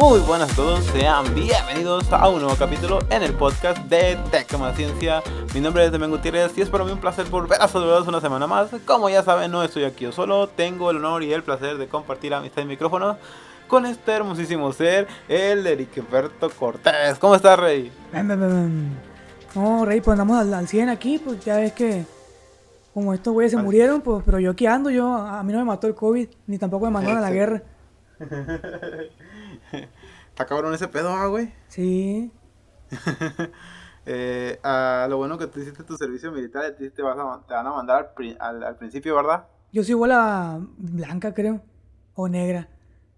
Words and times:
Muy 0.00 0.18
buenas 0.18 0.50
a 0.50 0.56
todos, 0.56 0.84
sean 0.86 1.32
bienvenidos 1.32 2.12
a 2.12 2.28
un 2.28 2.40
nuevo 2.40 2.56
capítulo 2.56 2.98
en 3.08 3.22
el 3.22 3.32
podcast 3.34 3.78
de 3.84 4.18
Tecma 4.32 4.74
Ciencia. 4.74 5.22
Mi 5.54 5.60
nombre 5.60 5.84
es 5.84 5.92
Demian 5.92 6.10
Gutiérrez 6.10 6.58
y 6.58 6.62
es 6.62 6.68
para 6.68 6.82
mí 6.82 6.90
un 6.90 6.98
placer 6.98 7.26
volver 7.26 7.62
a 7.62 7.68
saludaros 7.68 8.08
una 8.08 8.20
semana 8.20 8.48
más. 8.48 8.70
Como 8.84 9.08
ya 9.08 9.22
saben, 9.22 9.52
no 9.52 9.62
estoy 9.62 9.84
aquí 9.84 10.02
yo 10.06 10.10
solo, 10.10 10.48
tengo 10.48 10.90
el 10.90 10.96
honor 10.96 11.22
y 11.22 11.32
el 11.32 11.44
placer 11.44 11.78
de 11.78 11.86
compartir 11.86 12.34
amistad 12.34 12.62
y 12.62 12.64
micrófono 12.64 13.16
con 13.68 13.86
este 13.86 14.10
hermosísimo 14.10 14.72
ser, 14.72 15.06
el 15.28 15.64
Ericberto 15.64 16.50
Cortés. 16.50 17.16
¿Cómo 17.20 17.36
estás, 17.36 17.56
Rey? 17.56 17.92
No, 19.54 19.84
Rey, 19.84 20.00
pues 20.00 20.18
andamos 20.18 20.36
al, 20.36 20.52
al 20.52 20.66
100 20.66 20.88
aquí, 20.88 21.20
pues 21.24 21.44
ya 21.44 21.58
ves 21.58 21.72
que 21.74 22.04
como 22.92 23.14
estos 23.14 23.32
güeyes 23.32 23.52
se 23.52 23.56
Vale. 23.56 23.66
murieron, 23.66 24.00
pues, 24.00 24.24
pero 24.26 24.40
yo 24.40 24.50
aquí 24.50 24.66
ando, 24.66 24.90
yo, 24.90 25.14
a 25.14 25.40
mí 25.44 25.52
no 25.52 25.60
me 25.60 25.64
mató 25.64 25.86
el 25.86 25.94
COVID, 25.94 26.28
ni 26.48 26.58
tampoco 26.58 26.86
me 26.86 26.90
mandaron 26.90 27.18
a 27.18 27.20
la 27.20 27.30
guerra. 27.30 27.62
Está 30.34 30.46
cabrón 30.46 30.74
ese 30.74 30.88
pedo, 30.88 31.10
ah, 31.10 31.26
güey. 31.26 31.52
Sí, 31.68 32.30
Eh, 34.06 34.60
ah, 34.62 35.06
lo 35.08 35.16
bueno 35.16 35.38
que 35.38 35.46
tú 35.46 35.60
hiciste 35.60 35.82
tu 35.82 35.96
servicio 35.96 36.30
militar, 36.30 36.64
a 36.66 36.76
ti 36.76 36.90
te, 36.90 37.00
vas 37.00 37.16
a- 37.18 37.40
te 37.46 37.54
van 37.54 37.66
a 37.66 37.70
mandar 37.72 37.96
al, 37.96 38.12
pri- 38.14 38.36
al- 38.38 38.62
al 38.62 38.76
principio, 38.76 39.14
¿verdad? 39.16 39.46
yo 39.72 39.82
soy 39.82 39.94
bola 39.94 40.58
blanca, 40.76 41.32
creo, 41.32 41.62
o 42.14 42.28
negra. 42.28 42.68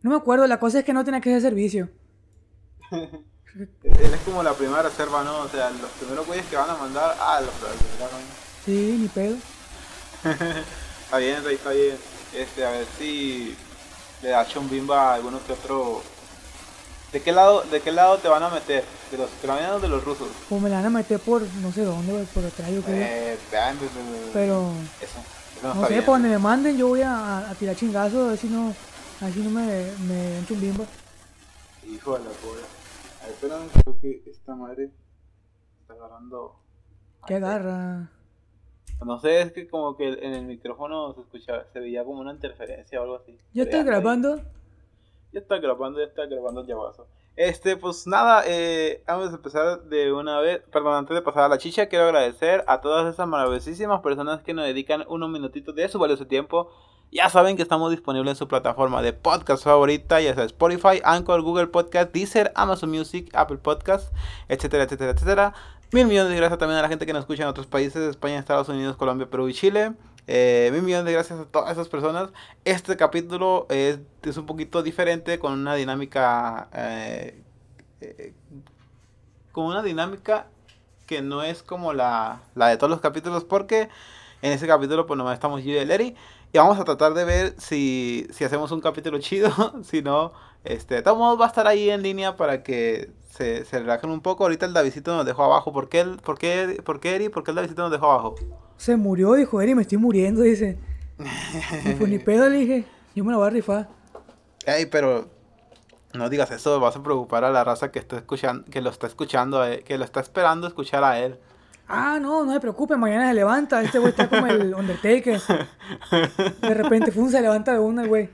No 0.03 0.11
me 0.11 0.17
acuerdo, 0.17 0.47
la 0.47 0.61
cosa 0.61 0.79
es 0.79 0.85
que 0.85 0.93
no 0.93 1.05
tenía 1.05 1.21
que 1.21 1.31
hacer 1.31 1.43
servicio. 1.43 1.91
Él 2.93 3.27
es 4.15 4.21
como 4.25 4.43
la 4.45 4.53
primera 4.55 4.83
reserva, 4.83 5.25
¿no? 5.25 5.41
O 5.41 5.49
sea, 5.49 5.71
los 5.71 5.91
primeros 5.99 6.25
güeyes 6.27 6.47
que 6.47 6.57
van 6.57 6.71
a 6.71 6.77
mandar, 6.77 7.17
ah, 7.21 7.41
los 7.41 7.51
primeros. 7.51 8.11
Sí, 8.65 8.97
ni 9.01 9.09
pedo. 9.09 9.37
Está 11.05 11.19
bien, 11.19 11.43
Rey, 11.45 11.55
está 11.57 11.71
bien. 11.71 11.97
Este, 12.35 12.65
a 12.65 12.71
ver 12.71 12.87
si 12.99 13.57
le 14.23 14.29
da 14.31 14.47
chumbimba 14.47 15.11
a 15.11 15.15
alguno 15.15 15.41
que 15.47 15.53
otro. 15.53 16.01
¿De 17.17 17.23
qué 17.23 17.33
lado, 17.33 17.63
de 17.63 17.81
qué 17.81 17.93
lado 17.93 18.19
te 18.19 18.29
van 18.29 18.43
a 18.43 18.51
meter? 18.51 18.85
¿De 19.11 19.17
los 19.17 19.31
ucranianos 19.39 19.77
o 19.79 19.81
de 19.81 19.89
los 19.89 20.05
rusos? 20.05 20.29
Pues 20.51 20.61
me 20.61 20.69
la 20.69 20.77
van 20.77 20.85
a 20.85 20.91
meter 20.91 21.19
por 21.19 21.41
no 21.63 21.73
sé 21.73 21.83
dónde, 21.83 22.13
güey, 22.13 22.27
por 22.27 22.45
atrás, 22.45 22.71
yo 22.71 22.83
creo. 22.83 22.95
Eh, 22.95 23.39
vean, 23.51 23.79
ve- 23.81 23.87
ve- 23.87 24.11
ve- 24.21 24.31
Pero, 24.35 24.71
Eso, 25.01 25.19
eso 25.21 25.21
no, 25.63 25.75
no 25.77 25.87
sé, 25.87 25.95
bien. 25.95 26.05
por 26.05 26.15
donde 26.17 26.29
me 26.29 26.39
manden, 26.39 26.77
yo 26.77 26.89
voy 26.89 27.01
a, 27.01 27.49
a 27.49 27.55
tirar 27.55 27.75
chingazos, 27.75 28.23
a 28.27 28.29
ver 28.33 28.37
si 28.37 28.49
no, 28.49 28.75
a 29.23 29.25
ver 29.25 29.33
si 29.33 29.41
no 29.41 29.49
me, 29.49 29.65
me 30.07 30.31
dan 30.35 30.47
chumbimba. 30.47 30.85
Hijo 31.91 32.19
de 32.19 32.25
la 32.25 32.31
bola. 32.45 32.67
A 33.23 33.25
ver, 33.25 33.33
espérame, 33.33 33.69
creo 33.83 33.99
que 33.99 34.23
esta 34.31 34.55
madre 34.55 34.91
está 35.81 35.95
agarrando. 35.95 36.55
¿Qué 37.27 37.37
agarra? 37.37 38.11
No 39.07 39.19
sé, 39.21 39.41
es 39.41 39.53
que 39.53 39.67
como 39.71 39.97
que 39.97 40.07
en 40.07 40.35
el 40.35 40.45
micrófono 40.45 41.15
se 41.15 41.23
escuchaba, 41.23 41.65
se 41.73 41.81
veía 41.81 42.05
como 42.05 42.21
una 42.21 42.33
interferencia 42.33 43.01
o 43.01 43.05
algo 43.05 43.17
así. 43.17 43.33
¿Ya 43.55 43.65
Pero 43.65 43.65
estás 43.65 43.65
está 43.65 43.73
bien. 43.79 43.87
grabando? 43.87 44.43
Ya 45.33 45.41
está 45.41 45.59
grabando, 45.59 45.99
ya 45.99 46.07
está 46.07 46.27
grabando 46.27 46.61
el 46.61 46.67
llavazo. 46.67 47.07
Este, 47.37 47.77
pues 47.77 48.07
nada, 48.07 48.45
eh, 48.47 49.03
vamos 49.07 49.31
a 49.31 49.37
empezar 49.37 49.83
de 49.83 50.11
una 50.11 50.41
vez. 50.41 50.63
Perdón, 50.73 50.95
antes 50.95 51.15
de 51.15 51.21
pasar 51.21 51.45
a 51.45 51.49
la 51.49 51.59
chicha, 51.59 51.87
quiero 51.87 52.07
agradecer 52.07 52.65
a 52.67 52.81
todas 52.81 53.13
esas 53.13 53.29
maravillosísimas 53.29 54.01
personas 54.01 54.43
que 54.43 54.55
nos 54.55 54.65
dedican 54.65 55.05
unos 55.09 55.29
minutitos 55.29 55.75
de 55.75 55.87
su 55.89 55.99
valioso 55.99 56.27
tiempo. 56.27 56.71
Ya 57.13 57.29
saben 57.29 57.57
que 57.57 57.63
estamos 57.63 57.91
disponibles 57.91 58.33
en 58.33 58.37
su 58.37 58.49
plataforma 58.49 59.03
de 59.03 59.13
podcast 59.13 59.63
favorita, 59.63 60.21
ya 60.21 60.35
sea 60.35 60.45
Spotify, 60.45 61.01
Anchor, 61.05 61.43
Google 61.43 61.69
Podcast, 61.69 62.13
Deezer, 62.13 62.53
Amazon 62.55 62.91
Music, 62.91 63.29
Apple 63.35 63.59
Podcast, 63.59 64.15
etcétera, 64.49 64.85
etcétera, 64.85 65.11
etcétera. 65.13 65.55
Mil 65.93 66.07
millones 66.07 66.31
de 66.31 66.37
gracias 66.37 66.59
también 66.59 66.79
a 66.79 66.83
la 66.83 66.89
gente 66.89 67.07
que 67.07 67.13
nos 67.13 67.21
escucha 67.21 67.43
en 67.43 67.49
otros 67.49 67.67
países, 67.67 68.03
España, 68.03 68.39
Estados 68.39 68.69
Unidos, 68.71 68.97
Colombia, 68.97 69.29
Perú 69.31 69.49
y 69.49 69.55
Chile. 69.55 69.93
Eh, 70.27 70.71
mil 70.73 70.83
millones 70.83 71.07
de 71.07 71.13
gracias 71.13 71.39
a 71.41 71.45
todas 71.47 71.71
esas 71.73 71.89
personas. 71.89 72.31
Este 72.65 72.97
capítulo 72.97 73.67
es, 73.71 74.01
es 74.23 74.37
un 74.37 74.47
poquito 74.47 74.83
diferente, 74.83 75.39
con 75.39 75.53
una 75.53 75.75
dinámica... 75.75 76.69
eh, 76.73 77.43
eh, 78.01 78.35
con 79.53 79.67
una 79.67 79.83
dinámica 79.83 80.49
que 81.07 81.23
no 81.23 81.43
es 81.43 81.63
como 81.63 81.93
la, 81.93 82.43
la 82.55 82.69
de 82.69 82.77
todos 82.77 82.91
los 82.91 83.01
capítulos, 83.01 83.45
porque 83.45 83.89
en 84.43 84.53
ese 84.53 84.67
capítulo 84.67 85.07
pues 85.07 85.17
nomás 85.19 85.35
estamos 85.35 85.63
yo 85.65 85.73
y 85.73 85.77
Eri. 85.77 86.15
Y 86.53 86.59
vamos 86.59 86.79
a 86.79 86.85
tratar 86.85 87.15
de 87.15 87.25
ver 87.25 87.55
si, 87.59 88.27
si 88.31 88.45
hacemos 88.45 88.71
un 88.73 88.81
capítulo 88.81 89.19
chido, 89.19 89.51
si 89.83 90.03
no, 90.03 90.33
este, 90.65 90.97
de 90.97 91.03
todos 91.03 91.41
va 91.41 91.45
a 91.45 91.49
estar 91.49 91.67
ahí 91.67 91.91
en 91.91 92.03
línea 92.03 92.37
para 92.37 92.63
que 92.63 93.13
se, 93.31 93.65
se 93.65 93.79
relajen 93.81 94.11
un 94.11 94.21
poco. 94.21 94.45
Ahorita 94.45 94.67
el 94.67 94.73
Davidito 94.75 95.15
nos 95.17 95.27
dejó 95.27 95.45
abajo. 95.45 95.73
¿Por 95.73 95.89
qué, 95.89 96.01
el, 96.01 96.19
por 96.19 96.39
qué, 96.39 96.83
por 96.85 97.01
qué 97.01 97.17
Eri? 97.17 97.29
¿Por 97.29 97.45
qué 97.45 97.51
el 97.53 97.57
Davidito 97.57 97.83
nos 97.83 97.91
dejó 97.91 98.11
abajo? 98.13 98.35
Se 98.77 98.97
murió, 98.97 99.35
dijo 99.35 99.61
Eri, 99.61 99.75
me 99.75 99.83
estoy 99.83 99.99
muriendo, 99.99 100.43
dice. 100.43 100.79
Pues 101.99 102.11
ni 102.11 102.19
pedo, 102.19 102.49
le 102.49 102.59
dije, 102.59 102.85
yo 103.15 103.25
me 103.25 103.33
la 103.33 103.39
voy 103.39 103.47
a 103.47 103.51
rifar. 103.51 103.89
Ey, 104.67 104.87
pero 104.87 105.29
no 106.15 106.29
digas 106.29 106.51
eso, 106.51 106.79
vas 106.81 106.97
a 106.97 107.03
preocupar 107.03 107.45
a 107.45 107.51
la 107.51 107.65
raza 107.65 107.91
que 107.91 107.99
está 107.99 108.17
escuchando, 108.17 108.65
que 108.71 108.81
lo 108.81 108.91
está 108.91 109.07
escuchando, 109.07 109.61
a 109.63 109.71
él, 109.73 109.83
que 109.85 109.97
lo 109.97 110.05
está 110.05 110.21
esperando 110.21 110.67
escuchar 110.67 111.05
a 111.05 111.19
él. 111.21 111.39
Ah, 111.89 112.19
no, 112.21 112.45
no 112.45 112.53
se 112.53 112.61
preocupe, 112.61 112.97
mañana 112.97 113.29
se 113.29 113.35
levanta. 113.35 113.81
Este 113.83 113.99
güey 113.99 114.11
está 114.11 114.29
como 114.29 114.47
el 114.49 114.75
Undertaker. 114.79 115.41
De 116.61 116.75
repente, 116.75 117.13
fum, 117.13 117.31
se 117.31 117.41
levanta 117.41 117.73
de 117.73 117.79
una 117.79 118.03
el 118.03 118.09
güey. 118.09 118.29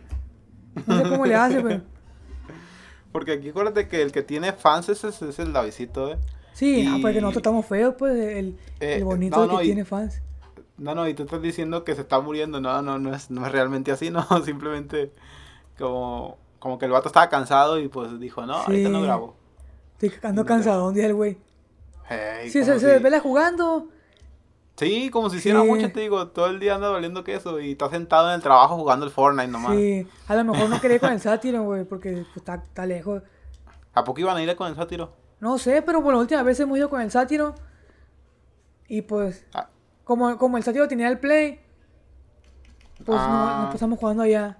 No 0.87 0.97
sé 1.03 1.09
cómo 1.11 1.27
le 1.27 1.35
hace, 1.35 1.61
pero. 1.61 1.83
Porque 3.13 3.33
aquí 3.33 3.51
acuérdate 3.51 3.89
que 3.89 4.01
el 4.01 4.11
que 4.11 4.23
tiene 4.23 4.53
fans 4.55 4.89
es, 4.89 5.05
es, 5.05 5.39
el 5.39 5.53
Davidito, 5.53 6.11
¿eh? 6.13 6.19
Sí, 6.55 6.87
ah, 6.91 6.97
Y- 6.97 7.03
porque 7.03 7.21
nosotros 7.21 7.43
estamos 7.43 7.67
feos, 7.67 7.95
pues, 7.99 8.15
el, 8.15 8.57
Eh, 8.81 8.95
el 8.97 9.05
bonito 9.05 9.37
no, 9.37 9.43
el 9.45 9.49
no, 9.51 9.59
que 9.59 9.65
y- 9.65 9.67
tiene 9.69 9.85
fans. 9.85 10.23
No, 10.83 10.95
no, 10.95 11.07
y 11.09 11.15
tú 11.15 11.23
estás 11.23 11.41
diciendo 11.41 11.85
que 11.85 11.95
se 11.95 12.01
está 12.03 12.21
muriendo. 12.21 12.61
No, 12.61 12.83
no, 12.83 12.99
no 12.99 13.15
es, 13.15 13.31
no 13.31 13.47
es 13.47 13.53
realmente 13.53 13.93
así, 13.93 14.11
no. 14.11 14.25
Simplemente 14.45 15.13
como, 15.79 16.37
como 16.59 16.79
que 16.79 16.87
el 16.87 16.91
vato 16.93 17.09
estaba 17.09 17.29
cansado 17.29 17.79
y 17.79 17.89
pues 17.89 18.19
dijo, 18.19 18.45
no, 18.47 18.55
ahorita 18.55 18.89
no 18.89 18.99
Sí. 18.99 19.05
grabo. 19.05 19.37
Estoy 20.01 20.13
ando 20.29 20.45
cansado, 20.45 20.89
un 20.89 20.95
día 20.95 21.07
el 21.07 21.15
güey. 21.15 21.39
Hey, 22.09 22.51
Sí, 22.51 22.65
se, 22.65 22.81
se 22.81 22.87
desvela 22.87 23.21
jugando. 23.21 23.89
Sí, 24.77 25.11
como 25.11 25.31
si 25.31 25.37
hiciera 25.37 25.61
Sí. 25.63 25.67
mucho, 25.69 25.93
te 25.93 26.01
digo, 26.01 26.29
todo 26.29 26.47
el 26.47 26.59
día 26.59 26.75
anda 26.75 26.89
valiendo 26.89 27.23
queso 27.23 27.61
y 27.61 27.73
está 27.73 27.89
sentado 27.91 28.29
en 28.31 28.35
el 28.35 28.43
trabajo 28.43 28.77
jugando 28.77 29.07
el 29.07 29.13
Fortnite 29.13 29.47
nomás. 29.49 29.77
Sí, 29.77 30.07
a 30.27 30.35
lo 30.35 30.45
mejor 30.45 30.69
no 30.69 30.81
quería 30.81 30.97
ir 30.97 31.01
con 31.01 31.13
el 31.13 31.21
sátiro, 31.21 31.63
güey, 31.63 31.85
porque 31.85 32.13
pues, 32.13 32.37
está, 32.37 32.55
está 32.55 32.85
lejos. 32.87 33.23
¿A 33.95 34.03
poco 34.03 34.19
iban 34.21 34.37
a 34.37 34.43
ir 34.43 34.57
con 34.57 34.67
el 34.69 34.75
sátiro? 34.75 35.13
No 35.39 35.59
sé, 35.59 35.83
pero 35.83 36.03
por 36.03 36.15
la 36.15 36.21
última 36.21 36.43
vez 36.43 36.59
hemos 36.59 36.77
ido 36.79 36.89
con 36.91 37.01
el 37.01 37.11
sátiro. 37.11 37.55
Y 38.89 39.03
pues, 39.03 39.45
Ah, 39.55 39.69
como, 40.05 40.37
como 40.39 40.57
el 40.57 40.63
sátiro 40.63 40.89
tenía 40.89 41.09
el 41.09 41.19
play, 41.19 41.61
pues 43.05 43.19
no- 43.19 43.27
Ah. 43.27 43.61
nos 43.65 43.73
pasamos 43.73 43.99
jugando 43.99 44.23
allá. 44.23 44.59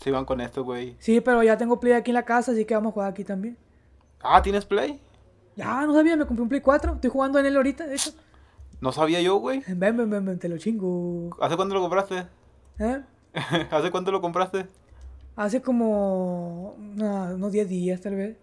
se 0.00 0.10
iban 0.10 0.24
con 0.24 0.40
esto, 0.40 0.64
güey. 0.64 0.96
Sí, 0.98 1.20
pero 1.20 1.44
ya 1.44 1.56
tengo 1.56 1.78
play 1.78 1.92
aquí 1.92 2.10
en 2.10 2.16
la 2.16 2.24
casa, 2.24 2.50
así 2.50 2.64
que 2.64 2.74
vamos 2.74 2.90
a 2.90 2.94
jugar 2.94 3.10
aquí 3.12 3.22
también. 3.22 3.56
Ah, 4.20 4.42
¿tienes 4.42 4.64
Play? 4.64 5.00
Ya, 5.54 5.86
no 5.86 5.94
sabía, 5.94 6.16
me 6.16 6.26
compré 6.26 6.42
un 6.42 6.48
play 6.48 6.60
4. 6.60 6.94
Estoy 6.94 7.08
jugando 7.10 7.38
en 7.38 7.46
él 7.46 7.56
ahorita, 7.56 7.86
de 7.86 7.94
hecho. 7.94 8.10
No 8.80 8.90
sabía 8.90 9.20
yo, 9.20 9.36
güey. 9.36 9.62
Ven, 9.68 9.96
ven, 9.96 10.10
ven, 10.10 10.24
ven, 10.24 10.38
te 10.40 10.48
lo 10.48 10.58
chingo. 10.58 11.30
¿Hace 11.40 11.54
cuánto 11.54 11.74
lo 11.74 11.80
compraste? 11.82 12.26
¿Eh? 12.80 13.00
¿Hace 13.70 13.90
cuánto 13.92 14.10
lo 14.10 14.20
compraste? 14.20 14.66
Hace 15.36 15.62
como 15.62 16.72
unos 16.74 17.52
10 17.52 17.68
días, 17.68 18.00
tal 18.00 18.16
vez. 18.16 18.36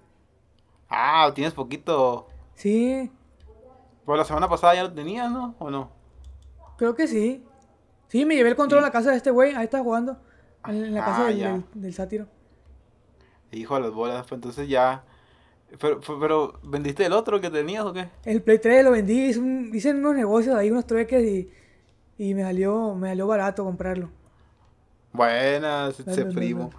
Ah, 0.89 1.29
tienes 1.35 1.53
poquito. 1.53 2.27
Sí, 2.55 3.11
Pues 4.09 4.17
la 4.17 4.25
semana 4.25 4.49
pasada 4.49 4.73
ya 4.73 4.81
lo 4.81 4.91
tenías, 4.91 5.29
¿no? 5.29 5.53
¿O 5.59 5.69
no? 5.69 5.91
creo 6.77 6.95
que 6.95 7.05
sí. 7.07 7.43
Sí, 8.07 8.25
me 8.25 8.35
llevé 8.35 8.49
el 8.49 8.55
control 8.55 8.79
a 8.79 8.87
la 8.87 8.91
casa 8.91 9.11
de 9.11 9.17
este 9.17 9.29
güey. 9.29 9.53
Ahí 9.53 9.65
está 9.65 9.83
jugando. 9.83 10.17
En, 10.65 10.95
la 10.95 11.05
casa 11.05 11.25
del, 11.25 11.37
del, 11.37 11.63
del 11.75 11.93
sátiro. 11.93 12.25
Hijo 13.51 13.75
de 13.75 13.81
las 13.81 13.91
bolas, 13.91 14.25
pues 14.27 14.39
entonces 14.39 14.67
ya. 14.67 15.03
Pero, 15.79 15.99
pero, 16.01 16.19
pero, 16.19 16.53
¿vendiste 16.63 17.05
el 17.05 17.13
otro 17.13 17.39
que 17.39 17.51
tenías 17.51 17.85
o 17.85 17.93
qué? 17.93 18.09
El 18.25 18.41
Play 18.41 18.57
3 18.57 18.83
lo 18.83 18.89
vendí, 18.89 19.25
hice, 19.27 19.37
un- 19.41 19.69
hice 19.75 19.91
unos 19.91 20.15
negocios 20.15 20.55
ahí, 20.55 20.71
unos 20.71 20.87
trueques 20.87 21.23
y, 21.23 21.51
y 22.17 22.33
me 22.33 22.41
salió, 22.41 22.95
me 22.95 23.09
salió 23.09 23.27
barato 23.27 23.63
comprarlo. 23.63 24.09
Buenas, 25.13 25.99
ese 25.99 26.25
primo. 26.25 26.71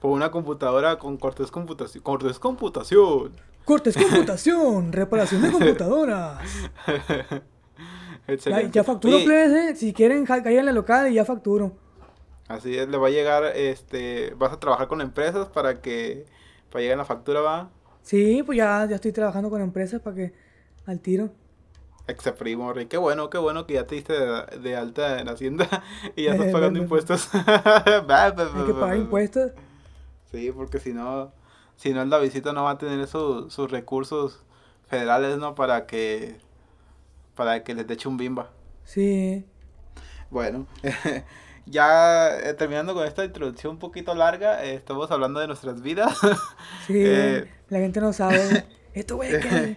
Por 0.00 0.12
una 0.12 0.30
computadora 0.30 0.96
con 0.96 1.16
Cortés 1.16 1.50
Computación. 1.50 2.04
Cortés 2.04 2.38
Computación. 2.38 3.32
Cortes 3.68 3.98
computación, 3.98 4.94
reparación 4.94 5.42
de 5.42 5.52
computadoras. 5.52 6.40
Ya, 8.44 8.60
ya 8.60 8.84
facturo, 8.84 9.16
Oye, 9.16 9.24
plebes, 9.24 9.52
eh. 9.52 9.74
Si 9.74 9.94
quieren, 9.94 10.26
caigan 10.26 10.52
en 10.52 10.66
la 10.66 10.72
local 10.72 11.10
y 11.10 11.14
ya 11.14 11.24
facturo. 11.24 11.72
Así 12.46 12.76
es, 12.76 12.86
le 12.86 12.98
va 12.98 13.06
a 13.06 13.10
llegar, 13.10 13.56
este, 13.56 14.34
vas 14.36 14.52
a 14.52 14.60
trabajar 14.60 14.86
con 14.86 15.00
empresas 15.00 15.48
para 15.48 15.80
que, 15.80 16.26
para 16.70 16.82
llegar 16.82 16.98
la 16.98 17.06
factura, 17.06 17.40
va. 17.40 17.70
Sí, 18.02 18.42
pues 18.44 18.58
ya, 18.58 18.86
ya 18.86 18.96
estoy 18.96 19.12
trabajando 19.12 19.48
con 19.48 19.62
empresas 19.62 20.02
para 20.02 20.14
que 20.14 20.34
al 20.84 21.00
tiro. 21.00 21.30
Ex 22.06 22.30
primo, 22.32 22.70
Rey. 22.74 22.84
Qué 22.84 22.98
bueno, 22.98 23.30
qué 23.30 23.38
bueno 23.38 23.66
que 23.66 23.74
ya 23.74 23.86
te 23.86 23.94
diste 23.94 24.12
de, 24.12 24.58
de 24.62 24.76
alta 24.76 25.20
en 25.20 25.28
Hacienda 25.30 25.66
y 26.16 26.24
ya 26.24 26.32
estás 26.32 26.48
pagando 26.52 26.80
impuestos. 26.80 27.30
Hay 27.34 28.66
que 28.66 28.74
pagar 28.74 28.96
impuestos. 28.96 29.52
Sí, 30.30 30.52
porque 30.52 30.80
si 30.80 30.92
no, 30.92 31.32
si 31.78 31.94
no 31.94 32.02
el 32.02 32.10
Davidito 32.10 32.52
no 32.52 32.64
va 32.64 32.72
a 32.72 32.78
tener 32.78 33.06
su- 33.06 33.48
sus 33.50 33.70
recursos 33.70 34.42
federales, 34.86 35.38
¿no? 35.38 35.54
Para 35.54 35.86
que, 35.86 36.36
para 37.34 37.64
que 37.64 37.74
les 37.74 37.86
dé 37.86 37.96
chumbimba. 37.96 38.50
Sí. 38.84 39.46
Bueno, 40.30 40.66
ya 41.66 42.36
eh, 42.40 42.52
terminando 42.54 42.92
con 42.94 43.06
esta 43.06 43.24
introducción 43.24 43.72
un 43.74 43.78
poquito 43.78 44.14
larga, 44.14 44.62
eh, 44.64 44.74
estamos 44.74 45.10
hablando 45.10 45.40
de 45.40 45.46
nuestras 45.46 45.80
vidas. 45.80 46.18
Sí, 46.86 46.94
Eh, 46.96 47.48
la 47.70 47.78
gente 47.78 48.00
no 48.00 48.12
sabe. 48.12 48.66
Esto, 48.94 49.16
güey, 49.16 49.40
¿qué? 49.40 49.76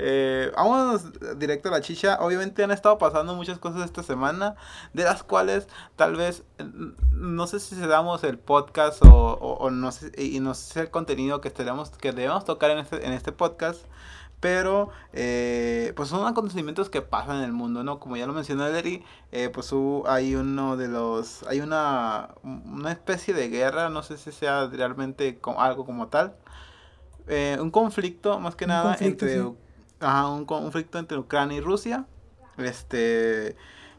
Eh, 0.00 0.52
vámonos 0.56 1.02
directo 1.38 1.68
a 1.68 1.72
la 1.72 1.80
chicha. 1.80 2.18
Obviamente 2.20 2.62
han 2.62 2.70
estado 2.70 2.98
pasando 2.98 3.34
muchas 3.34 3.58
cosas 3.58 3.84
esta 3.84 4.02
semana, 4.04 4.54
de 4.92 5.02
las 5.04 5.22
cuales 5.24 5.66
tal 5.96 6.14
vez, 6.14 6.44
eh, 6.58 6.64
no 7.12 7.46
sé 7.48 7.58
si 7.58 7.74
se 7.74 7.86
damos 7.88 8.22
el 8.22 8.38
podcast 8.38 9.02
o, 9.04 9.08
o- 9.08 9.54
o 9.58 9.70
no 9.70 9.90
sé, 9.90 10.12
y 10.16 10.38
no 10.40 10.54
sé 10.54 10.80
el 10.82 10.90
contenido 10.90 11.40
que, 11.40 11.50
tenemos, 11.50 11.90
que 11.90 12.12
debemos 12.12 12.44
tocar 12.44 12.70
en 12.70 12.78
este, 12.78 13.04
en 13.04 13.12
este 13.12 13.32
podcast. 13.32 13.80
Pero, 14.40 14.90
eh, 15.14 15.92
pues 15.96 16.10
son 16.10 16.24
acontecimientos 16.24 16.90
que 16.90 17.02
pasan 17.02 17.38
en 17.38 17.42
el 17.42 17.52
mundo, 17.52 17.82
¿no? 17.82 17.98
Como 17.98 18.16
ya 18.16 18.24
lo 18.24 18.32
mencionó 18.32 18.68
Leri, 18.68 19.02
eh, 19.32 19.50
pues 19.52 19.72
hubo- 19.72 20.08
hay 20.08 20.36
uno 20.36 20.76
de 20.76 20.86
los, 20.86 21.42
hay 21.48 21.60
una, 21.60 22.28
una 22.44 22.92
especie 22.92 23.34
de 23.34 23.48
guerra, 23.48 23.88
no 23.90 24.04
sé 24.04 24.16
si 24.16 24.30
sea 24.30 24.68
realmente 24.68 25.40
algo 25.56 25.84
como 25.84 26.06
tal. 26.06 26.36
Eh, 27.26 27.58
un 27.60 27.72
conflicto, 27.72 28.38
más 28.38 28.54
que 28.54 28.66
Un 28.66 28.68
nada, 28.70 28.96
entre, 29.00 29.34
sí. 29.34 29.40
Ajá, 30.00 30.28
un 30.28 30.44
conflicto 30.44 30.98
entre 30.98 31.18
Ucrania 31.18 31.58
y 31.58 31.60
Rusia. 31.60 32.06
Este, 32.56 33.56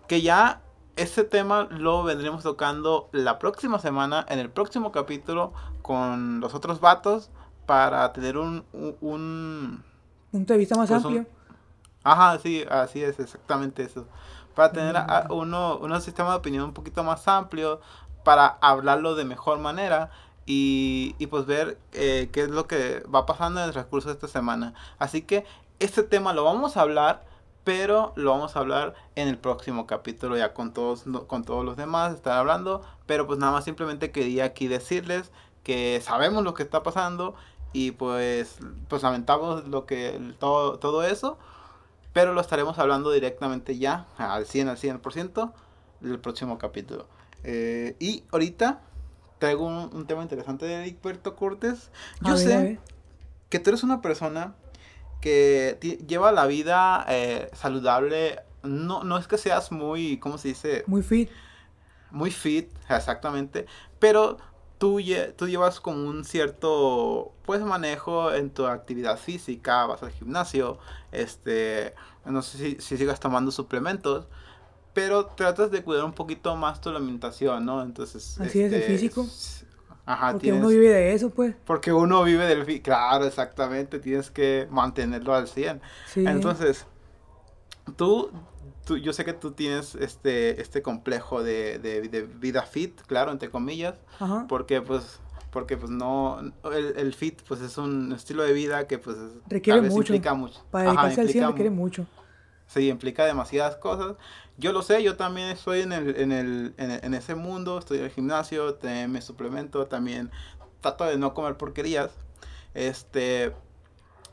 que 0.07 0.21
ya 0.21 0.61
este 0.95 1.23
tema 1.23 1.67
lo 1.71 2.03
vendremos 2.03 2.43
tocando 2.43 3.09
la 3.13 3.39
próxima 3.39 3.79
semana, 3.79 4.25
en 4.29 4.39
el 4.39 4.49
próximo 4.49 4.91
capítulo, 4.91 5.53
con 5.81 6.39
los 6.41 6.53
otros 6.53 6.79
vatos, 6.81 7.29
para 7.65 8.11
tener 8.13 8.37
un, 8.37 8.65
un- 8.73 8.97
un 9.01 9.83
Punto 10.31 10.53
de 10.53 10.59
vista 10.59 10.75
más 10.75 10.89
Pues 10.89 11.03
un- 11.05 11.17
amplio. 11.17 11.27
Ajá, 12.03 12.37
sí, 12.39 12.63
así 12.69 13.03
es, 13.03 13.19
exactamente 13.19 13.83
eso. 13.83 14.05
Para 14.55 14.71
tener 14.71 14.97
a 14.97 15.27
uno, 15.29 15.77
un 15.77 16.01
sistema 16.01 16.31
de 16.31 16.37
opinión 16.37 16.65
un 16.65 16.73
poquito 16.73 17.03
más 17.03 17.27
amplio, 17.27 17.79
para 18.23 18.57
hablarlo 18.61 19.15
de 19.15 19.25
mejor 19.25 19.59
manera 19.59 20.11
y, 20.45 21.15
y 21.19 21.27
pues 21.27 21.45
ver 21.45 21.77
eh, 21.93 22.29
qué 22.31 22.41
es 22.43 22.49
lo 22.49 22.67
que 22.67 23.03
va 23.13 23.25
pasando 23.25 23.59
en 23.61 23.67
el 23.67 23.71
transcurso 23.71 24.09
de 24.09 24.15
esta 24.15 24.27
semana. 24.27 24.73
Así 24.97 25.21
que 25.21 25.45
este 25.79 26.03
tema 26.03 26.33
lo 26.33 26.43
vamos 26.43 26.77
a 26.77 26.81
hablar, 26.81 27.25
pero 27.63 28.13
lo 28.15 28.31
vamos 28.31 28.55
a 28.55 28.59
hablar 28.59 28.95
en 29.15 29.27
el 29.27 29.37
próximo 29.37 29.85
capítulo 29.87 30.37
ya 30.37 30.53
con 30.53 30.73
todos, 30.73 31.03
con 31.27 31.43
todos 31.43 31.63
los 31.65 31.77
demás, 31.77 32.13
estar 32.15 32.37
hablando, 32.37 32.81
pero 33.05 33.27
pues 33.27 33.39
nada 33.39 33.51
más 33.51 33.65
simplemente 33.65 34.11
quería 34.11 34.45
aquí 34.45 34.67
decirles 34.67 35.31
que 35.63 36.01
sabemos 36.03 36.43
lo 36.43 36.53
que 36.53 36.63
está 36.63 36.83
pasando 36.83 37.35
y 37.73 37.91
pues, 37.91 38.57
pues 38.87 39.03
lamentamos 39.03 39.67
lo 39.67 39.85
que, 39.85 40.33
todo, 40.39 40.79
todo 40.79 41.03
eso, 41.03 41.37
pero 42.13 42.33
lo 42.33 42.41
estaremos 42.41 42.79
hablando 42.79 43.11
directamente 43.11 43.77
ya, 43.77 44.07
al 44.17 44.45
100, 44.45 44.69
al 44.69 44.77
100% 44.77 45.51
del 45.99 46.19
próximo 46.19 46.57
capítulo. 46.57 47.05
Eh, 47.43 47.95
y 47.99 48.23
ahorita 48.31 48.81
traigo 49.37 49.65
un, 49.65 49.89
un 49.93 50.07
tema 50.07 50.23
interesante 50.23 50.65
de 50.65 50.85
Egberto 50.85 51.35
Cortés. 51.35 51.91
Yo 52.21 52.33
A 52.33 52.37
sé 52.37 52.47
ver. 52.47 52.79
que 53.49 53.59
tú 53.59 53.69
eres 53.69 53.83
una 53.83 54.01
persona 54.01 54.55
que 55.21 55.77
lleva 56.07 56.31
la 56.31 56.45
vida 56.47 57.05
eh, 57.09 57.49
saludable. 57.53 58.39
No, 58.63 59.03
no 59.03 59.17
es 59.17 59.27
que 59.27 59.37
seas 59.37 59.71
muy, 59.71 60.17
¿cómo 60.19 60.37
se 60.37 60.49
dice? 60.49 60.83
Muy 60.87 61.01
fit. 61.03 61.29
Muy 62.11 62.31
fit, 62.31 62.71
exactamente. 62.89 63.65
Pero 63.99 64.37
tú, 64.77 64.99
lle- 64.99 65.33
tú 65.35 65.47
llevas 65.47 65.79
como 65.79 66.07
un 66.07 66.23
cierto, 66.25 67.33
pues, 67.45 67.61
manejo 67.61 68.33
en 68.33 68.49
tu 68.49 68.65
actividad 68.65 69.17
física, 69.17 69.85
vas 69.85 70.01
al 70.03 70.11
gimnasio, 70.11 70.79
este, 71.11 71.93
no 72.25 72.41
sé 72.41 72.57
si, 72.57 72.81
si 72.81 72.97
sigas 72.97 73.19
tomando 73.19 73.51
suplementos, 73.51 74.27
pero 74.93 75.27
tratas 75.27 75.71
de 75.71 75.83
cuidar 75.83 76.05
un 76.05 76.13
poquito 76.13 76.55
más 76.55 76.81
tu 76.81 76.89
alimentación, 76.89 77.65
¿no? 77.65 77.83
Entonces, 77.83 78.39
Así 78.39 78.61
es, 78.61 78.71
el 78.73 78.79
este, 78.79 78.93
físico. 78.99 79.25
Ajá, 80.11 80.31
Porque 80.31 80.45
tienes, 80.45 80.61
uno 80.61 80.69
vive 80.69 80.89
de 80.89 81.13
eso, 81.13 81.29
pues. 81.29 81.55
porque 81.65 81.93
uno 81.93 82.23
vive 82.23 82.47
del 82.47 82.81
claro, 82.81 83.25
exactamente, 83.25 83.99
tienes 83.99 84.31
que 84.31 84.67
mantenerlo 84.71 85.35
al 85.35 85.47
100. 85.47 85.81
Sí. 86.07 86.25
Entonces, 86.25 86.87
tú, 87.95 88.31
tú, 88.85 88.97
yo 88.97 89.13
sé 89.13 89.23
que 89.23 89.33
tú 89.33 89.51
tienes 89.51 89.93
este, 89.95 90.59
este 90.61 90.81
complejo 90.81 91.43
de, 91.43 91.77
de, 91.79 92.01
de 92.07 92.23
vida 92.23 92.63
fit, 92.63 92.99
claro, 93.01 93.31
entre 93.31 93.49
comillas, 93.51 93.95
Ajá. 94.19 94.45
porque 94.49 94.81
pues, 94.81 95.19
porque 95.51 95.77
pues 95.77 95.91
no, 95.91 96.39
el, 96.73 96.93
el 96.97 97.13
fit 97.13 97.41
pues 97.47 97.61
es 97.61 97.77
un 97.77 98.11
estilo 98.11 98.41
de 98.43 98.53
vida 98.53 98.87
que 98.87 98.97
pues 98.97 99.15
es- 99.17 99.31
Requiere 99.47 99.81
mucho. 99.81 100.13
implica 100.13 100.33
mucho. 100.33 100.59
Para 100.71 100.91
Ajá, 100.91 101.03
dedicarse 101.07 101.21
al 101.21 101.27
100 101.29 101.37
implica 101.43 101.47
requiere 101.49 101.69
mu- 101.69 101.81
mucho. 101.83 102.07
Sí, 102.69 102.87
implica 102.87 103.25
demasiadas 103.25 103.75
cosas. 103.77 104.15
Yo 104.57 104.71
lo 104.73 104.83
sé, 104.83 105.01
yo 105.01 105.17
también 105.17 105.49
estoy 105.49 105.81
en, 105.81 105.91
el, 105.91 106.15
en, 106.15 106.31
el, 106.31 106.73
en, 106.77 106.91
en 107.03 107.13
ese 107.15 107.33
mundo, 107.33 107.79
estoy 107.79 107.97
en 107.97 108.03
el 108.05 108.11
gimnasio, 108.11 108.75
te- 108.75 109.07
me 109.07 109.21
suplemento, 109.21 109.87
también 109.87 110.29
trato 110.79 111.03
de 111.05 111.17
no 111.17 111.33
comer 111.33 111.57
porquerías. 111.57 112.11
Este, 112.75 113.53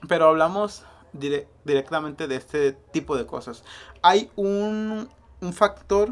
pero 0.07 0.27
hablamos 0.29 0.85
dire- 1.15 1.49
directamente 1.65 2.29
de 2.29 2.37
este 2.37 2.73
tipo 2.73 3.17
de 3.17 3.25
cosas. 3.25 3.65
Hay 4.03 4.31
un, 4.37 5.09
un 5.41 5.53
factor 5.55 6.11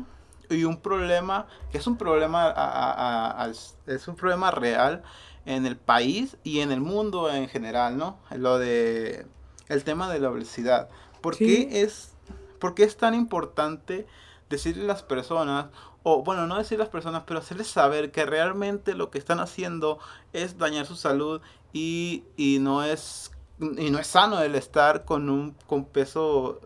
y 0.49 0.65
un 0.65 0.79
problema, 0.81 1.47
que 1.71 1.79
es 1.79 1.87
un 1.87 1.99
problema, 1.99 2.45
a- 2.45 2.51
a- 2.53 2.93
a- 2.93 3.31
al- 3.43 3.57
es 3.87 4.09
un 4.09 4.17
problema 4.17 4.51
real 4.51 5.03
en 5.45 5.67
el 5.67 5.77
país 5.77 6.39
y 6.43 6.61
en 6.61 6.73
el 6.73 6.81
mundo 6.81 7.31
en 7.31 7.49
general, 7.49 7.99
¿no? 7.99 8.19
Lo 8.31 8.59
de 8.59 9.27
el 9.69 9.85
tema 9.85 10.11
de 10.11 10.21
la 10.21 10.31
obesidad. 10.31 10.89
¿Por 11.21 11.35
Sí. 11.35 11.47
qué 11.69 11.83
es, 11.83 12.14
por 12.59 12.75
qué 12.75 12.85
es 12.85 12.97
tan 12.97 13.15
importante 13.15 14.07
decirle 14.51 14.85
a 14.85 14.89
las 14.89 15.03
personas, 15.03 15.67
o 16.03 16.23
bueno, 16.23 16.47
no 16.47 16.57
decirle 16.57 16.83
a 16.83 16.87
las 16.87 16.93
personas, 16.93 17.25
pero 17.27 17.41
hacerles 17.41 17.69
saber 17.69 18.11
que 18.11 18.27
realmente 18.27 18.95
lo 18.95 19.11
que 19.11 19.19
están 19.19 19.41
haciendo 19.41 19.99
es 20.33 20.59
dañar 20.59 20.87
su 20.87 20.97
salud 20.97 21.41
y, 21.73 22.25
y 22.37 22.59
no 22.59 22.85
es 22.85 23.31
y 23.59 23.91
no 23.91 23.99
es 23.99 24.09
sano 24.09 24.41
el 24.41 24.55
estar 24.57 25.05
con 25.05 25.31
un 25.31 25.55
con 25.67 25.85
peso 25.85 26.61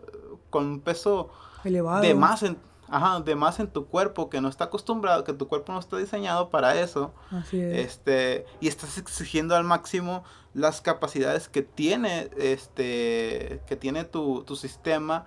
con 0.49 0.65
un 0.65 0.79
peso 0.81 1.29
Elevado. 1.63 2.01
de 2.01 2.15
más 2.15 2.43
en 2.43 2.57
ajá, 2.89 3.19
de 3.19 3.35
más 3.35 3.59
en 3.59 3.67
tu 3.67 3.85
cuerpo 3.85 4.29
que 4.29 4.41
no 4.41 4.49
está 4.49 4.65
acostumbrado, 4.65 5.23
que 5.23 5.33
tu 5.33 5.47
cuerpo 5.47 5.71
no 5.73 5.79
está 5.79 5.97
diseñado 5.97 6.49
para 6.49 6.79
eso. 6.79 7.13
Así 7.29 7.61
es. 7.61 7.85
Este, 7.85 8.45
y 8.59 8.67
estás 8.67 8.97
exigiendo 8.97 9.55
al 9.55 9.63
máximo 9.63 10.23
las 10.55 10.81
capacidades 10.81 11.47
que 11.47 11.61
tiene 11.61 12.31
este 12.37 13.61
que 13.67 13.75
tiene 13.75 14.03
tu, 14.03 14.43
tu 14.43 14.55
sistema 14.55 15.25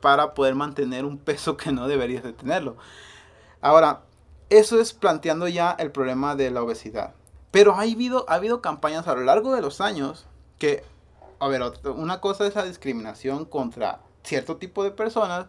para 0.00 0.34
poder 0.34 0.54
mantener 0.54 1.04
un 1.04 1.18
peso 1.18 1.56
que 1.56 1.72
no 1.72 1.88
deberías 1.88 2.22
de 2.22 2.32
tenerlo. 2.32 2.76
Ahora, 3.60 4.02
eso 4.48 4.80
es 4.80 4.92
planteando 4.92 5.48
ya 5.48 5.70
el 5.78 5.90
problema 5.90 6.34
de 6.34 6.50
la 6.50 6.62
obesidad. 6.62 7.14
Pero 7.50 7.74
ha 7.74 7.82
habido, 7.82 8.24
ha 8.28 8.34
habido 8.34 8.60
campañas 8.62 9.06
a 9.08 9.14
lo 9.14 9.22
largo 9.22 9.54
de 9.54 9.60
los 9.60 9.80
años 9.80 10.26
que, 10.58 10.82
a 11.38 11.48
ver, 11.48 11.62
una 11.96 12.20
cosa 12.20 12.46
es 12.46 12.54
la 12.54 12.64
discriminación 12.64 13.44
contra 13.44 14.00
cierto 14.22 14.56
tipo 14.56 14.84
de 14.84 14.90
personas, 14.90 15.46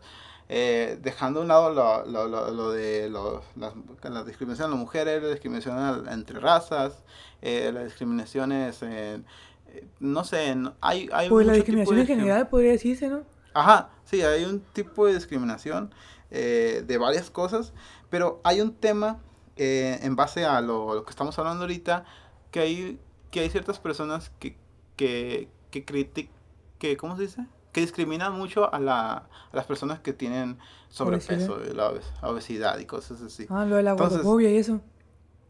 eh, 0.50 0.98
dejando 1.02 1.40
a 1.40 1.44
un 1.44 1.48
lado 1.48 1.70
lo, 1.74 2.06
lo- 2.06 2.28
lo- 2.28 2.52
lo 2.52 2.72
de 2.72 3.10
las- 3.10 3.74
la 4.04 4.24
discriminación 4.24 4.68
a 4.68 4.72
las 4.72 4.80
mujeres, 4.80 5.22
la 5.24 5.30
discriminación 5.30 6.08
entre 6.10 6.40
razas, 6.40 7.04
eh, 7.42 7.72
las 7.74 7.86
discriminaciones 7.86 8.82
en, 8.82 9.26
eh, 9.70 9.86
no 10.00 10.24
sé, 10.26 10.48
en- 10.50 10.74
hay, 10.82 11.10
hay 11.14 11.30
pues 11.30 11.46
la 11.48 11.54
discriminación 11.54 11.96
en 12.00 12.08
general 12.20 12.48
podría 12.50 12.72
decirse, 12.72 13.08
¿no? 13.08 13.24
Ajá, 13.54 13.90
sí, 14.06 14.22
hay 14.22 14.46
un 14.46 14.60
tipo 14.62 15.06
de 15.08 15.14
discriminación 15.14 15.94
eh, 16.30 16.84
de 16.86 16.98
varias 16.98 17.30
cosas, 17.30 17.74
pero 18.10 18.40
hay 18.44 18.62
un 18.62 18.74
tema 18.74 19.20
eh, 19.58 20.00
en 20.02 20.16
base 20.16 20.46
a 20.46 20.62
lo, 20.62 20.96
lo 20.96 21.04
que 21.04 21.10
estamos 21.10 21.38
hablando 21.38 21.64
ahorita, 21.64 22.06
que 22.52 22.60
hay, 22.62 23.00
que 23.30 23.42
hay 23.42 23.50
ciertas 23.50 23.80
personas 23.80 24.32
que, 24.40 24.58
que, 24.96 25.50
que 25.70 25.84
critican, 25.86 26.34
que, 26.80 26.96
¿cómo 26.98 27.16
se 27.18 27.24
dice? 27.24 27.46
Que 27.74 27.82
discriminan 27.82 28.34
mucho 28.34 28.74
a, 28.74 28.80
la, 28.80 29.12
a 29.14 29.28
las 29.54 29.66
personas 29.66 30.00
que 30.00 30.14
tienen 30.14 30.58
sobrepeso, 30.90 31.60
y 31.70 31.74
la 31.74 31.92
obes- 31.92 32.12
obesidad 32.22 32.80
y 32.80 32.86
cosas 32.86 33.22
así. 33.22 33.46
Ah, 33.50 33.66
lo 33.66 33.76
de 33.76 33.84
la 33.84 33.92
Entonces- 33.92 34.22
y 34.42 34.46
eso. 34.58 34.82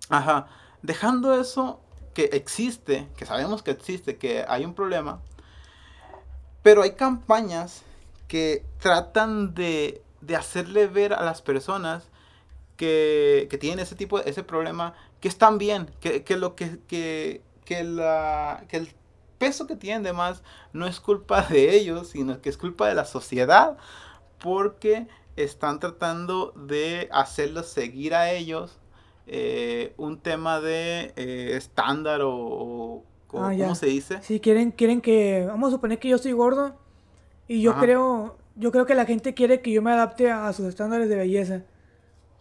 Ajá, 0.09 0.47
dejando 0.81 1.39
eso 1.39 1.79
que 2.13 2.25
existe, 2.33 3.07
que 3.15 3.25
sabemos 3.25 3.63
que 3.63 3.71
existe, 3.71 4.17
que 4.17 4.43
hay 4.47 4.65
un 4.65 4.73
problema, 4.73 5.21
pero 6.63 6.81
hay 6.83 6.91
campañas 6.91 7.83
que 8.31 8.65
tratan 8.79 9.53
de, 9.55 10.01
de 10.21 10.35
hacerle 10.37 10.87
ver 10.87 11.13
a 11.13 11.23
las 11.23 11.41
personas 11.41 12.09
que, 12.77 13.47
que 13.49 13.57
tienen 13.57 13.79
ese 13.79 13.95
tipo 13.95 14.19
de 14.19 14.29
ese 14.29 14.43
problema 14.43 14.93
que 15.21 15.27
están 15.29 15.57
bien, 15.57 15.89
que, 16.01 16.23
que 16.23 16.37
lo 16.37 16.55
que, 16.55 16.79
que, 16.87 17.43
que 17.65 17.83
la, 17.83 18.65
que 18.69 18.77
el 18.77 18.89
peso 19.37 19.67
que 19.67 19.75
tienen 19.75 20.03
de 20.03 20.13
más 20.13 20.43
no 20.73 20.87
es 20.87 20.99
culpa 20.99 21.43
de 21.43 21.75
ellos, 21.75 22.09
sino 22.09 22.41
que 22.41 22.49
es 22.49 22.57
culpa 22.57 22.87
de 22.87 22.95
la 22.95 23.05
sociedad, 23.05 23.77
porque 24.39 25.07
están 25.35 25.79
tratando 25.79 26.53
de 26.55 27.09
hacerlos 27.11 27.67
seguir 27.67 28.15
a 28.15 28.31
ellos 28.31 28.79
eh, 29.27 29.93
un 29.97 30.19
tema 30.21 30.59
de 30.61 31.13
eh, 31.17 31.53
estándar 31.57 32.21
o, 32.23 33.05
Ah, 33.33 33.53
ya. 33.53 33.65
¿cómo 33.65 33.75
se 33.75 33.87
dice? 33.87 34.21
Si 34.21 34.39
quieren, 34.39 34.71
quieren 34.71 35.01
que. 35.01 35.45
Vamos 35.47 35.69
a 35.69 35.71
suponer 35.77 35.99
que 35.99 36.09
yo 36.09 36.17
soy 36.17 36.33
gordo. 36.33 36.75
Y 37.51 37.61
yo 37.61 37.71
Ajá. 37.71 37.81
creo. 37.81 38.37
yo 38.55 38.71
creo 38.71 38.85
que 38.85 38.95
la 38.95 39.05
gente 39.05 39.33
quiere 39.33 39.61
que 39.61 39.71
yo 39.73 39.81
me 39.81 39.91
adapte 39.91 40.31
a 40.31 40.53
sus 40.53 40.67
estándares 40.67 41.09
de 41.09 41.17
belleza. 41.17 41.63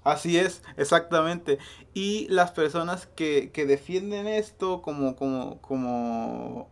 Así 0.05 0.39
es, 0.39 0.63
exactamente. 0.77 1.59
Y 1.93 2.27
las 2.29 2.53
personas 2.53 3.07
que, 3.07 3.51
que 3.53 3.67
defienden 3.67 4.27
esto 4.29 4.81
como, 4.83 5.15
como, 5.17 5.61
como, 5.61 6.71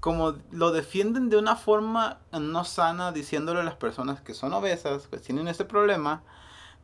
como 0.00 0.34
lo 0.50 0.70
defienden 0.70 1.30
de 1.30 1.38
una 1.38 1.56
forma 1.56 2.20
no 2.32 2.64
sana, 2.64 3.10
diciéndole 3.10 3.60
a 3.60 3.64
las 3.64 3.76
personas 3.76 4.20
que 4.20 4.34
son 4.34 4.52
obesas, 4.52 5.08
que 5.08 5.16
tienen 5.18 5.48
ese 5.48 5.64
problema, 5.64 6.22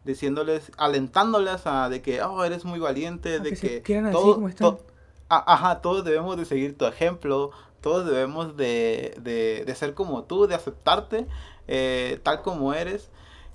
diciéndoles, 0.05 0.73
alentándoles 0.79 1.67
a 1.67 1.89
de 1.91 2.03
que, 2.03 2.23
oh, 2.23 2.45
eres 2.45 2.65
muy 2.65 2.81
valiente, 2.81 3.41
de 3.41 3.53
que, 3.53 3.83
todo, 4.13 4.81
ajá, 5.29 5.81
todos 5.83 6.05
debemos 6.05 6.37
de 6.37 6.45
seguir 6.45 6.79
tu 6.79 6.87
ejemplo, 6.87 7.53
todos 7.81 8.07
debemos 8.07 8.57
de, 8.57 9.17
de, 9.21 9.65
de 9.65 9.75
ser 9.75 9.95
como 9.95 10.25
tú, 10.25 10.47
de 10.47 10.55
aceptarte 10.55 11.27
eh, 11.69 12.21
tal 12.23 12.43
como 12.43 12.75
eres 12.75 13.11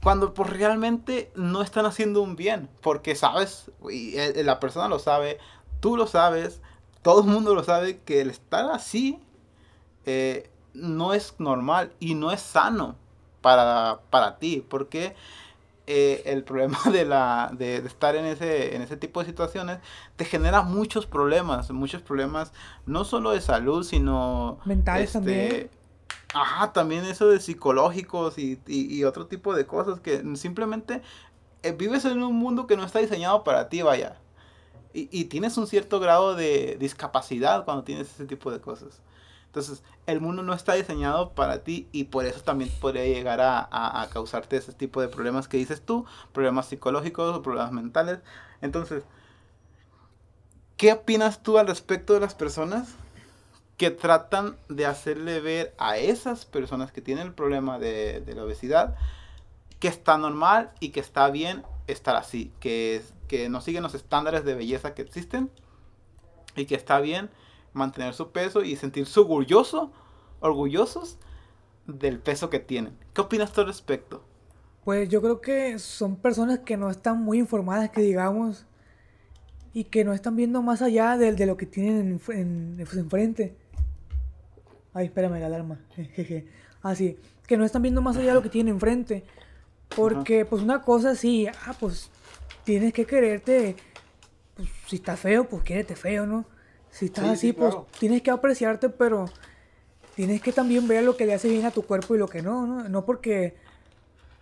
cuando 0.06 0.36
pues 0.36 0.52
realmente 0.52 1.32
no 1.34 1.64
están 1.64 1.88
haciendo 1.88 2.22
un 2.22 2.36
bien, 2.36 2.70
porque 2.82 3.16
sabes, 3.16 3.72
y 3.90 4.16
eh, 4.18 4.44
la 4.44 4.60
persona 4.60 4.88
lo 4.88 5.00
sabe, 5.00 5.40
tú 5.80 5.98
lo 5.98 6.06
sabes, 6.06 6.62
todo 7.02 7.22
el 7.22 7.28
mundo 7.28 7.56
lo 7.56 7.64
sabe, 7.64 8.02
que 8.02 8.22
el 8.22 8.30
estar 8.30 8.70
así 8.70 9.20
eh, 10.06 10.52
no 10.76 11.16
es 11.16 11.34
normal 11.40 11.92
y 12.00 12.14
no 12.14 12.32
es 12.32 12.42
sano 12.42 12.98
para, 13.42 14.02
para 14.12 14.38
ti, 14.38 14.64
porque 14.70 15.16
eh, 15.88 16.24
el 16.26 16.44
problema 16.44 16.80
de, 16.92 17.06
la, 17.06 17.52
de, 17.58 17.78
estar 17.78 18.16
en 18.16 18.26
ese, 18.26 18.76
en 18.76 18.82
ese 18.82 18.98
tipo 18.98 19.20
de 19.20 19.28
situaciones 19.28 19.80
te 20.16 20.26
genera 20.26 20.62
muchos 20.62 21.06
problemas, 21.06 21.72
muchos 21.72 22.02
problemas 22.02 22.54
no 22.86 23.06
solo 23.06 23.32
de 23.32 23.42
salud, 23.42 23.84
sino... 23.84 24.60
Mentales 24.66 25.08
este, 25.08 25.20
también 25.20 25.70
Ajá, 26.36 26.74
también 26.74 27.06
eso 27.06 27.30
de 27.30 27.40
psicológicos 27.40 28.38
y, 28.38 28.60
y, 28.68 29.06
otro 29.06 29.28
tipo 29.28 29.56
de 29.56 29.66
cosas 29.66 30.02
que 30.02 30.22
simplemente 30.36 31.02
eh, 31.64 31.72
vives 31.72 32.04
en 32.04 32.22
un 32.22 32.36
mundo 32.36 32.68
que 32.68 32.76
no 32.76 32.84
está 32.84 33.00
diseñado 33.00 33.46
para 33.46 33.70
ti, 33.70 33.82
vaya. 33.82 34.18
Y, 34.94 35.08
y, 35.12 35.26
tienes 35.26 35.58
un 35.58 35.66
cierto 35.66 36.02
grado 36.02 36.36
de 36.36 36.76
discapacidad 36.78 37.64
cuando 37.64 37.86
tienes 37.86 38.12
ese 38.12 38.26
tipo 38.26 38.52
de 38.52 38.60
cosas. 38.60 39.02
Entonces, 39.56 39.84
el 40.06 40.20
mundo 40.20 40.44
no 40.44 40.54
está 40.54 40.74
diseñado 40.74 41.32
para 41.32 41.64
ti 41.64 41.88
y 41.94 42.04
por 42.06 42.26
eso 42.26 42.42
también 42.42 42.70
podría 42.82 43.06
llegar 43.06 43.40
a, 43.40 44.10
causarte 44.12 44.58
ese 44.58 44.74
tipo 44.74 45.00
de 45.00 45.08
problemas 45.08 45.48
que 45.48 45.56
dices 45.56 45.82
tú, 45.82 46.06
problemas 46.34 46.66
psicológicos 46.66 47.34
o 47.34 47.42
problemas 47.42 47.72
mentales. 47.72 48.20
Entonces, 48.62 49.04
¿qué 50.76 50.92
opinas 50.92 51.42
tú 51.42 51.58
al 51.58 51.68
respecto 51.68 52.14
de 52.14 52.20
las 52.20 52.36
personas 52.36 52.96
que 53.78 53.92
tratan 53.92 54.58
de 54.68 54.88
hacerle 54.88 55.40
ver 55.40 55.74
a 55.78 56.00
esas 56.00 56.46
personas 56.46 56.92
que 56.92 57.00
tienen 57.00 57.28
el 57.28 57.34
problema 57.34 57.80
de, 57.80 58.26
la 58.36 58.44
obesidad 58.44 58.98
que 59.80 59.88
está 59.88 60.18
normal 60.18 60.72
y 60.82 60.90
que 60.90 61.00
está 61.00 61.30
bien 61.30 61.64
estar 61.88 62.18
así, 62.18 62.52
que, 62.60 63.02
que 63.30 63.48
no 63.48 63.62
siguen 63.62 63.84
los 63.84 63.96
estándares 63.96 64.44
de 64.44 64.54
belleza 64.54 64.94
que 64.94 65.02
existen 65.02 65.50
y 66.58 66.66
que 66.66 66.76
está 66.76 67.00
bien 67.00 67.30
mantener 67.76 68.14
su 68.14 68.32
peso 68.32 68.64
y 68.64 68.76
sentirse 68.76 69.20
orgulloso, 69.20 69.92
orgullosos 70.40 71.20
del 71.86 72.20
peso 72.20 72.50
que 72.50 72.60
tienen. 72.60 72.98
¿Qué 73.14 73.22
opinas 73.22 73.52
tú 73.52 73.62
al 73.62 73.68
respecto? 73.68 74.24
Pues 74.84 75.10
yo 75.10 75.22
creo 75.22 75.42
que 75.42 75.78
son 75.78 76.16
personas 76.16 76.60
que 76.60 76.78
no 76.78 76.90
están 76.90 77.22
muy 77.22 77.38
informadas, 77.38 77.90
que 77.90 78.02
digamos, 78.02 78.66
y 79.74 79.86
que 79.86 80.06
no 80.06 80.14
están 80.14 80.36
viendo 80.36 80.62
más 80.62 80.82
allá 80.82 81.18
de, 81.18 81.34
de 81.34 81.46
lo 81.46 81.58
que 81.58 81.66
tienen 81.66 82.20
en, 82.30 82.38
en, 82.38 82.80
enfrente. 82.80 83.58
Ay, 84.94 85.08
espérame 85.08 85.40
la 85.40 85.48
alarma. 85.48 85.80
Jeje. 85.96 86.48
Así. 86.82 87.18
Ah, 87.20 87.28
que 87.46 87.58
no 87.58 87.66
están 87.66 87.82
viendo 87.82 88.02
más 88.02 88.16
allá 88.18 88.30
de 88.30 88.34
lo 88.34 88.42
que 88.42 88.50
tienen 88.50 88.76
enfrente. 88.76 89.24
Porque, 89.96 90.46
pues, 90.46 90.64
una 90.64 90.82
cosa 90.82 91.14
sí, 91.16 91.48
ah, 91.48 91.76
pues, 91.80 92.10
tienes 92.64 92.94
que 92.94 93.06
quererte. 93.06 93.76
Pues, 94.56 94.70
si 94.88 94.96
estás 94.96 95.20
feo, 95.20 95.48
pues, 95.48 95.64
quédate 95.64 95.96
feo, 95.96 96.26
¿no? 96.26 96.46
Si 96.96 97.08
estás 97.08 97.26
así, 97.26 97.52
pues, 97.52 97.76
tienes 98.00 98.22
que 98.22 98.32
apreciarte, 98.32 98.88
pero 98.88 99.26
tienes 100.16 100.42
que 100.42 100.54
también 100.54 100.88
ver 100.88 101.04
lo 101.04 101.18
que 101.18 101.26
le 101.26 101.34
hace 101.34 101.50
bien 101.50 101.66
a 101.66 101.72
tu 101.72 101.82
cuerpo 101.82 102.16
y 102.16 102.18
lo 102.18 102.30
que 102.30 102.42
no, 102.42 102.66
¿no? 102.66 102.88
No 102.88 103.06
porque. 103.06 103.54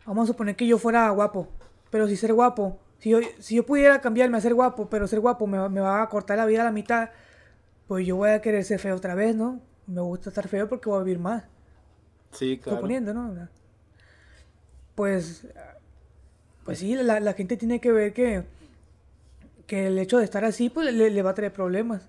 Vamos 0.05 0.25
a 0.25 0.33
suponer 0.33 0.55
que 0.55 0.67
yo 0.67 0.77
fuera 0.77 1.09
guapo. 1.09 1.47
Pero 1.89 2.07
si 2.07 2.15
ser 2.15 2.31
guapo. 2.31 2.77
Si 2.99 3.09
yo, 3.09 3.19
si 3.39 3.55
yo 3.55 3.65
pudiera 3.65 4.01
cambiarme 4.01 4.37
a 4.37 4.41
ser 4.41 4.53
guapo, 4.53 4.87
pero 4.87 5.07
ser 5.07 5.19
guapo 5.19 5.47
me, 5.47 5.67
me 5.67 5.81
va 5.81 6.03
a 6.03 6.09
cortar 6.09 6.37
la 6.37 6.45
vida 6.45 6.61
a 6.61 6.65
la 6.65 6.71
mitad, 6.71 7.09
pues 7.87 8.05
yo 8.05 8.17
voy 8.17 8.29
a 8.29 8.39
querer 8.39 8.63
ser 8.63 8.79
feo 8.79 8.95
otra 8.95 9.15
vez, 9.15 9.35
¿no? 9.35 9.59
me 9.87 10.01
gusta 10.01 10.29
estar 10.29 10.47
feo 10.47 10.69
porque 10.69 10.89
voy 10.89 10.99
a 11.01 11.03
vivir 11.03 11.19
más. 11.19 11.43
Sí, 12.31 12.59
claro. 12.59 12.77
Suponiendo, 12.77 13.13
¿no? 13.13 13.47
Pues, 14.95 15.47
pues 16.63 16.79
sí, 16.79 16.95
la, 16.95 17.19
la, 17.19 17.33
gente 17.33 17.57
tiene 17.57 17.81
que 17.81 17.91
ver 17.91 18.13
que, 18.13 18.43
que 19.65 19.87
el 19.87 19.97
hecho 19.97 20.19
de 20.19 20.25
estar 20.25 20.45
así, 20.45 20.69
pues 20.69 20.93
le, 20.93 21.09
le 21.09 21.21
va 21.21 21.31
a 21.31 21.35
traer 21.35 21.51
problemas. 21.51 22.07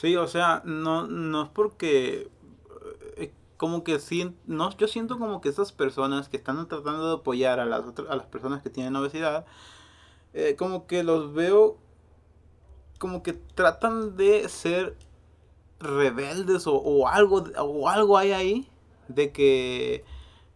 Sí, 0.00 0.16
o 0.16 0.26
sea, 0.26 0.62
no, 0.64 1.06
no 1.06 1.42
es 1.42 1.50
porque 1.50 2.30
eh, 3.18 3.34
como 3.58 3.84
que 3.84 3.98
sí, 3.98 4.34
no, 4.46 4.74
yo 4.78 4.88
siento 4.88 5.18
como 5.18 5.42
que 5.42 5.50
esas 5.50 5.72
personas 5.72 6.30
que 6.30 6.38
están 6.38 6.66
tratando 6.68 7.06
de 7.08 7.14
apoyar 7.20 7.60
a 7.60 7.66
las, 7.66 7.84
a 8.08 8.16
las 8.16 8.24
personas 8.24 8.62
que 8.62 8.70
tienen 8.70 8.96
obesidad, 8.96 9.44
eh, 10.32 10.56
como 10.56 10.86
que 10.86 11.02
los 11.02 11.34
veo 11.34 11.76
como 12.98 13.22
que 13.22 13.34
tratan 13.34 14.16
de 14.16 14.48
ser 14.48 14.96
rebeldes 15.80 16.66
o, 16.66 17.06
algo, 17.06 17.44
o 17.58 17.88
algo 17.90 18.16
hay 18.16 18.32
ahí 18.32 18.68
de 19.08 19.32
que 19.32 20.04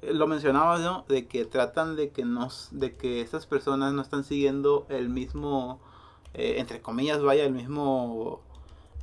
lo 0.01 0.27
mencionabas, 0.27 0.81
¿no? 0.81 1.05
De 1.09 1.27
que 1.27 1.45
tratan 1.45 1.97
de 1.97 2.13
que 2.13 2.25
nos, 2.25 2.69
de 2.71 2.97
que 2.97 3.21
esas 3.21 3.47
personas 3.47 3.93
no 3.93 4.01
están 4.01 4.25
siguiendo 4.25 4.87
el 4.89 5.11
mismo, 5.11 5.81
eh, 6.33 6.57
entre 6.59 6.81
comillas, 6.81 7.23
vaya, 7.23 7.45
el 7.45 7.53
mismo, 7.53 8.41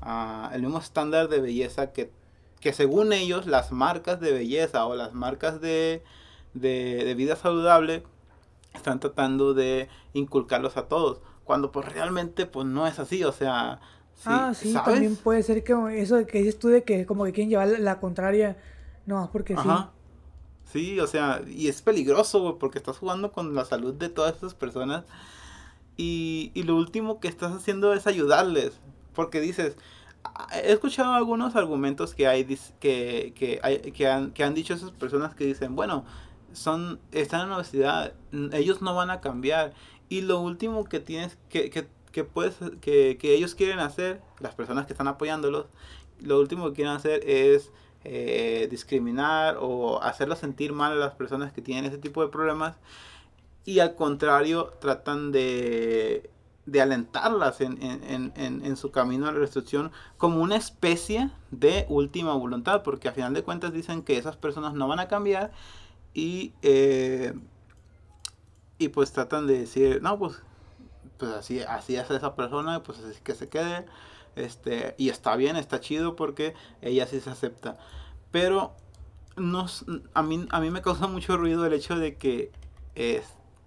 uh, 0.02 0.54
el 0.54 0.62
mismo 0.62 0.80
estándar 0.80 1.30
de 1.30 1.40
belleza 1.40 1.92
que, 1.92 2.12
que 2.60 2.74
según 2.74 3.14
ellos 3.14 3.46
las 3.46 3.72
marcas 3.72 4.20
de 4.20 4.32
belleza 4.32 4.86
o 4.86 4.96
las 4.96 5.14
marcas 5.14 5.62
de, 5.62 6.04
de, 6.54 7.04
de 7.06 7.16
vida 7.16 7.36
saludable 7.36 8.04
están 8.74 9.00
tratando 9.00 9.54
de 9.54 9.90
inculcarlos 10.14 10.78
a 10.78 10.88
todos. 10.88 11.22
Cuando 11.44 11.72
pues 11.72 11.92
realmente 11.92 12.46
pues 12.46 12.66
no 12.68 12.88
es 12.88 13.00
así, 13.00 13.24
o 13.24 13.32
sea, 13.32 13.82
ah, 14.26 14.54
sí, 14.54 14.74
también 14.74 15.16
puede 15.16 15.44
ser 15.44 15.64
que 15.64 15.74
eso 16.00 16.16
de 16.16 16.26
que 16.26 16.40
dices 16.40 16.60
tú 16.60 16.70
de 16.70 16.84
que 16.84 17.06
como 17.06 17.26
que 17.26 17.34
quieren 17.34 17.50
llevar 17.50 17.68
la 17.80 18.00
contraria, 18.00 18.58
no, 19.06 19.30
porque 19.32 19.56
sí. 19.58 19.70
Sí, 20.72 21.00
o 21.02 21.08
sea, 21.08 21.42
y 21.46 21.68
es 21.68 21.82
peligroso, 21.82 22.58
porque 22.58 22.78
estás 22.78 22.98
jugando 22.98 23.34
con 23.34 23.54
la 23.56 23.66
salud 23.66 23.94
de 23.94 24.08
todas 24.08 24.38
esas 24.38 24.54
personas. 24.54 25.04
Y, 25.98 26.52
y 26.54 26.64
lo 26.64 26.78
último 26.78 27.20
que 27.20 27.28
estás 27.28 27.52
haciendo 27.52 27.94
es 27.94 28.08
ayudarles. 28.08 28.80
Porque 29.14 29.40
dices, 29.42 29.76
he 30.64 30.72
escuchado 30.72 31.14
algunos 31.14 31.56
argumentos 31.56 32.14
que 32.14 32.28
hay 32.28 32.46
que, 32.80 33.34
que, 33.36 33.60
hay, 33.64 33.80
que, 33.80 34.08
han, 34.08 34.32
que 34.32 34.44
han 34.44 34.54
dicho 34.54 34.74
esas 34.74 34.92
personas 34.92 35.36
que 35.36 35.46
dicen, 35.46 35.76
bueno, 35.76 36.06
son, 36.54 37.00
están 37.12 37.42
en 37.42 37.50
la 37.50 37.56
universidad, 37.56 38.14
ellos 38.54 38.82
no 38.82 38.96
van 38.96 39.10
a 39.10 39.22
cambiar. 39.22 39.74
Y 40.10 40.22
lo 40.22 40.42
último 40.42 40.86
que 40.86 41.00
tienes 41.00 41.38
que, 41.50 41.70
que 41.70 41.88
que, 42.12 42.24
puedes, 42.24 42.56
que, 42.82 43.18
que, 43.18 43.34
ellos 43.34 43.56
quieren 43.56 43.80
hacer, 43.80 44.22
las 44.40 44.54
personas 44.54 44.86
que 44.86 44.94
están 44.94 45.08
apoyándolos, 45.08 45.68
lo 46.20 46.40
último 46.40 46.68
que 46.68 46.76
quieren 46.76 46.94
hacer 46.94 47.28
es 47.28 47.72
eh, 48.04 48.68
discriminar 48.70 49.58
o 49.60 50.02
hacerlos 50.02 50.40
sentir 50.40 50.74
mal 50.74 50.94
a 50.94 50.96
las 50.96 51.14
personas 51.14 51.54
que 51.54 51.62
tienen 51.62 51.86
ese 51.86 51.98
tipo 51.98 52.22
de 52.22 52.30
problemas 52.30 52.78
y 53.64 53.80
al 53.80 53.96
contrario 53.96 54.74
tratan 54.80 55.32
de, 55.32 56.31
de 56.66 56.82
alentarlas 56.82 57.62
en, 57.62 57.82
en, 57.82 58.34
en, 58.36 58.66
en, 58.66 58.78
su 58.78 58.92
camino 58.92 59.28
a 59.28 59.32
la 59.32 59.40
restricción 59.40 59.92
como 60.18 60.42
una 60.42 60.56
especie 60.56 61.32
de 61.50 61.86
última 61.90 62.34
voluntad, 62.34 62.84
porque 62.84 63.08
a 63.08 63.14
final 63.14 63.34
de 63.34 63.44
cuentas 63.44 63.74
dicen 63.74 64.04
que 64.04 64.18
esas 64.18 64.38
personas 64.38 64.74
no 64.74 64.88
van 64.88 65.00
a 65.00 65.08
cambiar 65.08 65.52
y, 66.14 66.54
eh, 66.62 67.34
y 68.78 68.90
pues 68.90 69.12
tratan 69.12 69.48
de 69.48 69.60
decir, 69.60 70.02
no, 70.02 70.20
pues 70.20 70.42
pues 71.22 71.34
así, 71.34 71.62
así 71.62 71.96
es 71.96 72.10
esa 72.10 72.36
persona, 72.36 72.82
pues 72.82 72.98
así 72.98 73.22
que 73.22 73.36
se 73.36 73.48
quede. 73.48 73.86
Este, 74.36 74.96
y 74.98 75.10
está 75.10 75.36
bien, 75.36 75.56
está 75.56 75.80
chido 75.80 76.16
porque 76.16 76.56
ella 76.82 77.06
sí 77.06 77.20
se 77.20 77.30
acepta. 77.30 77.78
Pero 78.32 78.76
nos, 79.36 79.86
a, 80.16 80.24
mí, 80.24 80.48
a 80.50 80.60
mí 80.60 80.72
me 80.72 80.82
causa 80.82 81.06
mucho 81.06 81.38
ruido 81.38 81.64
el 81.68 81.74
hecho 81.74 81.96
de 81.96 82.16
que 82.16 82.52
es 82.96 83.24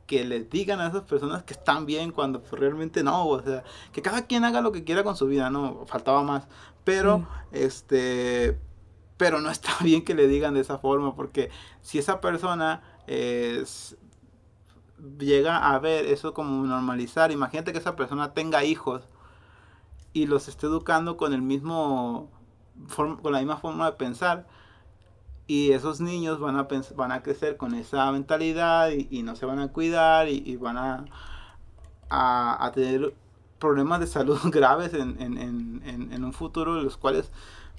que 0.07 0.25
les 0.25 0.51
digan 0.51 0.81
a 0.81 0.89
esas 0.89 1.03
personas 1.03 1.43
que 1.45 1.55
están 1.55 1.87
bien 1.87 2.13
cuando 2.13 2.43
realmente 2.53 3.03
no, 3.03 3.27
o 3.27 3.43
sea, 3.43 3.65
que 3.93 4.03
cada 4.03 4.27
quien 4.27 4.45
haga 4.45 4.61
lo 4.61 4.73
que 4.73 4.85
quiera 4.85 5.05
con 5.05 5.17
su 5.17 5.27
vida, 5.27 5.51
no, 5.51 5.85
faltaba 5.87 6.23
más. 6.23 6.47
Pero, 6.85 7.27
este, 7.53 8.59
pero 9.17 9.41
no 9.41 9.51
está 9.51 9.73
bien 9.83 10.05
que 10.05 10.15
le 10.15 10.29
digan 10.29 10.55
de 10.55 10.61
esa 10.61 10.79
forma, 10.79 11.15
porque 11.15 11.51
si 11.81 11.99
esa 11.99 12.21
persona 12.21 12.83
es, 13.07 13.97
llega 15.19 15.73
a 15.73 15.79
ver 15.79 16.07
eso 16.07 16.35
como 16.35 16.67
normalizar. 16.67 17.33
Imagínate 17.33 17.73
que 17.73 17.79
esa 17.79 17.97
persona 17.97 18.33
tenga 18.35 18.65
hijos 18.65 19.09
y 20.13 20.27
los 20.27 20.49
esté 20.49 20.67
educando 20.67 21.17
con 21.17 21.33
el 21.33 21.43
mismo 21.43 22.31
con 22.97 23.33
la 23.33 23.39
misma 23.39 23.57
forma 23.57 23.87
de 23.87 23.97
pensar 23.97 24.47
Y 25.47 25.73
esos 25.73 26.01
niños 26.01 26.41
van 26.41 26.57
a, 26.57 26.67
van 26.97 27.13
a 27.13 27.23
crecer 27.23 27.57
con 27.57 27.75
esa 27.75 28.11
mentalidad 28.13 28.91
y, 28.91 29.23
no 29.23 29.37
se 29.37 29.45
van 29.45 29.59
a 29.59 29.69
cuidar 29.69 30.29
y, 30.29 30.57
van 30.57 30.79
a, 30.79 31.05
a, 32.09 32.73
tener 32.75 33.15
problemas 33.59 34.01
de 34.01 34.07
salud 34.07 34.39
graves 34.45 34.95
en, 34.95 35.21
en, 35.21 36.25
un 36.25 36.33
futuro, 36.33 36.81
los 36.81 36.97
cuales 36.97 37.31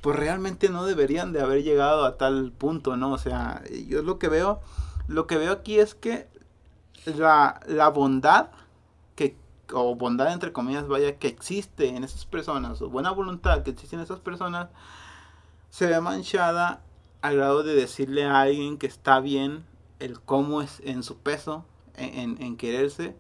pues 0.02 0.16
realmente 0.16 0.70
no 0.70 0.86
deberían 0.86 1.34
de 1.34 1.42
haber 1.42 1.64
llegado 1.64 2.06
a 2.06 2.18
tal 2.18 2.52
punto, 2.52 2.96
¿no? 2.96 3.14
O 3.14 3.18
sea, 3.18 3.64
yo 3.88 4.04
lo 4.04 4.20
que 4.20 4.30
veo, 4.30 4.62
lo 5.08 5.26
que 5.26 5.38
veo 5.38 5.52
aquí 5.52 5.80
es 5.80 5.96
que 5.96 6.28
la, 7.06 7.60
la 7.66 7.90
bondad 7.90 8.50
que, 9.16 9.36
o 9.74 9.96
bondad 9.96 10.32
entre 10.32 10.54
comillas, 10.54 10.88
vaya, 10.88 11.18
que 11.18 11.28
existe 11.28 11.96
en 11.96 12.04
esas 12.04 12.26
personas, 12.26 12.82
o 12.84 12.90
buena 12.90 13.10
voluntad 13.10 13.64
que 13.64 13.72
existe 13.72 13.96
en 13.96 14.04
esas 14.04 14.20
personas, 14.20 14.70
se 15.70 15.88
ve 15.88 16.00
manchada 16.02 16.82
al 17.26 17.38
grado 17.38 17.64
de 17.64 17.74
decirle 17.74 18.24
a 18.26 18.42
alguien 18.42 18.78
que 18.78 18.86
está 18.86 19.20
bien 19.20 19.66
el 20.00 20.20
cómo 20.22 20.62
es 20.62 20.80
en 20.86 21.02
su 21.02 21.18
peso, 21.18 21.66
en, 21.96 22.56
quererse, 22.58 23.16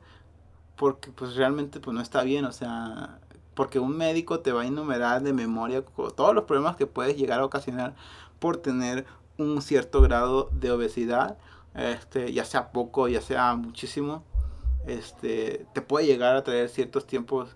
porque 0.75 1.09
pues 1.11 1.35
realmente 1.35 1.79
pues 1.79 1.95
no 1.95 2.01
está 2.01 2.23
bien, 2.23 2.45
o 2.45 2.51
sea, 2.51 3.19
porque 3.55 3.79
un 3.79 3.97
médico 3.97 4.41
te 4.41 4.51
va 4.51 4.61
a 4.61 4.67
enumerar 4.67 5.23
de 5.23 5.33
memoria 5.33 5.83
todos 6.15 6.35
los 6.35 6.43
problemas 6.43 6.75
que 6.75 6.85
puedes 6.85 7.17
llegar 7.17 7.39
a 7.39 7.45
ocasionar 7.45 7.95
por 8.37 8.57
tener 8.57 9.05
un 9.39 9.61
cierto 9.63 10.01
grado 10.01 10.49
de 10.51 10.69
obesidad, 10.69 11.37
este, 11.73 12.31
ya 12.31 12.45
sea 12.45 12.71
poco, 12.71 13.07
ya 13.07 13.21
sea 13.21 13.55
muchísimo, 13.55 14.23
este, 14.85 15.65
te 15.73 15.81
puede 15.81 16.05
llegar 16.05 16.35
a 16.35 16.43
traer 16.43 16.69
ciertos 16.69 17.07
tiempos, 17.07 17.55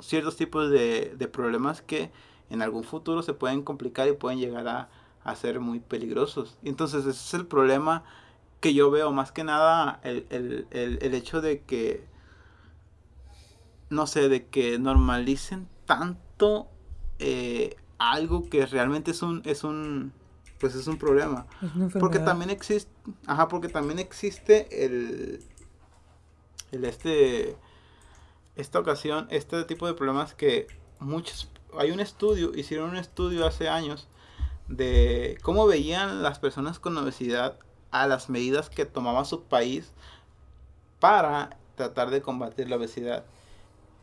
ciertos 0.00 0.36
tipos 0.36 0.68
de, 0.68 1.30
problemas 1.32 1.80
que 1.80 2.10
en 2.48 2.60
algún 2.60 2.82
futuro 2.82 3.22
se 3.22 3.34
pueden 3.34 3.62
complicar 3.62 4.08
y 4.08 4.12
pueden 4.12 4.40
llegar 4.40 4.66
a, 4.66 4.88
a 5.24 5.34
ser 5.36 5.60
muy 5.60 5.80
peligrosos. 5.80 6.58
Entonces 6.64 7.00
ese 7.00 7.10
es 7.10 7.34
el 7.34 7.46
problema 7.46 8.04
que 8.60 8.74
yo 8.74 8.90
veo 8.90 9.10
más 9.12 9.32
que 9.32 9.44
nada 9.44 10.00
el, 10.02 10.26
el, 10.30 10.66
el, 10.70 10.98
el 11.02 11.14
hecho 11.14 11.40
de 11.40 11.62
que 11.62 12.10
no 13.90 14.06
sé, 14.06 14.28
de 14.28 14.46
que 14.46 14.78
normalicen 14.78 15.68
tanto 15.84 16.68
eh, 17.18 17.76
algo 17.98 18.48
que 18.48 18.64
realmente 18.64 19.10
es 19.10 19.22
un, 19.22 19.42
es 19.44 19.64
un, 19.64 20.12
pues 20.58 20.74
es 20.76 20.86
un 20.86 20.96
problema. 20.96 21.46
porque 21.98 22.20
también 22.20 22.50
existe, 22.50 22.90
ajá, 23.26 23.48
porque 23.48 23.68
también 23.68 23.98
existe 23.98 24.84
el, 24.86 25.44
el 26.70 26.84
este, 26.84 27.56
esta 28.54 28.78
ocasión, 28.78 29.26
este 29.30 29.64
tipo 29.64 29.86
de 29.88 29.94
problemas 29.94 30.34
que 30.34 30.68
muchos, 31.00 31.50
hay 31.76 31.90
un 31.90 31.98
estudio, 31.98 32.52
hicieron 32.54 32.90
un 32.90 32.96
estudio 32.96 33.44
hace 33.44 33.68
años 33.68 34.08
de 34.70 35.36
cómo 35.42 35.66
veían 35.66 36.22
las 36.22 36.38
personas 36.38 36.78
con 36.78 36.96
obesidad 36.96 37.58
a 37.90 38.06
las 38.06 38.30
medidas 38.30 38.70
que 38.70 38.86
tomaba 38.86 39.24
su 39.24 39.42
país 39.42 39.92
para 41.00 41.58
tratar 41.74 42.10
de 42.10 42.22
combatir 42.22 42.70
la 42.70 42.76
obesidad. 42.76 43.24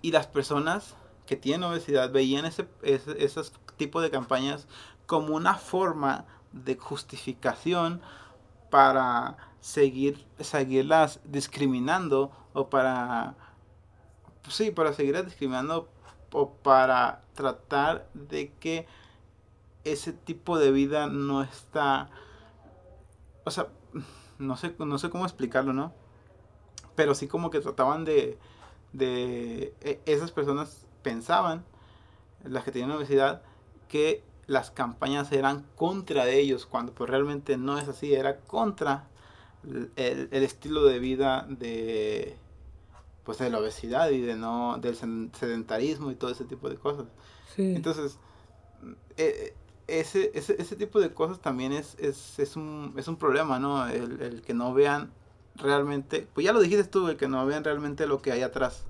Y 0.02 0.12
las 0.12 0.28
personas 0.28 0.96
que 1.26 1.38
tienen 1.38 1.64
obesidad 1.64 2.12
veían 2.12 2.46
ese, 2.46 2.68
ese, 2.84 3.42
tipos 3.78 4.04
de 4.04 4.12
campañas 4.12 4.68
como 5.06 5.36
una 5.36 5.56
forma 5.56 6.26
de 6.52 6.76
justificación 6.76 8.02
para 8.70 9.38
seguir 9.62 10.26
seguirlas 10.40 11.20
discriminando 11.24 12.32
o 12.54 12.70
para 12.70 13.36
sí 14.50 14.72
para 14.72 14.94
seguirlas 14.94 15.26
discriminando 15.26 15.90
o 16.32 16.52
para 16.52 17.22
tratar 17.34 18.08
de 18.14 18.52
que 18.60 18.88
ese 19.92 20.14
tipo 20.14 20.58
de 20.58 20.72
vida 20.72 21.08
no 21.08 21.42
está 21.44 22.10
o 23.44 23.52
sea 23.52 23.68
no 24.38 24.58
sé 24.58 24.76
no 24.80 24.98
sé 24.98 25.10
cómo 25.10 25.26
explicarlo 25.26 25.74
no 25.74 25.94
pero 26.96 27.16
sí 27.16 27.28
como 27.28 27.50
que 27.50 27.60
trataban 27.60 28.06
de 28.06 28.38
de 28.94 29.74
e, 29.82 30.00
esas 30.06 30.32
personas 30.32 30.86
pensaban, 31.04 31.64
las 32.44 32.64
que 32.64 32.72
tenían 32.72 32.92
obesidad, 32.92 33.42
que 33.88 34.24
las 34.48 34.72
campañas 34.72 35.32
eran 35.32 35.66
contra 35.76 36.26
de 36.26 36.40
ellos, 36.40 36.66
cuando 36.66 36.94
pues 36.94 37.10
realmente 37.10 37.58
no 37.58 37.78
es 37.78 37.88
así, 37.88 38.14
era 38.14 38.38
contra 38.42 39.08
el, 39.96 40.30
estilo 40.32 40.86
de 40.86 41.00
vida 41.00 41.46
de 41.50 42.38
pues 43.24 43.40
de 43.40 43.50
la 43.50 43.60
obesidad 43.60 44.10
y 44.12 44.22
de 44.22 44.36
no 44.36 44.78
del 44.78 44.96
sedentarismo 44.96 46.12
y 46.12 46.16
todo 46.16 46.32
ese 46.32 46.46
tipo 46.46 46.70
de 46.70 46.78
cosas. 46.78 47.08
Entonces, 47.58 48.20
e, 49.18 49.54
ese, 49.88 50.32
ese, 50.34 50.56
ese, 50.60 50.76
tipo 50.76 51.00
de 51.00 51.14
cosas 51.14 51.40
también 51.40 51.72
es, 51.72 51.96
es, 52.00 52.40
es, 52.40 52.56
un, 52.56 52.94
es 52.98 53.08
un 53.08 53.18
problema, 53.18 53.60
¿no? 53.60 53.88
El, 53.88 54.22
el 54.22 54.42
que 54.42 54.54
no 54.54 54.74
vean 54.74 55.12
realmente, 55.56 56.28
pues 56.34 56.46
ya 56.46 56.54
lo 56.54 56.60
dijiste 56.60 56.84
tú, 56.86 57.08
el 57.08 57.18
que 57.18 57.28
no 57.28 57.46
vean 57.46 57.64
realmente 57.64 58.06
lo 58.08 58.22
que 58.22 58.32
hay 58.32 58.42
atrás. 58.42 58.86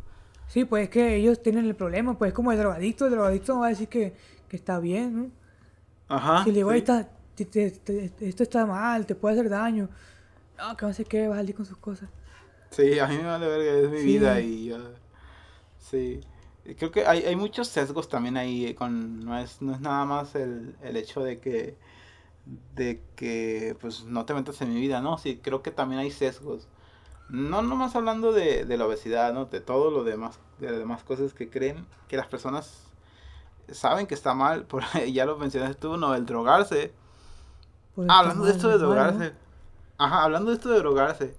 Sí, 0.48 0.66
pues 0.66 0.86
es 0.86 0.90
que 0.90 1.16
ellos 1.16 1.42
tienen 1.42 1.66
el 1.66 1.76
problema, 1.76 2.18
pues 2.18 2.34
como 2.34 2.52
el 2.52 2.58
drogadicto, 2.58 3.06
el 3.06 3.12
drogadicto 3.12 3.54
no 3.54 3.62
va 3.62 3.68
a 3.68 3.70
decir 3.70 3.90
que, 3.90 4.14
está 4.50 4.80
bien, 4.80 5.16
¿no? 5.16 5.32
Ajá. 6.08 6.44
Si 6.44 6.52
le 6.52 6.58
digo, 6.58 6.72
está, 6.72 7.10
esto 7.38 8.44
está 8.44 8.66
mal, 8.66 9.06
te 9.06 9.14
puede 9.14 9.36
hacer 9.36 9.50
daño. 9.50 9.90
No, 10.58 10.76
que 10.78 10.86
no 10.86 10.94
sé 10.94 11.04
qué, 11.06 11.28
va 11.28 11.36
a 11.36 11.38
salir 11.40 11.54
con 11.54 11.66
sus 11.66 11.78
cosas. 11.78 12.10
Sí, 12.72 12.98
a 12.98 13.08
mí 13.08 13.18
me 13.18 13.26
vale 13.26 13.48
verga, 13.48 13.80
es 13.80 13.90
mi 13.90 14.04
vida 14.04 14.40
y 14.40 14.66
yo... 14.66 14.78
Sí. 15.80 16.22
Creo 16.76 16.92
que 16.92 17.06
hay, 17.06 17.24
hay 17.24 17.36
muchos 17.36 17.68
sesgos 17.68 18.10
también 18.10 18.38
ahí, 18.38 18.66
eh, 18.66 18.76
con, 18.76 19.24
no, 19.24 19.38
es, 19.38 19.62
no 19.62 19.74
es 19.74 19.80
nada 19.80 20.06
más 20.06 20.36
el, 20.36 20.76
el 20.82 20.98
hecho 20.98 21.24
de 21.24 21.40
que 21.40 21.78
de 22.76 23.02
que 23.16 23.76
pues 23.82 24.06
no 24.06 24.26
te 24.26 24.34
metas 24.34 24.62
en 24.62 24.74
mi 24.74 24.80
vida, 24.80 25.02
¿no? 25.02 25.18
Sí, 25.18 25.40
creo 25.42 25.62
que 25.62 25.72
también 25.72 26.00
hay 26.00 26.12
sesgos. 26.12 26.68
No 27.30 27.62
nomás 27.62 27.96
hablando 27.96 28.32
de, 28.32 28.66
de 28.66 28.78
la 28.78 28.86
obesidad, 28.86 29.34
¿no? 29.34 29.46
De 29.46 29.60
todo 29.60 29.92
lo 29.92 30.04
demás, 30.04 30.40
de 30.60 30.70
las 30.70 30.80
demás 30.80 31.04
cosas 31.04 31.34
que 31.34 31.50
creen 31.50 31.86
que 32.08 32.16
las 32.18 32.28
personas 32.28 32.88
saben 33.72 34.08
que 34.08 34.14
está 34.14 34.34
mal, 34.34 34.66
por 34.66 34.84
ya 35.12 35.26
lo 35.26 35.38
mencionaste 35.38 35.76
tú, 35.76 35.98
¿no? 35.98 36.16
El 36.16 36.26
drogarse. 36.26 36.94
Pues 37.96 38.08
hablando 38.10 38.46
de 38.46 38.52
esto 38.52 38.70
de 38.70 38.78
drogarse. 38.78 39.34
Ajá, 39.98 40.24
hablando 40.24 40.52
de 40.52 40.58
esto 40.58 40.70
de 40.70 40.80
drogarse. 40.80 41.36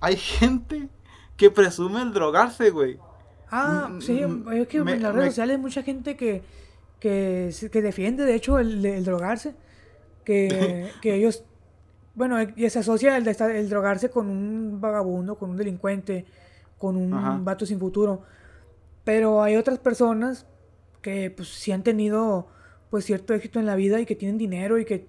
Hay 0.00 0.16
gente 0.16 0.88
que 1.36 1.50
presume 1.50 2.02
el 2.02 2.12
drogarse, 2.12 2.70
güey. 2.70 3.00
Ah, 3.50 3.90
sí, 4.00 4.20
es 4.52 4.68
que 4.68 4.78
en 4.78 5.02
las 5.02 5.14
redes 5.14 5.30
sociales 5.30 5.56
hay 5.56 5.62
mucha 5.62 5.82
gente 5.82 6.16
que, 6.16 6.42
que, 7.00 7.54
que 7.72 7.82
defiende, 7.82 8.24
de 8.24 8.34
hecho, 8.34 8.58
el, 8.58 8.84
el 8.84 9.04
drogarse 9.04 9.54
que, 10.24 10.90
ellos, 11.02 11.44
bueno, 12.14 12.36
y 12.40 12.68
se 12.68 12.80
asocia 12.80 13.16
el, 13.16 13.26
el, 13.26 13.68
drogarse 13.68 14.10
con 14.10 14.28
un 14.28 14.80
vagabundo, 14.80 15.36
con 15.36 15.50
un 15.50 15.56
delincuente, 15.56 16.26
con 16.76 16.96
un 16.96 17.44
vato 17.44 17.64
sin 17.64 17.78
futuro. 17.78 18.22
Pero 19.04 19.42
hay 19.42 19.56
otras 19.56 19.78
personas 19.78 20.46
que 21.00 21.30
pues 21.30 21.48
sí 21.48 21.72
han 21.72 21.82
tenido 21.82 22.48
pues 22.90 23.04
cierto 23.04 23.34
éxito 23.34 23.58
en 23.58 23.66
la 23.66 23.76
vida 23.76 24.00
y 24.00 24.06
que 24.06 24.14
tienen 24.14 24.38
dinero 24.38 24.78
y 24.78 24.84
que 24.84 25.06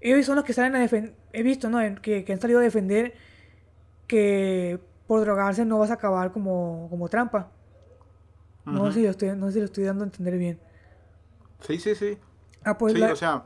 ellos 0.00 0.26
son 0.26 0.36
los 0.36 0.44
que 0.44 0.52
salen 0.52 0.76
a 0.76 0.80
defender, 0.80 1.14
he 1.32 1.42
visto, 1.42 1.70
¿no? 1.70 1.78
Que, 2.00 2.24
han 2.28 2.40
salido 2.40 2.60
a 2.60 2.62
defender 2.62 3.14
que 4.06 4.80
por 5.06 5.20
drogarse 5.20 5.64
no 5.64 5.78
vas 5.78 5.90
a 5.90 5.94
acabar 5.94 6.32
como, 6.32 6.88
como 6.90 7.08
trampa. 7.08 7.50
No, 8.64 8.86
sé 8.92 9.00
si 9.00 9.04
lo 9.04 9.10
estoy, 9.10 9.36
no 9.36 9.46
sé 9.46 9.54
si 9.54 9.58
lo 9.60 9.64
estoy 9.66 9.84
dando 9.84 10.04
a 10.04 10.06
entender 10.06 10.38
bien. 10.38 10.58
Sí, 11.60 11.78
sí, 11.78 11.94
sí. 11.94 12.18
Ah, 12.64 12.78
pues 12.78 12.94
sí, 12.94 13.02
o 13.02 13.16
sea, 13.16 13.44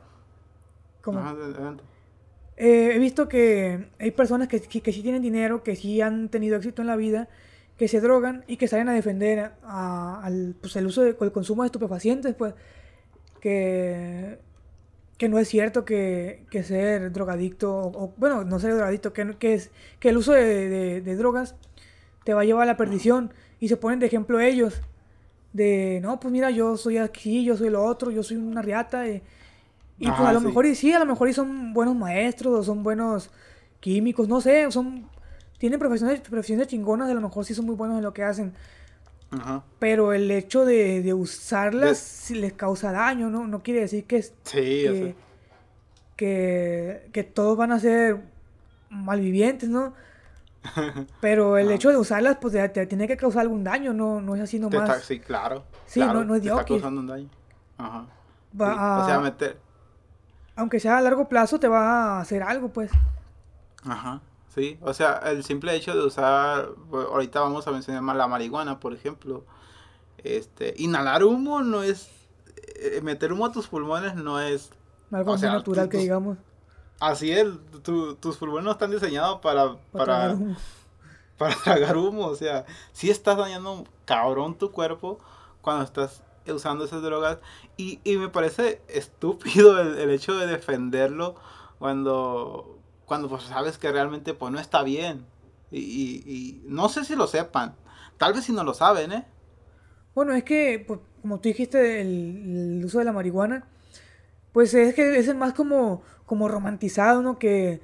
eh, 2.57 2.91
he 2.95 2.99
visto 2.99 3.29
que 3.29 3.89
hay 3.99 4.11
personas 4.11 4.47
que, 4.47 4.59
que, 4.59 4.91
sí 4.91 5.01
tienen 5.01 5.21
dinero, 5.21 5.63
que 5.63 5.75
sí 5.75 6.01
han 6.01 6.29
tenido 6.29 6.57
éxito 6.57 6.81
en 6.81 6.87
la 6.87 6.95
vida, 6.95 7.29
que 7.77 7.87
se 7.87 8.01
drogan 8.01 8.43
y 8.47 8.57
que 8.57 8.67
salen 8.67 8.89
a 8.89 8.93
defender 8.93 9.51
al, 9.63 10.55
pues, 10.59 10.75
el 10.75 10.87
uso 10.87 11.03
de, 11.03 11.15
el 11.19 11.31
consumo 11.31 11.61
de 11.61 11.67
estupefacientes, 11.67 12.33
pues 12.33 12.55
que, 13.39 14.39
que 15.17 15.29
no 15.29 15.37
es 15.37 15.47
cierto 15.47 15.85
que, 15.85 16.45
que 16.49 16.63
ser 16.63 17.11
drogadicto, 17.11 17.71
o, 17.71 18.13
bueno, 18.17 18.43
no 18.43 18.59
ser 18.59 18.73
drogadicto, 18.75 19.13
que, 19.13 19.35
que, 19.37 19.53
es, 19.53 19.71
que 19.99 20.09
el 20.09 20.17
uso 20.17 20.33
de, 20.33 21.01
de, 21.01 21.15
drogas 21.15 21.55
te 22.23 22.33
va 22.33 22.41
a 22.41 22.45
llevar 22.45 22.63
a 22.63 22.71
la 22.71 22.77
perdición. 22.77 23.33
Y 23.59 23.69
se 23.69 23.77
ponen 23.77 23.99
de 23.99 24.05
ejemplo 24.05 24.39
ellos, 24.39 24.81
de, 25.53 25.99
no, 26.01 26.19
pues 26.19 26.31
mira, 26.31 26.51
yo 26.51 26.77
soy 26.77 26.97
aquí, 26.97 27.43
yo 27.43 27.57
soy 27.57 27.69
lo 27.69 27.83
otro, 27.83 28.11
yo 28.11 28.23
soy 28.23 28.37
una 28.37 28.61
riata. 28.61 29.07
Y, 29.07 29.21
y 29.99 30.07
pues 30.07 30.19
a 30.19 30.33
lo 30.33 30.41
mejor 30.41 30.65
y 30.65 30.75
sí, 30.75 30.93
a 30.93 30.99
lo 30.99 31.05
mejor 31.05 31.29
y 31.29 31.33
son 31.33 31.73
buenos 31.73 31.95
maestros 31.95 32.53
o 32.53 32.63
son 32.63 32.83
buenos 32.83 33.29
químicos, 33.79 34.27
no 34.27 34.41
sé, 34.41 34.71
son 34.71 35.07
tienen 35.57 35.79
profesiones, 35.79 36.21
profesiones 36.21 36.67
chingonas, 36.67 37.09
a 37.09 37.13
lo 37.13 37.21
mejor 37.21 37.45
sí 37.45 37.53
son 37.53 37.65
muy 37.65 37.75
buenos 37.75 37.97
en 37.97 38.03
lo 38.03 38.13
que 38.13 38.23
hacen. 38.23 38.53
Ajá. 39.31 39.63
Pero 39.79 40.13
el 40.13 40.29
hecho 40.31 40.65
de, 40.65 41.01
de 41.01 41.13
usarlas 41.13 42.31
les 42.31 42.53
causa 42.53 42.91
daño, 42.91 43.29
¿no? 43.29 43.47
No 43.47 43.61
quiere 43.61 43.81
decir 43.81 44.05
que, 44.05 44.21
sí, 44.21 45.15
que, 46.15 47.09
que, 47.11 47.23
todos 47.23 47.57
van 47.57 47.71
a 47.71 47.79
ser 47.79 48.21
malvivientes, 48.89 49.67
¿no? 49.67 49.93
Pero 51.21 51.57
el 51.57 51.71
hecho 51.71 51.89
de 51.89 51.97
usarlas, 51.97 52.37
pues 52.41 52.53
te, 52.53 52.85
tiene 52.87 53.07
que 53.07 53.17
causar 53.17 53.41
algún 53.41 53.63
daño, 53.63 53.93
no, 53.93 54.21
no 54.21 54.35
es 54.35 54.41
así 54.41 54.59
nomás. 54.59 55.03
sí, 55.03 55.19
claro. 55.19 55.63
Sí, 55.85 55.99
no, 55.99 56.23
no, 56.23 56.35
es 56.35 56.43
de 56.43 56.49
Está 56.49 56.65
causando 56.65 57.01
un 57.01 57.07
daño. 57.07 57.29
Ajá. 57.77 58.05
Va 58.59 58.97
a... 58.97 59.03
O 59.03 59.05
sea, 59.05 59.19
meter 59.19 59.57
aunque 60.57 60.79
sea 60.79 60.97
a 60.97 61.01
largo 61.01 61.29
plazo, 61.29 61.59
te 61.59 61.67
va 61.67 62.17
a 62.17 62.19
hacer 62.19 62.43
algo, 62.43 62.69
pues. 62.69 62.91
Ajá, 63.83 64.21
sí. 64.53 64.77
O 64.81 64.93
sea, 64.93 65.21
el 65.27 65.43
simple 65.43 65.73
hecho 65.75 65.93
de 65.95 66.03
usar, 66.03 66.69
ahorita 66.91 67.39
vamos 67.39 67.67
a 67.67 67.71
mencionar 67.71 68.01
más 68.01 68.17
la 68.17 68.27
marihuana, 68.27 68.79
por 68.79 68.93
ejemplo. 68.93 69.45
Este, 70.17 70.73
inhalar 70.77 71.23
humo 71.23 71.61
no 71.61 71.83
es, 71.83 72.09
eh, 72.75 73.01
meter 73.03 73.31
humo 73.31 73.45
a 73.45 73.51
tus 73.51 73.67
pulmones 73.67 74.15
no 74.15 74.41
es... 74.41 74.71
Algo 75.11 75.33
o 75.33 75.37
natural 75.37 75.87
que 75.89 75.99
digamos. 75.99 76.39
Así 76.99 77.31
es, 77.31 77.47
tus 77.83 78.37
pulmones 78.37 78.65
no 78.65 78.71
están 78.71 78.91
diseñados 78.91 79.39
para... 79.39 79.77
Para, 79.91 80.37
para 81.37 81.55
tragar 81.63 81.97
humo. 81.97 82.25
O 82.27 82.35
sea, 82.35 82.65
si 82.91 83.09
estás 83.09 83.37
dañando 83.37 83.85
cabrón 84.05 84.57
tu 84.57 84.71
cuerpo 84.71 85.19
cuando 85.61 85.83
estás 85.83 86.23
usando 86.53 86.85
esas 86.85 87.01
drogas. 87.01 87.39
Y, 87.77 87.99
me 88.05 88.29
parece 88.29 88.81
estúpido 88.87 89.79
el, 89.79 90.09
hecho 90.09 90.37
de 90.37 90.47
defenderlo 90.47 91.35
cuando, 91.77 92.79
cuando 93.05 93.29
pues 93.29 93.43
sabes 93.43 93.77
que 93.77 93.91
realmente 93.91 94.33
pues 94.33 94.51
no 94.51 94.59
está 94.59 94.83
bien. 94.83 95.25
Y, 95.71 96.61
no 96.65 96.89
sé 96.89 97.05
si 97.05 97.15
lo 97.15 97.27
sepan. 97.27 97.75
Tal 98.17 98.33
vez 98.33 98.45
si 98.45 98.51
no 98.51 98.63
lo 98.63 98.73
saben, 98.73 99.11
¿eh? 99.11 99.25
Bueno, 100.15 100.33
es 100.33 100.43
que, 100.43 100.83
pues, 100.87 100.99
como 101.21 101.39
tú 101.39 101.49
dijiste, 101.49 102.01
el, 102.01 102.81
uso 102.83 102.97
de 102.97 103.05
la 103.05 103.11
marihuana, 103.11 103.67
pues 104.51 104.73
es 104.73 104.95
que 104.95 105.19
es 105.19 105.27
el 105.27 105.37
más 105.37 105.53
como, 105.53 106.01
como 106.27 106.47
romantizado, 106.47 107.23
¿no? 107.23 107.39
Que, 107.39 107.81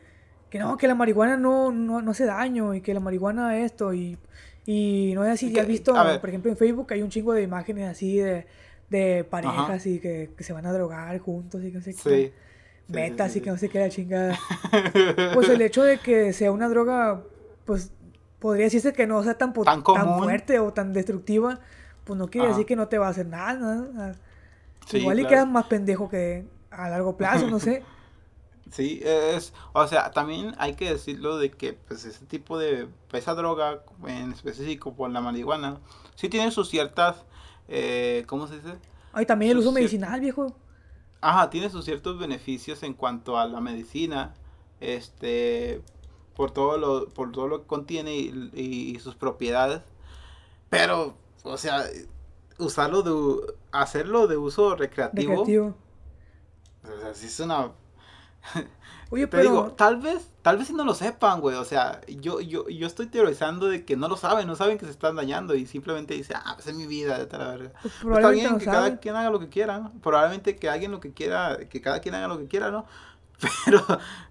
que 0.52 0.60
no, 0.60 0.78
que 0.78 0.88
la 0.88 0.94
marihuana 0.94 1.38
no, 1.38 1.72
no, 1.72 2.04
no 2.04 2.12
hace 2.12 2.26
daño 2.26 2.76
y 2.76 2.82
que 2.82 2.94
la 2.94 3.00
marihuana 3.00 3.58
esto 3.58 3.96
y 3.96 4.20
y 4.66 5.12
no 5.14 5.26
es 5.26 5.32
así, 5.32 5.52
ya 5.52 5.64
has 5.64 5.68
visto, 5.68 5.94
por 5.94 6.30
ejemplo, 6.30 6.50
en 6.50 6.58
Facebook 6.58 6.88
hay 6.92 7.02
un 7.02 7.10
chingo 7.10 7.34
de 7.34 7.42
imágenes 7.42 7.90
así 7.90 8.18
de, 8.18 8.46
de 8.90 9.26
parejas 9.26 9.86
y 9.86 10.00
que, 10.00 10.32
que, 10.38 10.44
se 10.44 10.54
van 10.54 10.66
a 10.66 10.72
drogar 10.72 11.18
juntos 11.20 11.62
y 11.64 11.72
que 11.72 11.78
no 11.78 11.84
sé 11.84 11.96
qué. 11.96 12.34
Metas 12.88 13.36
y 13.36 13.42
que 13.42 13.50
no 13.50 13.58
sé 13.58 13.70
qué 13.70 13.80
la 13.80 13.90
chingada. 13.90 14.38
pues 15.34 15.50
el 15.50 15.62
hecho 15.62 15.84
de 15.84 15.98
que 15.98 16.32
sea 16.32 16.52
una 16.52 16.70
droga, 16.70 17.22
pues 17.66 17.92
podría 18.40 18.66
decirse 18.66 18.94
que 18.94 19.08
no 19.08 19.24
sea 19.24 19.38
tan, 19.38 19.54
tan, 19.54 19.84
fuerte 19.84 20.60
o 20.60 20.72
tan 20.72 20.94
destructiva, 20.94 21.60
pues 22.04 22.18
no 22.18 22.30
quiere 22.30 22.50
decir 22.50 22.66
que 22.66 22.76
no 22.76 22.88
te 22.88 22.98
va 22.98 23.08
a 23.08 23.10
hacer 23.10 23.26
nada. 23.26 24.16
Igual 24.94 25.20
y 25.20 25.26
quedas 25.26 25.48
más 25.48 25.66
pendejo 25.66 26.10
que 26.10 26.46
a 26.72 26.90
largo 26.90 27.18
plazo, 27.18 27.50
no 27.50 27.60
sé. 27.60 27.84
Sí, 28.74 29.02
es, 29.04 29.54
o 29.74 29.86
sea, 29.86 30.10
también 30.10 30.56
hay 30.58 30.74
que 30.74 30.90
decirlo 30.90 31.38
de 31.38 31.52
que 31.52 31.74
pues 31.74 32.06
ese 32.06 32.26
tipo 32.26 32.58
de, 32.58 32.88
esa 33.12 33.36
droga 33.36 33.84
en 34.08 34.32
específico 34.32 34.96
por 34.96 35.12
la 35.12 35.22
marihuana, 35.22 35.80
sí 36.16 36.28
tiene 36.28 36.50
sus 36.50 36.70
ciertas, 36.70 37.24
eh, 37.68 38.24
¿cómo 38.26 38.48
se 38.48 38.56
dice? 38.56 38.80
Ay, 39.12 39.28
también 39.28 39.52
el 39.52 39.60
uso 39.60 39.72
medicinal, 39.72 40.20
viejo. 40.20 40.56
Ajá, 41.22 41.52
tiene 41.52 41.70
sus 41.70 41.86
ciertos 41.86 42.18
beneficios 42.18 42.82
en 42.82 42.96
cuanto 42.96 43.38
a 43.38 43.46
la 43.46 43.62
medicina, 43.62 44.34
este, 44.80 45.84
por 46.36 46.50
todo 46.50 46.80
lo, 46.80 47.10
por 47.10 47.32
todo 47.32 47.48
lo 47.48 47.62
que 47.62 47.68
contiene 47.68 48.16
y, 48.16 48.98
sus 49.02 49.14
propiedades, 49.14 49.84
pero, 50.72 51.14
o 51.44 51.58
sea, 51.58 51.84
usarlo 52.58 53.04
de, 53.04 53.54
hacerlo 53.72 54.26
de 54.26 54.38
uso 54.38 54.76
recreativo. 54.76 55.30
recreativo. 55.30 55.76
O 56.84 57.02
sea, 57.02 57.14
sí 57.14 57.28
es 57.28 57.40
una 57.40 57.72
Oye, 59.14 59.28
pero... 59.28 59.44
digo, 59.44 59.72
tal 59.74 59.98
vez, 59.98 60.28
tal 60.42 60.58
vez 60.58 60.68
si 60.68 60.74
no 60.74 60.84
lo 60.84 60.96
sepan, 60.96 61.40
güey. 61.40 61.56
O 61.56 61.66
sea, 61.66 62.02
yo, 62.08 62.42
yo, 62.42 62.68
yo 62.68 62.88
estoy 62.88 63.06
teorizando 63.06 63.68
de 63.68 63.86
que 63.86 63.96
no 63.96 64.08
lo 64.08 64.18
saben, 64.18 64.48
no 64.48 64.56
saben 64.56 64.80
que 64.80 64.86
se 64.86 64.92
están 64.92 65.16
dañando 65.16 65.54
y 65.54 65.68
simplemente 65.68 66.16
dice, 66.16 66.34
ah, 66.36 66.54
pues 66.56 66.68
es 66.68 66.74
mi 66.74 66.88
vida, 66.88 67.20
de 67.20 67.28
tal 67.28 67.60
verga. 67.60 67.72
Pues 67.82 67.94
pues 68.02 68.18
está 68.18 68.30
bien 68.32 68.58
que 68.58 68.66
cada 68.66 68.98
quien 68.98 69.16
haga 69.16 69.30
lo 69.30 69.40
que 69.40 69.50
quiera, 69.50 69.78
¿no? 69.78 69.92
Probablemente 70.02 70.56
que 70.56 70.68
alguien 70.68 70.92
lo 70.92 71.00
que 71.00 71.14
quiera, 71.14 71.60
que 71.70 71.80
cada 71.80 72.00
quien 72.00 72.16
haga 72.16 72.28
lo 72.28 72.40
que 72.40 72.48
quiera, 72.48 72.72
¿no? 72.72 72.86
Pero, 73.66 73.86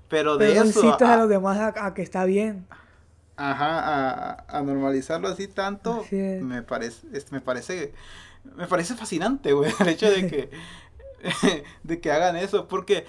pero 0.08 0.36
de 0.36 0.52
eso. 0.52 0.64
incitas 0.64 1.02
a, 1.02 1.16
los 1.16 1.28
demás 1.28 1.58
a, 1.58 1.94
que 1.94 2.02
está 2.02 2.24
bien. 2.24 2.66
Ajá, 3.36 3.78
a, 3.78 4.44
a 4.48 4.62
normalizarlo 4.62 5.28
así 5.28 5.48
tanto, 5.48 6.04
me 6.10 6.62
parece, 6.62 7.06
me 7.30 7.40
parece, 7.40 7.92
me 8.56 8.66
parece 8.66 8.94
fascinante, 8.94 9.52
güey, 9.52 9.72
el 9.80 9.88
hecho 9.88 10.10
de 10.10 10.26
que, 10.28 10.50
de 11.82 12.00
que 12.00 12.10
hagan 12.10 12.36
eso, 12.36 12.68
porque 12.68 13.06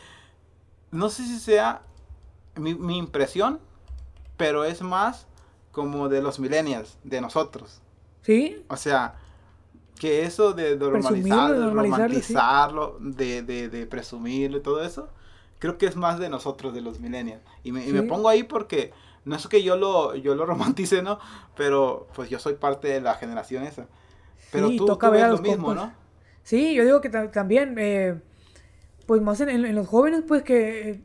no 0.93 1.10
sé 1.10 1.23
si 1.23 1.39
sea 1.39 1.82
mi, 2.56 2.97
impresión, 2.97 3.60
pero 4.38 4.63
es 4.63 4.82
más 4.82 5.27
como 5.71 6.08
de 6.08 6.21
los 6.21 6.39
millennials, 6.39 6.97
de 7.03 7.19
nosotros. 7.19 7.82
¿Sí? 8.21 8.63
O 8.69 8.77
sea, 8.77 9.15
que 9.99 10.23
eso 10.23 10.53
de 10.53 10.77
normalizarlo, 10.77 11.60
de 11.60 11.73
romantizarlo, 11.73 12.97
de, 12.99 13.41
de, 13.41 13.69
de, 13.69 13.86
presumirlo 13.88 14.58
y 14.58 14.62
todo 14.62 14.84
eso, 14.84 15.10
creo 15.60 15.77
que 15.77 15.88
es 15.88 15.95
más 15.95 16.19
de 16.19 16.29
nosotros, 16.29 16.73
de 16.73 16.82
los 16.82 16.99
millennials. 16.99 17.41
Y 17.63 17.71
me, 17.71 17.86
y 17.86 17.91
me 17.91 18.03
pongo 18.03 18.29
ahí 18.29 18.43
porque 18.43 18.93
no 19.25 19.36
es 19.36 19.47
que 19.47 19.63
yo 19.63 19.75
lo, 19.75 20.15
yo 20.15 20.36
lo 20.36 20.45
romantice, 20.45 21.01
¿no? 21.01 21.19
Pero 21.56 22.08
pues 22.13 22.29
yo 22.29 22.38
soy 22.38 22.53
parte 22.53 22.88
de 22.88 23.01
la 23.01 23.15
generación 23.15 23.63
esa. 23.63 23.88
Pero 24.51 24.69
tú, 24.75 24.86
toca 24.86 25.10
ves 25.10 25.27
lo 25.27 25.39
mismo, 25.39 25.73
¿no? 25.73 25.91
Sí, 26.43 26.75
yo 26.75 26.84
digo 26.84 27.01
que 27.01 27.10
también... 27.10 27.75
Eh, 27.79 28.21
pues 29.05 29.21
más 29.21 29.41
en, 29.41 29.75
los 29.75 29.87
jóvenes, 29.87 30.23
pues 30.27 30.43
que 30.43 31.01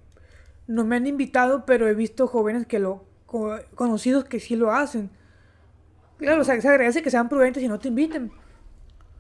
no 0.66 0.84
me 0.84 0.96
han 0.96 1.06
invitado, 1.06 1.64
pero 1.66 1.88
he 1.88 1.94
visto 1.94 2.26
jóvenes 2.26 2.66
que 2.66 2.78
lo, 2.78 3.04
conocidos 3.74 4.24
que 4.24 4.40
sí 4.40 4.56
lo 4.56 4.72
hacen. 4.72 5.10
Claro, 6.18 6.42
o 6.42 6.44
sea, 6.44 6.60
se 6.60 6.68
agradece 6.68 7.02
que 7.02 7.10
sean 7.10 7.28
prudentes 7.28 7.62
y 7.62 7.68
no 7.68 7.78
te 7.78 7.88
inviten, 7.88 8.32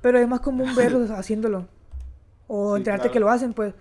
pero 0.00 0.18
es 0.18 0.28
más 0.28 0.40
común 0.40 0.74
verlos 0.76 1.10
haciéndolo. 1.10 1.68
O 2.46 2.76
enterarte 2.76 3.10
que 3.10 3.20
lo 3.20 3.28
hacen, 3.28 3.52
pues. 3.52 3.74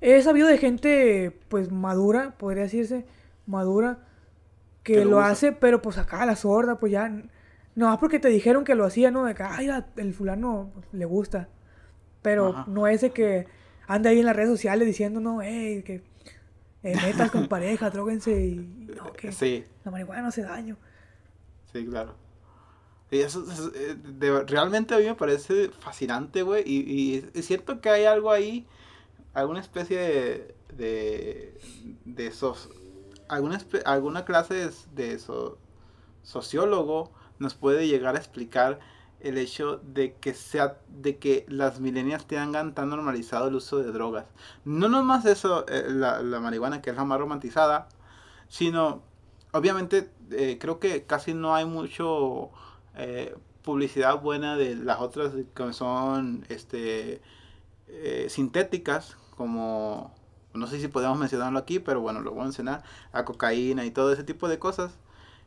He 0.00 0.22
sabido 0.22 0.48
de 0.48 0.58
gente, 0.58 1.38
pues, 1.48 1.70
madura, 1.70 2.34
podría 2.38 2.64
decirse, 2.64 3.06
madura, 3.46 3.98
que, 4.82 5.04
lo, 5.04 5.20
hace, 5.20 5.52
pero 5.52 5.82
pues 5.82 5.98
acá 5.98 6.24
la 6.26 6.36
sorda, 6.36 6.78
pues 6.78 6.92
ya. 6.92 7.08
No 7.74 7.86
más 7.88 7.98
porque 7.98 8.18
te 8.18 8.28
dijeron 8.28 8.64
que 8.64 8.74
lo 8.74 8.84
hacía, 8.84 9.10
¿no? 9.10 9.24
De 9.24 9.34
que, 9.34 9.42
ay, 9.42 9.68
el 9.96 10.14
fulano 10.14 10.70
le 10.92 11.04
gusta. 11.04 11.48
Pero 12.22 12.64
no 12.66 12.86
es 12.86 13.02
de 13.02 13.10
que 13.10 13.46
anda 13.86 14.10
ahí 14.10 14.20
en 14.20 14.26
las 14.26 14.36
redes 14.36 14.50
sociales 14.50 14.86
diciendo, 14.86 15.20
no, 15.20 15.42
hey, 15.42 15.82
que 15.84 16.02
eh, 16.82 16.96
metas 16.96 17.30
con 17.30 17.46
pareja, 17.48 17.90
droguense 17.90 18.46
y 18.46 18.56
no, 18.94 19.12
que 19.12 19.64
la 19.84 19.90
marihuana 19.90 20.22
no 20.22 20.28
hace 20.28 20.42
daño. 20.42 20.76
Sí, 21.72 21.84
claro. 21.86 22.14
Y 23.10 23.18
eso, 23.18 23.44
eh, 23.74 23.96
realmente 24.46 24.94
a 24.94 24.98
mí 24.98 25.04
me 25.04 25.14
parece 25.14 25.68
fascinante, 25.68 26.42
güey. 26.42 26.64
Y, 26.66 27.24
es 27.34 27.46
cierto 27.46 27.80
que 27.80 27.88
hay 27.88 28.04
algo 28.04 28.30
ahí, 28.30 28.66
alguna 29.32 29.60
especie 29.60 29.98
de, 29.98 30.54
de, 30.76 31.58
de 32.04 32.26
esos, 32.26 32.68
alguna, 33.28 33.60
alguna 33.84 34.24
clase 34.24 34.54
de, 34.54 34.70
de 34.94 35.20
sociólogo 36.22 37.12
nos 37.38 37.54
puede 37.54 37.86
llegar 37.86 38.16
a 38.16 38.18
explicar 38.18 38.80
el 39.28 39.38
hecho 39.38 39.78
de 39.78 40.14
que 40.14 40.34
sea 40.34 40.78
de 40.88 41.18
que 41.18 41.46
las 41.48 41.80
milenias 41.80 42.26
tengan 42.26 42.74
tan 42.74 42.90
normalizado 42.90 43.48
el 43.48 43.54
uso 43.54 43.78
de 43.78 43.92
drogas. 43.92 44.26
No 44.64 44.88
nomás 44.88 45.24
eso, 45.26 45.66
eh, 45.68 45.84
la, 45.88 46.20
marihuana 46.40 46.82
que 46.82 46.90
es 46.90 46.96
la 46.96 47.04
más 47.04 47.18
romantizada, 47.18 47.88
sino 48.48 49.02
obviamente 49.52 50.10
eh, 50.30 50.58
creo 50.60 50.80
que 50.80 51.04
casi 51.04 51.34
no 51.34 51.54
hay 51.54 51.64
mucho 51.64 52.50
eh, 52.96 53.36
publicidad 53.62 54.20
buena 54.20 54.56
de 54.56 54.76
las 54.76 55.00
otras 55.00 55.32
que 55.54 55.72
son 55.72 56.44
este 56.48 57.20
sintéticas 58.28 59.16
como 59.36 60.12
no 60.56 60.66
sé 60.66 60.80
si 60.80 60.88
podemos 60.88 61.18
mencionarlo 61.18 61.58
aquí, 61.58 61.78
pero 61.78 62.00
bueno, 62.00 62.20
lo 62.20 62.32
voy 62.32 62.40
a 62.40 62.44
mencionar, 62.44 62.82
la 63.12 63.24
cocaína 63.24 63.84
y 63.84 63.90
todo 63.90 64.12
ese 64.12 64.24
tipo 64.24 64.48
de 64.48 64.58
cosas. 64.58 64.98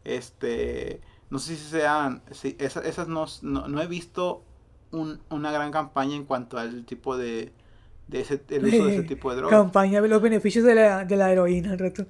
Este 0.04 1.02
no 1.30 1.40
sé 1.40 1.56
si 1.56 1.70
sean, 1.70 2.22
si 2.32 2.56
esas, 2.60 2.86
esas 2.86 3.08
no, 3.08 3.26
no, 3.42 3.82
he 3.82 3.88
visto 3.88 4.44
un, 4.92 5.20
una 5.30 5.52
gran 5.52 5.72
campaña 5.72 6.16
en 6.16 6.26
cuanto 6.26 6.58
al 6.58 6.86
tipo 6.86 7.18
de, 7.18 7.52
de 8.08 8.22
ese, 8.22 8.42
el 8.50 8.66
uso 8.66 8.86
de 8.86 8.94
ese 8.96 9.04
tipo 9.08 9.30
de 9.30 9.38
drogas. 9.38 9.60
Campaña 9.60 10.02
de 10.02 10.08
los 10.08 10.22
beneficios 10.22 10.66
de 10.66 10.76
la, 10.76 11.06
de 11.06 11.16
la 11.16 11.32
heroína, 11.32 11.72
al 11.72 11.80
rato. 11.80 12.06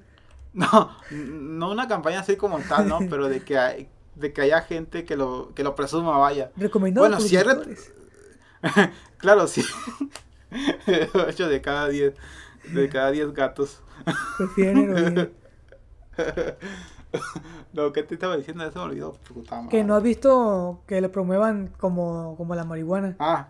No, 0.54 0.98
no 1.12 1.72
una 1.72 1.88
campaña 1.88 2.22
así 2.22 2.36
como 2.36 2.60
tal, 2.60 2.88
¿no? 2.88 3.00
Pero 3.10 3.30
de 3.30 3.42
que 3.42 3.58
hay, 3.58 3.90
de 4.16 4.34
que 4.34 4.42
haya 4.42 4.62
gente 4.62 5.06
que 5.06 5.16
lo, 5.16 5.54
que 5.54 5.64
lo 5.64 5.76
presuma, 5.76 6.18
vaya. 6.18 6.52
Recomendado 6.56 7.08
bueno, 7.08 7.22
si 7.22 7.38
hay 7.38 7.46
Claro, 9.18 9.48
sí. 9.48 9.64
8 11.14 11.48
de 11.48 11.62
cada 11.62 11.88
10 11.88 12.14
de 12.74 12.90
cada 12.90 13.12
10 13.12 13.34
gatos. 13.34 13.82
Prefieren 14.38 14.90
heroína. 14.90 15.30
no, 17.74 17.92
¿qué 17.92 18.04
te 18.04 18.16
estaba 18.16 18.38
diciendo? 18.38 18.66
Eso 18.66 18.80
me 18.80 18.86
olvidó. 18.86 19.18
Que 19.70 19.84
no 19.84 19.96
has 19.96 20.04
visto 20.04 20.82
que 20.88 21.02
lo 21.02 21.12
promuevan 21.12 21.74
como, 21.78 22.36
como 22.38 22.56
la 22.56 22.64
marihuana. 22.64 23.16
Ah, 23.20 23.50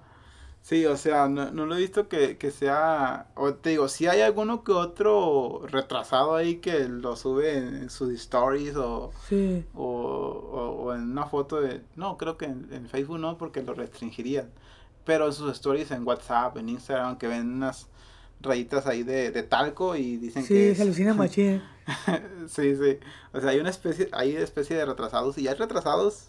sí, 0.62 0.86
o 0.86 0.96
sea, 0.96 1.28
no, 1.28 1.52
lo 1.52 1.76
he 1.76 1.80
visto 1.80 2.08
que, 2.08 2.38
sea. 2.52 3.28
O 3.36 3.54
te 3.54 3.72
digo, 3.72 3.88
si 3.88 4.08
hay 4.08 4.22
alguno 4.22 4.64
que 4.64 4.72
otro 4.72 5.64
retrasado 5.68 6.36
ahí 6.36 6.58
que 6.58 6.88
lo 6.88 7.16
sube 7.16 7.58
en, 7.58 7.90
sus 7.90 8.12
stories 8.14 8.76
o, 8.76 9.12
sí. 9.28 9.66
o, 9.76 10.94
en 10.94 11.12
una 11.12 11.26
foto 11.26 11.62
de. 11.62 11.82
No, 11.96 12.18
creo 12.18 12.38
que 12.38 12.46
en, 12.46 12.88
Facebook 12.90 13.20
no, 13.20 13.38
porque 13.38 13.62
lo 13.64 13.74
restringirían. 13.74 14.50
Pero 15.06 15.28
en 15.28 15.34
sus 15.34 15.52
stories 15.54 15.92
en 15.92 16.06
WhatsApp, 16.06 16.58
en 16.58 16.70
Instagram, 16.70 17.18
que 17.18 17.28
ven 17.28 17.54
unas 17.54 17.88
rayitas 18.42 18.88
ahí 18.88 19.04
de, 19.04 19.32
de 19.32 19.44
talco 19.44 19.96
y 19.96 20.18
dicen 20.18 20.44
Sí, 20.44 20.54
que... 20.54 20.76
se 20.76 20.82
alucina 20.84 21.14
machín. 21.16 21.62
sí, 22.48 22.76
sí. 22.76 23.00
O 23.34 23.42
sea, 23.42 23.50
hay 23.52 23.60
una 23.60 23.70
especie, 23.70 24.10
hay 24.12 24.36
especie 24.36 24.76
de 24.78 24.86
retrasados 24.86 25.38
y 25.38 25.48
hay 25.48 25.56
retrasados 25.56 26.28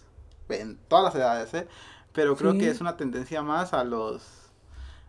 en 0.49 0.77
todas 0.87 1.05
las 1.05 1.15
edades, 1.15 1.53
¿eh? 1.53 1.67
Pero 2.13 2.35
creo 2.35 2.51
Sí. 2.53 2.57
que 2.59 2.69
es 2.69 2.81
una 2.81 2.97
tendencia 2.97 3.41
más 3.41 3.73
a 3.73 3.83
los, 3.85 4.21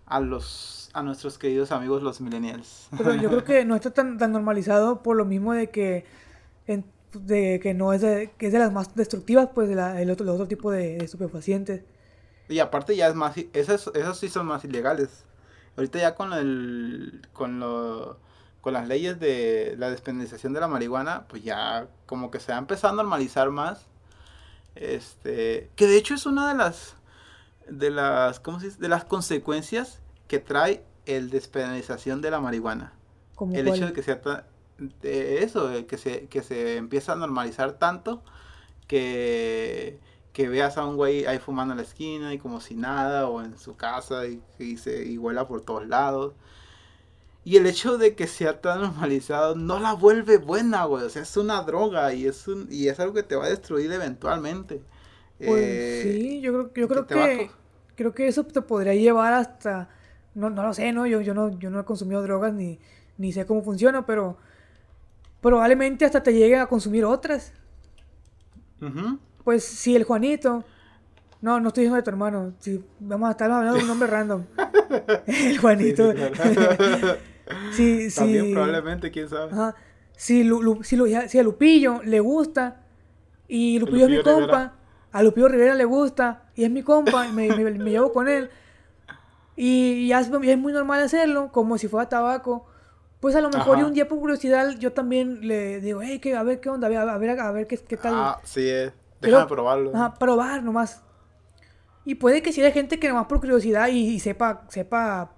a 0.06 0.20
los, 0.20 0.90
a 0.92 1.02
nuestros 1.02 1.36
queridos 1.38 1.72
amigos 1.72 2.02
los 2.02 2.20
millennials. 2.20 2.88
Pero 2.96 3.14
yo 3.14 3.28
creo 3.28 3.44
que 3.44 3.64
no 3.64 3.74
está 3.74 3.90
tan, 3.90 4.18
tan 4.18 4.30
normalizado 4.32 5.02
por 5.02 5.16
lo 5.16 5.24
mismo 5.24 5.52
de 5.52 5.70
que, 5.70 6.04
en- 6.68 6.84
de 7.14 7.58
que 7.60 7.74
no 7.74 7.92
es 7.92 8.00
de, 8.02 8.30
que 8.38 8.46
es 8.46 8.52
de 8.52 8.58
las 8.60 8.72
más 8.72 8.94
destructivas, 8.94 9.48
pues, 9.54 9.68
de 9.68 9.74
la, 9.74 10.00
el 10.00 10.10
otro, 10.10 10.24
el 10.24 10.30
otro 10.30 10.46
tipo 10.46 10.70
de, 10.70 10.98
de 10.98 11.04
estupefacientes. 11.04 11.82
Y 12.48 12.60
aparte 12.60 12.94
ya 12.94 13.08
es 13.08 13.14
más, 13.16 13.34
esas, 13.52 13.90
esas 13.94 14.16
sí 14.18 14.28
son 14.28 14.46
más 14.46 14.64
ilegales. 14.64 15.24
Ahorita 15.76 15.98
ya 15.98 16.14
con 16.14 16.32
el, 16.32 17.26
con 17.32 17.61
lo, 17.61 18.18
con 18.61 18.72
las 18.72 18.88
leyes 18.88 19.18
de 19.18 19.74
la 19.78 19.90
despenalización 19.90 20.52
de 20.52 20.61
la 20.61 20.68
marihuana, 20.68 21.26
pues 21.28 21.42
ya 21.42 21.88
como 22.06 22.30
que 22.30 22.40
se 22.40 22.52
ha 22.52 22.58
empezado 22.58 22.94
a 22.94 22.96
normalizar 22.96 23.50
más. 23.50 23.87
Este, 24.74 25.70
que 25.76 25.87
de 25.87 25.96
hecho 25.96 26.14
es 26.14 26.26
una 26.26 26.48
de 26.48 26.54
las, 26.54 26.96
de 27.68 27.90
las, 27.90 28.40
¿cómo 28.40 28.61
se 28.61 28.66
dice? 28.66 28.80
De 28.80 28.88
las 28.88 29.04
consecuencias 29.04 30.00
que 30.28 30.38
trae 30.38 30.85
el 31.06 31.30
despenalización 31.30 32.22
de 32.22 32.30
la 32.30 32.40
marihuana. 32.40 32.92
Como 33.35 33.54
El 33.54 33.68
hecho 33.68 33.87
de 33.87 33.92
que 33.92 34.02
sea 34.02 34.20
de 34.78 35.42
eso, 35.42 35.70
que 35.87 35.98
se, 35.98 36.26
que 36.26 36.42
se 36.42 36.76
empieza 36.76 37.12
a 37.12 37.16
normalizar 37.16 37.72
tanto 37.72 38.22
que, 38.87 39.98
que 40.33 40.49
veas 40.49 40.79
a 40.79 40.87
un 40.87 40.97
güey 40.97 41.27
ahí 41.27 41.38
fumando 41.38 41.73
en 41.75 41.79
la 41.79 41.85
esquina 41.85 42.35
y 42.35 42.38
como 42.38 42.61
si 42.61 42.75
nada, 42.77 43.29
o 43.29 43.42
en 43.42 43.59
su 43.59 43.77
casa 43.77 44.27
y, 44.27 44.42
y 44.59 44.77
se 44.79 45.05
y 45.07 45.18
huela 45.18 45.47
por 45.49 45.62
todos 45.62 45.87
lados. 45.87 46.35
Y 47.45 47.57
el 47.57 47.66
hecho 47.66 47.99
de 47.99 48.14
que 48.14 48.27
sea 48.29 48.61
tan 48.61 48.81
normalizado 48.83 49.57
no 49.57 49.81
la 49.81 49.95
vuelve 49.95 50.38
buena, 50.38 50.85
güey. 50.85 51.05
O 51.05 51.11
sea, 51.11 51.23
es 51.23 51.37
una 51.37 51.62
droga 51.62 52.14
y 52.14 52.27
es, 52.27 52.47
un, 52.49 52.68
y 52.71 52.88
es 52.88 53.01
algo 53.01 53.14
que 53.14 53.23
te 53.25 53.35
va 53.37 53.47
a 53.47 53.49
destruir 53.51 53.90
eventualmente. 53.92 54.85
Pues 55.45 55.81
Eh, 55.81 56.01
sí, 56.01 56.40
yo 56.40 56.53
creo, 56.53 56.73
yo 56.75 56.88
creo 56.88 57.07
que 57.09 57.51
creo 57.97 58.14
que 58.14 58.29
eso 58.29 58.45
te 58.45 58.62
podría 58.62 58.95
llevar 58.95 59.33
hasta 59.35 59.88
no, 60.35 60.51
no 60.51 60.62
lo 60.62 60.73
sé, 60.75 60.92
¿no? 60.92 61.07
Yo, 61.07 61.21
yo 61.21 61.35
no 61.35 61.51
yo 61.59 61.71
no 61.71 61.81
he 61.81 61.85
consumido 61.85 62.23
drogas 62.23 62.55
ni, 62.55 62.79
ni 63.18 63.33
sé 63.33 63.45
cómo 63.47 63.62
funciona, 63.62 64.07
pero 64.07 64.38
probablemente 65.40 66.05
hasta 66.05 66.23
te 66.23 66.33
llegue 66.33 66.57
a 66.59 66.66
consumir 66.66 67.05
otras. 67.05 67.53
Pues 69.44 69.64
si 69.64 69.96
el 69.96 70.05
Juanito 70.05 70.64
no, 71.40 71.59
no 71.61 71.68
estoy 71.68 71.83
diciendo 71.83 71.96
de 71.96 72.02
tu 72.02 72.11
hermano, 72.11 72.55
si 72.61 72.85
vamos 73.00 73.28
a 73.28 73.33
estar 73.33 73.50
hablando 73.50 73.76
de 73.76 73.83
un 73.83 73.88
nombre 73.88 74.09
random. 74.09 74.44
El 75.26 75.59
Juanito. 75.59 76.12
sí, 77.72 78.11
sí. 78.11 78.16
También 78.20 78.52
probablemente, 78.52 79.11
quién 79.11 79.28
sabe. 79.28 79.52
Ajá. 79.52 79.74
Si, 80.16 80.44
Lu- 80.44 80.62
Lu- 80.62 80.85
si, 80.85 80.96
Lu- 80.96 81.09
si 81.28 81.38
a 81.38 81.42
Lupillo 81.42 82.00
le 82.05 82.20
gusta 82.20 82.83
y 83.48 83.78
Lupillo, 83.78 84.05
es 84.07 84.11
mi 84.11 84.22
compa, 84.22 84.74
a 85.11 85.22
Lupillo 85.22 85.48
Rivera 85.48 85.74
le 85.74 85.85
gusta 85.85 86.44
y 86.55 86.64
es 86.64 86.70
mi 86.70 86.83
compa, 86.83 87.26
y 87.26 87.33
me, 87.33 87.48
me- 87.48 87.70
me 87.72 87.90
llevo 87.90 88.12
con 88.12 88.28
él 88.28 88.50
y 89.57 90.09
ya 90.09 90.20
es, 90.20 90.31
es 90.42 90.59
muy 90.59 90.72
normal 90.72 91.02
hacerlo, 91.02 91.50
como 91.52 91.76
si 91.78 91.88
fuera 91.88 92.09
tabaco. 92.09 92.66
Pues 93.20 93.37
a 93.37 93.40
lo 93.40 93.50
mejor 93.50 93.78
y 93.78 93.83
un 93.83 93.92
día 93.94 94.09
por 94.09 94.18
curiosidad 94.18 94.70
yo 94.78 94.92
también 94.92 95.46
le 95.46 95.81
digo, 95.81 96.00
hey, 96.02 96.18
que, 96.18 96.35
a 96.35 96.42
ver 96.42 96.61
qué 96.61 96.68
onda, 96.70 96.87
a 96.87 96.90
ver, 96.90 96.98
a 96.98 97.18
ver, 97.18 97.38
a 97.40 97.52
ver 97.52 97.66
qué, 97.66 97.78
qué 97.78 97.96
tal. 97.96 98.12
Ah, 98.16 98.40
sí, 98.42 98.68
eh. 98.68 98.92
Déjame 99.30 99.46
probarlo. 99.46 99.92
Ajá, 99.94 100.14
probar 100.14 100.62
nomás. 100.62 101.02
Y 102.04 102.16
puede 102.16 102.42
que 102.42 102.52
si 102.52 102.61
haya 102.62 102.72
gente 102.72 102.98
que 102.98 103.08
nomás 103.08 103.26
por 103.26 103.40
curiosidad 103.40 103.88
y, 103.88 104.08
y 104.14 104.20
sepa, 104.20 104.62
sepa, 104.68 105.32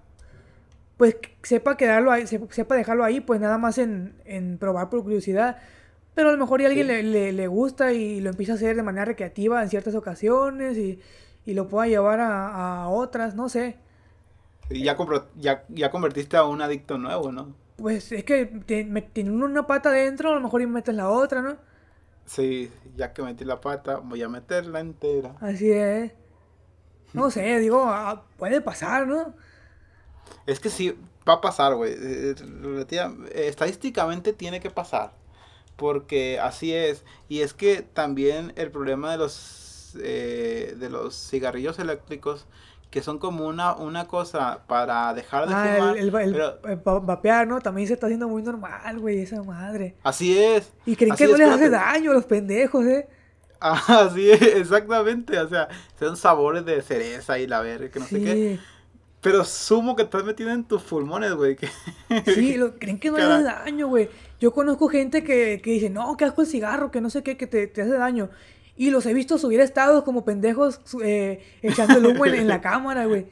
pues 0.97 1.17
sepa 1.43 1.77
quedarlo 1.77 2.11
ahí, 2.11 2.27
sepa 2.27 2.75
dejarlo 2.77 3.05
ahí, 3.05 3.21
pues 3.21 3.41
nada 3.41 3.59
más 3.59 3.79
en, 3.79 4.15
en 4.25 4.59
probar 4.59 4.89
por 4.89 5.03
curiosidad. 5.03 5.59
Pero 6.15 6.29
a 6.29 6.33
lo 6.33 6.39
mejor 6.39 6.61
y 6.61 6.65
a 6.65 6.69
alguien 6.69 6.87
Sí. 6.87 6.93
le, 6.93 7.03
le- 7.03 7.33
le 7.33 7.47
gusta 7.49 7.93
y 7.93 8.21
lo 8.21 8.31
empieza 8.31 8.53
a 8.53 8.55
hacer 8.57 8.77
de 8.77 8.83
manera 8.83 9.05
recreativa 9.05 9.63
en 9.63 9.69
ciertas 9.69 9.95
ocasiones 9.95 10.79
y, 10.79 11.01
y 11.45 11.55
lo 11.55 11.67
pueda 11.69 11.87
llevar 11.89 12.21
a, 12.21 12.83
a 12.85 12.89
otras, 12.89 13.35
no 13.35 13.49
sé. 13.49 13.77
Y 14.71 14.85
ya, 14.85 14.97
compro- 14.97 15.27
ya, 15.37 15.65
ya 15.69 15.91
convertiste 15.91 16.37
a 16.37 16.45
un 16.45 16.63
adicto 16.63 16.97
nuevo, 16.99 17.33
¿no? 17.33 17.53
Pues 17.77 18.13
es 18.13 18.23
que 18.25 18.47
tiene 18.47 19.31
una 19.33 19.67
pata 19.67 19.89
adentro, 19.91 20.31
a 20.31 20.35
lo 20.35 20.41
mejor 20.41 20.63
y 20.63 20.67
metes 20.67 20.95
la 20.95 21.11
otra, 21.11 21.43
¿no? 21.43 21.57
Sí, 22.27 22.73
ya 22.97 23.13
que 23.13 23.23
metí 23.23 23.45
la 23.45 23.61
pata, 23.61 23.97
voy 23.99 24.23
a 24.23 24.29
meterla 24.29 24.81
entera. 24.81 25.37
Así 25.41 25.71
es. 25.71 26.13
No 27.13 27.31
sé, 27.31 27.61
digo, 27.61 27.85
ah, 27.87 28.25
puede 28.39 28.61
pasar, 28.61 29.07
¿no? 29.07 29.35
Es 30.47 30.59
que 30.59 30.69
sí, 30.71 30.97
va 31.29 31.35
a 31.35 31.41
pasar, 31.41 31.75
güey. 31.75 31.93
Eh, 31.97 32.35
eh, 32.91 33.49
Estadísticamente 33.49 34.33
tiene 34.33 34.61
que 34.61 34.71
pasar. 34.71 35.13
Porque 35.77 36.39
así 36.41 36.73
es. 36.73 37.05
Y 37.29 37.41
es 37.41 37.55
que 37.55 37.83
también 37.83 38.53
el 38.57 38.71
problema 38.71 39.13
de 39.13 39.19
los, 39.19 39.97
eh, 40.01 40.75
de 40.79 40.91
los 40.91 41.15
cigarrillos 41.15 41.79
eléctricos, 41.79 42.47
que 42.95 43.03
son 43.03 43.19
como 43.19 43.49
una, 43.49 43.75
una 43.75 44.07
cosa 44.07 44.61
para 44.69 45.13
dejar 45.15 45.49
de 45.49 45.55
Ah, 45.55 45.75
fumar. 45.77 45.99
el, 45.99 46.09
el, 46.15 46.15
el- 46.15 46.33
pero 46.33 46.59
el 46.69 46.77
vapear, 47.05 47.45
¿no? 47.49 47.61
También 47.61 47.89
se 47.89 47.95
está 47.95 48.07
haciendo 48.07 48.29
muy 48.29 48.41
normal, 48.41 49.01
güey, 49.01 49.19
esa 49.19 49.43
madre. 49.43 49.97
así 50.05 50.39
es. 50.39 50.73
Y 50.87 50.95
creen 50.95 51.17
que 51.17 51.27
no 51.27 51.33
es, 51.33 51.39
les 51.41 51.49
hace 51.49 51.71
daño 51.71 52.13
a 52.13 52.15
los 52.15 52.25
pendejos, 52.25 52.87
¿eh? 52.87 53.09
Ah, 53.61 54.09
sí, 54.15 54.31
exactamente. 54.31 55.39
O 55.41 55.49
sea, 55.49 55.69
son 55.99 56.17
sabores 56.17 56.65
de 56.65 56.83
cereza 56.83 57.39
y 57.39 57.47
la 57.49 57.61
verga, 57.63 57.89
que 57.91 57.99
no 57.99 58.07
sé 58.07 58.21
qué. 58.23 58.33
Sí, 58.35 58.61
Pero 59.21 59.45
sumo 59.45 59.97
que 59.97 60.03
estás 60.03 60.23
metido 60.23 60.51
en 60.51 60.65
tus 60.65 60.83
pulmones, 60.83 61.33
güey. 61.35 61.57
que- 61.57 61.69
sí, 62.35 62.57
lo- 62.57 62.75
creen 62.79 63.01
que 63.01 63.11
no 63.11 63.17
les 63.17 63.27
hace 63.27 63.45
daño, 63.45 63.89
güey. 63.89 64.09
Yo 64.39 64.53
conozco 64.53 64.89
gente 64.89 65.25
que, 65.25 65.61
que 65.65 65.71
dice, 65.73 65.91
no, 65.91 66.17
qué 66.17 66.27
asco 66.27 66.43
el 66.43 66.47
cigarro, 66.47 66.91
que 66.93 67.01
no 67.01 67.11
sé 67.11 67.23
qué, 67.25 67.37
que 67.37 67.47
te, 67.49 67.67
te 67.67 67.83
hace 67.83 67.93
daño. 67.93 68.29
Y 68.77 68.91
los 68.91 69.07
he 69.07 69.15
visto 69.15 69.39
subir 69.39 69.61
estados 69.61 70.03
como 70.05 70.25
pendejos 70.25 70.81
eh, 71.03 71.43
echando 71.63 71.99
el 71.99 72.07
humo 72.07 72.27
en, 72.27 72.35
en 72.35 72.49
la 72.49 72.61
cámara, 72.61 73.07
güey. 73.07 73.27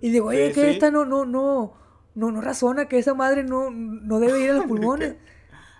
Y 0.00 0.10
digo, 0.10 0.28
oye, 0.28 0.48
Sí, 0.48 0.54
que 0.54 0.60
sí. 0.62 0.70
esta 0.74 0.90
no, 0.90 1.04
no, 1.04 1.24
no, 1.24 1.72
no, 2.14 2.30
no 2.30 2.40
razona 2.40 2.86
que 2.86 2.98
esa 2.98 3.14
madre 3.14 3.42
no, 3.42 3.70
no 3.70 4.20
debe 4.20 4.40
ir 4.40 4.50
a 4.50 4.54
los 4.54 4.64
pulmones. 4.68 5.16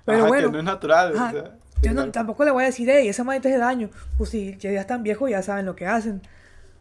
Pero 0.05 0.19
Ajá, 0.21 0.29
bueno. 0.29 0.49
que 0.49 0.53
no 0.53 0.59
es 0.59 0.65
natural. 0.65 1.17
Ajá, 1.17 1.29
o 1.29 1.33
sea, 1.33 1.57
yo 1.83 1.93
no- 1.95 2.11
tampoco 2.11 2.45
le 2.45 2.51
voy 2.51 2.63
a 2.65 2.67
decir, 2.67 2.89
hey, 2.91 3.09
esa 3.09 3.23
madre 3.25 3.41
te 3.41 3.49
hace 3.49 3.59
daño. 3.59 3.91
Pues 4.19 4.31
si 4.31 4.57
ya 4.57 4.71
están 4.81 5.03
viejos, 5.03 5.31
ya 5.31 5.43
saben 5.43 5.67
lo 5.67 5.77
que 5.77 5.87
hacen. 5.87 6.23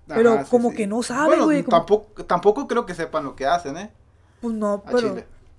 Pero 0.07 0.33
Ajá, 0.33 0.43
sí, 0.45 0.49
como 0.51 0.71
que 0.73 0.87
no 0.87 1.03
saben, 1.03 1.27
Bueno, 1.27 1.45
güey. 1.45 1.63
como- 1.63 1.77
tampoco, 1.77 2.25
tampoco 2.25 2.67
creo 2.67 2.85
que 2.85 2.93
sepan 2.95 3.23
lo 3.23 3.35
que 3.35 3.45
hacen, 3.45 3.77
¿eh? 3.77 3.91
Pues 4.41 4.53
no, 4.55 4.73
A 4.73 4.83
pero 4.83 5.15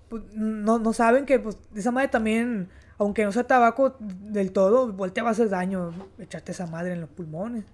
pues, 0.09 0.23
no, 0.35 0.79
no 0.79 0.93
saben 0.93 1.27
que 1.27 1.39
pues 1.41 1.57
esa 1.75 1.91
madre 1.91 2.09
también, 2.09 2.69
aunque 2.99 3.25
no 3.25 3.33
sea 3.33 3.45
tabaco 3.47 3.97
del 4.01 4.53
todo, 4.53 4.89
igual 4.89 5.13
te 5.13 5.23
va 5.23 5.29
a 5.29 5.33
hacer 5.33 5.49
daño 5.49 5.93
echarte 6.19 6.53
esa 6.53 6.67
madre 6.67 6.93
en 6.95 7.01
los 7.01 7.11
pulmones. 7.11 7.65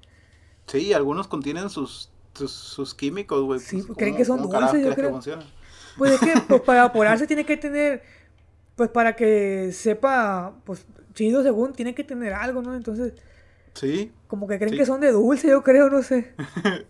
Sí, 0.67 0.93
algunos 0.93 1.29
contienen 1.29 1.71
sus, 1.71 2.11
sus, 2.35 2.51
sus 2.53 2.95
químicos, 2.95 3.43
güey. 3.43 3.61
Sí, 3.61 3.83
pues, 3.83 3.97
creen 3.99 4.13
¿cómo- 4.15 4.19
que 4.19 4.25
son 4.25 4.43
dulces, 4.43 4.83
yo 4.83 4.91
que 4.91 4.95
creo. 4.97 5.21
Pues 5.99 6.13
es 6.13 6.21
que 6.21 6.33
pues, 6.49 6.61
para 6.63 6.81
evaporarse 6.81 7.27
tiene 7.27 7.45
que 7.45 7.57
tener, 7.57 8.03
pues 8.77 8.89
para 8.91 9.15
que 9.17 9.71
sepa, 9.73 10.55
pues 10.65 10.87
chido 11.15 11.43
según, 11.43 11.73
tiene 11.75 11.95
que 11.95 12.05
tener 12.05 12.33
algo, 12.33 12.63
¿no? 12.63 12.75
Entonces, 12.75 13.13
Sí. 13.75 14.13
como 14.29 14.47
que 14.49 14.57
creen 14.59 14.73
Sí. 14.73 14.79
que 14.79 14.87
son 14.87 15.01
de 15.01 15.13
dulce, 15.13 15.49
yo 15.49 15.63
creo, 15.63 15.89
no 15.91 16.03
sé. 16.03 16.35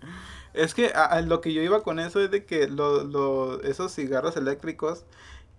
Es 0.55 0.75
que 0.75 0.89
a- 0.95 1.07
a 1.07 1.23
lo 1.23 1.41
que 1.41 1.55
yo 1.55 1.63
iba 1.63 1.83
con 1.83 1.99
eso 1.99 2.21
es 2.21 2.31
de 2.31 2.45
que 2.45 2.69
lo, 2.69 3.05
lo- 3.05 3.63
esos 3.63 3.95
cigarros 3.95 4.37
eléctricos, 4.37 5.07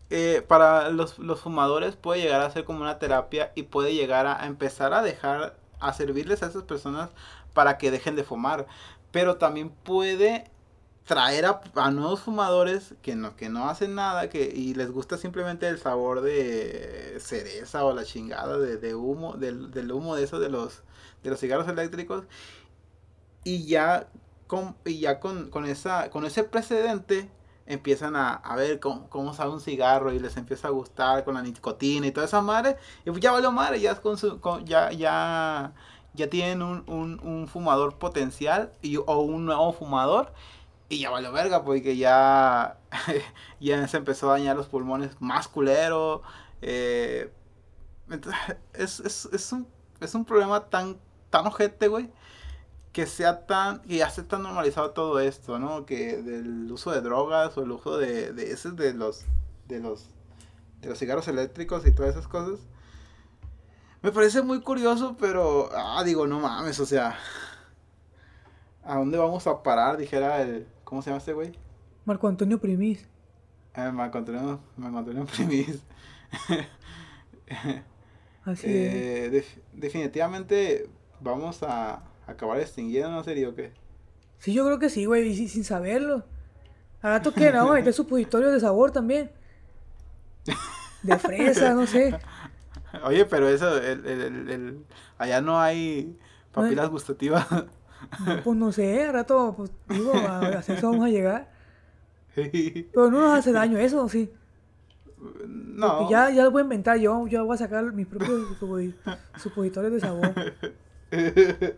eh, 0.10 0.44
para 0.48 0.90
los, 0.90 1.18
los 1.20 1.40
fumadores 1.42 1.96
puede 1.96 2.22
llegar 2.22 2.42
a 2.42 2.52
ser 2.52 2.66
como 2.66 2.82
una 2.82 3.00
terapia 3.00 3.52
y 3.56 3.64
puede 3.64 3.94
llegar 3.96 4.28
a, 4.28 4.46
empezar 4.46 4.94
a 4.94 5.02
dejar, 5.02 5.58
a 5.80 5.94
servirles 5.94 6.44
a 6.44 6.48
esas 6.48 6.64
personas 6.64 7.10
para 7.54 7.78
que 7.78 7.92
dejen 7.92 8.16
de 8.16 8.24
fumar. 8.24 8.68
Pero 9.12 9.38
también 9.38 9.70
puede 9.70 10.52
traer 11.06 11.46
a, 11.46 11.62
a 11.76 11.92
nuevos 11.92 12.22
fumadores 12.22 12.96
que 13.02 13.16
no, 13.16 13.36
que 13.36 13.50
no 13.50 13.70
hacen 13.70 13.96
nada 13.96 14.30
que, 14.30 14.44
y 14.56 14.74
les 14.74 14.92
gusta 14.92 15.18
simplemente 15.18 15.68
el 15.68 15.78
sabor 15.78 16.22
de 16.22 17.18
cereza 17.20 17.84
o 17.84 17.94
la 17.94 18.06
chingada 18.06 18.58
de, 18.58 18.78
de 18.78 18.96
humo, 18.96 19.34
del, 19.34 19.72
del 19.72 19.92
humo 19.92 20.16
de 20.16 20.24
esos 20.24 20.40
de 20.40 20.50
los, 20.50 20.84
de 21.24 21.30
los 21.30 21.40
cigarros 21.40 21.68
eléctricos. 21.68 22.26
Y 23.44 23.66
ya 23.66 24.08
con, 24.48 24.76
y 24.86 25.00
ya 25.00 25.20
con, 25.20 25.50
con, 25.50 25.66
esa, 25.66 26.10
con 26.10 26.26
ese 26.26 26.44
precedente 26.44 27.30
empiezan 27.66 28.16
a, 28.16 28.34
a 28.36 28.56
ver 28.56 28.80
cómo, 28.80 29.10
cómo 29.10 29.34
sabe 29.34 29.52
un 29.52 29.62
cigarro 29.62 30.12
y 30.14 30.20
les 30.20 30.38
empieza 30.38 30.68
a 30.68 30.72
gustar 30.72 31.24
con 31.24 31.36
la 31.36 31.42
nicotina 31.42 32.08
y 32.08 32.12
toda 32.12 32.26
esa 32.28 32.42
madre. 32.42 32.78
Y 33.06 33.10
pues 33.12 33.22
ya 33.22 33.32
valió 33.32 33.52
madre, 33.52 33.80
ya, 33.82 33.92
es 33.92 34.00
con 34.00 34.18
su- 34.18 34.40
con- 34.42 34.66
ya, 34.66 34.92
ya, 34.92 35.74
ya 36.14 36.30
tienen 36.30 36.62
un, 36.62 36.84
un, 36.88 37.20
un 37.24 37.48
fumador 37.48 37.98
potencial 37.98 38.72
y, 38.82 38.98
o 38.98 39.20
un 39.22 39.46
nuevo 39.46 39.74
fumador. 39.74 40.34
Y 40.90 41.00
ya 41.00 41.10
valió 41.10 41.32
verga, 41.32 41.64
porque 41.64 41.98
ya, 41.98 42.78
ya 43.60 43.88
se 43.88 43.98
empezó 43.98 44.30
a 44.30 44.34
dañar 44.34 44.56
los 44.58 44.68
pulmones 44.68 45.16
más 45.22 45.48
culero. 45.48 46.22
eh, 46.62 47.32
entonces, 48.10 48.42
es, 48.74 49.00
es, 49.00 49.26
es 49.34 49.52
un, 49.54 49.68
es 50.02 50.14
un 50.16 50.26
problema 50.26 50.66
tan, 50.70 50.98
tan 51.30 51.48
ojete, 51.48 51.88
güey, 51.88 52.10
que 52.94 53.06
sea 53.08 53.46
tan, 53.48 53.82
que 53.82 53.98
ya 53.98 54.08
esté 54.08 54.24
tan 54.24 54.44
normalizado 54.44 54.92
todo 54.92 55.20
esto, 55.20 55.60
¿no? 55.60 55.86
Que 55.86 56.22
del 56.22 56.72
uso 56.72 56.92
de 56.92 57.02
drogas 57.02 57.58
o 57.58 57.64
el 57.64 57.72
uso 57.72 57.98
de, 57.98 58.32
de 58.34 58.52
esos 58.52 58.76
de 58.78 58.94
los, 58.94 59.26
de 59.68 59.80
los, 59.80 60.06
de 60.82 60.90
los 60.90 61.00
cigarros 61.00 61.28
eléctricos 61.28 61.86
y 61.86 61.92
todas 61.92 62.12
esas 62.12 62.28
cosas. 62.28 62.60
Me 64.04 64.12
parece 64.12 64.42
muy 64.42 64.62
curioso, 64.62 65.18
pero, 65.20 65.70
ah, 65.74 66.04
digo, 66.04 66.28
no 66.28 66.40
mames, 66.40 66.80
o 66.80 66.86
sea, 66.86 67.18
¿a 68.84 68.98
dónde 68.98 69.18
vamos 69.18 69.48
a 69.48 69.64
parar? 69.64 69.98
Dijera 69.98 70.42
el, 70.42 70.68
¿cómo 70.84 71.02
se 71.02 71.10
llama 71.10 71.18
este 71.20 71.34
güey? 71.34 71.54
Marco 72.06 72.28
Antonio 72.28 72.60
Primis. 72.60 73.08
Eh, 73.76 73.92
Marco 73.92 74.20
Antonio, 74.20 74.60
Marco 74.78 74.98
Antonio 75.00 75.26
Primis. 75.26 75.82
Así 78.46 78.68
Eh, 78.68 79.30
def- 79.32 79.58
definitivamente 79.74 80.90
vamos 81.22 81.64
a 81.64 82.04
acabar 82.28 82.60
extinguiendo, 82.60 83.12
¿no 83.12 83.24
sería 83.24 83.50
o 83.50 83.56
qué? 83.56 83.72
Sí, 84.40 84.54
yo 84.54 84.66
creo 84.66 84.80
que 84.80 84.90
sí, 84.90 85.06
güey, 85.06 85.28
y 85.28 85.48
sin 85.48 85.64
saberlo. 85.64 86.24
Al 87.02 87.12
rato 87.12 87.34
que 87.34 87.52
no, 87.52 87.70
a 87.72 87.74
meter 87.74 87.94
supositorios 87.94 88.52
de 88.54 88.60
sabor 88.60 88.92
también. 88.92 89.32
De 91.02 91.18
fresa, 91.20 91.74
no 91.74 91.86
sé. 91.88 92.18
Oye, 93.06 93.26
pero 93.26 93.48
eso, 93.50 93.78
el, 93.78 94.06
el- 94.06 94.22
el- 94.22 94.50
el- 94.50 94.86
allá 95.18 95.42
no 95.42 95.60
hay 95.60 96.18
papilas 96.52 96.90
gustativas. 96.90 97.46
No, 98.26 98.44
pues 98.44 98.58
no 98.58 98.72
sé, 98.72 99.04
al 99.06 99.14
rato, 99.14 99.54
pues 99.58 99.72
digo, 99.90 100.14
a, 100.14 100.40
a 100.40 100.60
eso 100.60 100.92
vamos 100.92 101.06
a 101.06 101.10
llegar. 101.10 101.52
Pero 102.36 103.12
no 103.12 103.22
nos 103.22 103.40
hace 103.40 103.52
daño 103.52 103.78
eso, 103.78 104.08
sí. 104.10 104.32
no. 105.48 106.00
Porque 106.00 106.12
ya, 106.14 106.30
ya 106.32 106.44
lo 106.44 106.52
voy 106.52 106.62
a 106.62 106.64
inventar 106.64 106.98
yo, 106.98 107.28
yo 107.28 107.46
voy 107.46 107.56
a 107.56 107.58
sacar 107.58 107.84
mis 107.94 108.08
propios 108.08 108.60
suposi- 108.60 108.96
supositorios 109.38 109.94
de 109.94 110.00
sabor. 110.00 110.34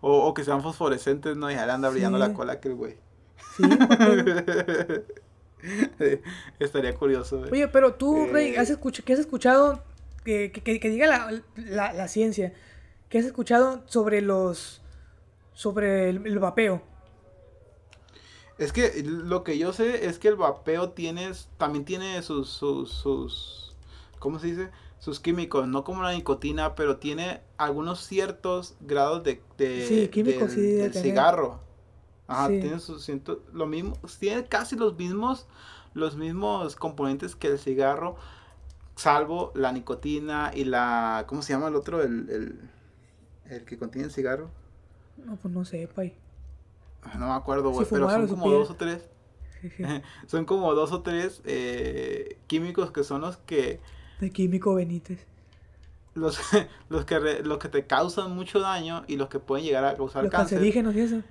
o, 0.00 0.26
o 0.26 0.34
que 0.34 0.44
sean 0.44 0.62
fosforescentes, 0.62 1.36
¿no? 1.36 1.50
Y 1.50 1.54
ahí 1.54 1.68
anda 1.68 1.88
brillando 1.90 2.18
Sí. 2.18 2.28
la 2.28 2.34
cola 2.34 2.60
que 2.60 2.68
el 2.68 2.74
güey. 2.74 2.96
Sí, 3.56 3.62
porque- 3.64 5.04
Estaría 6.58 6.94
curioso, 6.94 7.38
güey. 7.38 7.50
Oye, 7.52 7.68
pero 7.68 7.94
tú, 7.94 8.26
Rey, 8.32 8.54
Eh. 8.54 8.58
¿has 8.58 8.70
escuch- 8.70 9.02
¿qué 9.04 9.12
has 9.12 9.18
escuchado? 9.18 9.82
Que, 10.24 10.50
que- 10.52 10.62
que- 10.62 10.80
que 10.80 10.88
diga 10.90 11.06
la, 11.06 11.42
la, 11.56 11.92
la 11.92 12.08
ciencia. 12.08 12.52
¿Qué 13.08 13.18
has 13.18 13.24
escuchado 13.24 13.82
sobre 13.86 14.20
los. 14.22 14.80
sobre 15.52 16.08
el, 16.10 16.26
el 16.26 16.38
vapeo? 16.38 16.82
Es 18.58 18.72
que 18.72 19.02
lo 19.04 19.42
que 19.42 19.56
yo 19.58 19.72
sé 19.72 20.06
es 20.06 20.18
que 20.18 20.28
el 20.28 20.36
vapeo 20.36 20.90
tiene, 20.90 21.30
también 21.56 21.84
tiene 21.86 22.20
sus, 22.22 22.48
sus, 22.50 22.90
sus, 22.90 23.74
¿cómo 24.18 24.38
se 24.38 24.48
dice? 24.48 24.70
Sus 25.00 25.18
químicos, 25.18 25.66
no 25.66 25.82
como 25.82 26.02
la 26.04 26.12
nicotina, 26.12 26.76
pero 26.76 26.98
tiene 26.98 27.40
algunos 27.56 28.00
ciertos 28.06 28.76
grados 28.80 29.24
de, 29.24 29.42
de- 29.58 29.86
Sí, 29.88 30.08
químicos 30.08 30.54
del, 30.54 30.92
sí 30.94 31.00
cigarro. 31.02 31.60
Ajá, 32.28 32.46
Sí. 32.48 32.60
tiene 32.60 32.78
sus 32.78 33.02
ciento- 33.04 33.42
lo 33.52 33.66
mismo, 33.66 33.96
tiene 34.20 34.44
casi 34.44 34.76
los 34.76 34.96
mismos, 34.96 35.48
los 35.94 36.16
mismos 36.16 36.76
componentes 36.76 37.34
que 37.34 37.48
el 37.48 37.58
cigarro, 37.58 38.16
salvo 38.94 39.50
la 39.56 39.72
nicotina 39.72 40.52
y 40.54 40.64
la, 40.64 41.24
¿cómo 41.26 41.42
se 41.42 41.52
llama 41.54 41.68
el 41.68 41.74
otro? 41.76 42.02
El, 42.02 42.28
el, 42.30 42.70
el 43.46 43.64
que 43.64 43.78
contiene 43.78 44.06
el 44.06 44.12
cigarro. 44.12 44.50
No, 45.16 45.36
pues 45.36 45.52
no 45.52 45.64
sé, 45.64 45.88
pay. 45.88 46.14
No 47.18 47.26
me 47.28 47.32
acuerdo, 47.34 47.70
güey, 47.70 47.86
Si 47.86 47.90
pero 47.92 48.08
son 48.10 48.28
como 48.28 48.50
dos 48.50 48.70
o 48.70 48.74
tres. 48.76 49.08
Son 50.26 50.46
como 50.46 50.74
dos 50.74 50.90
o 50.92 51.02
tres 51.02 51.42
eh, 51.44 52.38
químicos 52.46 52.92
que 52.92 53.04
son 53.04 53.20
los 53.20 53.36
que 53.36 53.80
De 54.20 54.30
químico 54.30 54.74
Benítez. 54.74 55.26
los, 56.14 56.38
los 56.88 57.04
que 57.04 57.18
re- 57.18 57.42
los 57.42 57.58
que 57.58 57.68
te 57.68 57.86
causan 57.86 58.34
mucho 58.34 58.60
daño 58.60 59.04
y 59.08 59.16
los 59.16 59.28
que 59.28 59.38
pueden 59.38 59.64
llegar 59.64 59.84
a 59.84 59.94
causar 59.96 60.22
Los 60.24 60.32
cáncer. 60.32 60.58
cancerígenos 60.58 60.94
y 60.94 61.00
eso. 61.00 61.22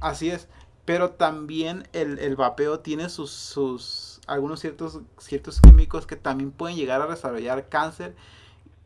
Así 0.00 0.30
es. 0.30 0.48
Pero 0.84 1.10
también 1.10 1.88
el, 1.92 2.18
el 2.20 2.36
vapeo 2.36 2.78
tiene 2.80 3.08
sus, 3.08 3.30
sus 3.32 4.20
algunos 4.28 4.60
ciertos 4.60 5.00
ciertos 5.18 5.60
químicos 5.60 6.06
que 6.06 6.14
también 6.16 6.52
pueden 6.52 6.76
llegar 6.76 7.02
a 7.02 7.06
desarrollar 7.06 7.68
cáncer. 7.68 8.14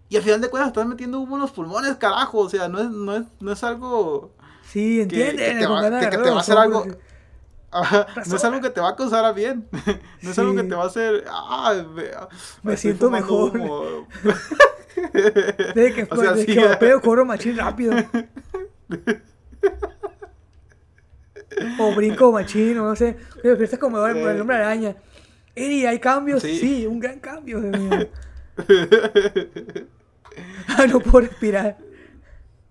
Y 0.08 0.16
al 0.16 0.22
final 0.22 0.40
de 0.40 0.48
cuentas 0.48 0.68
estás 0.68 0.86
metiendo 0.86 1.20
humo 1.20 1.36
en 1.36 1.42
los 1.42 1.52
pulmones, 1.52 1.94
carajo. 1.96 2.38
O 2.38 2.48
sea, 2.48 2.68
no 2.68 2.80
es, 2.80 2.88
no 2.90 3.14
es, 3.16 3.24
no 3.40 3.52
es 3.52 3.62
algo. 3.62 4.32
Sí, 4.62 5.02
entienden. 5.02 5.36
que 5.36 5.60
te 5.60 5.66
va- 5.66 5.82
ganas 5.82 6.00
de 6.00 6.06
que- 6.06 6.10
que 6.10 6.16
agarrar 6.16 6.24
te 6.24 6.30
va 6.30 6.36
a 6.36 6.40
hacer 6.40 6.56
algo-. 6.58 6.86
No 7.72 8.36
es 8.36 8.44
algo 8.44 8.60
que 8.60 8.70
te 8.70 8.80
va 8.80 8.90
a 8.90 8.96
causar 8.96 9.24
a 9.24 9.32
bien. 9.32 9.68
No 10.22 10.30
es 10.30 10.38
algo 10.38 10.54
que 10.54 10.62
Sí. 10.62 10.68
te 10.68 10.74
va 10.74 10.84
a 10.84 10.86
hacer. 10.86 11.24
Ah, 11.30 11.74
me, 11.94 12.02
Me 12.62 12.74
estoy 12.74 12.76
siento 12.76 13.10
mejor. 13.10 13.56
humo". 13.56 14.06
Desde 15.74 15.94
que, 15.94 16.02
O 16.10 16.16
sea, 16.16 16.32
desde 16.32 16.46
sí, 16.46 16.54
que 16.58 16.64
vapeo, 16.66 17.00
corro 17.00 17.24
machín 17.24 17.56
rápido. 17.56 17.94
o 21.78 21.94
brinco 21.94 22.32
machín, 22.32 22.78
o 22.78 22.84
no 22.86 22.96
sé. 22.96 23.16
Pero 23.42 23.62
estás 23.62 23.78
como 23.78 24.04
el, 24.06 24.16
el 24.16 24.40
hombre 24.40 24.56
araña. 24.56 24.96
Eri, 25.54 25.86
¿hay 25.86 25.98
cambios? 25.98 26.42
Sí. 26.42 26.58
Sí, 26.58 26.86
un 26.86 27.00
gran 27.00 27.18
cambio. 27.20 27.60
Ah, 30.68 30.86
no 30.86 31.00
puedo 31.00 31.26
respirar. 31.26 31.76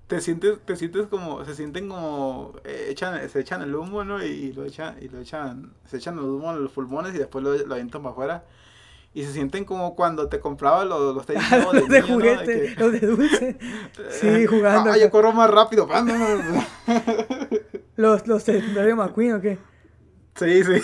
Te 0.10 0.22
sientes, 0.22 0.58
te 0.66 0.76
sientes 0.76 1.06
como, 1.06 1.46
se 1.46 1.54
sienten 1.54 1.88
como, 1.88 2.54
eh, 2.64 2.88
echan, 2.90 3.30
se 3.30 3.40
echan 3.40 3.62
el 3.62 3.76
humo, 3.76 4.04
¿no? 4.04 4.26
Y 4.26 4.52
lo 4.54 4.66
echan, 4.66 4.96
y 5.00 5.08
lo 5.08 5.20
echan, 5.20 5.72
se 5.86 5.98
echan 5.98 6.18
el 6.18 6.24
humo 6.24 6.52
en 6.52 6.64
los 6.64 6.72
pulmones 6.72 7.14
y 7.14 7.20
después 7.20 7.44
lo, 7.44 7.56
lo 7.56 7.74
avientan 7.76 8.02
para 8.02 8.14
afuera. 8.14 8.44
Y 9.14 9.24
se 9.24 9.34
sienten 9.34 9.66
como 9.66 9.96
cuando 9.96 10.28
te 10.28 10.40
compraba 10.40 10.84
los, 10.84 11.14
los 11.14 11.28
tenis 11.28 11.44
nuevos 11.52 11.76
los 11.76 11.88
de 11.88 12.02
niño, 12.02 12.08
¿no? 12.08 12.16
juguete, 12.16 12.74
que, 12.74 12.82
los 12.82 12.92
de 12.92 13.00
dulce. 13.02 13.58
Sí, 14.10 14.48
jugando. 14.48 14.92
Ah, 14.92 14.98
yo 14.98 15.12
corro 15.12 15.32
más 15.32 15.50
rápido. 15.50 15.88
Los, 17.96 18.28
los 18.28 18.46
de 18.46 18.62
Dario 18.74 18.96
McQueen, 18.96 19.34
¿o 19.34 19.42
qué? 19.42 19.58
sí, 20.36 20.64
sí. 20.64 20.82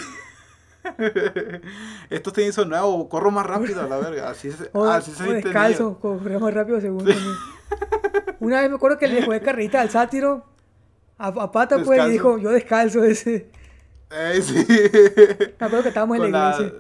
Estos 2.10 2.34
tenis 2.34 2.56
son 2.56 2.70
nuevos, 2.70 3.08
corro 3.10 3.32
más 3.32 3.46
rápido 3.46 3.82
a 3.82 3.88
la 3.88 3.98
verga. 3.98 4.30
Así, 4.30 4.52
se- 4.52 4.70
O, 4.74 4.86
así 4.86 5.12
se 5.12 5.24
o 5.24 5.26
siente 5.26 5.38
el 5.40 5.44
descalzo, 5.44 6.00
corría 6.00 6.40
más 6.40 6.54
rápido 6.54 6.80
según. 6.82 7.08
Una 8.40 8.62
vez 8.62 8.70
me 8.70 8.76
acuerdo 8.76 8.98
que 8.98 9.08
le 9.08 9.24
jugué 9.24 9.42
carrita 9.42 9.82
al 9.82 9.90
sátiro. 9.90 10.46
A, 11.18 11.28
a 11.28 11.52
pata, 11.52 11.82
pues, 11.84 12.06
y 12.08 12.12
dijo, 12.12 12.38
yo 12.38 12.50
descalzo 12.52 13.04
ese. 13.04 13.50
Eh, 14.12 14.42
sí. 14.42 14.66
Me 15.60 15.66
acuerdo 15.66 15.84
que 15.84 15.90
estábamos 15.90 16.18
en 16.18 16.24
con 16.24 16.32
la 16.32 16.50
la- 16.50 16.56
iglesia. 16.58 16.80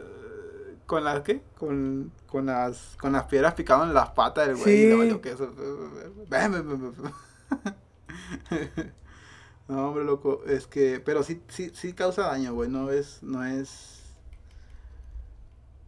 ¿Con 0.86 1.04
las 1.04 1.22
qué? 1.22 1.42
Con, 1.58 2.12
con 2.28 2.46
las 2.46 2.96
con 3.02 3.12
las 3.14 3.24
piedras 3.24 3.56
picadas 3.56 3.88
en 3.88 3.94
las 3.96 4.10
patas 4.12 4.48
del 4.48 4.58
güey. 4.58 4.66
Sí. 4.66 4.84
y 4.84 4.88
le 4.90 4.96
valió 4.96 5.22
queso. 5.22 5.50
No, 9.68 9.88
hombre, 9.88 10.04
loco, 10.04 10.44
es 10.48 10.68
que, 10.68 11.02
pero 11.04 11.24
sí, 11.24 11.42
sí, 11.48 11.72
sí 11.74 11.94
causa 11.94 12.24
daño, 12.28 12.54
güey, 12.54 12.70
no 12.70 12.92
es, 12.92 13.24
no 13.24 13.44
es, 13.44 13.95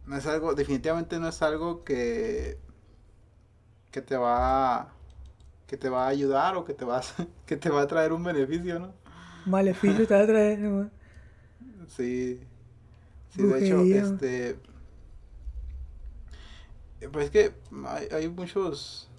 no 0.08 0.16
es 0.16 0.26
algo, 0.26 0.54
definitivamente 0.54 1.20
no 1.20 1.28
es 1.28 1.42
algo 1.42 1.84
que, 1.84 2.58
que 3.90 4.00
te 4.00 4.16
va, 4.16 4.94
que 5.66 5.76
te 5.76 5.90
va 5.90 6.06
a 6.06 6.08
ayudar 6.08 6.56
o 6.56 6.64
que 6.64 6.72
te 6.72 6.86
va 6.86 6.98
a, 6.98 7.02
que 7.46 7.56
te 7.56 7.68
va 7.68 7.82
a 7.82 7.86
traer 7.86 8.12
un 8.12 8.24
beneficio, 8.24 8.78
¿no? 8.78 8.94
Maleficio 9.44 10.06
te 10.06 10.14
va 10.14 10.22
a 10.22 10.26
traer. 10.26 10.58
¿no? 10.60 10.90
Sí. 11.88 12.40
Sí, 13.30 13.42
de 13.42 13.66
hecho, 13.66 13.82
este. 13.82 14.58
Pues 17.12 17.26
es 17.26 17.30
que 17.30 17.54
hay, 17.86 18.08
hay 18.10 18.28
muchos. 18.28 19.10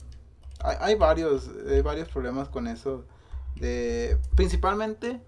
Hay, 0.60 0.76
hay 0.80 0.96
varios. 0.96 1.50
Hay 1.70 1.82
varios 1.82 2.10
problemas 2.10 2.50
con 2.50 2.68
eso. 2.68 3.06
De. 3.56 4.18
Principalmente. 4.36 5.22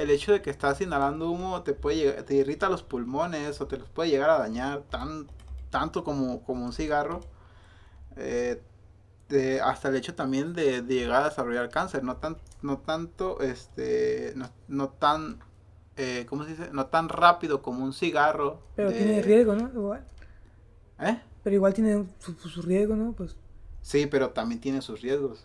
El 0.00 0.10
hecho 0.10 0.32
de 0.32 0.42
que 0.42 0.50
estás 0.50 0.80
inhalando 0.80 1.30
humo 1.30 1.62
te 1.62 1.72
puede 1.74 1.96
llegar, 1.96 2.22
te 2.24 2.34
irrita 2.34 2.68
los 2.68 2.82
pulmones 2.82 3.60
o 3.60 3.66
te 3.66 3.76
los 3.78 3.88
puede 3.88 4.10
llegar 4.10 4.30
a 4.30 4.38
dañar 4.38 4.82
tan, 4.90 5.26
tanto 5.70 6.04
como, 6.04 6.42
como 6.44 6.64
un 6.64 6.72
cigarro. 6.72 7.20
Eh, 8.16 8.60
de- 9.28 9.60
hasta 9.60 9.88
el 9.88 9.96
hecho 9.96 10.14
también 10.14 10.54
de, 10.54 10.82
de 10.82 10.94
llegar 10.94 11.22
a 11.24 11.28
desarrollar 11.28 11.68
cáncer. 11.70 12.02
No 12.04 12.16
tan, 12.16 12.36
no 12.62 12.78
tanto, 12.78 13.40
este, 13.40 14.32
no, 14.36 14.48
no 14.68 14.88
tan 14.88 15.40
eh, 15.96 16.26
¿cómo 16.28 16.44
se 16.44 16.50
dice? 16.50 16.70
No 16.72 16.86
tan 16.86 17.08
rápido 17.08 17.60
como 17.60 17.84
un 17.84 17.92
cigarro. 17.92 18.62
Pero 18.76 18.90
de- 18.90 18.96
tiene 18.96 19.20
riesgo, 19.22 19.54
¿no? 19.56 19.68
Igual. 19.68 20.04
¿Eh? 21.00 21.20
Pero 21.42 21.56
igual 21.56 21.74
tiene 21.74 22.06
su, 22.20 22.34
su 22.34 22.62
riesgo, 22.62 22.94
¿no? 22.94 23.12
Pues 23.12 23.36
Sí, 23.82 24.06
pero 24.06 24.30
también 24.30 24.60
tiene 24.60 24.80
sus 24.80 25.00
riesgos. 25.00 25.44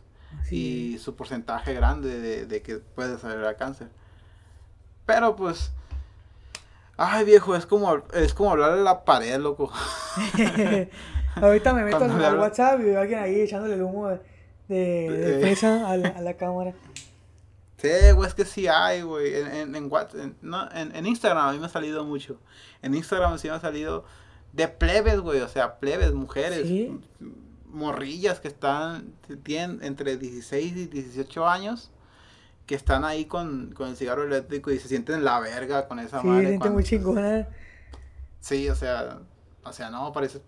Y 0.52 0.98
su 1.00 1.16
porcentaje 1.16 1.74
grande 1.74 2.20
de, 2.20 2.46
de 2.46 2.62
que 2.62 2.78
puede 2.78 3.12
desarrollar 3.12 3.56
cáncer. 3.58 3.90
Pero 5.06 5.36
pues... 5.36 5.72
Ay, 6.96 7.26
viejo, 7.26 7.56
es 7.56 7.66
como, 7.66 8.04
es 8.14 8.34
como 8.34 8.52
hablarle 8.52 8.82
a 8.82 8.84
la 8.84 9.04
pared, 9.04 9.38
loco. 9.40 9.72
Ahorita 11.36 11.74
me 11.74 11.84
meto 11.84 11.98
al, 11.98 12.24
al 12.24 12.38
WhatsApp 12.40 12.80
y 12.82 12.84
veo 12.84 13.00
a 13.00 13.02
alguien 13.02 13.20
ahí 13.20 13.42
echándole 13.42 13.74
el 13.74 13.82
humo 13.82 14.10
de, 14.10 14.20
de, 14.68 15.10
de 15.12 15.40
fresa 15.42 15.90
a 15.90 15.98
la, 15.98 16.10
a 16.10 16.22
la 16.22 16.34
cámara. 16.38 16.74
Sí, 17.78 17.90
güey, 18.16 18.28
es 18.30 18.36
que 18.36 18.46
sí 18.46 18.68
hay, 18.68 19.02
güey. 19.02 19.36
En, 19.36 19.48
en, 19.48 19.76
en, 19.76 19.90
Whats- 19.90 20.14
en- 20.18 20.38
no, 20.42 20.70
en, 20.72 20.96
en 20.96 21.06
Instagram 21.08 21.48
a 21.50 21.52
mí 21.52 21.60
me 21.60 21.66
ha 21.66 21.70
salido 21.70 22.04
mucho. 22.06 22.40
En 22.84 22.94
Instagram 22.94 23.38
sí 23.40 23.48
me 23.50 23.56
ha 23.56 23.60
salido 23.60 24.06
de 24.54 24.68
plebes, 24.68 25.20
güey. 25.20 25.42
O 25.42 25.48
sea, 25.50 25.80
plebes, 25.80 26.14
mujeres, 26.14 26.68
Sí. 26.68 26.98
morrillas 27.72 28.40
que 28.40 28.48
están, 28.48 29.14
tienen 29.42 29.80
entre 29.84 30.16
16 30.18 30.78
y 30.78 30.86
18 30.86 31.48
años. 31.48 31.90
Que 32.66 32.76
están 32.76 33.04
ahí 33.06 33.26
con, 33.26 33.72
con 33.74 33.90
el 33.90 33.98
cigarro 33.98 34.24
eléctrico 34.24 34.72
y 34.72 34.80
se 34.80 34.88
sienten 34.88 35.24
la 35.26 35.40
verga 35.40 35.88
con 35.88 36.00
esa 36.00 36.22
Sí, 36.22 36.28
madre. 36.28 36.44
gente 36.44 36.60
cuando- 36.60 36.74
muy 36.76 36.84
chingona. 36.84 37.48
Sí, 38.40 38.70
o 38.70 38.76
sea, 38.76 39.20
o 39.64 39.74
sea, 39.74 39.90
no, 39.90 40.12
parece... 40.14 40.42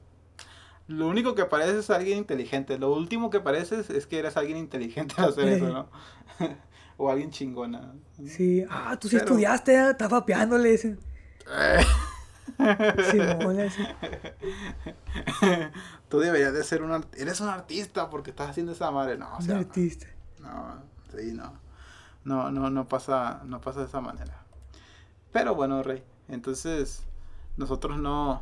Lo 0.87 1.07
único 1.07 1.33
que 1.33 1.45
pareces 1.45 1.75
es 1.77 1.89
alguien 1.89 2.19
inteligente. 2.19 2.77
Lo 2.77 2.93
último 2.93 3.29
que 3.31 3.39
pareces 3.39 3.89
es 3.89 4.05
que 4.05 4.19
eres 4.19 4.37
alguien 4.37 4.57
inteligente 4.57 5.15
al 5.17 5.29
hacer 5.29 5.47
eso, 5.47 5.67
¿no? 5.69 5.89
o 6.97 7.09
alguien 7.09 7.31
chingona. 7.31 7.93
Sí, 8.27 8.63
ah, 8.69 8.95
tú 8.99 9.07
sí 9.09 9.15
Pero- 9.15 9.25
estudiaste, 9.25 9.77
ah, 9.77 9.89
estás 9.91 10.09
vapeándole. 10.09 10.75
Eh, 10.75 10.97
Simón, 13.11 13.59
así. 13.59 13.83
Tú 16.09 16.19
deberías 16.19 16.53
de 16.53 16.63
ser 16.63 16.81
un... 16.83 16.91
art- 16.91 17.13
Eres 17.17 17.41
un 17.41 17.49
artista 17.49 18.09
porque 18.09 18.29
estás 18.29 18.49
haciendo 18.51 18.71
esa 18.71 18.91
madre. 18.91 19.17
No, 19.17 19.33
o 19.33 19.37
Un 19.37 19.43
sea, 19.43 19.57
artista. 19.57 20.07
no, 20.39 20.81
sí, 21.17 21.31
no. 21.33 21.64
No, 22.25 22.51
no, 22.51 22.69
no 22.69 22.87
pasa, 22.89 23.41
no 23.45 23.61
pasa 23.61 23.79
de 23.81 23.85
esa 23.85 24.01
manera. 24.01 24.43
Pero 25.31 25.55
bueno, 25.55 25.81
Rey, 25.83 26.03
entonces 26.27 27.03
nosotros 27.55 27.97
no... 27.99 28.41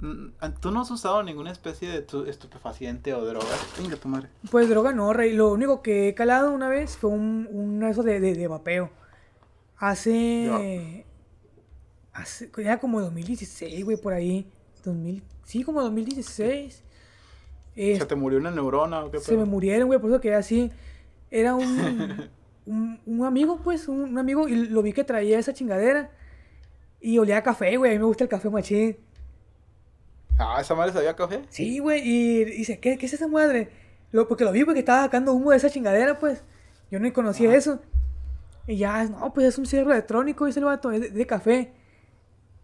Mm, 0.00 0.28
Tú 0.60 0.70
no 0.70 0.82
has 0.82 0.90
usado 0.92 1.22
ninguna 1.24 1.50
especie 1.50 1.88
de 1.90 2.02
tu- 2.02 2.24
estupefaciente 2.24 3.12
o 3.14 3.24
droga. 3.26 3.46
Venga, 3.78 3.96
tu 3.96 4.08
madre. 4.08 4.28
Pues 4.50 4.68
droga 4.68 4.92
no, 4.92 5.12
rey. 5.12 5.32
Lo 5.34 5.50
único 5.52 5.82
que 5.82 6.08
he 6.08 6.14
calado 6.14 6.52
una 6.52 6.68
vez 6.68 6.96
fue 6.96 7.10
un, 7.10 7.48
un 7.50 7.82
eso 7.82 8.02
de, 8.04 8.20
de, 8.20 8.34
de 8.34 8.46
vapeo. 8.46 8.90
Hace. 9.76 11.04
Hace. 12.12 12.50
Era 12.58 12.78
como 12.78 13.00
2016, 13.00 13.84
güey, 13.84 13.96
por 13.96 14.12
ahí. 14.12 14.48
2000, 14.84 15.22
sí, 15.44 15.64
como 15.64 15.82
2016. 15.82 16.82
Eh, 17.76 17.98
¿Se 17.98 18.06
te 18.06 18.14
murió 18.14 18.38
una 18.38 18.50
neurona 18.52 19.04
o 19.04 19.10
qué 19.10 19.18
se 19.18 19.32
me 19.32 19.38
pedo? 19.38 19.46
murieron, 19.46 19.88
güey, 19.88 20.00
por 20.00 20.10
eso 20.10 20.20
quedé 20.20 20.36
así. 20.36 20.70
Era 21.30 21.54
un, 21.56 22.28
un, 22.68 23.00
un 23.06 23.24
amigo, 23.24 23.60
pues, 23.64 23.88
un, 23.88 24.00
un 24.02 24.18
amigo, 24.18 24.46
y 24.48 24.54
lo 24.54 24.82
vi 24.82 24.92
que 24.92 25.04
traía 25.04 25.38
esa 25.38 25.52
chingadera. 25.52 26.10
Y 27.00 27.18
olía 27.18 27.38
a 27.38 27.42
café, 27.42 27.76
güey. 27.76 27.92
A 27.92 27.94
mí 27.94 27.98
me 27.98 28.04
gusta 28.04 28.24
el 28.24 28.30
café 28.30 28.50
machín. 28.50 28.96
Ah, 30.38 30.58
esa 30.60 30.74
madre 30.74 30.92
sabía 30.92 31.16
café. 31.16 31.42
Sí, 31.48 31.78
güey, 31.78 32.02
y 32.04 32.44
dice, 32.44 32.78
¿qué, 32.78 32.98
qué 32.98 33.06
es 33.06 33.12
esa 33.12 33.28
madre? 33.28 33.70
Lo, 34.12 34.28
porque 34.28 34.44
lo 34.44 34.52
vi 34.52 34.64
porque 34.64 34.80
estaba 34.80 35.02
sacando 35.02 35.32
humo 35.32 35.50
de 35.50 35.56
esa 35.56 35.70
chingadera, 35.70 36.18
pues. 36.18 36.42
Yo 36.90 37.00
no 37.00 37.12
conocía 37.12 37.54
eso. 37.54 37.80
Y 38.66 38.76
ya, 38.76 39.04
no, 39.04 39.32
pues 39.32 39.46
es 39.46 39.58
un 39.58 39.66
cigarro 39.66 39.92
electrónico, 39.92 40.46
dice 40.46 40.60
el 40.60 40.66
vato, 40.66 40.90
es 40.90 41.00
de, 41.00 41.10
de 41.10 41.26
café. 41.26 41.72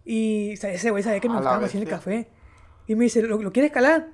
Y 0.05 0.53
ese 0.53 0.91
güey 0.91 1.03
sabía 1.03 1.21
que 1.21 1.29
me 1.29 1.37
gustaba 1.37 1.65
haciendo 1.65 1.89
el 1.89 1.95
café. 1.97 2.29
Y 2.87 2.95
me 2.95 3.05
dice, 3.05 3.23
¿lo, 3.23 3.41
lo 3.41 3.53
quieres 3.53 3.73
calar? 3.73 4.09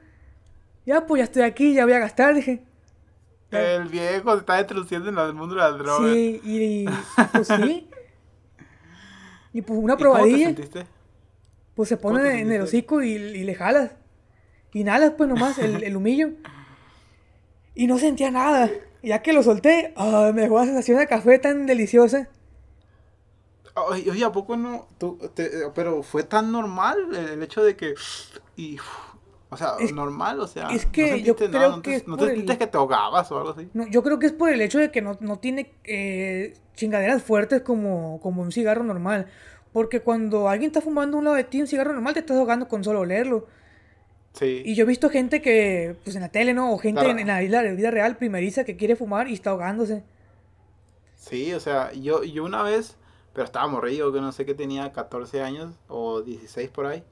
Ya, 0.86 1.06
pues 1.06 1.20
ya 1.20 1.24
estoy 1.24 1.42
aquí, 1.42 1.74
ya 1.74 1.84
voy 1.84 1.94
a 1.94 1.98
gastar, 1.98 2.34
dije. 2.34 2.62
El 3.50 3.88
viejo 3.88 4.32
se 4.32 4.38
está 4.40 4.60
introduciendo 4.60 5.08
en 5.08 5.18
el 5.18 5.34
mundo 5.34 5.54
de 5.56 5.60
las 5.60 5.78
drogas. 5.78 6.12
Sí, 6.12 6.40
y, 6.44 6.84
pues 7.32 7.48
sí. 7.48 7.88
Y 9.52 9.62
pues 9.62 9.78
una 9.80 9.96
¿Y 9.96 10.04
cómo 10.06 10.28
te 10.28 10.36
probadilla, 10.36 10.46
sentiste? 10.46 10.86
pues 11.74 11.88
se 11.88 11.96
pone 11.96 12.40
en 12.40 12.52
el 12.52 12.62
hocico 12.62 13.02
y, 13.02 13.12
y 13.14 13.44
le 13.44 13.54
jalas. 13.54 13.92
Inhalas 14.72 15.12
pues 15.16 15.28
nomás 15.28 15.58
el, 15.58 15.82
el 15.82 15.96
humillo. 15.96 16.30
Y 17.74 17.86
no 17.86 17.98
sentía 17.98 18.30
nada. 18.30 18.70
Ya 19.02 19.22
que 19.22 19.32
lo 19.32 19.42
solté, 19.42 19.92
ah, 19.96 20.30
me 20.34 20.42
dejó 20.42 20.58
la 20.58 20.66
sensación 20.66 20.98
de 20.98 21.06
café 21.06 21.38
tan 21.38 21.66
deliciosa. 21.66 22.28
Oye, 23.74 24.24
¿a 24.24 24.32
poco 24.32 24.56
no? 24.56 24.88
Tú, 24.98 25.18
te- 25.34 25.70
pero 25.74 26.02
fue 26.02 26.24
tan 26.24 26.50
normal 26.52 26.98
el, 27.14 27.28
el 27.30 27.42
hecho 27.42 27.62
de 27.62 27.76
que. 27.76 27.94
Y, 28.56 28.78
o 29.50 29.56
sea, 29.56 29.74
Es- 29.80 29.92
normal, 29.92 30.40
o 30.40 30.46
sea. 30.46 30.68
es 30.70 30.86
no 30.86 30.92
que 30.92 31.08
yo 31.22 31.34
sentiste 31.34 31.48
nada, 31.48 31.58
creo 31.58 31.76
no 31.76 31.82
que 31.82 31.90
te, 31.90 31.96
es 31.96 32.06
no 32.08 32.24
el- 32.24 32.46
que 32.58 32.66
te 32.66 32.76
ahogabas 32.76 33.30
o 33.32 33.36
algo 33.38 33.50
así. 33.50 33.68
No, 33.74 33.86
yo 33.88 34.02
creo 34.02 34.18
que 34.18 34.26
es 34.26 34.32
por 34.32 34.48
el 34.50 34.60
hecho 34.60 34.78
de 34.78 34.90
que 34.90 35.02
no, 35.02 35.16
no 35.20 35.38
tiene 35.38 35.72
eh, 35.84 36.54
chingaderas 36.76 37.22
fuertes 37.22 37.62
como, 37.62 38.20
como 38.22 38.42
un 38.42 38.52
cigarro 38.52 38.84
normal. 38.84 39.26
Porque 39.72 40.00
cuando 40.00 40.48
alguien 40.48 40.68
está 40.70 40.80
fumando 40.80 41.16
un 41.18 41.24
lado 41.24 41.36
de 41.36 41.44
ti 41.44 41.60
un 41.60 41.66
cigarro 41.68 41.92
normal, 41.92 42.14
te 42.14 42.20
estás 42.20 42.36
ahogando 42.36 42.66
con 42.68 42.82
solo 42.82 43.00
olerlo. 43.00 43.46
Sí. 44.32 44.62
Y 44.64 44.74
yo 44.74 44.84
he 44.84 44.86
visto 44.86 45.10
gente 45.10 45.42
que, 45.42 45.96
pues 46.04 46.14
en 46.16 46.22
la 46.22 46.28
tele, 46.28 46.54
¿no? 46.54 46.72
O 46.72 46.78
gente 46.78 47.00
Claro. 47.00 47.12
en, 47.12 47.18
en 47.20 47.26
la 47.28 47.40
vida, 47.40 47.62
vida 47.62 47.90
real 47.90 48.16
primeriza 48.16 48.64
que 48.64 48.76
quiere 48.76 48.94
fumar 48.96 49.28
y 49.28 49.34
está 49.34 49.50
ahogándose. 49.50 50.02
Sí, 51.16 51.52
o 51.52 51.60
sea, 51.60 51.92
yo, 51.92 52.22
yo 52.24 52.44
una 52.44 52.62
vez, 52.62 52.96
pero 53.32 53.44
estaba 53.44 53.66
morrido, 53.66 54.12
que 54.12 54.20
no 54.20 54.32
sé 54.32 54.44
que 54.46 54.54
tenía 54.54 54.92
14 54.92 55.42
años 55.42 55.74
o 55.88 56.22
16 56.22 56.68
por 56.70 56.86
ahí. 56.86 57.02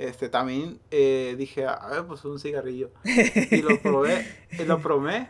Este, 0.00 0.30
también 0.30 0.78
eh, 0.90 1.34
dije, 1.36 1.66
a 1.66 1.86
ver, 1.90 2.06
pues 2.06 2.24
un 2.24 2.38
cigarrillo. 2.38 2.90
Y 3.50 3.60
lo 3.60 3.78
probé, 3.82 4.26
y 4.58 4.64
lo 4.64 4.80
probé, 4.80 5.28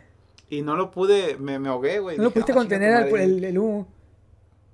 y 0.49 0.63
no 0.63 0.77
lo 0.77 0.93
pude, 0.93 1.37
me, 1.39 1.59
me 1.59 1.69
ahogué, 1.69 1.99
güey. 1.99 2.17
No 2.17 2.25
lo 2.25 2.31
pudiste 2.31 2.53
"Ah, 2.53 2.55
contener 2.55 2.95
al- 2.95 3.11
madre". 3.11 3.25
el, 3.25 3.43
el 3.45 3.59
humo. 3.59 3.89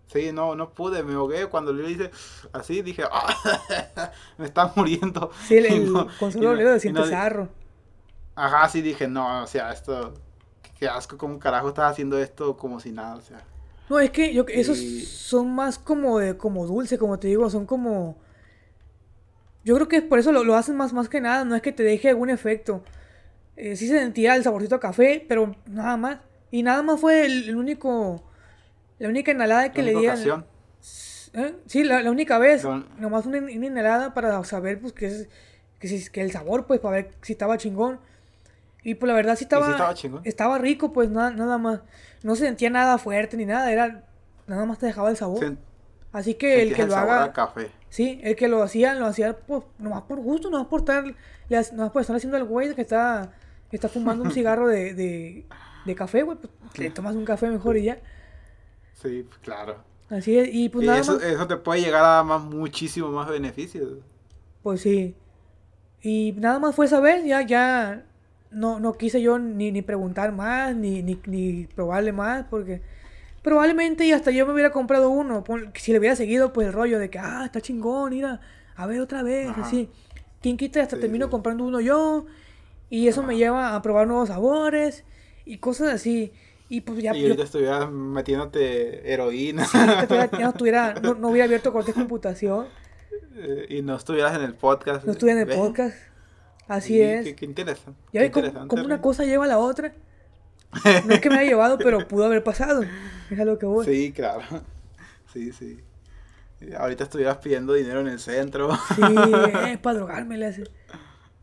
Sí, 0.09 0.33
no, 0.33 0.55
no 0.55 0.71
pude, 0.75 1.03
me 1.03 1.15
ahogué. 1.15 1.47
Cuando 1.47 1.73
le 1.73 1.91
hice 1.91 2.11
así, 2.53 2.83
dije, 2.83 3.05
"Ah, 3.11 4.13
me 4.39 4.45
está 4.45 4.71
muriendo. 4.77 5.31
Sí, 5.49 5.57
el, 5.57 5.67
el- 5.73 5.93
no- 5.93 6.09
con 6.19 6.31
solo 6.31 6.55
no- 6.55 6.79
siente 6.79 7.01
no- 7.01 7.07
sarro. 7.07 7.49
Ajá, 8.35 8.69
sí 8.69 8.83
dije, 8.83 9.09
no, 9.09 9.45
o 9.45 9.47
sea, 9.47 9.73
esto, 9.73 10.13
qué 10.79 10.87
asco, 10.89 11.17
como 11.17 11.39
carajo 11.39 11.69
estás 11.69 11.93
haciendo 11.93 12.19
esto 12.19 12.55
como 12.59 12.81
si 12.81 12.93
nada, 12.93 13.15
o 13.17 13.23
sea. 13.23 13.43
No, 13.89 13.99
es 13.99 14.11
que 14.11 14.35
yo, 14.35 14.45
esos 14.49 14.77
Y- 14.79 15.07
son 15.07 15.55
más 15.55 15.79
como 15.79 16.19
de, 16.19 16.37
como 16.37 16.67
dulce, 16.67 16.99
como 16.99 17.19
te 17.19 17.29
digo, 17.29 17.49
son 17.49 17.65
como... 17.65 18.19
Yo 19.67 19.75
creo 19.75 19.89
que 19.89 20.01
por 20.01 20.21
eso 20.21 20.31
lo, 20.31 20.45
lo 20.45 20.55
hacen 20.55 20.77
más, 20.77 20.93
más 20.93 21.09
que 21.09 21.21
nada, 21.21 21.45
no 21.45 21.57
es 21.57 21.61
que 21.61 21.73
te 21.73 21.83
deje 21.83 22.09
algún 22.09 22.31
efecto. 22.31 22.85
Eh, 23.57 23.75
sí 23.75 23.89
se 23.89 23.99
sentía 23.99 24.37
el 24.37 24.45
saborcito 24.45 24.77
a 24.77 24.81
café, 24.81 25.25
pero 25.29 25.57
nada 25.67 25.97
más. 25.97 26.19
Y 26.53 26.63
nada 26.63 26.83
más 26.85 27.01
fue 27.01 27.27
el, 27.27 27.49
el 27.49 27.57
único... 27.57 28.23
La 29.01 29.09
única 29.09 29.33
inhalada 29.33 29.73
que 29.73 29.83
la 29.83 29.87
le 29.91 29.97
única 29.97 30.15
di... 30.15 30.31
ocasión. 30.31 30.47
¿Eh? 31.35 31.55
Sí, 31.67 31.83
la, 31.83 32.01
la 32.01 32.13
única 32.13 32.39
vez. 32.39 32.63
Lo- 32.63 32.85
Nomás 32.99 33.27
una, 33.27 33.39
una 33.39 33.51
inhalada 33.51 34.15
para 34.15 34.43
saber 34.45 34.81
pues 34.81 34.93
que 34.93 35.07
es 35.07 35.29
que, 35.81 35.89
si- 35.89 36.11
que 36.11 36.23
el 36.23 36.31
sabor, 36.31 36.67
pues, 36.67 36.79
para 36.79 36.95
ver 36.99 37.11
si 37.23 37.33
estaba 37.33 37.59
chingón. 37.59 37.99
Y 38.85 38.95
pues 38.95 39.09
la 39.09 39.15
verdad 39.15 39.35
sí 39.35 39.45
estaba, 39.45 39.69
estaba 39.73 39.95
chingón? 39.95 40.23
estaba 40.25 40.59
rico, 40.59 40.93
pues 40.93 41.11
nada, 41.11 41.33
nada 41.33 41.59
más. 41.59 41.81
No 42.23 42.37
se 42.37 42.45
sentía 42.47 42.71
nada 42.71 42.99
fuerte 42.99 43.37
ni 43.37 43.45
nada, 43.47 43.73
era 43.73 44.05
nada 44.47 44.65
más 44.65 44.79
te 44.79 44.87
dejaba 44.87 45.11
el 45.11 45.17
sabor. 45.17 45.43
Sen- 45.43 45.59
Así 46.17 46.33
que 46.35 46.63
el 46.63 46.75
que 46.75 46.83
el 46.83 46.89
lo 46.89 46.97
haga, 46.97 47.31
café. 47.35 47.71
sí, 47.91 48.19
el 48.23 48.37
que 48.37 48.49
lo 48.49 48.63
hacía, 48.63 48.95
lo 48.95 49.05
hacía 49.05 49.37
pues, 49.37 49.65
nomás 49.79 50.05
por 50.05 50.19
gusto, 50.19 50.49
nomás 50.49 50.67
por 50.67 50.81
estar, 50.81 51.05
nomás 51.75 51.91
por 51.93 52.01
estar 52.01 52.17
haciendo 52.17 52.39
el 52.39 52.45
güey 52.45 52.75
que 52.75 52.81
está, 52.81 53.35
que 53.69 53.77
está 53.77 53.91
fumando 53.91 54.25
un 54.25 54.31
cigarro 54.33 54.67
de, 54.67 54.95
de, 54.95 55.45
de 55.85 55.95
café, 55.95 56.23
güey, 56.23 56.39
pues 56.39 56.51
le 56.79 56.91
tomas 56.91 57.15
un 57.17 57.27
café 57.27 57.51
mejor 57.51 57.77
y 57.77 57.83
ya. 57.85 57.99
Sí, 58.95 59.29
claro. 59.43 59.77
Así 60.09 60.39
es, 60.39 60.49
y 60.51 60.71
pues 60.71 60.85
y 60.85 60.87
nada 60.87 61.01
eso, 61.01 61.13
más. 61.17 61.23
eso 61.23 61.47
te 61.47 61.59
puede 61.59 61.83
llegar 61.83 62.03
a 62.03 62.09
dar 62.09 62.25
más, 62.25 62.43
muchísimo 62.43 63.11
más 63.11 63.29
beneficios. 63.29 63.99
Pues 64.63 64.81
sí. 64.81 65.15
Y 66.01 66.33
nada 66.39 66.59
más 66.59 66.75
fue 66.75 66.87
esa 66.87 67.01
vez, 67.01 67.27
ya, 67.27 67.43
ya 67.43 68.07
no, 68.51 68.81
no 68.81 68.95
quise 68.95 69.21
yo 69.21 69.39
ni, 69.39 69.71
ni 69.71 69.83
preguntar 69.83 70.33
más, 70.33 70.75
ni, 70.75 71.03
ni, 71.03 71.21
ni 71.27 71.67
probarle 71.67 72.13
más, 72.13 72.47
porque 72.49 72.81
probablemente 73.47 74.05
y 74.05 74.11
hasta 74.11 74.33
yo 74.33 74.45
me 74.45 74.53
hubiera 74.53 74.73
comprado 74.73 75.09
uno, 75.09 75.45
si 75.75 75.93
le 75.93 76.01
hubiera 76.01 76.17
seguido 76.17 76.53
pues 76.53 76.67
el 76.67 76.73
rollo 76.73 76.99
de 76.99 77.11
que, 77.11 77.21
ah, 77.21 77.43
está 77.45 77.61
chingón, 77.61 78.11
mira, 78.11 78.41
a 78.75 78.87
ver 78.89 79.01
otra 79.01 79.23
vez, 79.23 79.49
Ajá. 79.51 79.63
así. 79.63 79.89
¿Quién 80.43 80.57
quita? 80.57 80.83
Hasta 80.83 80.97
Sí, 80.97 81.03
termino 81.03 81.27
sí. 81.27 81.31
comprando 81.31 81.63
uno 81.63 81.81
yo, 81.81 82.27
y 82.91 83.07
eso 83.07 83.23
me 83.23 83.37
lleva 83.37 83.77
a 83.77 83.83
probar 83.83 84.09
nuevos 84.09 84.31
sabores, 84.31 85.05
y 85.45 85.59
cosas 85.59 85.95
así. 85.95 86.33
Y 86.69 86.81
pues 86.81 86.99
ya, 87.01 87.15
y 87.17 87.23
yo- 87.23 87.35
estuvieras 87.41 87.89
metiéndote 87.89 89.13
heroína 89.13 89.65
sí, 89.65 89.79
ya, 89.79 90.29
no, 90.41 90.49
estuviera, 90.51 90.95
no, 91.01 91.15
no 91.15 91.29
hubiera 91.29 91.45
abierto 91.45 91.73
cortes 91.73 91.95
de 91.95 92.01
computación, 92.01 92.67
eh, 93.37 93.67
y 93.69 93.83
no 93.83 93.95
estuvieras 93.95 94.35
en 94.35 94.43
el 94.43 94.55
podcast. 94.55 95.05
no 95.05 95.13
estuviera 95.13 95.41
en 95.43 95.49
el 95.49 95.55
¿Ves? 95.57 95.65
podcast. 95.65 95.97
Así 96.67 96.95
Sí, 96.95 97.01
es. 97.01 97.25
Qué, 97.25 97.37
qué 97.37 97.45
interesante. 97.45 98.01
Ya 98.13 98.23
ves 98.23 98.33
cómo, 98.33 98.83
una 98.85 99.01
cosa 99.01 99.25
lleva 99.25 99.45
a 99.45 99.49
la 99.49 99.59
otra. 99.59 99.93
No 101.07 101.15
es 101.15 101.21
que 101.21 101.31
me 101.31 101.37
haya 101.39 101.51
llevado, 101.51 101.79
pero 101.79 102.07
pudo 102.09 102.25
haber 102.25 102.43
pasado. 102.43 102.83
Es 103.31 103.39
a 103.41 103.45
lo 103.45 103.59
que 103.59 103.67
voy. 103.67 103.85
Sí, 103.85 104.13
claro. 104.13 104.43
Sí, 105.33 105.53
sí. 105.53 105.79
Eh, 106.63 106.75
Ahorita 106.79 107.05
estuvieras 107.05 107.37
pidiendo 107.39 107.75
dinero 107.75 108.01
en 108.01 108.07
el 108.07 108.19
centro. 108.19 108.75
Sí, 108.95 109.03
es 109.69 109.79
para 109.79 109.99
drogarme, 109.99 110.39
le 110.39 110.47
hace. 110.47 110.65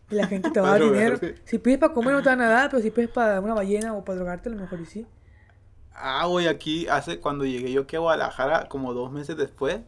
Y 0.09 0.15
la 0.15 0.25
gente 0.25 0.49
te 0.49 0.59
va 0.61 0.69
a 0.69 0.79
dar 0.79 0.83
dinero. 0.83 1.19
Si 1.45 1.59
pides 1.59 1.77
para 1.77 1.93
comer 1.93 2.13
no 2.13 2.23
te 2.23 2.29
van 2.29 2.41
a 2.41 2.49
dar, 2.49 2.69
pero 2.71 2.81
si 2.81 2.89
pides 2.89 3.09
para 3.09 3.39
una 3.39 3.53
ballena 3.53 3.93
o 3.93 4.03
para 4.03 4.15
drogarte, 4.15 4.49
a 4.49 4.53
lo 4.53 4.59
mejor 4.59 4.79
y 4.81 4.85
sí. 4.87 5.05
Ah, 5.93 6.25
güey, 6.25 6.47
aquí 6.47 6.87
hace 6.87 7.19
cuando 7.19 7.45
llegué 7.45 7.71
yo 7.71 7.81
aquí 7.81 7.95
a 7.95 7.99
Guadalajara, 7.99 8.67
como 8.67 8.95
dos 8.95 9.11
meses 9.11 9.37
después, 9.37 9.81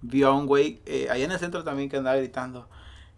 vi 0.00 0.22
a 0.22 0.30
un 0.30 0.46
güey, 0.46 0.80
eh, 0.86 1.08
allá 1.10 1.24
en 1.26 1.32
el 1.32 1.38
centro 1.38 1.62
también 1.62 1.90
que 1.90 1.98
andaba 1.98 2.16
gritando, 2.16 2.68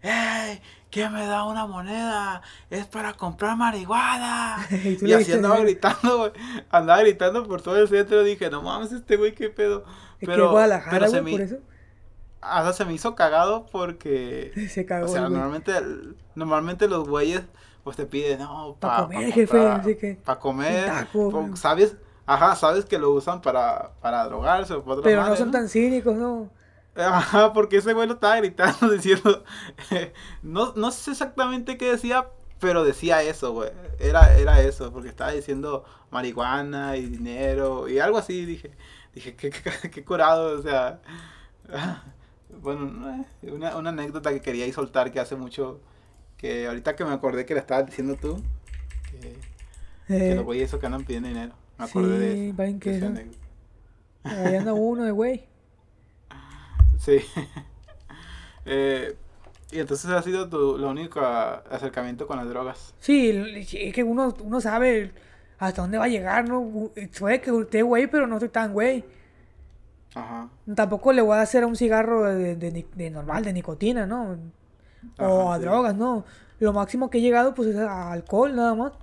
¡Ey! 0.05 0.61
¿Quién 0.91 1.11
me 1.11 1.25
da 1.25 1.43
una 1.43 1.65
moneda? 1.65 2.41
Es 2.69 2.85
para 2.85 3.13
comprar 3.13 3.57
marihuana. 3.57 4.57
Y 5.01 5.11
así 5.13 5.33
andaba 5.33 5.57
gritando, 5.59 6.17
güey. 6.19 6.31
Andaba 6.69 7.01
gritando 7.01 7.45
por 7.47 7.61
todo 7.61 7.77
el 7.77 7.87
centro. 7.87 8.23
Dije, 8.23 8.49
no 8.49 8.61
mames, 8.61 8.91
este 8.91 9.17
güey, 9.17 9.33
qué 9.33 9.49
pedo. 9.49 9.83
Es 10.19 10.27
que 10.29 10.33
es 10.35 10.39
Guadalajara, 10.41 10.91
pero 10.91 11.09
se 11.11 11.21
güey, 11.21 11.33
por 11.33 11.39
me, 11.41 11.45
eso. 11.47 11.57
hasta 12.41 12.73
se 12.73 12.85
me 12.85 12.93
hizo 12.93 13.15
cagado 13.15 13.65
porque 13.71 14.51
Se 14.69 14.85
cagó. 14.85 15.05
o 15.05 15.09
sea, 15.09 15.21
normalmente, 15.23 15.73
normalmente 16.35 16.87
los 16.87 17.07
güeyes 17.07 17.41
pues 17.83 17.97
te 17.97 18.05
piden, 18.05 18.39
no, 18.39 18.77
Pa' 18.79 18.89
para 18.89 19.03
comer, 19.03 19.31
jefe, 19.31 19.67
así 19.67 19.95
que, 19.95 20.15
Para 20.23 20.39
comer, 20.39 20.89
un 20.89 20.95
taco, 20.97 21.29
po- 21.29 21.41
güey. 21.41 21.55
¿sabes? 21.57 21.95
Ajá, 22.25 22.55
sabes 22.55 22.85
que 22.85 22.97
lo 22.97 23.11
usan 23.11 23.41
para, 23.41 23.91
para 24.01 24.23
drogarse 24.25 24.73
o 24.73 24.83
para 24.83 25.01
Pero 25.03 25.23
no 25.23 25.35
son 25.35 25.51
tan 25.51 25.69
cínicos, 25.69 26.15
¿no? 26.15 26.49
Ajá, 26.95 27.51
porque 27.53 27.77
ese 27.77 27.93
güey 27.93 28.07
lo 28.07 28.13
estaba 28.15 28.37
gritando 28.37 28.89
diciendo. 28.91 29.43
no, 30.41 30.73
no 30.75 30.91
sé 30.91 31.11
exactamente 31.11 31.77
qué 31.77 31.91
decía, 31.91 32.29
pero 32.59 32.83
decía 32.83 33.21
eso, 33.23 33.53
güey. 33.53 33.71
Era, 33.99 34.37
era 34.37 34.61
eso, 34.61 34.91
porque 34.93 35.09
estaba 35.09 35.31
diciendo 35.31 35.83
marihuana 36.11 36.95
y 36.97 37.05
dinero 37.07 37.89
y 37.89 37.99
algo 37.99 38.17
así. 38.17 38.45
Dije, 38.45 38.71
dije, 39.13 39.35
qué, 39.35 39.49
qué, 39.51 39.89
qué 39.91 40.05
curado, 40.05 40.59
o 40.59 40.61
sea. 40.61 41.01
Bueno, 42.49 43.25
eh, 43.41 43.51
una, 43.51 43.75
una 43.77 43.89
anécdota 43.89 44.31
que 44.31 44.41
quería 44.41 44.67
ir 44.67 44.73
soltar 44.73 45.11
que 45.11 45.19
hace 45.19 45.35
mucho. 45.35 45.81
Que 46.37 46.67
ahorita 46.67 46.95
que 46.95 47.05
me 47.05 47.11
acordé 47.13 47.45
que 47.45 47.53
la 47.55 47.61
estabas 47.61 47.85
diciendo 47.87 48.17
tú. 48.17 48.49
Que, 49.03 49.49
que 50.27 50.33
Eh, 50.33 50.35
los 50.35 50.45
güeyes 50.45 50.69
esos 50.69 50.79
que 50.79 50.87
andan 50.87 51.05
pidiendo 51.05 51.29
dinero. 51.29 51.55
Me 51.77 51.85
acordé 51.85 52.19
de 52.19 52.33
sí, 52.33 52.51
eso. 52.51 52.53
¿ven 52.53 52.79
de 52.83 52.91
qué 52.91 52.91
esa 52.91 53.07
eso? 53.07 53.07
anécdota. 53.07 53.47
ahí 54.23 54.55
anda 54.55 54.73
uno 54.73 55.03
de 55.03 55.11
güey. 55.11 55.49
Sí. 56.97 57.19
Eh, 58.65 59.15
y 59.71 59.79
entonces 59.79 60.09
ha 60.11 60.21
sido 60.23 60.49
tu 60.49 60.77
lo 60.77 60.89
único 60.89 61.19
acercamiento 61.21 62.27
con 62.27 62.37
las 62.37 62.47
drogas. 62.49 62.95
Sí, 62.99 63.29
es 63.73 63.93
que 63.93 64.03
uno, 64.03 64.33
uno 64.43 64.59
sabe 64.61 65.11
hasta 65.59 65.81
dónde 65.83 65.97
va 65.97 66.05
a 66.05 66.07
llegar, 66.07 66.47
¿no? 66.49 66.91
Puede 67.19 67.41
que 67.41 67.51
esté 67.61 67.81
güey, 67.83 68.07
pero 68.07 68.27
no 68.27 68.35
estoy 68.35 68.49
tan 68.49 68.73
güey. 68.73 69.05
Ajá. 70.15 70.49
Tampoco 70.75 71.13
le 71.13 71.21
voy 71.21 71.37
a 71.37 71.41
hacer 71.41 71.63
a 71.63 71.67
un 71.67 71.75
cigarro 71.75 72.23
de, 72.23 72.55
de, 72.55 72.71
de- 72.71 72.87
de 72.95 73.09
normal, 73.11 73.43
de 73.43 73.53
nicotina, 73.53 74.07
¿no? 74.07 74.37
O 75.19 75.51
Ajá, 75.51 75.53
a 75.53 75.59
sí. 75.59 75.61
drogas, 75.61 75.95
¿no? 75.95 76.25
Lo 76.59 76.73
máximo 76.73 77.09
que 77.09 77.19
he 77.19 77.21
llegado, 77.21 77.53
pues, 77.55 77.69
es 77.69 77.77
a 77.77 78.11
alcohol, 78.11 78.55
nada 78.55 78.75
más. 78.75 78.93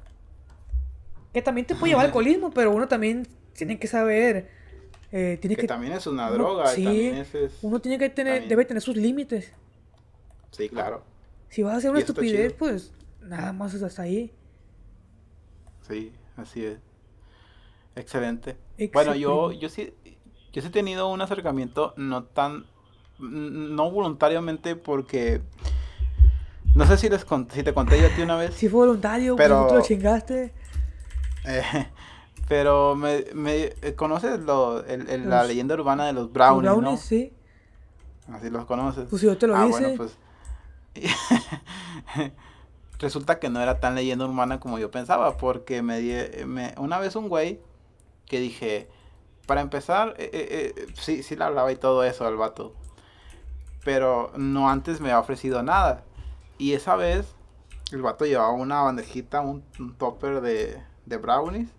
Que 1.33 1.43
también 1.43 1.67
te 1.67 1.75
puede 1.75 1.91
llevar 1.93 2.05
al 2.05 2.09
alcoholismo, 2.11 2.51
pero 2.51 2.71
uno 2.73 2.89
también 2.89 3.27
tiene 3.55 3.79
que 3.79 3.87
saber. 3.87 4.51
Eh, 5.13 5.39
Que 5.41 5.49
que, 5.55 5.67
también 5.67 5.93
es 5.93 6.07
una 6.07 6.27
uno- 6.29 6.35
droga. 6.35 6.67
sí, 6.69 6.85
también 6.85 7.17
es... 7.17 7.29
uno 7.63 7.81
tiene 7.81 7.99
que 7.99 8.09
tener, 8.11 8.35
también- 8.35 8.49
debe 8.49 8.65
tener 8.65 8.83
sus 8.83 8.97
límites. 8.97 9.53
Sí, 10.51 10.69
claro. 10.69 11.05
Si 11.51 11.63
vas 11.63 11.75
a 11.75 11.77
hacer 11.79 11.91
una 11.91 12.01
estupidez, 12.01 12.53
pues, 12.55 12.93
nada 13.21 13.53
más 13.53 13.75
es 13.75 13.83
hasta 13.83 14.03
ahí. 14.03 14.33
Sí, 15.87 16.13
así 16.37 16.65
es. 16.65 16.79
Excelente. 17.95 18.57
Bueno, 18.93 19.15
yo, 19.15 19.53
yo 19.53 19.69
sí, 19.69 19.93
yo 20.53 20.63
sí 20.63 20.69
he 20.69 20.71
tenido 20.71 21.09
un 21.09 21.21
acercamiento 21.21 21.93
no 21.97 22.25
tan, 22.25 22.65
no 23.19 23.91
voluntariamente 23.91 24.77
porque, 24.77 25.43
no 26.75 26.87
sé 26.87 26.97
si 26.97 27.09
les 27.11 27.25
conté, 27.25 27.57
si 27.57 27.63
te 27.63 27.75
conté 27.75 28.01
yo 28.01 28.07
a 28.07 28.11
ti 28.11 28.23
una 28.23 28.37
vez, 28.37 28.55
Si 28.55 28.69
fue 28.69 28.81
voluntario, 28.87 29.37
Pero- 29.37 29.67
tú 29.69 29.75
lo 29.75 29.83
chingaste. 29.83 30.53
eh, 31.45 31.63
pero 32.49 32.95
me, 32.95 33.25
me 33.35 33.73
eh, 33.83 33.95
conoces 33.97 34.41
lo, 34.41 34.85
el- 34.85 35.09
el- 35.09 35.29
la 35.31 35.45
leyenda 35.45 35.75
urbana 35.75 36.07
de 36.07 36.13
los 36.13 36.25
Los 36.25 36.33
brownies, 36.33 36.73
brownies, 36.73 37.01
¿no? 37.01 37.07
sí. 37.07 37.33
Así 38.33 38.51
los 38.51 38.67
conoces. 38.67 39.07
Pues 39.09 39.21
si 39.21 39.27
yo 39.27 39.37
te 39.39 39.47
lo 39.47 39.57
ah, 39.57 39.67
hice. 39.67 39.71
bueno, 39.71 39.97
pues. 39.97 40.17
Resulta 42.99 43.39
que 43.41 43.49
no 43.51 43.61
era 43.61 43.81
tan 43.81 43.95
leyenda 43.95 44.27
urbana 44.27 44.61
como 44.61 44.79
yo 44.79 44.91
pensaba, 44.91 45.37
porque 45.37 45.83
me, 45.83 45.99
di- 45.99 46.45
me 46.47 46.75
una 46.79 46.99
vez 46.99 47.17
un 47.17 47.29
güey 47.29 47.61
que 48.27 48.39
dije, 48.39 48.89
para 49.47 49.61
empezar, 49.61 50.15
eh, 50.19 50.31
eh, 50.33 50.75
eh, 50.77 50.87
sí, 50.95 51.23
sí 51.25 51.35
le 51.35 51.43
hablaba 51.45 51.73
y 51.73 51.77
todo 51.77 52.05
eso 52.05 52.27
al 52.27 52.37
vato, 52.37 52.75
pero 53.85 54.31
no 54.37 54.71
antes 54.71 55.01
me 55.01 55.09
había 55.11 55.19
ofrecido 55.21 55.63
nada. 55.65 56.05
Y 56.59 56.75
esa 56.75 56.95
vez 56.95 57.35
el 57.91 58.03
vato 58.03 58.25
llevaba 58.25 58.53
una 58.53 58.83
bandejita, 58.83 59.41
un, 59.41 59.65
un 59.81 59.95
topper 59.97 60.41
de, 60.41 60.81
de 61.07 61.17
brownies, 61.17 61.71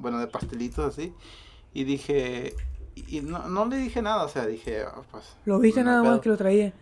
bueno, 0.00 0.18
de 0.18 0.26
pastelitos 0.26 0.84
así, 0.94 1.14
y 1.72 1.84
dije, 1.84 2.54
y 2.94 3.20
no, 3.20 3.48
no 3.48 3.66
le 3.66 3.76
dije 3.76 4.02
nada, 4.02 4.24
o 4.24 4.28
sea, 4.28 4.46
dije, 4.46 4.82
"Ah, 4.82 5.02
pues... 5.10 5.36
Lo 5.44 5.58
viste 5.58 5.82
nada 5.84 6.02
más 6.02 6.12
pedo". 6.12 6.20
que 6.22 6.28
lo 6.30 6.36
traía. 6.36 6.72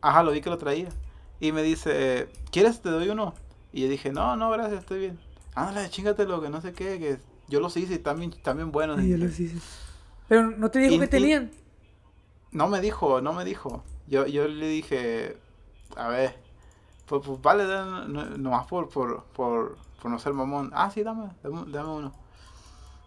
Ajá, 0.00 0.22
lo 0.22 0.32
vi 0.32 0.40
que 0.40 0.50
lo 0.50 0.58
traía. 0.58 0.88
Y 1.40 1.52
me 1.52 1.62
dice, 1.62 2.28
¿quieres 2.50 2.80
te 2.82 2.90
doy 2.90 3.08
uno? 3.08 3.34
Y 3.72 3.82
yo 3.82 3.88
dije, 3.88 4.12
no, 4.12 4.36
no, 4.36 4.50
gracias, 4.50 4.80
estoy 4.80 4.98
bien. 5.00 5.18
Ándale, 5.54 5.88
chingatelo, 5.90 6.40
que 6.40 6.48
no 6.50 6.60
sé 6.60 6.72
qué, 6.72 6.98
que 6.98 7.18
yo 7.48 7.60
los 7.60 7.76
hice 7.76 7.92
y 7.92 7.96
están 7.96 8.18
bien 8.56 8.72
buenos. 8.72 9.00
Y 9.02 9.08
yo 9.10 9.16
los 9.18 9.38
hice. 9.38 9.56
Pero 10.28 10.50
no 10.50 10.70
te 10.70 10.80
dijo 10.80 10.94
Y- 10.94 10.98
que 11.00 11.08
tenían. 11.08 11.50
No 12.50 12.68
me 12.68 12.80
dijo, 12.80 13.20
no 13.20 13.32
me 13.32 13.44
dijo. 13.44 13.84
Yo, 14.06 14.26
yo 14.26 14.48
le 14.48 14.68
dije, 14.68 15.36
a 15.96 16.08
ver, 16.08 16.36
pues, 17.06 17.22
pues 17.24 17.40
vale, 17.42 17.66
dan- 17.66 18.12
no- 18.12 18.24
nomás 18.36 18.66
por, 18.66 18.88
por, 18.88 19.24
por, 19.26 19.76
por 20.00 20.10
no 20.10 20.18
ser 20.18 20.32
mamón. 20.32 20.70
Ah, 20.74 20.90
sí, 20.90 21.02
dame, 21.02 21.30
dame, 21.42 21.64
dame 21.70 21.88
uno. 21.90 22.12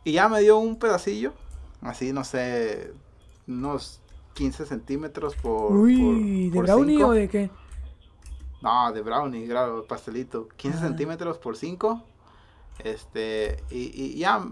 Y 0.04 0.14
ya 0.14 0.28
me 0.30 0.40
dio 0.42 0.58
un 0.58 0.78
pedacillo, 0.78 1.34
así, 1.82 2.12
no 2.14 2.24
sé, 2.24 2.94
unos 3.48 4.02
15 4.34 4.66
centímetros 4.66 5.36
por... 5.36 5.72
Uy, 5.74 5.98
por- 6.02 6.16
¿de 6.16 6.52
por 6.56 6.66
brownie 6.66 6.96
cinco. 6.98 7.10
o 7.10 7.14
de 7.14 7.30
qué? 7.30 7.50
No, 8.62 8.92
de 8.94 9.02
brownie, 9.02 9.48
claro, 9.48 9.86
pastelito. 9.88 10.48
15 10.56 10.78
Ah. 10.78 10.82
centímetros 10.82 11.38
por 11.40 11.58
5. 11.58 12.04
Este, 12.84 13.64
y, 13.72 13.92
y 13.96 14.18
ya. 14.20 14.44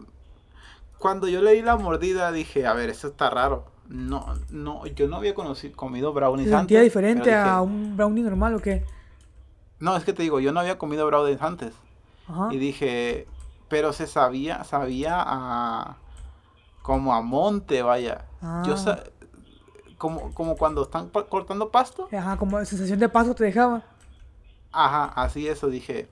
Cuando 0.97 1.27
yo 1.27 1.41
le 1.41 1.53
di 1.53 1.61
la 1.61 1.77
mordida 1.77 2.31
dije, 2.31 2.65
a 2.67 2.73
ver, 2.73 2.89
esto 2.89 3.07
está 3.07 3.29
raro. 3.29 3.65
No, 3.87 4.25
no, 4.49 4.85
yo 4.87 5.07
no 5.07 5.15
había 5.17 5.33
conocido, 5.33 5.75
comido 5.75 6.11
brownies 6.13 6.49
¿Se 6.49 6.55
sentía 6.55 6.79
antes, 6.79 6.91
diferente 6.91 7.29
dije, 7.29 7.35
a 7.35 7.61
un 7.61 7.95
brownie 7.97 8.23
normal 8.23 8.53
o 8.55 8.59
qué? 8.59 8.83
No, 9.79 9.95
es 9.95 10.03
que 10.03 10.13
te 10.13 10.21
digo, 10.23 10.39
yo 10.39 10.51
no 10.51 10.59
había 10.59 10.77
comido 10.77 11.05
brownies 11.07 11.41
antes. 11.41 11.73
Ajá. 12.27 12.49
Y 12.51 12.57
dije, 12.57 13.27
pero 13.69 13.93
se 13.93 14.07
sabía, 14.07 14.63
sabía 14.63 15.15
a. 15.25 15.97
como 16.81 17.13
a 17.13 17.21
monte, 17.21 17.81
vaya. 17.83 18.25
Yo 18.65 18.73
Ah. 18.73 18.77
sa- 18.77 19.03
como, 19.97 20.33
como 20.33 20.55
cuando 20.55 20.83
están 20.83 21.09
cortando 21.09 21.69
pasto. 21.71 22.07
Ajá, 22.11 22.37
como 22.37 22.57
sensación 22.65 22.99
de 22.99 23.09
paso 23.09 23.35
te 23.35 23.43
dejaba. 23.43 23.83
Ajá, 24.71 25.05
así 25.15 25.47
eso 25.47 25.67
dije, 25.67 26.07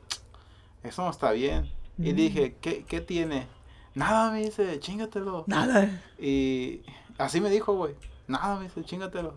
eso 0.83 1.03
no 1.03 1.09
está 1.09 1.31
bien. 1.31 1.71
Y 1.97 2.11
Mm. 2.13 2.15
dije, 2.15 2.55
¿qué, 2.61 2.83
¿qué 2.83 3.01
tiene? 3.01 3.47
Nada, 3.95 4.29
me 4.31 4.39
dice, 4.43 4.79
chingatelo. 4.79 5.45
Nada. 5.47 6.01
Y 6.19 6.81
así 7.17 7.41
me 7.41 7.49
dijo, 7.49 7.73
güey, 7.75 7.95
nada, 8.27 8.57
me 8.57 8.65
dice, 8.65 8.83
chingatelo. 8.83 9.33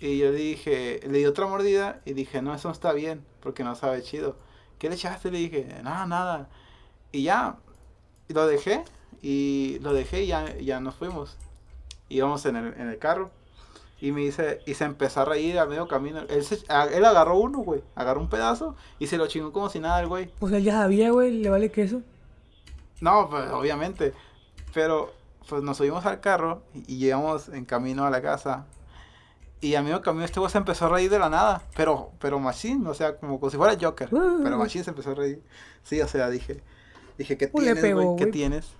Y 0.00 0.18
yo 0.18 0.32
dije, 0.32 1.00
le 1.08 1.18
di 1.18 1.26
otra 1.26 1.46
mordida 1.46 2.00
y 2.04 2.14
dije, 2.14 2.42
no, 2.42 2.54
eso 2.54 2.68
no 2.68 2.72
está 2.72 2.92
bien, 2.92 3.24
porque 3.40 3.62
no 3.62 3.74
sabe 3.76 4.02
chido. 4.02 4.36
¿Qué 4.78 4.88
le 4.88 4.96
echaste? 4.96 5.30
Le 5.30 5.38
dije, 5.38 5.80
nada, 5.84 6.06
nada. 6.06 6.48
Y 7.14 7.22
ya, 7.22 7.56
lo 8.28 8.46
dejé, 8.46 8.82
y 9.22 9.78
lo 9.80 9.92
dejé 9.92 10.24
y 10.24 10.26
ya, 10.26 10.56
ya 10.58 10.80
nos 10.80 10.96
fuimos. 10.96 11.36
Íbamos 12.08 12.44
en 12.46 12.56
el, 12.56 12.74
en 12.74 12.88
el 12.88 12.98
carro. 12.98 13.30
Y 14.00 14.10
me 14.12 14.22
dice, 14.22 14.60
y 14.66 14.74
se 14.74 14.84
empezó 14.84 15.20
a 15.20 15.24
reír 15.24 15.58
a 15.58 15.64
medio 15.66 15.86
camino. 15.86 16.20
Él, 16.28 16.44
se- 16.44 16.64
a- 16.68 16.86
él 16.86 17.04
agarró 17.04 17.36
uno, 17.38 17.60
güey. 17.60 17.82
Agarró 17.94 18.20
un 18.20 18.28
pedazo 18.28 18.74
y 18.98 19.06
se 19.06 19.16
lo 19.16 19.28
chingó 19.28 19.52
como 19.52 19.70
si 19.70 19.78
nada 19.78 20.00
el 20.00 20.08
güey. 20.08 20.30
Pues 20.40 20.52
él 20.52 20.64
ya 20.64 20.72
sabía, 20.72 21.10
güey, 21.12 21.30
le 21.38 21.48
vale 21.48 21.70
queso. 21.70 22.02
No, 23.00 23.30
pues 23.30 23.48
obviamente. 23.50 24.12
Pero 24.74 25.12
pues 25.48 25.62
nos 25.62 25.76
subimos 25.76 26.04
al 26.06 26.20
carro 26.20 26.62
y, 26.74 26.94
y 26.94 26.98
llegamos 26.98 27.48
en 27.48 27.64
camino 27.64 28.04
a 28.04 28.10
la 28.10 28.20
casa. 28.20 28.66
Y 29.60 29.76
a 29.76 29.82
medio 29.82 30.02
camino 30.02 30.24
este 30.26 30.40
güey 30.40 30.50
se 30.52 30.58
empezó 30.58 30.86
a 30.86 30.88
reír 30.90 31.08
de 31.10 31.18
la 31.18 31.30
nada. 31.30 31.62
Pero, 31.76 32.10
pero 32.18 32.38
Machine, 32.40 32.86
o 32.88 32.92
sea, 32.94 33.16
como, 33.16 33.38
como 33.40 33.50
si 33.50 33.56
fuera 33.56 33.76
Joker. 33.80 34.12
Uh. 34.12 34.40
Pero 34.42 34.58
Machine 34.58 34.84
se 34.84 34.90
empezó 34.90 35.12
a 35.12 35.14
reír. 35.14 35.42
Sí, 35.82 36.00
o 36.02 36.08
sea, 36.08 36.28
dije, 36.28 36.62
dije, 37.18 37.36
¿qué 37.36 37.46
le 37.46 37.50
tienes, 37.52 37.80
pegó, 37.82 38.02
güey? 38.02 38.16
¿Qué 38.16 38.24
güey. 38.24 38.32
tienes? 38.32 38.72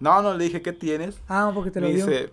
No, 0.00 0.22
no, 0.22 0.34
le 0.34 0.44
dije, 0.44 0.60
¿qué 0.62 0.72
tienes? 0.72 1.20
Ah, 1.28 1.50
porque 1.54 1.70
te 1.70 1.80
lo 1.80 1.88
me 1.88 1.94
dio. 1.94 2.06
dice, 2.06 2.32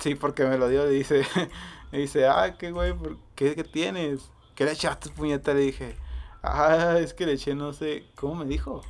sí, 0.00 0.14
porque 0.14 0.44
me 0.44 0.56
lo 0.58 0.68
dio, 0.68 0.84
le 0.84 0.90
dice, 0.92 1.24
me 1.92 1.98
dice, 1.98 2.26
ah, 2.26 2.56
qué 2.58 2.70
güey, 2.70 2.92
¿por 2.92 3.16
qué, 3.34 3.54
qué 3.54 3.64
tienes? 3.64 4.30
¿Qué 4.54 4.64
le 4.64 4.72
echaste, 4.72 5.10
puñeta? 5.10 5.52
Le 5.52 5.60
dije, 5.60 5.96
ah, 6.42 6.96
es 6.98 7.12
que 7.12 7.26
le 7.26 7.32
eché, 7.32 7.54
no 7.54 7.72
sé, 7.72 8.04
¿cómo 8.14 8.36
me 8.36 8.44
dijo? 8.46 8.82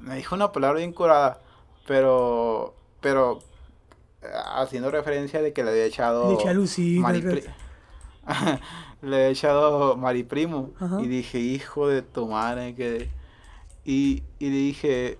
Me 0.00 0.16
dijo 0.16 0.34
una 0.34 0.50
palabra 0.52 0.78
bien 0.78 0.92
curada, 0.92 1.40
pero, 1.86 2.74
pero, 3.00 3.40
haciendo 4.54 4.90
referencia 4.90 5.42
de 5.42 5.52
que 5.52 5.62
le 5.64 5.70
había 5.70 5.84
echado... 5.84 6.28
Le 6.28 6.34
eché 6.34 6.48
a 6.48 6.52
Maripri- 6.54 7.44
le 9.02 9.16
había 9.16 9.28
echado 9.28 9.96
Mariprimo, 9.96 10.70
Ajá. 10.80 11.00
y 11.00 11.08
dije, 11.08 11.38
hijo 11.38 11.88
de 11.88 12.02
tu 12.02 12.28
madre, 12.28 12.74
que... 12.74 13.10
Y, 13.84 14.22
y 14.38 14.50
le 14.50 14.56
dije, 14.56 15.18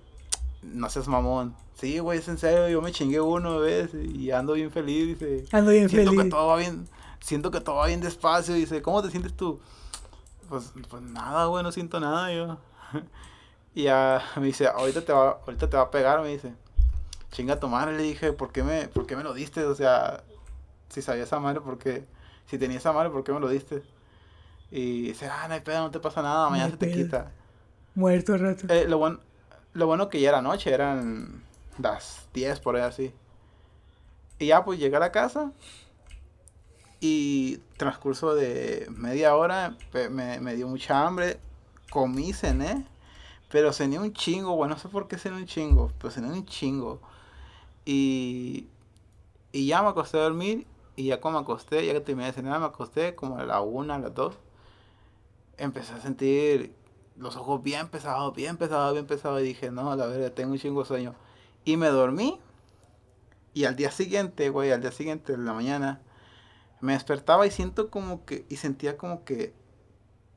no 0.61 0.89
seas 0.89 1.07
mamón. 1.07 1.55
Sí, 1.75 1.99
güey, 1.99 2.19
es 2.19 2.27
en 2.27 2.37
serio, 2.37 2.69
yo 2.69 2.81
me 2.81 2.91
chingué 2.91 3.19
uno, 3.19 3.59
¿ves? 3.59 3.93
Y 3.93 4.31
ando 4.31 4.53
bien 4.53 4.71
feliz, 4.71 5.19
dice. 5.19 5.45
Ando 5.51 5.71
bien 5.71 5.89
siento 5.89 6.11
que 6.11 6.17
feliz. 6.17 6.31
todo 6.31 6.47
va 6.47 6.57
bien, 6.57 6.87
siento 7.19 7.51
que 7.51 7.59
todo 7.59 7.75
va 7.75 7.87
bien 7.87 7.99
despacio, 7.99 8.53
dice, 8.53 8.81
¿cómo 8.81 9.01
te 9.01 9.09
sientes 9.09 9.33
tú? 9.33 9.59
Pues, 10.47 10.71
pues 10.89 11.01
nada, 11.01 11.45
güey, 11.45 11.63
no 11.63 11.71
siento 11.71 11.99
nada 11.99 12.31
yo. 12.33 12.57
y 13.75 13.83
ya 13.83 14.23
me 14.37 14.45
dice, 14.45 14.67
ahorita 14.67 15.03
te 15.03 15.11
va, 15.11 15.39
ahorita 15.45 15.69
te 15.69 15.77
va 15.77 15.83
a 15.83 15.91
pegar, 15.91 16.21
me 16.21 16.29
dice. 16.29 16.53
Chinga 17.31 17.59
tu 17.59 17.67
madre, 17.67 17.97
le 17.97 18.03
dije, 18.03 18.31
¿por 18.31 18.51
qué 18.51 18.63
me, 18.63 18.87
por 18.87 19.07
qué 19.07 19.15
me 19.15 19.23
lo 19.23 19.33
diste? 19.33 19.65
O 19.65 19.73
sea, 19.73 20.23
si 20.89 21.01
sabía 21.01 21.23
esa 21.23 21.39
madre, 21.39 21.61
¿por 21.61 21.79
qué? 21.79 22.05
Si 22.45 22.59
tenía 22.59 22.77
esa 22.77 22.93
madre, 22.93 23.09
¿por 23.09 23.23
qué 23.23 23.33
me 23.33 23.39
lo 23.39 23.49
diste? 23.49 23.81
Y 24.69 25.07
dice, 25.07 25.27
ah, 25.27 25.47
no 25.47 25.55
hay 25.55 25.61
pedo, 25.61 25.81
no 25.81 25.91
te 25.91 25.99
pasa 25.99 26.21
nada, 26.21 26.49
mañana 26.49 26.69
se 26.69 26.77
te 26.77 26.85
pedo. 26.85 26.95
quita. 26.95 27.31
Muerto 27.95 28.37
rato. 28.37 28.65
Eh, 28.69 28.85
lo 28.87 28.97
bueno, 28.97 29.19
lo 29.73 29.87
bueno 29.87 30.09
que 30.09 30.19
ya 30.19 30.29
era 30.29 30.41
noche, 30.41 30.73
eran 30.73 31.43
las 31.77 32.27
10 32.33 32.59
por 32.59 32.75
ahí 32.75 32.81
así. 32.81 33.13
Y 34.39 34.47
ya 34.47 34.63
pues 34.63 34.79
llegué 34.79 34.95
a 34.95 34.99
la 34.99 35.11
casa 35.11 35.51
y 36.99 37.57
transcurso 37.77 38.33
de 38.33 38.87
media 38.89 39.35
hora 39.35 39.77
me, 40.09 40.39
me 40.39 40.55
dio 40.55 40.67
mucha 40.67 41.05
hambre, 41.05 41.39
comí, 41.89 42.33
cené, 42.33 42.85
pero 43.51 43.71
cené 43.73 43.99
un 43.99 44.13
chingo, 44.13 44.55
bueno, 44.55 44.75
no 44.75 44.79
sé 44.79 44.87
por 44.89 45.07
qué 45.07 45.17
cené 45.17 45.37
un 45.37 45.45
chingo, 45.45 45.91
pero 45.99 46.11
cené 46.11 46.29
un 46.29 46.45
chingo. 46.45 46.99
Y, 47.85 48.67
y 49.51 49.67
ya 49.67 49.83
me 49.83 49.89
acosté 49.89 50.17
a 50.17 50.21
dormir 50.21 50.65
y 50.95 51.05
ya 51.05 51.21
como 51.21 51.37
me 51.37 51.43
acosté, 51.43 51.85
ya 51.85 51.93
que 51.93 52.01
terminé 52.01 52.27
de 52.27 52.33
cenar, 52.33 52.59
me 52.59 52.65
acosté 52.65 53.15
como 53.15 53.37
a 53.37 53.45
la 53.45 53.61
una, 53.61 53.95
a 53.95 53.99
las 53.99 54.13
dos. 54.15 54.35
Empecé 55.57 55.93
a 55.93 56.01
sentir 56.01 56.73
los 57.17 57.35
ojos 57.35 57.61
bien 57.63 57.89
pesados, 57.89 58.33
bien 58.35 58.57
pesados, 58.57 58.93
bien 58.93 59.05
pesados. 59.05 59.41
Y 59.41 59.45
dije, 59.45 59.71
no, 59.71 59.95
la 59.95 60.05
verdad, 60.05 60.31
tengo 60.31 60.53
un 60.53 60.59
chingo 60.59 60.85
sueño. 60.85 61.15
Y 61.65 61.77
me 61.77 61.87
dormí. 61.87 62.39
Y 63.53 63.65
al 63.65 63.75
día 63.75 63.91
siguiente, 63.91 64.49
güey, 64.49 64.71
al 64.71 64.81
día 64.81 64.91
siguiente 64.91 65.33
de 65.33 65.37
la 65.37 65.53
mañana, 65.53 66.01
me 66.81 66.93
despertaba 66.93 67.45
y 67.45 67.51
siento 67.51 67.89
como 67.89 68.25
que, 68.25 68.45
y 68.49 68.57
sentía 68.57 68.97
como 68.97 69.23
que 69.23 69.53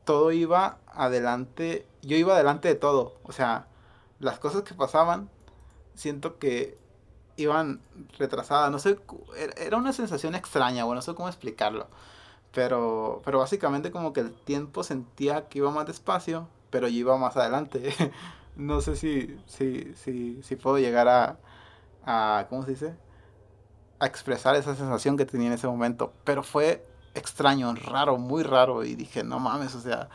todo 0.05 0.33
iba 0.33 0.79
adelante, 0.87 1.87
yo 2.03 2.17
iba 2.17 2.35
adelante 2.35 2.69
de 2.69 2.75
todo. 2.75 3.19
O 3.25 3.33
sea, 3.33 3.69
las 4.21 4.39
cosas 4.39 4.63
que 4.63 4.75
pasaban, 4.75 5.31
siento 5.95 6.39
que 6.39 6.79
iban 7.37 7.81
retrasadas. 8.19 8.71
No 8.71 8.79
sé, 8.79 8.99
era 9.57 9.77
una 9.77 9.93
sensación 9.93 10.35
extraña, 10.35 10.85
bueno, 10.85 10.97
no 10.97 11.03
sé 11.03 11.15
cómo 11.15 11.29
explicarlo. 11.29 11.89
Pero, 12.53 13.21
pero 13.25 13.39
básicamente 13.39 13.91
como 13.91 14.13
que 14.13 14.21
el 14.21 14.33
tiempo 14.33 14.83
sentía 14.85 15.49
que 15.49 15.59
iba 15.59 15.71
más 15.71 15.87
despacio, 15.87 16.49
pero 16.71 16.89
yo 16.89 16.99
iba 16.99 17.17
más 17.17 17.37
adelante. 17.37 17.95
no 18.57 18.81
sé 18.81 18.97
si, 18.97 19.39
si, 19.47 19.95
si, 19.95 20.43
si 20.43 20.57
puedo 20.57 20.79
llegar 20.79 21.09
a, 21.09 21.39
a, 22.05 22.47
¿cómo 22.49 22.65
se 22.65 22.73
dice? 22.73 22.95
A 23.99 24.07
expresar 24.07 24.57
esa 24.57 24.75
sensación 24.75 25.17
que 25.17 25.27
tenía 25.27 25.49
en 25.49 25.55
ese 25.55 25.67
momento. 25.67 26.13
Pero 26.25 26.43
fue 26.43 26.87
extraño, 27.15 27.75
raro, 27.75 28.19
muy 28.19 28.43
raro. 28.43 28.85
Y 28.85 28.95
dije, 28.95 29.25
no 29.25 29.39
mames, 29.39 29.75
o 29.75 29.81
sea, 29.81 30.09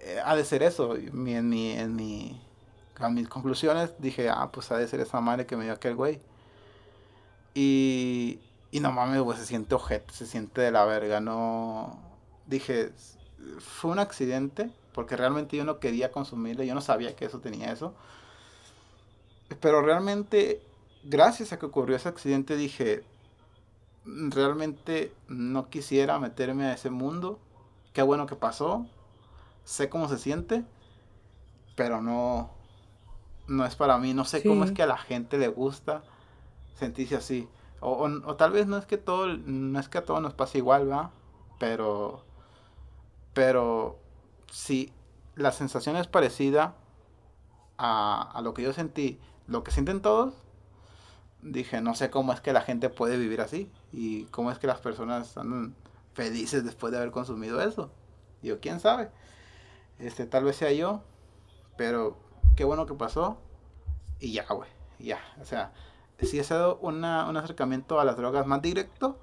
eh, 0.00 0.20
ha 0.24 0.36
de 0.36 0.44
ser 0.44 0.62
eso. 0.62 0.96
en 0.96 1.48
mi, 1.48 1.72
en 1.72 1.96
mi, 1.96 2.40
a 2.98 3.08
mis 3.08 3.28
conclusiones 3.28 3.94
dije, 3.98 4.28
ah, 4.30 4.50
pues 4.52 4.70
ha 4.72 4.78
de 4.78 4.88
ser 4.88 5.00
esa 5.00 5.20
madre 5.20 5.46
que 5.46 5.56
me 5.56 5.64
dio 5.64 5.72
aquel 5.72 5.94
güey. 5.94 6.20
Y, 7.54 8.40
y 8.70 8.80
no 8.80 8.92
mames, 8.92 9.20
güey, 9.20 9.38
se 9.38 9.46
siente 9.46 9.74
ojete, 9.74 10.12
se 10.12 10.26
siente 10.26 10.60
de 10.60 10.70
la 10.70 10.84
verga, 10.84 11.20
no... 11.20 11.98
Dije, 12.46 12.92
fue 13.58 13.90
un 13.90 13.98
accidente, 13.98 14.70
porque 14.96 15.14
realmente 15.14 15.58
yo 15.58 15.64
no 15.66 15.78
quería 15.78 16.10
consumirlo, 16.10 16.64
yo 16.64 16.74
no 16.74 16.80
sabía 16.80 17.14
que 17.14 17.26
eso 17.26 17.38
tenía 17.38 17.70
eso. 17.70 17.92
Pero 19.60 19.82
realmente, 19.82 20.62
gracias 21.04 21.52
a 21.52 21.58
que 21.58 21.66
ocurrió 21.66 21.96
ese 21.96 22.08
accidente, 22.08 22.56
dije, 22.56 23.04
realmente 24.06 25.12
no 25.28 25.68
quisiera 25.68 26.18
meterme 26.18 26.64
a 26.64 26.72
ese 26.72 26.88
mundo. 26.88 27.38
Qué 27.92 28.00
bueno 28.00 28.24
que 28.24 28.36
pasó. 28.36 28.86
Sé 29.64 29.90
cómo 29.90 30.08
se 30.08 30.16
siente, 30.16 30.64
pero 31.76 32.00
no, 32.00 32.50
no 33.48 33.66
es 33.66 33.76
para 33.76 33.98
mí. 33.98 34.14
No 34.14 34.24
sé 34.24 34.42
cómo 34.42 34.64
es 34.64 34.72
que 34.72 34.82
a 34.82 34.86
la 34.86 34.96
gente 34.96 35.36
le 35.36 35.48
gusta 35.48 36.04
sentirse 36.74 37.16
así. 37.16 37.50
O, 37.80 38.08
o, 38.24 38.36
tal 38.36 38.50
vez 38.50 38.66
no 38.66 38.78
es 38.78 38.86
que 38.86 38.96
todo, 38.96 39.26
no 39.26 39.78
es 39.78 39.90
que 39.90 39.98
a 39.98 40.06
todos 40.06 40.22
nos 40.22 40.32
pase 40.32 40.56
igual, 40.56 40.90
¿va? 40.90 41.10
Pero, 41.58 42.24
pero 43.34 44.05
si 44.56 44.90
la 45.34 45.52
sensación 45.52 45.96
es 45.96 46.06
parecida 46.06 46.76
a, 47.76 48.32
a 48.32 48.40
lo 48.40 48.54
que 48.54 48.62
yo 48.62 48.72
sentí, 48.72 49.20
lo 49.46 49.62
que 49.62 49.70
sienten 49.70 50.00
todos, 50.00 50.32
dije, 51.42 51.82
no 51.82 51.94
sé 51.94 52.08
cómo 52.08 52.32
es 52.32 52.40
que 52.40 52.54
la 52.54 52.62
gente 52.62 52.88
puede 52.88 53.18
vivir 53.18 53.42
así 53.42 53.70
y 53.92 54.24
cómo 54.26 54.50
es 54.50 54.58
que 54.58 54.66
las 54.66 54.80
personas 54.80 55.36
andan 55.36 55.76
felices 56.14 56.64
después 56.64 56.90
de 56.90 56.96
haber 56.96 57.10
consumido 57.10 57.60
eso. 57.60 57.90
Yo, 58.42 58.58
quién 58.58 58.80
sabe. 58.80 59.10
Este, 59.98 60.24
tal 60.24 60.44
vez 60.44 60.56
sea 60.56 60.72
yo, 60.72 61.02
pero 61.76 62.16
qué 62.56 62.64
bueno 62.64 62.86
que 62.86 62.94
pasó 62.94 63.36
y 64.20 64.32
ya, 64.32 64.46
güey, 64.48 64.70
ya, 64.98 65.20
o 65.38 65.44
sea, 65.44 65.74
sí 66.22 66.40
ha 66.40 66.44
sido 66.44 66.78
una, 66.78 67.28
un 67.28 67.36
acercamiento 67.36 68.00
a 68.00 68.06
las 68.06 68.16
drogas 68.16 68.46
más 68.46 68.62
directo, 68.62 69.18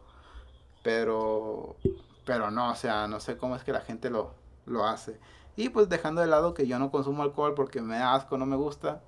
pero, 0.83 1.75
pero 2.23 2.51
no, 2.51 2.69
o 2.69 2.75
sea, 2.75 3.07
no 3.07 3.19
sé 3.19 3.35
cómo 3.35 3.55
es 3.55 3.63
que 3.63 3.71
la 3.71 3.81
gente 3.81 4.11
lo, 4.11 4.42
lo 4.65 4.85
hace. 4.85 5.19
Y 5.55 5.69
pues 5.69 5.89
dejando 5.89 6.21
de 6.21 6.27
lado 6.27 6.53
que 6.53 6.67
yo 6.67 6.79
no 6.79 6.91
consumo 6.91 7.23
alcohol 7.23 7.53
porque 7.55 7.81
me 7.81 7.97
da 7.97 8.15
asco, 8.15 8.37
no 8.37 8.45
me 8.45 8.55
gusta, 8.55 9.01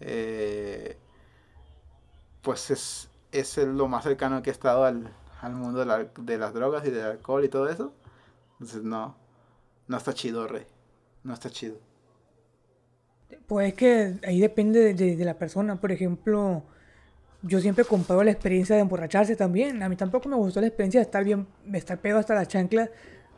eh, 0.00 0.98
pues 2.42 2.70
es, 2.70 3.10
es 3.32 3.56
lo 3.58 3.88
más 3.88 4.04
cercano 4.04 4.42
que 4.42 4.50
he 4.50 4.52
estado 4.52 4.84
al, 4.84 5.12
al 5.40 5.54
mundo 5.54 5.80
de, 5.80 5.86
la, 5.86 6.04
de, 6.04 6.38
las 6.38 6.54
drogas 6.54 6.86
y 6.86 6.90
del 6.90 7.04
alcohol 7.04 7.44
y 7.44 7.48
todo 7.48 7.68
eso. 7.68 7.92
Entonces 8.54 8.82
no, 8.82 9.16
no 9.88 9.96
está 9.96 10.14
chido, 10.14 10.46
rey. 10.46 10.66
No 11.22 11.34
está 11.34 11.50
chido. 11.50 11.76
Pues 13.46 13.68
es 13.68 13.74
que 13.74 14.14
ahí 14.26 14.40
depende 14.40 14.94
de, 14.94 15.16
de 15.16 15.24
la 15.24 15.38
persona. 15.38 15.76
Por 15.76 15.92
ejemplo, 15.92 16.62
yo 17.42 17.60
siempre 17.60 17.84
comparo 17.84 18.22
la 18.22 18.30
experiencia 18.30 18.76
de 18.76 18.82
emborracharse 18.82 19.36
también. 19.36 19.82
A 19.82 19.88
mí 19.88 19.96
tampoco 19.96 20.28
me 20.28 20.36
gustó 20.36 20.60
la 20.60 20.66
experiencia 20.66 21.00
de 21.00 21.04
estar 21.04 21.24
bien, 21.24 21.46
de 21.64 21.78
estar 21.78 21.98
pedo 21.98 22.18
hasta 22.18 22.34
la 22.34 22.46
chancla, 22.46 22.90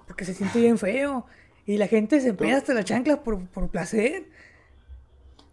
porque 0.06 0.24
se 0.24 0.34
siente 0.34 0.60
bien 0.60 0.78
feo. 0.78 1.26
Y 1.66 1.78
la 1.78 1.88
gente 1.88 2.20
se 2.20 2.32
pega 2.32 2.56
hasta 2.56 2.74
la 2.74 2.84
chancla 2.84 3.22
por, 3.22 3.44
por 3.48 3.68
placer. 3.68 4.24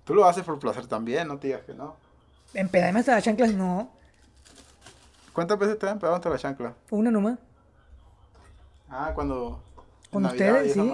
Tú 0.03 0.14
lo 0.14 0.26
haces 0.26 0.43
por 0.43 0.59
placer 0.59 0.86
también, 0.86 1.28
no 1.28 1.39
te 1.39 1.47
digas 1.47 1.64
que 1.64 1.74
no. 1.74 1.95
Empedarme 2.53 2.99
hasta 2.99 3.16
la 3.16 3.22
chancla, 3.22 3.47
no. 3.47 3.89
¿Cuántas 5.34 5.57
veces 5.57 5.80
te 5.80 5.88
han 5.88 5.93
empedado 5.93 6.16
hasta 6.16 6.30
la 6.30 6.38
chancla? 6.38 6.76
Una 6.91 7.09
nomás. 7.09 7.39
Ah, 8.89 9.11
cuando. 9.16 9.59
Con 10.11 10.26
ustedes, 10.26 10.74
sí. 10.74 10.93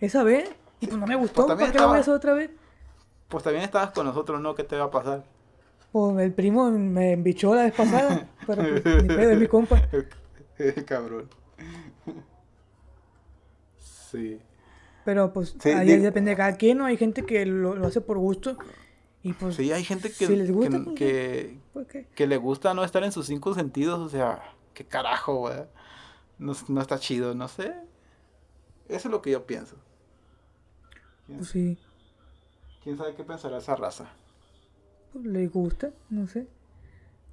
Esa, 0.00 0.22
vez. 0.22 0.50
Y 0.80 0.86
pues 0.86 0.98
no 0.98 1.06
me 1.06 1.16
gustó, 1.16 1.46
pues 1.46 1.58
¿por 1.58 1.72
qué 1.72 1.78
la 1.78 1.86
voy 1.86 1.96
a 1.96 2.00
hacer 2.00 2.12
otra 2.12 2.34
vez? 2.34 2.50
Pues 3.28 3.42
también 3.42 3.64
estabas 3.64 3.92
con 3.92 4.04
nosotros, 4.04 4.38
¿no? 4.42 4.54
¿Qué 4.54 4.64
te 4.64 4.76
va 4.76 4.84
a 4.84 4.90
pasar? 4.90 5.24
Pues 5.92 6.18
el 6.18 6.34
primo 6.34 6.70
me 6.70 7.12
embichó 7.12 7.54
la 7.54 7.62
vez 7.62 7.72
pasada, 7.72 8.28
pero 8.46 8.62
pues, 8.62 9.02
mi 9.02 9.08
pedo 9.16 9.30
es 9.30 9.38
mi 9.38 9.46
compa. 9.46 9.80
Cabrón. 10.86 11.30
Sí. 14.14 14.38
Pero 15.04 15.32
pues 15.32 15.56
ahí 15.66 15.98
depende 15.98 16.30
de 16.30 16.36
cada 16.36 16.56
quien, 16.56 16.78
¿no? 16.78 16.86
Hay 16.86 16.96
gente 16.96 17.26
que 17.26 17.44
lo, 17.44 17.74
lo, 17.74 17.86
hace 17.86 18.00
por 18.00 18.18
gusto. 18.18 18.56
Y 19.22 19.32
pues. 19.32 19.56
Sí, 19.56 19.72
hay 19.72 19.84
gente 19.84 20.10
que, 20.10 20.28
les 20.28 20.50
gusta, 20.50 20.80
que, 20.94 21.58
pues, 21.72 21.86
que, 21.88 22.06
que, 22.06 22.26
le 22.26 22.36
gusta 22.36 22.72
no 22.74 22.84
estar 22.84 23.02
en 23.04 23.12
sus 23.12 23.26
cinco 23.26 23.52
sentidos. 23.54 23.98
O 23.98 24.08
sea, 24.08 24.42
qué 24.72 24.84
carajo, 24.84 25.36
güey. 25.36 25.64
No, 26.38 26.52
no 26.68 26.80
está 26.80 26.98
chido, 26.98 27.34
no 27.34 27.48
sé. 27.48 27.74
Eso 28.88 29.08
es 29.08 29.12
lo 29.12 29.20
que 29.20 29.30
yo 29.30 29.46
pienso. 29.46 29.76
Pues 31.26 31.48
sí. 31.48 31.78
¿Quién 32.82 32.96
sabe 32.96 33.14
qué 33.14 33.24
pensará 33.24 33.58
esa 33.58 33.76
raza? 33.76 34.10
le 35.22 35.46
gusta, 35.46 35.92
no 36.10 36.26
sé. 36.26 36.48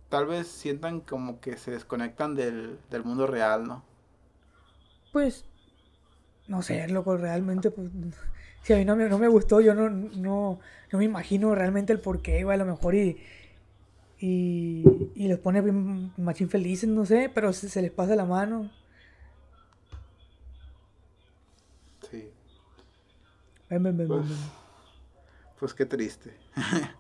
Tal 0.10 0.26
vez 0.26 0.48
sientan 0.48 1.02
como 1.02 1.40
que 1.40 1.58
se 1.58 1.72
desconectan 1.72 2.36
del, 2.36 2.80
del 2.90 3.04
mundo 3.04 3.28
real, 3.28 3.64
¿no? 3.68 3.84
Pues, 5.12 5.46
no 6.52 6.62
sé, 6.62 6.86
loco, 6.89 7.16
realmente, 7.16 7.72
pues, 7.72 7.89
si 8.62 8.74
a 8.74 8.78
mí 8.78 8.84
no 8.84 8.97
me, 8.97 9.08
no 9.08 9.18
me 9.18 9.30
gustó, 9.30 9.62
yo 9.62 9.74
no, 9.74 9.89
no, 9.89 10.60
no 10.91 10.99
me 10.99 11.06
imagino 11.06 11.56
realmente 11.56 11.93
el 11.93 11.99
por 11.99 12.22
qué, 12.22 12.41
a 12.41 12.58
lo 12.58 12.66
mejor 12.66 12.93
y, 12.93 13.18
y, 14.20 14.84
y 15.16 15.28
los 15.30 15.39
pone 15.39 15.62
machín 16.18 16.49
felices, 16.49 16.89
no 16.89 17.06
sé, 17.06 17.32
pero 17.34 17.54
se, 17.54 17.70
se 17.70 17.82
les 17.82 17.91
pasa 17.91 18.18
la 18.18 18.26
mano. 18.26 18.70
Sí. 22.10 22.30
Ven, 23.70 23.84
ven, 23.84 23.97
ven, 23.97 24.08
pues, 24.10 24.28
ven. 24.28 24.38
pues 25.58 25.74
qué 25.74 25.86
triste. 25.86 26.34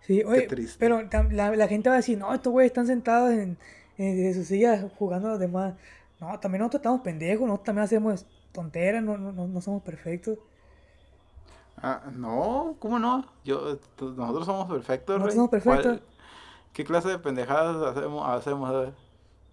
Sí, 0.00 0.22
oye, 0.24 0.48
pero 0.78 1.02
la, 1.32 1.54
la, 1.54 1.68
gente 1.68 1.90
va 1.90 1.96
a 1.96 1.98
decir, 1.98 2.16
no, 2.16 2.32
estos 2.32 2.50
güeyes 2.50 2.70
están 2.70 2.86
sentados 2.86 3.30
en, 3.30 3.58
en, 3.98 4.32
sus 4.32 4.46
sillas 4.46 4.90
jugando 4.98 5.32
además. 5.32 5.74
No, 6.18 6.40
también 6.40 6.60
nosotros 6.60 6.80
estamos 6.80 7.02
pendejos, 7.02 7.46
nosotros 7.46 7.66
también 7.66 7.84
hacemos 7.84 8.24
tonteras, 8.52 9.02
no, 9.02 9.18
no, 9.18 9.32
no 9.32 9.60
somos 9.60 9.82
perfectos. 9.82 10.38
Ah, 11.76 12.02
no, 12.12 12.76
¿cómo 12.80 12.98
no? 12.98 13.24
Yo, 13.44 13.78
nosotros 14.00 14.46
somos 14.46 14.68
perfectos. 14.68 15.16
Nosotros 15.16 15.34
somos 15.34 15.50
perfectos. 15.50 16.00
¿Qué 16.72 16.84
clase 16.84 17.08
de 17.08 17.18
pendejadas 17.18 17.96
hacemos? 17.96 18.28
hacemos 18.28 18.92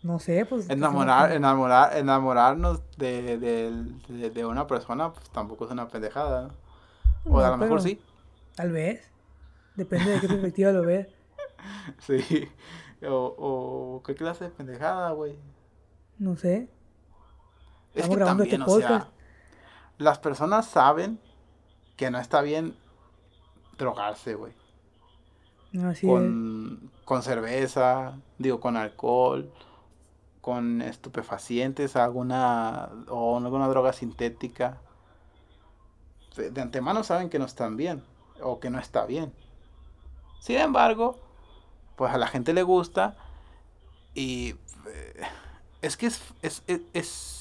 no 0.06 0.20
sé, 0.20 0.46
pues... 0.46 0.70
Enamorar, 0.70 1.32
enamorar, 1.32 1.98
enamorarnos 1.98 2.80
de, 2.96 3.40
de, 3.40 4.30
de, 4.30 4.46
una 4.46 4.68
persona, 4.68 5.12
pues 5.12 5.28
tampoco 5.32 5.66
es 5.66 5.72
una 5.72 5.88
pendejada. 5.88 6.52
O 7.28 7.40
a 7.40 7.50
lo 7.50 7.58
mejor 7.58 7.82
sí. 7.82 8.00
Tal 8.54 8.72
vez. 8.72 9.02
Depende 9.76 10.12
de 10.12 10.20
qué 10.20 10.28
perspectiva 10.28 10.72
lo 10.72 10.84
ves. 10.84 11.08
Sí. 12.00 12.48
O, 13.08 13.36
o 13.38 14.04
qué 14.04 14.14
clase 14.14 14.44
de 14.44 14.50
pendejada, 14.52 15.10
güey. 15.12 15.36
No 16.20 16.36
sé. 16.36 16.70
Es 17.96 18.08
que 18.08 18.16
grabando 18.16 18.44
también, 18.44 18.62
este 18.62 18.72
podcast. 18.72 19.08
O 19.08 19.10
sea, 19.10 19.12
las 19.98 20.20
personas 20.20 20.68
saben 20.68 21.20
que 21.96 22.12
no 22.12 22.20
está 22.20 22.42
bien 22.42 22.76
drogarse, 23.78 24.36
güey. 24.36 24.54
Así 25.84 26.08
Con, 26.08 26.92
con 27.04 27.24
cerveza, 27.24 28.18
digo, 28.38 28.60
con 28.60 28.78
alcohol, 28.78 29.52
con 30.42 30.82
estupefacientes, 30.82 31.96
alguna 31.96 32.90
o 33.10 33.38
alguna 33.38 33.68
droga 33.68 33.94
sintética. 33.94 34.78
De, 36.36 36.52
de 36.52 36.62
antemano 36.62 37.04
saben 37.04 37.30
que 37.30 37.40
no 37.40 37.46
están 37.46 37.78
bien 37.78 38.04
o 38.42 38.60
que 38.60 38.70
no 38.70 38.80
está 38.80 39.06
bien. 39.06 39.34
Sin 40.40 40.58
embargo, 40.58 41.20
pues 41.96 42.14
a 42.14 42.18
la 42.18 42.28
gente 42.28 42.54
le 42.54 42.64
gusta 42.64 43.18
y 44.14 44.56
eh, 44.88 45.22
es 45.82 45.98
que 45.98 46.08
es, 46.08 46.22
es, 46.42 46.64
es, 46.68 46.82
es, 46.94 47.35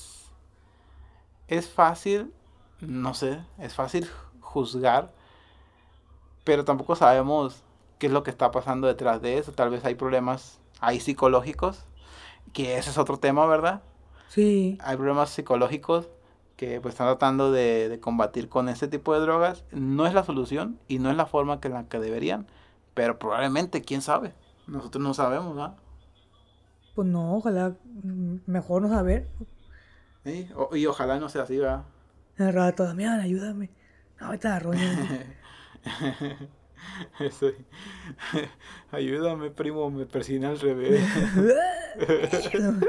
es 1.49 1.69
fácil, 1.69 2.33
no 2.81 3.15
sé, 3.15 3.45
es 3.59 3.75
fácil 3.75 4.09
juzgar, 4.41 5.13
pero 6.45 6.65
tampoco 6.65 6.97
sabemos 6.97 7.63
qué 7.99 8.07
es 8.07 8.13
lo 8.13 8.23
que 8.23 8.31
está 8.31 8.51
pasando 8.51 8.87
detrás 8.87 9.23
de 9.23 9.39
eso. 9.39 9.53
Tal 9.53 9.71
vez 9.71 9.85
hay 9.85 9.95
problemas 9.95 10.61
ahí 10.81 11.01
psicológicos, 11.01 11.85
que 12.53 12.77
ese 12.77 12.91
es 12.91 12.99
otro 12.99 13.19
tema, 13.19 13.47
¿verdad? 13.47 13.83
Sí. 14.29 14.79
Hay 14.83 14.97
problemas 14.97 15.31
psicológicos 15.31 16.09
que 16.57 16.81
pues 16.81 16.95
están 16.95 17.09
tratando 17.09 17.51
de, 17.51 17.89
de 17.89 18.01
combatir 18.01 18.49
con 18.49 18.69
este 18.69 18.89
tipo 18.89 19.15
de 19.15 19.21
drogas. 19.21 19.65
No 19.73 20.07
es 20.07 20.15
la 20.15 20.25
solución 20.25 20.79
y 20.89 20.99
no 20.99 21.11
es 21.11 21.17
la 21.17 21.27
forma 21.27 21.61
que 21.61 21.69
la 21.69 21.89
que 21.89 21.99
deberían, 21.99 22.47
pero 22.95 23.19
probablemente, 23.19 23.83
quién 23.83 24.03
sabe. 24.03 24.35
Nosotros 24.67 25.03
no 25.03 25.15
sabemos, 25.15 25.55
¿verdad? 25.55 25.77
Pues 26.95 27.09
no, 27.09 27.37
ojalá 27.37 27.77
mm, 28.03 28.37
mejor 28.47 28.83
no 28.83 28.89
saber. 28.89 29.29
Sí, 30.25 30.49
o- 30.57 30.75
y 30.77 30.87
ojalá 30.87 31.19
no 31.19 31.29
sea 31.29 31.43
así, 31.43 31.59
¿verdad? 31.59 31.85
El 32.37 32.53
rato, 32.53 32.85
Damián, 32.85 33.21
ayúdame. 33.21 33.71
No, 34.21 34.27
ahorita 34.27 34.49
la 34.51 34.59
roña. 34.59 35.37
Eso. 37.21 37.51
Ayúdame, 38.91 39.51
primo, 39.51 39.91
me 39.91 40.07
persina 40.07 40.49
al 40.51 40.61
revés. 40.61 41.03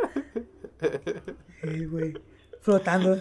Sí, 1.64 1.86
güey. 1.86 2.14
Flotando. 2.62 3.18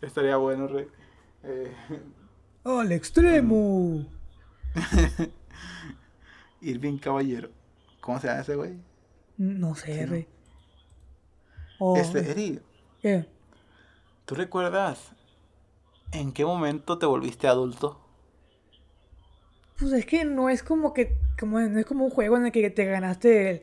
Estaría 0.00 0.36
bueno, 0.36 0.66
Rey. 0.68 0.86
Eh, 1.44 1.72
¡Oh, 2.64 2.80
al 2.80 2.92
extremo! 2.92 4.06
Irving 6.60 6.98
Caballero. 6.98 7.50
¿Cómo 8.00 8.20
se 8.20 8.26
llama 8.28 8.40
ese 8.40 8.54
güey? 8.56 8.74
No 9.38 9.74
sé, 9.74 9.94
Sí, 9.94 10.00
¿no? 10.02 10.06
rey. 10.10 10.28
Oh, 11.78 12.16
Este, 12.16 12.30
Eri, 12.30 12.60
¿Qué? 13.02 13.26
¿tú 14.26 14.34
recuerdas 14.34 15.12
en 16.12 16.32
qué 16.32 16.46
momento 16.46 16.96
te 16.98 17.04
volviste 17.04 17.46
adulto? 17.46 18.00
Pues 19.78 19.92
es 19.92 20.06
que 20.06 20.24
no 20.24 20.48
es 20.48 20.62
como 20.62 20.92
que, 20.94 21.16
como, 21.38 21.60
no 21.60 21.78
es 21.80 21.86
como 21.86 22.04
un 22.04 22.10
juego 22.10 22.36
en 22.36 22.46
el 22.46 22.52
que 22.52 22.70
te 22.70 22.84
ganaste, 22.84 23.50
el- 23.50 23.62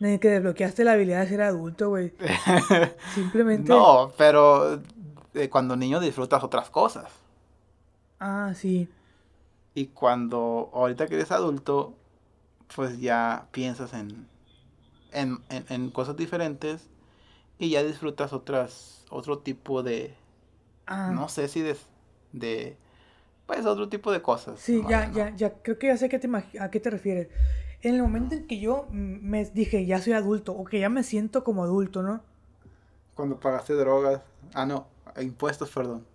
en 0.00 0.06
el 0.14 0.20
que 0.20 0.28
desbloqueaste 0.30 0.84
la 0.84 0.92
habilidad 0.92 1.22
de 1.22 1.28
ser 1.28 1.42
adulto, 1.42 1.88
güey. 1.90 2.12
Simplemente. 3.06 3.70
No, 3.70 4.12
pero 4.16 4.80
eh, 5.34 5.48
cuando 5.50 5.76
niño 5.76 6.00
disfrutas 6.00 6.42
otras 6.44 6.70
cosas. 6.70 7.10
Ah, 8.20 8.52
sí. 8.54 8.88
Y 9.74 9.86
cuando 9.88 10.70
ahorita 10.74 11.06
que 11.06 11.14
eres 11.14 11.30
adulto, 11.30 11.94
pues 12.74 13.00
ya 13.00 13.48
piensas 13.52 13.94
en, 13.94 14.28
en, 15.12 15.38
en- 15.50 15.66
en 15.70 15.90
cosas 15.90 16.16
diferentes 16.16 16.88
y 17.58 17.70
ya 17.70 17.82
disfrutas 17.82 18.32
otras, 18.32 19.04
otro 19.10 19.38
tipo 19.40 19.82
de, 19.82 20.14
Ah, 20.86 21.18
no 21.18 21.28
sé 21.28 21.48
si 21.48 21.62
de, 21.62 21.76
de, 22.32 22.76
pues 23.46 23.66
otro 23.66 23.88
tipo 23.88 24.12
de 24.12 24.22
cosas. 24.22 24.60
sí, 24.64 24.84
ya, 24.86 25.10
ya, 25.10 25.34
ya. 25.36 25.62
Creo 25.62 25.78
que 25.78 25.86
ya 25.88 25.96
sé 25.96 26.06
a 26.06 26.08
qué 26.08 26.18
te, 26.18 26.28
a 26.60 26.70
qué 26.70 26.80
te 26.80 26.90
refieres. 26.90 27.28
En 27.82 27.94
el 27.94 28.02
momento 28.02 28.34
en 28.34 28.46
que 28.46 28.58
yo 28.60 28.86
me 28.90 29.44
dije, 29.46 29.86
ya 29.86 30.00
soy 30.00 30.12
adulto, 30.14 30.52
o 30.52 30.64
que 30.64 30.80
ya 30.80 30.88
me 30.88 31.02
siento 31.04 31.44
como 31.44 31.62
adulto, 31.64 32.02
¿no? 32.02 32.22
Cuando 33.14 33.38
pagaste 33.38 33.74
drogas, 33.74 34.22
ah 34.54 34.64
no, 34.66 34.86
impuestos, 35.20 35.70
perdón. 35.70 36.06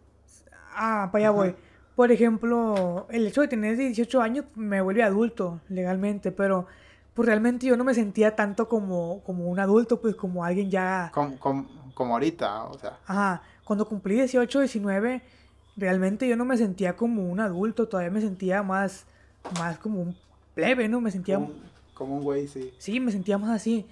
Ah, 0.75 1.09
para 1.11 1.25
allá 1.25 1.31
Ajá. 1.31 1.31
voy. 1.31 1.55
Por 1.95 2.11
ejemplo, 2.11 3.07
el 3.11 3.27
hecho 3.27 3.41
de 3.41 3.47
tener 3.47 3.77
18 3.77 4.21
años 4.21 4.45
me 4.55 4.81
vuelve 4.81 5.03
adulto 5.03 5.61
legalmente, 5.69 6.31
pero 6.31 6.65
pues 7.13 7.27
realmente 7.27 7.65
yo 7.67 7.77
no 7.77 7.83
me 7.83 7.93
sentía 7.93 8.35
tanto 8.35 8.67
como, 8.67 9.21
como 9.23 9.45
un 9.47 9.59
adulto, 9.59 10.01
pues 10.01 10.15
como 10.15 10.43
alguien 10.43 10.69
ya... 10.71 11.11
Como, 11.13 11.37
como, 11.39 11.67
como 11.93 12.13
ahorita, 12.13 12.65
o 12.65 12.77
sea, 12.79 12.99
Ajá, 13.05 13.43
cuando 13.63 13.87
cumplí 13.87 14.15
18, 14.15 14.59
19, 14.59 15.21
realmente 15.77 16.27
yo 16.27 16.35
no 16.35 16.45
me 16.45 16.57
sentía 16.57 16.95
como 16.95 17.29
un 17.29 17.39
adulto, 17.39 17.87
todavía 17.87 18.11
me 18.11 18.21
sentía 18.21 18.63
más, 18.63 19.05
más 19.59 19.77
como 19.77 20.01
un 20.01 20.17
plebe, 20.55 20.87
¿no? 20.89 21.01
Me 21.01 21.11
sentía... 21.11 21.35
como, 21.35 21.47
un- 21.47 21.63
como 21.93 22.17
un 22.17 22.23
güey, 22.23 22.47
sí. 22.47 22.73
Sí, 22.79 22.99
me 22.99 23.11
sentía 23.11 23.37
más 23.37 23.51
así. 23.51 23.85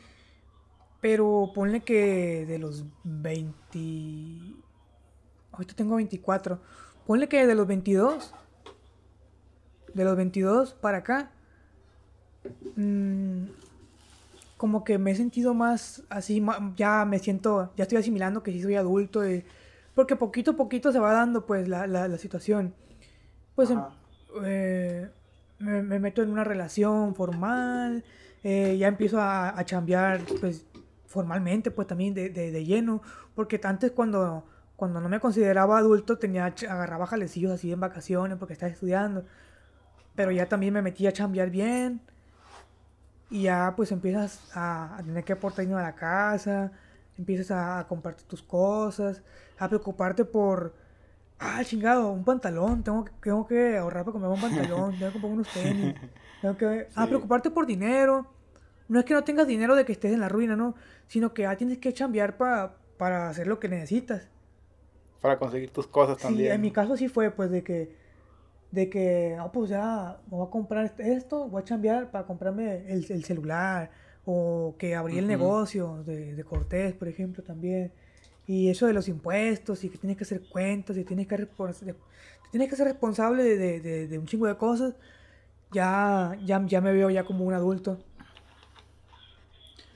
Pero 1.00 1.52
ponle 1.54 1.82
que 1.82 2.46
de 2.48 2.58
los 2.60 2.86
20... 3.04 4.56
Ahorita 5.52 5.74
tengo 5.76 5.96
24. 5.96 6.60
Ponle 7.06 7.28
que 7.28 7.46
de 7.46 7.56
los 7.56 7.68
22. 7.68 8.34
De 9.94 10.04
los 10.04 10.16
22 10.16 10.74
para 10.74 11.00
acá. 11.00 11.32
Mm, 12.76 13.46
como 14.58 14.84
que 14.84 14.98
me 14.98 15.12
he 15.12 15.16
sentido 15.16 15.54
más 15.54 16.04
así, 16.10 16.44
ya 16.76 17.04
me 17.06 17.20
siento, 17.20 17.72
ya 17.76 17.84
estoy 17.84 17.98
asimilando 17.98 18.44
que 18.44 18.52
sí 18.52 18.62
soy 18.62 18.76
adulto. 18.76 19.28
y- 19.28 19.44
porque 19.96 20.16
poquito 20.16 20.52
a 20.52 20.56
poquito 20.56 20.92
se 20.92 21.00
va 21.00 21.12
dando 21.14 21.46
pues 21.46 21.68
la, 21.68 21.86
la, 21.88 22.08
la 22.08 22.18
situación. 22.18 22.74
Pues 23.56 23.70
em- 23.72 23.82
eh, 24.46 25.10
me, 25.60 25.82
me 25.84 26.00
meto 26.00 26.22
en 26.24 26.30
una 26.30 26.44
relación 26.44 27.14
formal, 27.16 28.04
eh, 28.44 28.78
ya 28.78 28.88
empiezo 28.88 29.20
a, 29.20 29.58
a 29.60 29.66
chambear 29.66 30.22
pues 30.40 30.66
formalmente 31.08 31.72
pues 31.72 31.88
también 31.88 32.14
de, 32.14 32.30
de, 32.30 32.52
de 32.52 32.66
lleno, 32.66 33.02
porque 33.36 33.60
antes 33.64 33.92
cuando, 33.92 34.46
cuando 34.78 35.02
no 35.02 35.10
me 35.10 35.20
consideraba 35.20 35.78
adulto 35.80 36.18
tenía, 36.18 36.46
agarraba 36.46 37.06
jalecillos 37.06 37.52
así 37.52 37.72
en 37.72 37.80
vacaciones 37.82 38.38
porque 38.38 38.54
estaba 38.54 38.72
estudiando, 38.72 39.26
pero 40.16 40.32
ya 40.32 40.48
también 40.48 40.74
me 40.74 40.82
metí 40.82 41.06
a 41.08 41.12
chambear 41.12 41.50
bien 41.50 42.02
y 43.32 43.44
ya 43.44 43.74
pues 43.78 43.92
empiezas 43.94 44.44
a, 44.56 44.98
a 44.98 45.04
tener 45.04 45.24
que 45.26 45.34
aportar 45.34 45.66
dinero 45.66 45.80
a 45.80 45.84
la 45.84 45.96
casa, 45.96 46.72
empiezas 47.18 47.52
a, 47.52 47.80
a 47.80 47.88
comprarte 47.88 48.24
tus 48.26 48.44
cosas, 48.44 49.24
a 49.58 49.70
preocuparte 49.70 50.26
por, 50.26 50.76
ah, 51.40 51.64
chingado, 51.66 52.12
un 52.12 52.26
pantalón, 52.26 52.84
tengo, 52.84 53.06
que- 53.06 53.14
tengo 53.24 53.48
que 53.48 53.78
ahorrar 53.78 54.04
para 54.06 54.14
comprar 54.14 54.34
un 54.34 54.42
pantalón, 54.42 54.98
tengo 55.00 55.12
que 55.12 55.14
comprar 55.14 55.34
unos 55.34 55.52
tenis, 55.52 55.96
tengo 56.42 56.58
que, 56.58 56.90
a 56.96 57.08
Sí. 57.08 57.08
preocuparte 57.10 57.52
por 57.52 57.66
dinero. 57.68 58.28
No 58.90 59.00
es 59.00 59.06
que 59.06 59.14
no 59.14 59.24
tengas 59.24 59.48
dinero 59.48 59.76
de 59.76 59.86
que 59.86 59.94
estés 59.94 60.14
en 60.14 60.20
la 60.22 60.30
ruina, 60.30 60.56
¿no? 60.58 60.76
Sino 61.08 61.34
que 61.34 61.44
ya 61.44 61.56
tienes 61.58 61.78
que 61.80 61.94
chambear 61.94 62.38
pa- 62.38 62.78
para 62.98 63.30
hacer 63.30 63.48
lo 63.48 63.60
que 63.60 63.70
necesitas. 63.70 64.30
Para 65.22 65.38
conseguir 65.40 65.72
tus 65.72 65.88
cosas 65.88 66.18
Sí, 66.18 66.24
también. 66.24 66.52
en 66.54 66.62
mi 66.62 66.72
caso 66.72 66.98
sí 66.98 67.08
fue, 67.08 67.32
pues, 67.32 67.52
de 67.52 67.64
que, 67.64 67.96
de 68.72 68.90
que, 68.90 69.36
no, 69.38 69.52
pues 69.52 69.70
ya, 69.70 70.20
me 70.32 70.38
voy 70.38 70.48
a 70.48 70.50
comprar 70.52 70.86
est- 70.86 71.00
esto, 71.00 71.48
voy 71.50 71.62
a 71.62 71.66
chambear 71.66 72.12
para 72.12 72.26
comprarme 72.26 72.92
el, 72.92 73.06
el 73.12 73.24
celular, 73.26 73.92
o 74.26 74.76
que 74.78 74.96
abrí 74.96 75.18
el 75.18 75.28
negocio 75.28 76.04
de, 76.06 76.36
de 76.36 76.44
Cortés, 76.44 76.94
por 76.94 77.08
ejemplo, 77.08 77.44
también. 77.44 77.92
Y 78.48 78.70
eso 78.70 78.88
de 78.88 78.94
los 78.94 79.08
impuestos, 79.08 79.84
y 79.84 79.90
que 79.90 79.98
tienes 79.98 80.18
que 80.18 80.24
hacer 80.24 80.42
cuentas, 80.42 80.98
y 80.98 81.04
tienes 81.04 81.28
que, 81.28 81.38
tienes 82.52 82.70
que 82.70 82.76
ser 82.76 82.88
responsable 82.88 83.44
de, 83.44 83.80
de- 83.82 84.08
de- 84.08 84.18
un 84.20 84.26
chingo 84.26 84.48
de 84.48 84.58
cosas, 84.58 84.96
ya, 85.72 86.38
ya, 86.46 86.64
ya 86.66 86.82
me 86.82 86.94
veo 86.94 87.10
ya 87.10 87.24
como 87.26 87.46
un 87.46 87.54
adulto. 87.54 87.98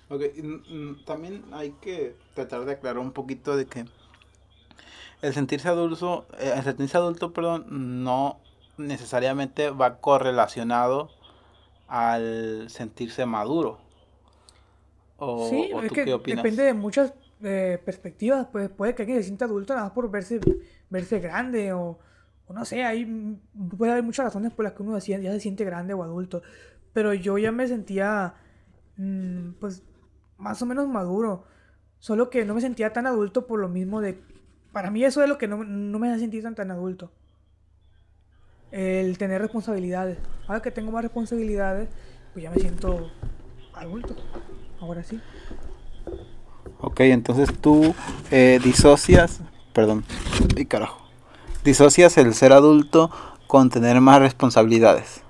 Ok, 0.09 0.21
también 1.05 1.43
hay 1.51 1.71
que 1.81 2.15
tratar 2.35 2.65
de 2.65 2.73
aclarar 2.73 2.99
un 2.99 3.11
poquito 3.11 3.57
de 3.57 3.65
que 3.65 3.85
el 5.21 5.33
sentirse 5.33 5.67
adulto, 5.67 6.25
eh, 6.39 6.53
el 6.55 6.63
sentirse 6.63 6.97
adulto, 6.97 7.33
perdón, 7.33 8.03
no 8.03 8.37
necesariamente 8.77 9.69
va 9.69 9.99
correlacionado 9.99 11.09
al 11.87 12.69
sentirse 12.69 13.25
maduro. 13.25 13.79
¿O, 15.17 15.49
Sí, 15.49 15.71
o 15.73 15.81
es 15.81 15.87
tú 15.87 15.93
que 15.93 16.03
qué 16.03 16.13
opinas? 16.13 16.43
depende 16.43 16.63
de 16.63 16.73
muchas 16.73 17.13
eh, 17.43 17.81
perspectivas. 17.85 18.47
Pues 18.51 18.69
puede 18.69 18.95
que 18.95 19.03
alguien 19.03 19.19
se 19.19 19.25
sienta 19.25 19.45
adulto 19.45 19.73
nada 19.73 19.87
más 19.87 19.93
por 19.93 20.09
verse, 20.11 20.39
verse 20.89 21.19
grande 21.19 21.73
o, 21.73 21.99
o 22.47 22.53
no 22.53 22.65
sé, 22.65 22.83
hay, 22.83 23.05
puede 23.77 23.91
haber 23.91 24.03
muchas 24.03 24.25
razones 24.25 24.51
por 24.53 24.65
las 24.65 24.73
que 24.73 24.83
uno 24.83 24.97
ya 24.99 25.31
se 25.31 25.39
siente 25.39 25.65
grande 25.65 25.93
o 25.93 26.03
adulto. 26.03 26.41
Pero 26.93 27.13
yo 27.13 27.37
ya 27.37 27.51
me 27.51 27.67
sentía, 27.67 28.35
mm, 28.97 29.53
pues, 29.59 29.83
más 30.37 30.61
o 30.61 30.65
menos 30.65 30.87
maduro. 30.87 31.45
Solo 31.99 32.29
que 32.29 32.45
no 32.45 32.55
me 32.55 32.61
sentía 32.61 32.93
tan 32.93 33.07
adulto 33.07 33.47
por 33.47 33.59
lo 33.59 33.69
mismo 33.69 34.01
de... 34.01 34.21
Para 34.71 34.91
mí 34.91 35.03
eso 35.03 35.23
es 35.23 35.29
lo 35.29 35.37
que 35.37 35.47
no, 35.47 35.63
no 35.63 35.99
me 35.99 36.09
hace 36.09 36.19
sentir 36.21 36.43
tan, 36.43 36.55
tan 36.55 36.71
adulto. 36.71 37.11
El 38.75 39.17
tener 39.17 39.41
responsabilidades. 39.41 40.17
Ahora 40.47 40.61
que 40.61 40.69
tengo 40.69 40.91
más 40.91 41.01
responsabilidades, 41.01 41.87
pues 42.33 42.43
ya 42.43 42.51
me 42.51 42.57
siento 42.57 43.09
adulto. 43.73 44.17
Ahora 44.81 45.01
sí. 45.01 45.21
Ok, 46.81 46.99
entonces 46.99 47.49
tú 47.61 47.95
eh, 48.31 48.59
disocias, 48.61 49.39
perdón, 49.71 50.03
y 50.57 50.65
carajo, 50.65 51.07
disocias 51.63 52.17
el 52.17 52.33
ser 52.33 52.51
adulto 52.51 53.09
con 53.47 53.69
tener 53.69 54.01
más 54.01 54.19
responsabilidades. 54.19 55.21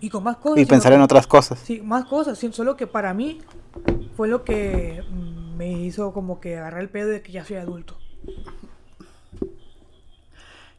Y 0.00 0.10
con 0.10 0.24
más 0.24 0.38
cosas. 0.38 0.58
Y 0.58 0.66
pensar 0.66 0.92
en 0.92 1.00
otras 1.00 1.28
cosas. 1.28 1.60
Sí, 1.60 1.80
más 1.80 2.04
cosas, 2.04 2.36
solo 2.50 2.76
que 2.76 2.88
para 2.88 3.14
mí 3.14 3.38
fue 4.16 4.26
lo 4.26 4.42
que 4.42 5.04
mm, 5.08 5.56
me 5.56 5.70
hizo 5.70 6.12
como 6.12 6.40
que 6.40 6.58
agarrar 6.58 6.80
el 6.80 6.88
pedo 6.88 7.10
de 7.10 7.22
que 7.22 7.30
ya 7.30 7.44
soy 7.44 7.58
adulto. 7.58 7.96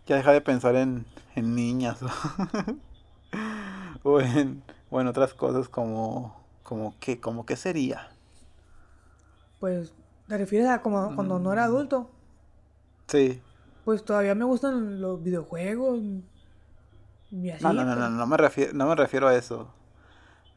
Ya 0.06 0.18
deja 0.18 0.34
de 0.34 0.42
pensar 0.42 0.76
en, 0.76 1.06
en 1.36 1.56
niñas. 1.56 2.00
o, 4.04 4.22
en, 4.22 4.64
o 4.90 5.02
en 5.02 5.08
otras 5.08 5.34
cosas 5.34 5.70
como, 5.70 6.36
como 6.64 6.96
que, 7.00 7.20
como 7.20 7.46
qué 7.46 7.56
sería. 7.56 8.10
Pues, 9.60 9.94
¿te 10.28 10.38
refieres 10.38 10.70
a 10.70 10.82
como 10.82 11.16
cuando 11.16 11.40
no 11.40 11.52
era 11.54 11.64
Mm. 11.64 11.66
adulto? 11.66 12.10
Sí. 13.08 13.42
Pues 13.84 14.06
todavía 14.06 14.36
me 14.36 14.46
gustan 14.46 15.02
los 15.02 15.22
videojuegos. 15.24 16.00
Y 17.32 17.50
así, 17.50 17.64
No, 17.64 17.74
no, 17.74 17.84
no, 17.86 17.94
pues. 17.94 17.96
no, 17.96 18.10
no 18.10 18.28
me 18.28 18.38
refiero, 18.38 18.74
no 18.74 18.88
me 18.88 18.96
refiero 18.96 19.28
a 19.28 19.36
eso. 19.36 19.74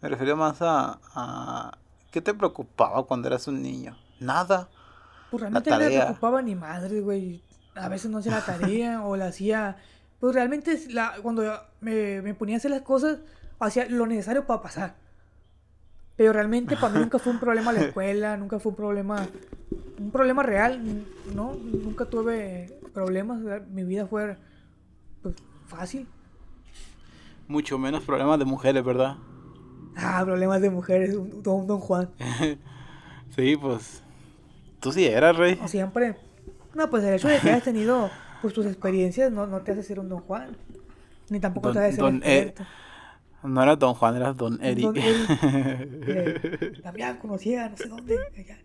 Me 0.00 0.08
refiero 0.08 0.36
más 0.36 0.60
a, 0.62 0.98
a 1.14 1.78
¿qué 2.10 2.20
te 2.20 2.34
preocupaba 2.34 3.04
cuando 3.06 3.28
eras 3.28 3.46
un 3.48 3.62
niño? 3.62 3.96
Nada. 4.20 4.68
Pues 5.30 5.40
realmente 5.40 5.70
no 5.70 5.78
me 5.78 5.90
preocupaba 5.90 6.42
ni 6.42 6.54
madre, 6.54 7.00
güey. 7.00 7.42
A 7.74 7.88
veces 7.88 8.10
no 8.10 8.18
hacía 8.18 8.32
la 8.32 8.44
tarea 8.44 9.02
o 9.04 9.16
la 9.16 9.26
hacía. 9.28 9.76
Pues 10.22 10.36
realmente 10.36 10.78
la, 10.90 11.14
cuando 11.20 11.42
me, 11.80 12.22
me 12.22 12.32
ponía 12.32 12.54
a 12.54 12.58
hacer 12.58 12.70
las 12.70 12.82
cosas, 12.82 13.18
hacía 13.58 13.88
lo 13.88 14.06
necesario 14.06 14.46
para 14.46 14.62
pasar. 14.62 14.94
Pero 16.14 16.32
realmente 16.32 16.76
para 16.76 16.94
mí 16.94 17.00
nunca 17.00 17.18
fue 17.18 17.32
un 17.32 17.40
problema 17.40 17.72
la 17.72 17.80
escuela, 17.80 18.36
nunca 18.38 18.60
fue 18.60 18.70
un 18.70 18.76
problema, 18.76 19.26
un 19.98 20.12
problema 20.12 20.44
real, 20.44 20.80
¿no? 21.34 21.54
Nunca 21.54 22.04
tuve 22.04 22.78
problemas, 22.94 23.40
mi 23.72 23.82
vida 23.82 24.06
fue 24.06 24.36
pues, 25.22 25.34
fácil. 25.66 26.06
Mucho 27.48 27.76
menos 27.76 28.04
problemas 28.04 28.38
de 28.38 28.44
mujeres, 28.44 28.84
¿verdad? 28.84 29.16
Ah, 29.96 30.22
problemas 30.24 30.60
de 30.60 30.70
mujeres, 30.70 31.16
un, 31.16 31.42
don, 31.42 31.66
don 31.66 31.80
Juan. 31.80 32.10
sí, 33.34 33.56
pues. 33.56 34.04
Tú 34.78 34.92
sí 34.92 35.04
eras, 35.04 35.36
rey. 35.36 35.60
Siempre. 35.66 36.14
No, 36.76 36.88
pues 36.88 37.02
el 37.02 37.14
hecho 37.14 37.26
de 37.26 37.40
que 37.40 37.50
hayas 37.50 37.64
tenido 37.64 38.08
pues 38.42 38.52
tus 38.52 38.66
experiencias 38.66 39.32
no, 39.32 39.46
no 39.46 39.60
te 39.62 39.72
hace 39.72 39.82
ser 39.82 39.98
un 40.00 40.08
don 40.10 40.20
Juan. 40.20 40.56
Ni 41.30 41.40
tampoco 41.40 41.68
Don- 41.68 41.74
te 41.74 41.78
hace 41.80 41.92
ser 41.92 42.00
don, 42.00 42.20
eh. 42.24 42.54
No 43.44 43.62
eras 43.62 43.78
Don 43.78 43.94
Juan, 43.94 44.16
eras 44.16 44.36
Don 44.36 44.62
Eri. 44.62 44.82
Don 44.82 44.94
Damián 46.82 47.16
conocía, 47.20 47.68
no 47.68 47.76
sé 47.76 47.88
dónde. 47.88 48.16
allá. 48.36 48.58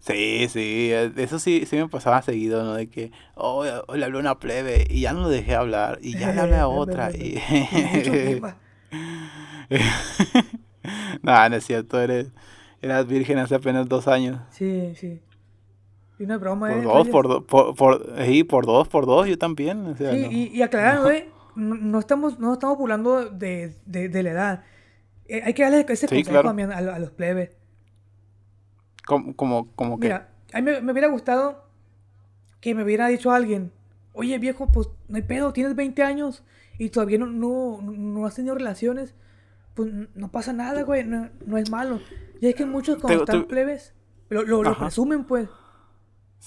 Sí, 0.00 0.48
sí, 0.50 0.90
eso 1.16 1.38
sí, 1.38 1.64
sí 1.64 1.76
me 1.76 1.88
pasaba 1.88 2.20
seguido, 2.20 2.62
¿no? 2.62 2.74
De 2.74 2.88
que, 2.90 3.10
oh, 3.36 3.64
oh, 3.86 3.96
le 3.96 4.04
hablé 4.04 4.18
a 4.18 4.20
una 4.20 4.38
plebe 4.38 4.86
y 4.90 5.00
ya 5.00 5.14
no 5.14 5.20
lo 5.22 5.28
dejé 5.30 5.54
hablar 5.54 5.98
y 6.02 6.12
ya 6.18 6.30
le 6.32 6.40
hablé 6.42 6.56
a 6.56 6.68
otra 6.68 7.10
y... 7.10 7.40
No, 11.22 11.48
no 11.48 11.56
es 11.56 11.64
cierto, 11.64 11.98
eres, 12.02 12.26
eras 12.82 13.06
virgen 13.06 13.38
hace 13.38 13.54
apenas 13.54 13.88
dos 13.88 14.06
años. 14.06 14.40
Sí, 14.50 14.92
sí. 14.94 15.22
Y 16.18 16.24
una 16.24 16.38
broma, 16.38 16.68
Por 16.68 16.78
¿eh? 16.78 16.82
dos, 16.82 17.08
por, 17.08 17.28
do- 17.28 17.44
por, 17.46 17.74
por, 17.74 18.12
sí, 18.24 18.44
por 18.44 18.66
dos, 18.66 18.86
por 18.88 19.04
dos, 19.06 19.26
yo 19.26 19.36
también. 19.38 19.84
O 19.86 19.96
sea, 19.96 20.12
Sí, 20.12 20.20
no. 20.22 20.30
y, 20.30 20.44
y 20.56 20.62
aclarando, 20.62 21.10
¿eh? 21.10 21.28
No, 21.56 21.74
no 21.74 21.98
estamos, 21.98 22.38
no 22.38 22.52
estamos 22.52 22.78
burlando 22.78 23.26
de, 23.30 23.74
de, 23.86 24.08
de 24.08 24.22
la 24.22 24.30
edad. 24.30 24.64
Eh, 25.26 25.42
hay 25.44 25.54
que 25.54 25.62
darle 25.62 25.80
ese 25.88 26.06
Sí, 26.06 26.16
consejo 26.16 26.30
claro. 26.30 26.50
a, 26.50 26.52
mi- 26.52 26.62
a, 26.62 26.76
a 26.76 26.98
los 26.98 27.10
plebes. 27.10 27.50
Como, 29.06 29.34
como, 29.36 29.72
como 29.74 29.98
que... 29.98 30.06
Mira, 30.06 30.30
a 30.52 30.60
mí 30.60 30.70
me, 30.70 30.80
me 30.80 30.92
hubiera 30.92 31.08
gustado 31.08 31.64
que 32.60 32.74
me 32.74 32.82
hubiera 32.84 33.08
dicho 33.08 33.30
alguien, 33.32 33.72
oye 34.14 34.38
viejo, 34.38 34.70
pues 34.72 34.88
no 35.08 35.16
hay 35.16 35.22
pedo, 35.22 35.52
tienes 35.52 35.74
20 35.76 36.02
años 36.02 36.42
y 36.78 36.88
todavía 36.88 37.18
no, 37.18 37.26
no, 37.26 37.80
no 37.82 38.24
has 38.26 38.34
tenido 38.36 38.54
relaciones, 38.54 39.14
pues 39.74 39.92
no 40.14 40.30
pasa 40.30 40.52
nada, 40.52 40.82
güey, 40.82 41.04
no, 41.04 41.28
no 41.44 41.58
es 41.58 41.70
malo. 41.70 42.00
Y 42.40 42.46
es 42.46 42.54
que 42.54 42.64
muchos 42.64 42.98
cuando 42.98 43.18
Te- 43.24 43.32
están 43.32 43.42
te- 43.42 43.48
plebes 43.48 43.94
lo, 44.30 44.42
lo, 44.42 44.62
lo 44.62 44.78
presumen, 44.78 45.24
pues. 45.24 45.48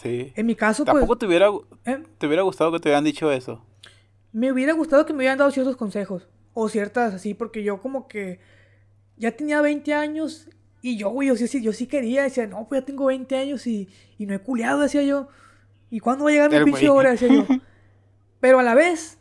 Sí. 0.01 0.31
En 0.35 0.45
mi 0.45 0.53
caso, 0.55 0.85
pues, 0.85 0.93
Tampoco 0.93 1.17
te 1.17 1.25
hubiera, 1.25 1.47
eh, 1.85 2.03
te 2.19 2.27
hubiera 2.27 2.43
gustado 2.43 2.71
que 2.71 2.79
te 2.79 2.89
hubieran 2.89 3.03
dicho 3.03 3.31
eso. 3.31 3.65
me 4.31 4.51
hubiera 4.51 4.73
gustado 4.73 5.05
que 5.07 5.13
me 5.13 5.17
hubieran 5.17 5.39
dado 5.39 5.49
ciertos 5.49 5.75
consejos 5.75 6.27
o 6.53 6.69
ciertas 6.69 7.15
así, 7.15 7.33
porque 7.33 7.63
yo 7.63 7.81
como 7.81 8.07
que 8.07 8.39
ya 9.15 9.31
tenía 9.31 9.59
20 9.61 9.93
años 9.95 10.49
y 10.83 10.97
yo, 10.97 11.09
güey, 11.09 11.29
yo 11.29 11.35
sí, 11.35 11.61
yo 11.63 11.73
sí 11.73 11.87
quería, 11.87 12.21
decía, 12.23 12.45
no, 12.45 12.67
pues 12.67 12.81
ya 12.81 12.85
tengo 12.85 13.05
20 13.05 13.35
años 13.37 13.65
y, 13.65 13.89
y 14.19 14.27
no 14.27 14.35
he 14.35 14.39
culeado, 14.39 14.81
decía 14.81 15.01
yo. 15.01 15.29
¿Y 15.89 15.99
cuándo 15.99 16.25
va 16.25 16.29
a 16.29 16.33
llegar 16.33 16.49
mi 16.51 16.57
pinche 16.65 16.89
hora? 16.89 17.11
Decía 17.11 17.29
yo. 17.29 17.45
Pero 18.39 18.59
a 18.59 18.63
la 18.63 18.75
vez, 18.75 19.17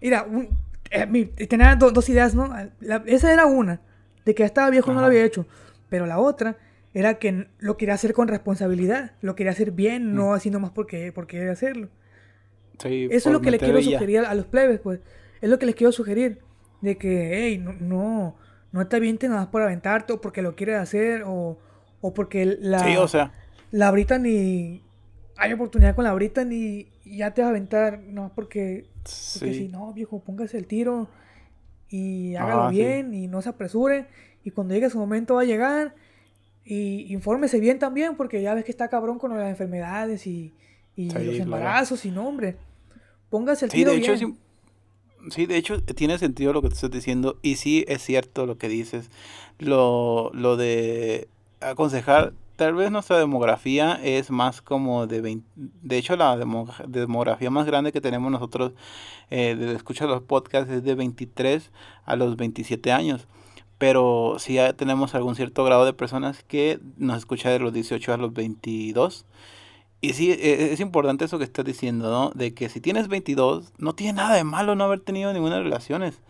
mira, 0.00 0.22
un- 0.22 0.48
eh, 0.90 1.04
mi- 1.06 1.26
tenía 1.26 1.76
do- 1.76 1.90
dos 1.90 2.08
ideas, 2.08 2.34
¿no? 2.34 2.48
La- 2.80 3.02
esa 3.06 3.30
era 3.32 3.44
una, 3.44 3.80
de 4.24 4.34
que 4.34 4.40
ya 4.42 4.46
estaba 4.46 4.70
viejo 4.70 4.90
y 4.90 4.94
no 4.94 5.00
lo 5.00 5.06
había 5.06 5.24
hecho. 5.24 5.46
Pero 5.90 6.06
la 6.06 6.18
otra 6.18 6.56
era 6.94 7.14
que 7.18 7.48
lo 7.58 7.76
quería 7.76 7.94
hacer 7.94 8.12
con 8.14 8.28
responsabilidad, 8.28 9.12
lo 9.20 9.34
quería 9.34 9.52
hacer 9.52 9.72
bien, 9.72 10.14
no 10.14 10.32
así 10.32 10.50
nomás 10.50 10.70
porque, 10.70 11.12
porque 11.12 11.36
quería 11.38 11.52
hacerlo. 11.52 11.88
Sí, 12.78 13.08
Eso 13.10 13.28
es 13.28 13.32
lo 13.32 13.40
que 13.40 13.50
le 13.50 13.58
quiero 13.58 13.82
sugerir 13.82 14.20
a 14.20 14.34
los 14.34 14.46
plebes, 14.46 14.80
pues. 14.80 15.00
Es 15.40 15.50
lo 15.50 15.58
que 15.58 15.66
les 15.66 15.74
quiero 15.74 15.92
sugerir. 15.92 16.38
De 16.80 16.96
que, 16.98 17.30
hey, 17.46 17.58
no, 17.58 17.72
no, 17.80 18.36
no 18.72 18.86
te 18.86 18.96
avientes 18.96 19.28
nada 19.30 19.42
más 19.42 19.50
por 19.50 19.62
aventarte 19.62 20.12
o 20.12 20.20
porque 20.20 20.42
lo 20.42 20.54
quieres 20.54 20.76
hacer 20.76 21.22
o, 21.26 21.58
o 22.00 22.14
porque 22.14 22.44
la, 22.60 22.78
Sí, 22.80 22.96
o 22.96 23.08
sea, 23.08 23.32
la 23.70 23.90
brita 23.90 24.18
ni... 24.18 24.82
Hay 25.36 25.52
oportunidad 25.52 25.94
con 25.96 26.04
la 26.04 26.12
brita 26.14 26.44
ni 26.44 26.88
y 27.04 27.18
ya 27.18 27.34
te 27.34 27.42
vas 27.42 27.48
a 27.48 27.50
aventar, 27.50 28.00
no, 28.00 28.32
porque, 28.34 28.86
porque 29.34 29.52
sí. 29.52 29.54
si 29.54 29.68
no, 29.68 29.92
viejo, 29.92 30.20
póngase 30.22 30.56
el 30.58 30.66
tiro 30.66 31.08
y 31.88 32.34
hágalo 32.36 32.62
Ah, 32.64 32.70
sí. 32.70 32.76
bien 32.76 33.14
y 33.14 33.26
no 33.26 33.42
se 33.42 33.48
apresure 33.50 34.06
y 34.42 34.50
cuando 34.50 34.74
llegue 34.74 34.90
su 34.90 34.98
momento 34.98 35.34
va 35.34 35.42
a 35.42 35.44
llegar 35.44 35.94
y 36.64 37.12
infórmese 37.12 37.60
bien 37.60 37.78
también 37.78 38.16
porque 38.16 38.40
ya 38.42 38.54
ves 38.54 38.64
que 38.64 38.70
está 38.70 38.88
cabrón 38.88 39.18
con 39.18 39.36
las 39.36 39.48
enfermedades 39.50 40.26
y, 40.26 40.52
y 40.96 41.10
Sí, 41.10 41.14
los 41.18 41.24
claro. 41.36 41.42
embarazos 41.42 42.04
y 42.04 42.10
no, 42.10 42.26
hombre. 42.28 42.56
Póngase 43.30 43.66
el 43.66 43.70
Sí, 43.70 43.78
tiro 43.78 43.90
de 43.92 43.98
bien. 43.98 44.14
im- 44.20 44.36
sí, 45.30 45.46
de 45.46 45.56
hecho 45.56 45.82
tiene 45.82 46.18
sentido 46.18 46.52
lo 46.52 46.62
que 46.62 46.68
te 46.68 46.74
estás 46.74 46.90
diciendo 46.90 47.38
y 47.42 47.56
sí 47.56 47.84
es 47.88 48.02
cierto 48.02 48.46
lo 48.46 48.58
que 48.58 48.68
dices. 48.68 49.10
Lo, 49.58 50.30
lo 50.34 50.56
de 50.56 51.28
aconsejar, 51.60 52.32
tal 52.56 52.74
vez 52.74 52.90
nuestra 52.90 53.18
demografía 53.18 53.98
es 54.02 54.30
más 54.30 54.62
como 54.62 55.06
de 55.06 55.20
20, 55.20 55.46
de 55.56 55.96
hecho 55.98 56.16
la 56.16 56.36
demo- 56.36 56.68
demografía 56.86 57.50
más 57.50 57.66
grande 57.66 57.92
que 57.92 58.00
tenemos 58.00 58.30
nosotros 58.30 58.72
eh, 59.30 59.54
de 59.56 59.74
escuchar 59.74 60.08
los 60.08 60.22
podcasts 60.22 60.70
es 60.72 60.84
de 60.84 60.94
23 60.94 61.70
a 62.04 62.16
los 62.16 62.36
27 62.36 62.92
años. 62.92 63.26
Pero 63.78 64.36
sí 64.38 64.54
ya 64.54 64.72
tenemos 64.72 65.14
algún 65.14 65.34
cierto 65.34 65.64
grado 65.64 65.84
de 65.84 65.92
personas 65.92 66.42
que 66.44 66.78
nos 66.96 67.18
escuchan 67.18 67.52
de 67.52 67.58
los 67.58 67.72
18 67.72 68.12
a 68.12 68.16
los 68.16 68.32
22. 68.32 69.26
Y 70.00 70.12
sí, 70.12 70.30
e- 70.32 70.72
es 70.72 70.80
importante 70.80 71.24
eso 71.24 71.38
que 71.38 71.44
estás 71.44 71.64
diciendo, 71.64 72.10
¿no? 72.10 72.30
De 72.34 72.54
que 72.54 72.68
si 72.68 72.80
tienes 72.80 73.08
22, 73.08 73.72
no 73.78 73.94
tiene 73.94 74.12
nada 74.14 74.34
de 74.36 74.44
malo 74.44 74.74
no 74.76 74.84
haber 74.84 75.00
tenido 75.00 75.32
ninguna 75.32 75.58
relaciones, 75.60 76.20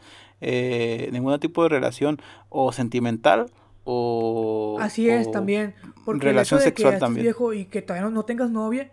eh, 0.41 1.09
ningún 1.13 1.39
tipo 1.41 1.63
de 1.65 1.69
relación, 1.69 2.19
o 2.49 2.73
sentimental, 2.73 3.51
o... 3.85 4.79
Así 4.81 5.09
es 5.11 5.27
o 5.27 5.31
también. 5.31 5.75
Porque 6.05 6.27
relación 6.27 6.61
el 6.61 6.69
hecho 6.69 6.71
de 6.71 6.77
sexual 6.77 6.95
que 6.95 7.01
también. 7.01 7.25
viejo 7.25 7.53
y 7.53 7.67
que 7.67 7.83
todavía 7.83 8.09
no, 8.09 8.11
no 8.15 8.25
tengas 8.25 8.51
novia, 8.51 8.91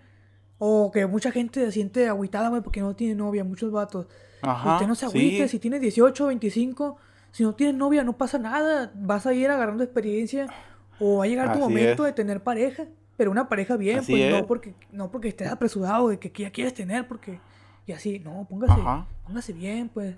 o 0.58 0.92
que 0.92 1.06
mucha 1.06 1.32
gente 1.32 1.64
se 1.66 1.72
siente 1.72 2.08
agüitada, 2.08 2.50
güey, 2.50 2.62
porque 2.62 2.82
no 2.82 2.96
tiene 2.96 3.16
novia, 3.16 3.44
muchos 3.44 3.72
vatos. 3.72 4.08
Ajá, 4.42 4.74
Usted 4.74 4.88
no 4.88 4.96
se 4.96 5.08
sí. 5.08 5.18
agüite, 5.18 5.48
si 5.48 5.60
tienes 5.60 5.82
18, 5.82 6.28
25, 6.28 6.98
si 7.32 7.44
no 7.44 7.54
tienes 7.56 7.76
novia, 7.76 8.04
no 8.04 8.14
pasa 8.18 8.38
nada. 8.40 8.92
Vas 8.96 9.26
a 9.26 9.34
ir 9.34 9.50
agarrando 9.50 9.84
experiencia 9.84 10.48
o 11.00 11.18
va 11.18 11.26
a 11.26 11.28
llegar 11.28 11.48
tu 11.48 11.54
Así 11.54 11.62
momento 11.62 12.06
es. 12.06 12.10
de 12.12 12.14
tener 12.14 12.42
pareja. 12.44 12.86
Pero 13.18 13.30
una 13.32 13.48
pareja 13.50 13.78
bien, 13.78 14.00
Así 14.00 14.14
pues 14.14 14.24
es. 14.24 14.32
no 14.34 14.48
porque, 14.48 14.74
no 14.92 15.12
porque 15.12 15.28
estés 15.28 15.48
apresurado 15.52 16.08
de 16.10 16.18
que 16.18 16.32
ya 16.44 16.52
quieres 16.52 16.74
tener, 16.74 17.08
porque. 17.08 17.40
Y 17.86 17.92
así, 17.92 18.20
no, 18.20 18.46
póngase, 18.50 18.74
Ajá. 18.80 19.06
póngase 19.26 19.54
bien, 19.54 19.90
pues. 19.90 20.16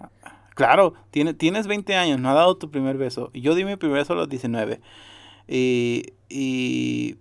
Claro, 0.55 0.93
tiene, 1.11 1.33
tienes 1.33 1.65
20 1.67 1.95
años, 1.95 2.19
no 2.19 2.29
has 2.29 2.35
dado 2.35 2.55
tu 2.57 2.69
primer 2.69 2.97
beso. 2.97 3.31
Yo 3.33 3.55
di 3.55 3.65
mi 3.65 3.75
primer 3.75 3.97
beso 3.99 4.13
a 4.13 4.15
los 4.15 4.29
19. 4.29 4.79
Y, 5.47 6.13
y, 6.29 7.17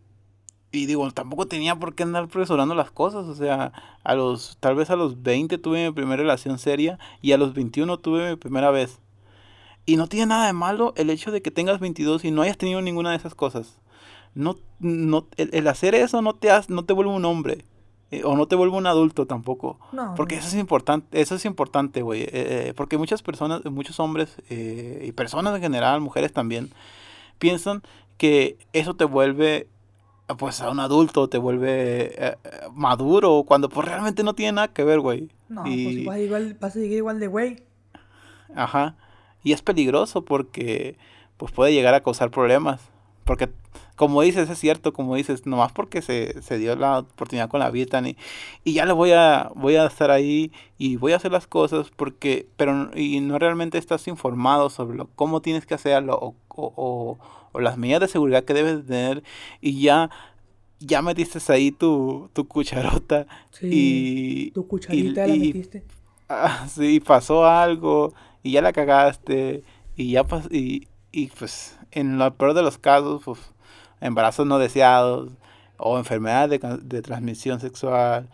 y 0.71 0.87
digo, 0.87 1.11
tampoco 1.13 1.47
tenía 1.47 1.75
por 1.77 1.95
qué 1.95 2.03
andar 2.03 2.25
apresurando 2.25 2.75
las 2.75 2.91
cosas. 2.91 3.25
O 3.27 3.35
sea, 3.35 3.73
a 4.05 4.15
los, 4.15 4.57
tal 4.61 4.75
vez 4.75 4.91
a 4.91 4.97
los 4.97 5.23
20 5.23 5.59
tuve 5.59 5.87
mi 5.89 5.93
primera 5.95 6.17
relación 6.23 6.59
seria 6.59 6.99
y 7.23 7.33
a 7.33 7.39
los 7.39 7.55
21 7.55 7.99
tuve 7.99 8.31
mi 8.31 8.37
primera 8.37 8.71
vez. 8.71 9.01
Y 9.87 9.97
no 9.97 10.07
tiene 10.09 10.27
nada 10.27 10.47
de 10.47 10.53
malo 10.53 10.93
el 10.97 11.11
hecho 11.11 11.31
de 11.33 11.43
que 11.43 11.51
tengas 11.51 11.81
22 11.81 12.25
y 12.25 12.31
no 12.31 12.43
hayas 12.43 12.57
tenido 12.59 12.81
ninguna 12.81 13.11
de 13.11 13.17
esas 13.17 13.35
cosas. 13.35 13.79
No, 14.35 14.57
no, 14.79 15.27
el, 15.37 15.51
el 15.53 15.67
hacer 15.69 15.95
eso 15.95 16.23
no 16.23 16.35
te, 16.35 16.51
hace- 16.51 16.73
no 16.73 16.85
te 16.85 16.93
vuelve 16.93 17.13
un 17.13 17.25
hombre. 17.25 17.65
eh, 18.11 18.23
o 18.25 18.37
no 18.37 18.47
te 18.47 18.57
vuelve 18.57 18.77
un 18.77 18.87
adulto 18.87 19.27
tampoco. 19.27 19.79
No. 19.93 20.15
Porque 20.15 20.37
eso 20.37 20.47
es 20.49 20.55
importante, 20.55 21.21
eso 21.21 21.35
es 21.35 21.45
importante, 21.47 22.03
güey. 22.03 22.23
eh, 22.23 22.31
eh, 22.33 22.75
porque 22.77 22.99
muchas 22.99 23.23
personas, 23.23 23.65
muchos 23.65 23.99
hombres 24.01 24.37
eh, 24.51 25.05
y 25.09 25.13
personas 25.13 25.55
en 25.57 25.63
general, 25.63 26.01
mujeres 26.03 26.33
también, 26.33 26.71
piensan 27.39 27.83
que 28.19 28.59
eso 28.73 28.95
te 28.95 29.05
vuelve 29.05 29.67
pues 30.39 30.61
a 30.61 30.71
un 30.71 30.79
adulto, 30.81 31.29
te 31.29 31.39
vuelve 31.39 32.03
eh, 32.15 32.15
eh, 32.19 32.37
maduro, 32.75 33.45
cuando 33.47 33.69
pues 33.69 33.87
realmente 33.89 34.23
no 34.23 34.35
tiene 34.35 34.53
nada 34.53 34.69
que 34.69 34.85
ver, 34.85 35.01
güey. 35.01 35.29
No, 35.49 35.63
pues 35.65 36.05
vas 36.07 36.17
a, 36.17 36.21
igual, 36.21 36.57
vas 36.61 36.71
a 36.71 36.75
seguir 36.81 36.99
igual 36.99 37.19
de 37.19 37.27
güey. 37.27 37.63
Ajá. 38.55 38.97
Y 39.43 39.53
es 39.53 39.63
peligroso 39.63 40.25
porque 40.25 40.97
pues 41.37 41.53
puede 41.53 41.73
llegar 41.73 41.95
a 41.95 42.03
causar 42.03 42.31
problemas. 42.31 42.81
Porque, 43.25 43.49
como 43.97 44.23
dices, 44.23 44.51
es 44.51 44.59
cierto, 44.59 44.93
como 44.93 45.15
dices, 45.15 45.47
nomás 45.47 45.73
porque 45.73 46.03
se, 46.03 46.43
se 46.43 46.59
dio 46.59 46.75
la 46.77 47.01
oportunidad 47.01 47.49
con 47.49 47.61
la 47.61 47.71
Virgen 47.71 48.07
y, 48.07 48.17
y 48.65 48.73
ya 48.75 48.85
le 48.85 48.93
voy 48.93 49.13
a, 49.13 49.51
voy 49.55 49.77
a 49.77 49.87
estar 49.87 50.11
ahí 50.11 50.51
y 50.77 50.97
voy 50.97 51.13
a 51.13 51.17
hacer 51.17 51.31
las 51.31 51.47
cosas 51.47 51.91
porque, 51.95 52.47
pero, 52.57 52.91
y 52.97 53.21
no 53.21 53.39
realmente 53.39 53.79
estás 53.79 54.09
informado 54.09 54.71
sobre 54.71 54.97
lo, 54.97 55.09
cómo 55.15 55.41
tienes 55.41 55.67
que 55.67 55.75
hacerlo 55.75 56.19
o, 56.21 56.35
o, 56.49 57.19
o, 57.53 57.61
las 57.61 57.79
medidas 57.79 58.01
de 58.01 58.09
seguridad 58.09 58.45
que 58.45 58.55
debes 58.55 58.87
tener 58.87 59.23
y 59.61 59.81
ya 59.81 60.11
ya 60.81 61.01
metiste 61.01 61.39
ahí 61.53 61.71
tu, 61.71 62.29
tu 62.33 62.49
cucharota 62.49 63.27
y 63.61 64.51
tu 64.51 64.67
cucharita 64.67 65.27
la 65.29 65.35
metiste 65.35 65.85
ah, 66.29 66.67
sí 66.69 66.99
pasó 66.99 67.47
algo 67.47 68.13
y 68.43 68.53
ya 68.53 68.63
la 68.63 68.73
cagaste 68.73 69.63
y 69.97 70.13
ya 70.13 70.25
pas 70.25 70.47
y, 70.51 70.89
y 71.13 71.29
pues 71.29 71.79
en 71.93 72.19
lo 72.19 72.35
peor 72.35 72.55
de 72.55 72.63
los 72.63 72.79
casos, 72.79 73.23
pues, 73.25 73.39
embarazos 74.01 74.47
no 74.47 74.59
deseados 74.59 75.33
o 75.77 75.99
enfermedades 75.99 76.61
de, 76.83 77.03
transmisión 77.03 77.61
sexual, 77.61 78.29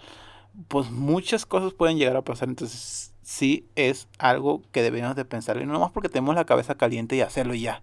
pues 0.68 0.90
muchas 0.90 1.46
cosas 1.46 1.72
pueden 1.72 1.98
llegar 1.98 2.16
a 2.16 2.22
pasar. 2.22 2.48
Entonces, 2.48 3.12
sí 3.22 3.66
es 3.74 4.08
algo 4.18 4.62
que 4.72 4.82
debemos 4.82 5.16
de 5.16 5.24
pensar. 5.24 5.60
Y 5.60 5.66
no 5.66 5.78
más 5.78 5.90
porque 5.90 6.08
tenemos 6.08 6.34
la 6.34 6.44
cabeza 6.44 6.76
caliente 6.76 7.16
y 7.16 7.20
hacerlo 7.20 7.54
ya. 7.54 7.82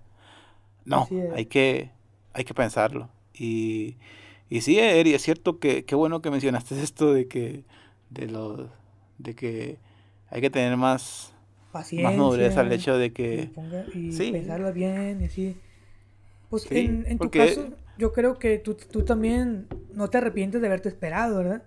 No, 0.86 1.07
hay 1.36 1.45
que, 1.45 1.91
hay 2.34 2.43
que 2.43 2.53
pensarlo. 2.53 3.09
Y, 3.34 3.97
y 4.49 4.61
sí, 4.61 4.80
Eri, 4.80 5.13
es 5.13 5.23
cierto 5.23 5.59
que 5.59 5.84
qué 5.84 5.95
bueno 5.95 6.21
que 6.21 6.32
mencionaste 6.32 6.82
esto 6.84 7.13
de 7.13 7.28
que, 7.28 7.63
de 8.09 8.28
los, 8.28 8.69
de 9.17 9.36
que 9.36 9.80
hay 10.30 10.41
que 10.41 10.49
tener 10.49 10.78
más, 10.78 11.34
Paciencia, 11.76 12.07
más 12.07 12.17
madurez 12.17 12.55
al 12.55 12.71
hecho 12.71 12.97
de 12.97 13.11
que... 13.11 13.49
Y, 13.93 14.13
sí. 14.13 14.32
pensarlo 14.32 14.71
bien 14.71 15.21
y 15.21 15.26
así. 15.26 15.57
Pues 16.49 16.71
en, 16.71 17.17
tu 17.17 17.30
caso, 17.30 17.67
yo 17.97 18.13
creo 18.13 18.39
que 18.39 18.59
tú, 18.59 18.76
también 19.03 19.67
no 19.93 20.09
te 20.09 20.19
arrepientes 20.19 20.61
de 20.61 20.67
haberte 20.67 20.88
esperado, 20.88 21.39
¿verdad? 21.39 21.63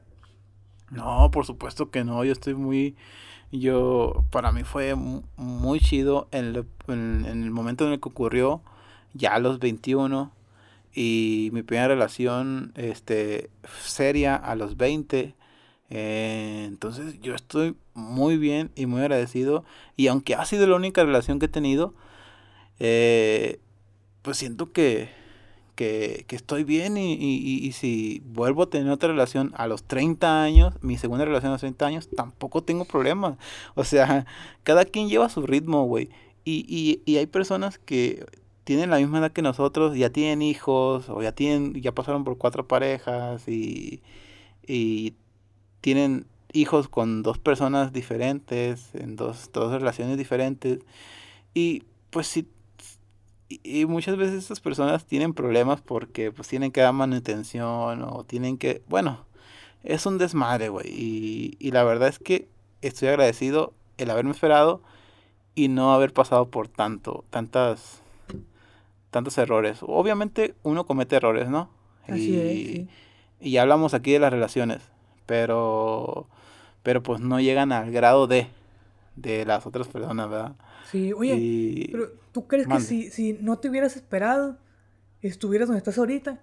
No, 0.90 1.30
por 1.30 1.44
supuesto 1.44 1.90
que 1.90 2.04
no. 2.04 2.24
Yo 2.24 2.32
estoy 2.32 2.54
muy. 2.54 2.96
Yo. 3.52 4.24
Para 4.30 4.50
mí 4.50 4.64
fue 4.64 4.94
muy 4.94 5.78
chido 5.78 6.26
en, 6.30 6.56
el 6.86 7.50
momento 7.50 7.86
en 7.86 7.92
el 7.92 8.00
que 8.00 8.08
ocurrió, 8.08 8.62
ya 9.12 9.34
a 9.34 9.38
los 9.40 9.58
21. 9.58 10.32
Y 10.94 11.50
mi 11.52 11.62
primera 11.62 11.88
relación 11.88 12.72
este, 12.76 13.50
seria 13.82 14.36
a 14.36 14.54
los 14.54 14.78
20. 14.78 15.34
Eh, 15.90 16.64
entonces 16.66 17.20
yo 17.20 17.34
estoy 17.34 17.76
muy 17.98 18.38
bien 18.38 18.70
y 18.76 18.86
muy 18.86 19.00
agradecido. 19.00 19.64
Y 19.96 20.06
aunque 20.06 20.34
ha 20.34 20.44
sido 20.44 20.66
la 20.66 20.76
única 20.76 21.04
relación 21.04 21.38
que 21.38 21.46
he 21.46 21.48
tenido, 21.48 21.94
eh, 22.78 23.60
pues 24.22 24.38
siento 24.38 24.72
que, 24.72 25.10
que, 25.74 26.26
estoy 26.30 26.64
bien 26.64 26.96
y, 26.96 27.14
y, 27.14 27.72
si 27.72 28.22
vuelvo 28.26 28.64
a 28.64 28.70
tener 28.70 28.90
otra 28.90 29.10
relación 29.10 29.52
a 29.56 29.66
los 29.68 29.84
30 29.84 30.42
años, 30.42 30.74
mi 30.82 30.98
segunda 30.98 31.24
relación 31.24 31.50
a 31.50 31.54
los 31.54 31.60
30 31.60 31.86
años, 31.86 32.08
tampoco 32.16 32.62
tengo 32.62 32.84
problemas. 32.84 33.36
O 33.74 33.84
sea, 33.84 34.26
cada 34.64 34.84
quien 34.84 35.08
lleva 35.08 35.28
su 35.28 35.46
ritmo, 35.46 35.84
güey. 35.84 36.10
Y, 36.44 37.02
y, 37.04 37.16
hay 37.16 37.26
personas 37.26 37.78
que 37.78 38.24
tienen 38.64 38.90
la 38.90 38.98
misma 38.98 39.18
edad 39.18 39.32
que 39.32 39.42
nosotros, 39.42 39.96
ya 39.96 40.10
tienen 40.10 40.42
hijos, 40.42 41.08
o 41.10 41.22
ya 41.22 41.32
tienen, 41.32 41.74
ya 41.82 41.92
pasaron 41.92 42.24
por 42.24 42.38
cuatro 42.38 42.66
parejas 42.66 43.46
y, 43.48 44.02
y 44.66 45.14
tienen 45.80 46.26
hijos 46.52 46.88
con 46.88 47.22
dos 47.22 47.38
personas 47.38 47.92
diferentes, 47.92 48.94
en 48.94 49.16
dos, 49.16 49.50
dos 49.52 49.72
relaciones 49.72 50.18
diferentes. 50.18 50.80
Y 51.54 51.84
pues 52.10 52.26
si 52.26 52.48
y, 53.48 53.86
muchas 53.86 54.16
veces 54.16 54.36
estas 54.36 54.60
personas 54.60 55.06
tienen 55.06 55.32
problemas 55.32 55.80
porque 55.80 56.30
pues 56.32 56.48
tienen 56.48 56.70
que 56.70 56.82
dar 56.82 56.92
manutención 56.92 58.02
o 58.02 58.24
tienen 58.24 58.58
que, 58.58 58.82
bueno, 58.88 59.24
es 59.82 60.04
un 60.06 60.18
desmadre, 60.18 60.68
güey. 60.68 60.86
Y, 60.88 61.56
y 61.58 61.70
la 61.70 61.82
verdad 61.84 62.08
es 62.08 62.18
que 62.18 62.48
estoy 62.82 63.08
agradecido 63.08 63.72
el 63.96 64.10
haberme 64.10 64.32
esperado 64.32 64.82
y 65.54 65.68
no 65.68 65.92
haber 65.92 66.12
pasado 66.12 66.50
por 66.50 66.68
tanto, 66.68 67.24
tantas, 67.30 68.02
tantos 69.10 69.38
errores. 69.38 69.78
Obviamente 69.82 70.54
uno 70.62 70.86
comete 70.86 71.16
errores, 71.16 71.48
¿no? 71.48 71.70
Así 72.06 72.34
y, 72.34 72.36
es, 72.36 72.88
y 73.40 73.50
ya 73.52 73.62
hablamos 73.62 73.94
aquí 73.94 74.12
de 74.12 74.18
las 74.18 74.32
relaciones, 74.32 74.82
pero, 75.26 76.28
pero 76.88 77.02
pues 77.02 77.20
no 77.20 77.38
llegan 77.38 77.70
al 77.70 77.92
grado 77.92 78.26
de, 78.26 78.46
de 79.14 79.44
las 79.44 79.66
otras 79.66 79.86
personas, 79.88 80.30
¿verdad? 80.30 80.56
Sí, 80.90 81.12
oye, 81.12 81.86
pero 81.92 82.12
¿tú 82.32 82.46
crees 82.46 82.66
que 82.66 82.80
si, 82.80 83.10
si 83.10 83.34
no 83.34 83.58
te 83.58 83.68
hubieras 83.68 83.94
esperado, 83.94 84.56
estuvieras 85.20 85.68
donde 85.68 85.80
estás 85.80 85.98
ahorita? 85.98 86.40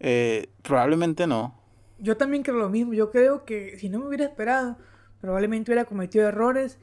Eh, 0.00 0.50
probablemente 0.60 1.26
no. 1.26 1.58
Yo 1.98 2.18
también 2.18 2.42
creo 2.42 2.58
lo 2.58 2.68
mismo. 2.68 2.92
Yo 2.92 3.10
creo 3.10 3.46
que 3.46 3.78
si 3.78 3.88
no 3.88 4.00
me 4.00 4.08
hubiera 4.08 4.26
esperado, 4.26 4.76
probablemente 5.18 5.70
hubiera 5.70 5.86
cometido 5.86 6.28
errores 6.28 6.78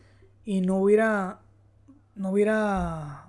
y 0.45 0.61
no 0.61 0.77
hubiera, 0.77 1.41
no 2.15 2.31
hubiera 2.31 3.27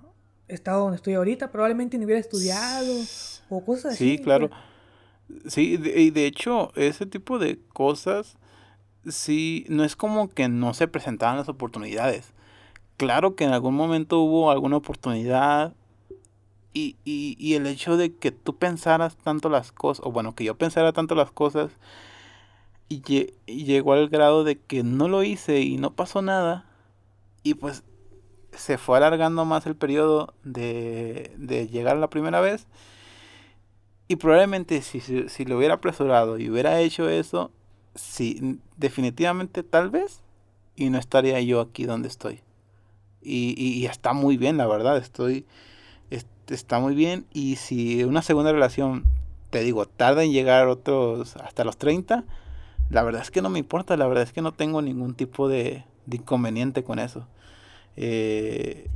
estado 0.49 0.85
donde 0.85 0.97
estoy 0.97 1.13
ahorita. 1.13 1.53
Probablemente 1.53 1.99
ni 1.99 2.07
hubiera 2.07 2.21
estudiado 2.21 2.91
o 3.51 3.63
cosas 3.67 3.93
así. 3.93 4.17
Sí, 4.17 4.23
claro. 4.23 4.49
Sí, 5.47 5.81
y 5.83 6.11
de 6.11 6.27
hecho, 6.27 6.73
ese 6.77 7.07
tipo 7.07 7.39
de 7.39 7.59
cosas 7.73 8.37
sí, 9.09 9.67
no 9.69 9.85
es 9.85 9.97
como 9.97 10.29
que 10.29 10.49
no 10.49 10.75
se 10.75 10.89
presentaban 10.89 11.37
las 11.37 11.49
oportunidades. 11.49 12.33
Claro 12.97 13.35
que 13.37 13.45
en 13.45 13.53
algún 13.53 13.75
momento 13.75 14.21
hubo 14.21 14.51
alguna 14.51 14.77
oportunidad 14.77 15.75
y, 16.73 16.97
y, 17.05 17.37
y 17.39 17.55
el 17.55 17.67
hecho 17.67 17.97
de 17.97 18.15
que 18.15 18.33
tú 18.33 18.57
pensaras 18.57 19.17
tanto 19.17 19.49
las 19.49 19.73
cosas, 19.73 20.05
o 20.07 20.13
bueno, 20.13 20.35
que 20.35 20.45
yo 20.45 20.57
pensara 20.57 20.93
tanto 20.93 21.15
las 21.15 21.31
cosas, 21.31 21.73
y, 22.89 23.03
llegó 23.47 23.93
al 23.95 24.09
grado 24.09 24.45
de 24.45 24.59
que 24.59 24.83
no 24.83 25.09
lo 25.09 25.23
hice 25.23 25.61
y 25.61 25.77
no 25.79 25.95
pasó 25.95 26.23
nada, 26.23 26.67
y 27.43 27.55
pues 27.55 27.85
se 28.53 28.79
fue 28.79 28.97
alargando 28.99 29.45
más 29.45 29.67
el 29.67 29.77
periodo 29.77 30.35
de, 30.45 31.33
de 31.37 31.69
llegar 31.69 31.97
la 31.97 32.11
primera 32.11 32.41
vez. 32.41 32.67
Y 34.09 34.17
probablemente 34.17 34.83
si, 34.83 35.01
si, 35.01 35.29
si, 35.29 35.45
lo 35.45 35.57
hubiera 35.57 35.75
apresurado 35.75 36.39
y 36.39 36.51
hubiera 36.51 36.81
hecho 36.81 37.09
eso, 37.09 37.51
sí, 37.95 38.61
definitivamente 38.77 39.63
tal 39.63 39.91
vez, 39.91 40.21
y 40.77 40.91
no 40.91 40.99
estaría 40.99 41.41
yo 41.41 41.61
aquí 41.61 41.85
donde 41.85 42.09
estoy. 42.09 42.41
Y, 43.23 43.55
y, 43.59 43.87
está 43.87 44.13
muy 44.13 44.37
bien, 44.37 44.59
la 44.59 44.67
verdad, 44.67 44.99
estoy, 44.99 45.47
está 46.49 46.79
muy 46.79 46.95
bien. 46.95 47.27
Y 47.33 47.57
si 47.57 48.05
una 48.05 48.21
segunda 48.21 48.53
relación, 48.53 49.05
te 49.51 49.61
digo, 49.61 49.87
tarda 49.87 50.25
en 50.25 50.33
llegar 50.33 50.69
otros 50.69 51.37
hasta 51.37 51.65
los 51.65 51.79
30, 51.79 52.25
la 52.91 53.03
verdad 53.03 53.23
es 53.23 53.31
que 53.31 53.41
no 53.41 53.49
me 53.49 53.59
importa, 53.59 53.97
la 53.97 54.07
verdad 54.07 54.25
es 54.25 54.33
que 54.33 54.43
no 54.43 54.53
tengo 54.53 54.83
ningún 54.83 55.15
tipo 55.15 55.49
de, 55.49 55.85
inconveniente 56.11 56.85
con 56.85 56.99
eso. 56.99 57.27
Eh, 57.97 58.89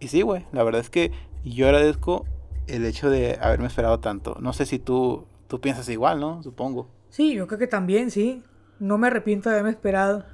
y 0.00 0.08
sí, 0.08 0.22
güey, 0.22 0.44
la 0.52 0.62
verdad 0.64 0.80
es 0.80 0.90
que 0.90 1.12
yo 1.44 1.66
agradezco 1.66 2.26
el 2.66 2.84
hecho 2.84 3.10
de 3.10 3.38
haberme 3.40 3.66
esperado 3.66 4.00
tanto. 4.00 4.36
No 4.40 4.52
sé 4.52 4.66
si 4.66 4.78
tú, 4.78 5.26
tú 5.48 5.60
piensas 5.60 5.88
igual, 5.88 6.20
¿no? 6.20 6.42
Supongo. 6.42 6.88
Sí, 7.10 7.34
yo 7.34 7.46
creo 7.46 7.58
que 7.58 7.66
también, 7.66 8.10
sí. 8.10 8.42
No 8.78 8.98
me 8.98 9.08
arrepiento 9.08 9.48
de 9.48 9.56
haberme 9.56 9.70
esperado. 9.70 10.24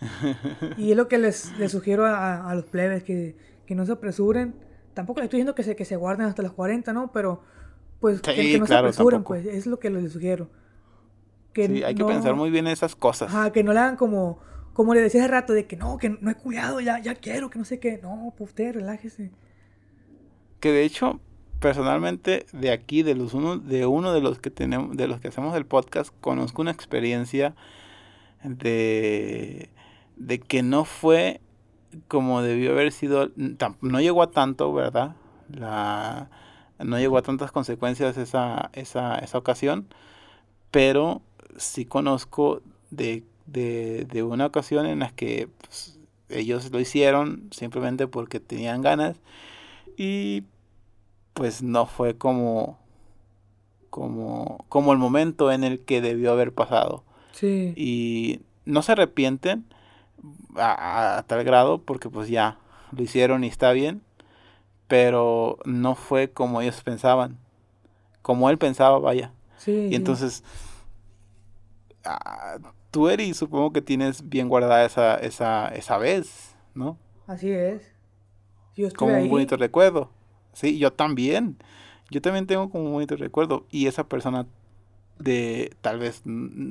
y 0.76 0.90
es 0.90 0.96
lo 0.96 1.08
que 1.08 1.18
les, 1.18 1.52
sugiero 1.68 2.06
a, 2.06 2.54
los 2.54 2.64
plebes, 2.64 3.02
que, 3.02 3.36
no 3.68 3.86
se 3.86 3.92
apresuren. 3.92 4.54
Tampoco 4.94 5.20
les 5.20 5.26
estoy 5.26 5.38
diciendo 5.38 5.54
que 5.54 5.62
se, 5.62 5.76
que 5.76 5.84
se 5.84 5.96
guarden 5.96 6.26
hasta 6.26 6.42
los 6.42 6.52
40, 6.52 6.92
¿no? 6.92 7.12
Pero, 7.12 7.42
pues, 8.00 8.20
que, 8.20 8.58
no 8.58 8.66
se 8.66 8.74
apresuren, 8.74 9.24
pues, 9.24 9.46
es 9.46 9.66
lo 9.66 9.78
que 9.78 9.90
les 9.90 10.12
sugiero. 10.12 10.48
Que 11.52 11.68
sí, 11.68 11.82
hay 11.84 11.94
que 11.94 12.04
pensar 12.04 12.34
muy 12.34 12.50
bien 12.50 12.66
esas 12.66 12.96
cosas. 12.96 13.28
Ajá, 13.28 13.52
que 13.52 13.62
no 13.62 13.72
le 13.72 13.80
hagan 13.80 13.96
como, 13.96 14.38
como 14.72 14.94
le 14.94 15.00
decía 15.00 15.22
hace 15.22 15.30
rato, 15.30 15.52
de 15.52 15.66
que 15.66 15.76
no, 15.76 15.98
que 15.98 16.10
no 16.10 16.30
he 16.30 16.34
culiado, 16.34 16.80
ya, 16.80 16.98
ya 16.98 17.14
quiero, 17.14 17.50
que 17.50 17.58
no 17.58 17.64
sé 17.64 17.78
qué. 17.78 17.98
No, 18.02 18.34
pues 18.36 18.50
usted 18.50 18.74
relájese. 18.74 19.30
Que 20.64 20.72
de 20.72 20.82
hecho, 20.82 21.20
personalmente 21.60 22.46
de 22.54 22.70
aquí, 22.70 23.02
de 23.02 23.14
los 23.14 23.34
uno, 23.34 23.58
de 23.58 23.84
uno 23.84 24.14
de 24.14 24.22
los 24.22 24.38
que 24.38 24.48
tenemos, 24.48 24.96
de 24.96 25.08
los 25.08 25.20
que 25.20 25.28
hacemos 25.28 25.54
el 25.56 25.66
podcast, 25.66 26.10
conozco 26.22 26.62
una 26.62 26.70
experiencia 26.70 27.54
de, 28.42 29.68
de 30.16 30.38
que 30.38 30.62
no 30.62 30.86
fue 30.86 31.42
como 32.08 32.40
debió 32.40 32.70
haber 32.70 32.92
sido, 32.92 33.30
no 33.36 34.00
llegó 34.00 34.22
a 34.22 34.30
tanto, 34.30 34.72
¿verdad? 34.72 35.16
La, 35.50 36.30
no 36.78 36.98
llegó 36.98 37.18
a 37.18 37.22
tantas 37.22 37.52
consecuencias 37.52 38.16
esa, 38.16 38.70
esa, 38.72 39.18
esa 39.18 39.36
ocasión, 39.36 39.86
pero 40.70 41.20
sí 41.58 41.84
conozco 41.84 42.62
de, 42.88 43.22
de, 43.44 44.06
de 44.10 44.22
una 44.22 44.46
ocasión 44.46 44.86
en 44.86 45.00
la 45.00 45.10
que 45.10 45.50
pues, 45.60 46.00
ellos 46.30 46.70
lo 46.72 46.80
hicieron 46.80 47.50
simplemente 47.50 48.06
porque 48.06 48.40
tenían 48.40 48.80
ganas 48.80 49.20
y 49.98 50.44
pues 51.34 51.62
no 51.62 51.86
fue 51.86 52.16
como, 52.16 52.78
como, 53.90 54.64
como 54.68 54.92
el 54.92 54.98
momento 54.98 55.52
en 55.52 55.64
el 55.64 55.80
que 55.84 56.00
debió 56.00 56.32
haber 56.32 56.52
pasado. 56.54 57.04
Sí. 57.32 57.74
Y 57.76 58.40
no 58.64 58.82
se 58.82 58.92
arrepienten 58.92 59.66
a, 60.56 61.18
a 61.18 61.22
tal 61.24 61.44
grado 61.44 61.82
porque 61.82 62.08
pues 62.08 62.28
ya 62.28 62.58
lo 62.92 63.02
hicieron 63.02 63.44
y 63.44 63.48
está 63.48 63.72
bien, 63.72 64.02
pero 64.86 65.58
no 65.64 65.94
fue 65.96 66.30
como 66.30 66.60
ellos 66.60 66.82
pensaban, 66.82 67.38
como 68.22 68.48
él 68.50 68.58
pensaba, 68.58 68.98
vaya. 68.98 69.32
Sí. 69.58 69.88
Y 69.90 69.94
entonces, 69.96 70.44
ah, 72.04 72.58
tú, 72.90 73.08
Eri, 73.08 73.34
supongo 73.34 73.72
que 73.72 73.82
tienes 73.82 74.28
bien 74.28 74.48
guardada 74.48 74.84
esa, 74.84 75.16
esa, 75.16 75.68
esa 75.68 75.98
vez, 75.98 76.54
¿no? 76.74 76.96
Así 77.26 77.50
es. 77.50 77.82
Yo 78.76 78.86
estuve 78.88 78.98
Como 78.98 79.16
ahí. 79.16 79.24
un 79.24 79.30
bonito 79.30 79.56
recuerdo. 79.56 80.10
Sí, 80.54 80.78
yo 80.78 80.92
también. 80.92 81.58
Yo 82.10 82.22
también 82.22 82.46
tengo 82.46 82.70
como 82.70 82.86
un 82.86 82.92
bonito 82.92 83.16
recuerdo. 83.16 83.66
Y 83.70 83.86
esa 83.88 84.04
persona 84.08 84.46
de 85.18 85.76
tal 85.82 85.98
vez, 85.98 86.22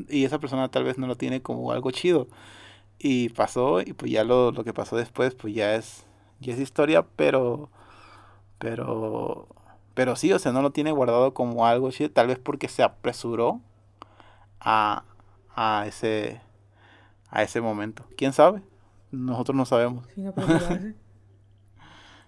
y 0.10 0.26
esa 0.26 0.40
persona 0.40 0.70
tal 0.70 0.84
vez 0.86 0.98
no 0.98 1.08
lo 1.08 1.18
tiene 1.18 1.42
como 1.42 1.72
algo 1.72 1.92
chido. 1.92 2.28
Y 3.00 3.30
pasó, 3.30 3.82
y 3.82 3.94
pues 3.94 4.12
ya 4.12 4.24
lo, 4.26 4.52
lo 4.52 4.64
que 4.64 4.74
pasó 4.74 4.96
después, 4.98 5.36
pues 5.36 5.54
ya 5.56 5.76
es, 5.76 6.06
ya 6.40 6.54
es 6.54 6.60
historia, 6.60 7.06
pero, 7.18 7.70
pero, 8.60 9.48
pero 9.94 10.16
sí, 10.16 10.32
o 10.34 10.40
sea, 10.40 10.52
no 10.54 10.62
lo 10.62 10.72
tiene 10.72 10.92
guardado 10.92 11.34
como 11.34 11.66
algo 11.68 11.92
chido, 11.92 12.12
tal 12.12 12.28
vez 12.28 12.40
porque 12.40 12.70
se 12.70 12.84
apresuró 12.84 13.62
a, 14.60 15.04
a 15.56 15.86
ese, 15.88 16.42
a 17.30 17.44
ese 17.44 17.62
momento. 17.62 18.06
¿Quién 18.18 18.34
sabe? 18.34 18.62
Nosotros 19.12 19.56
no 19.56 19.66
sabemos. 19.66 20.06
Sin 20.16 20.28
apresurarse. 20.28 20.96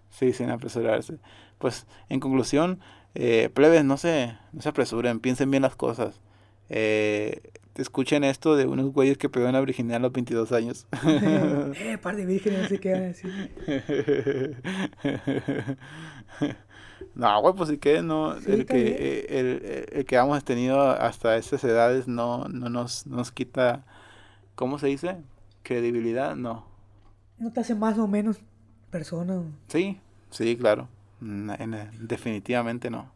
Sí, 0.09 0.31
sin 0.31 0.49
apresurarse. 0.49 1.19
Pues, 1.57 1.87
en 2.09 2.19
conclusión, 2.19 2.79
eh, 3.15 3.49
plebes, 3.53 3.83
no 3.85 3.97
se, 3.97 4.37
no 4.51 4.61
se 4.61 4.69
apresuren, 4.69 5.19
piensen 5.19 5.49
bien 5.51 5.63
las 5.63 5.75
cosas. 5.75 6.21
Eh, 6.69 7.41
escuchen 7.75 8.23
esto 8.23 8.55
de 8.55 8.65
unos 8.65 8.91
güeyes 8.91 9.17
que 9.17 9.29
pegaron 9.29 9.55
a 9.55 9.59
virginidad 9.59 9.97
a 9.97 9.99
los 9.99 10.13
22 10.13 10.51
años. 10.51 10.87
eh, 11.05 11.97
par 12.01 12.15
de 12.15 12.25
vírgenes 12.25 12.63
no 12.63 12.67
se 12.67 12.79
quedan 12.79 13.11
así. 13.11 13.27
no, 17.15 17.41
güey, 17.41 17.53
pues 17.55 17.69
sí 17.69 17.77
que 17.77 18.01
no, 18.01 18.39
Sí, 18.41 18.51
el, 18.51 18.65
que, 18.65 18.87
eh, 18.87 19.25
el, 19.29 19.85
el 19.91 20.05
que 20.05 20.15
hemos 20.15 20.43
tenido 20.43 20.79
hasta 20.81 21.37
esas 21.37 21.63
edades 21.63 22.07
no, 22.07 22.47
no 22.47 22.69
nos, 22.69 23.05
no 23.07 23.17
nos 23.17 23.31
quita, 23.31 23.85
¿cómo 24.55 24.79
se 24.79 24.87
dice? 24.87 25.17
Credibilidad, 25.63 26.35
no. 26.35 26.65
No 27.37 27.51
te 27.51 27.59
hace 27.59 27.75
más 27.75 27.97
o 27.97 28.07
menos 28.07 28.39
persona. 28.89 29.43
Sí, 29.67 29.99
sí, 30.29 30.55
claro. 30.55 30.87
En- 31.21 31.89
definitivamente 32.07 32.89
no. 32.89 33.11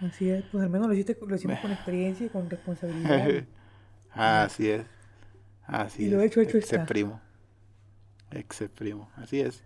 Así 0.00 0.28
es. 0.30 0.44
Pues 0.52 0.64
al 0.64 0.70
menos 0.70 0.88
lo, 0.88 0.94
hiciste, 0.94 1.16
lo 1.26 1.34
hicimos 1.34 1.58
con 1.60 1.72
experiencia 1.72 2.26
y 2.26 2.28
con 2.28 2.48
responsabilidad. 2.50 3.44
Así 4.12 4.68
es. 4.70 4.86
Así 5.66 6.02
Y 6.04 6.06
es. 6.06 6.12
lo 6.12 6.20
hecho, 6.20 6.40
hecho 6.40 6.58
Ex 6.58 6.72
primo. 6.86 7.20
Ex 8.30 8.64
primo. 8.74 9.08
Así 9.16 9.40
es. 9.40 9.62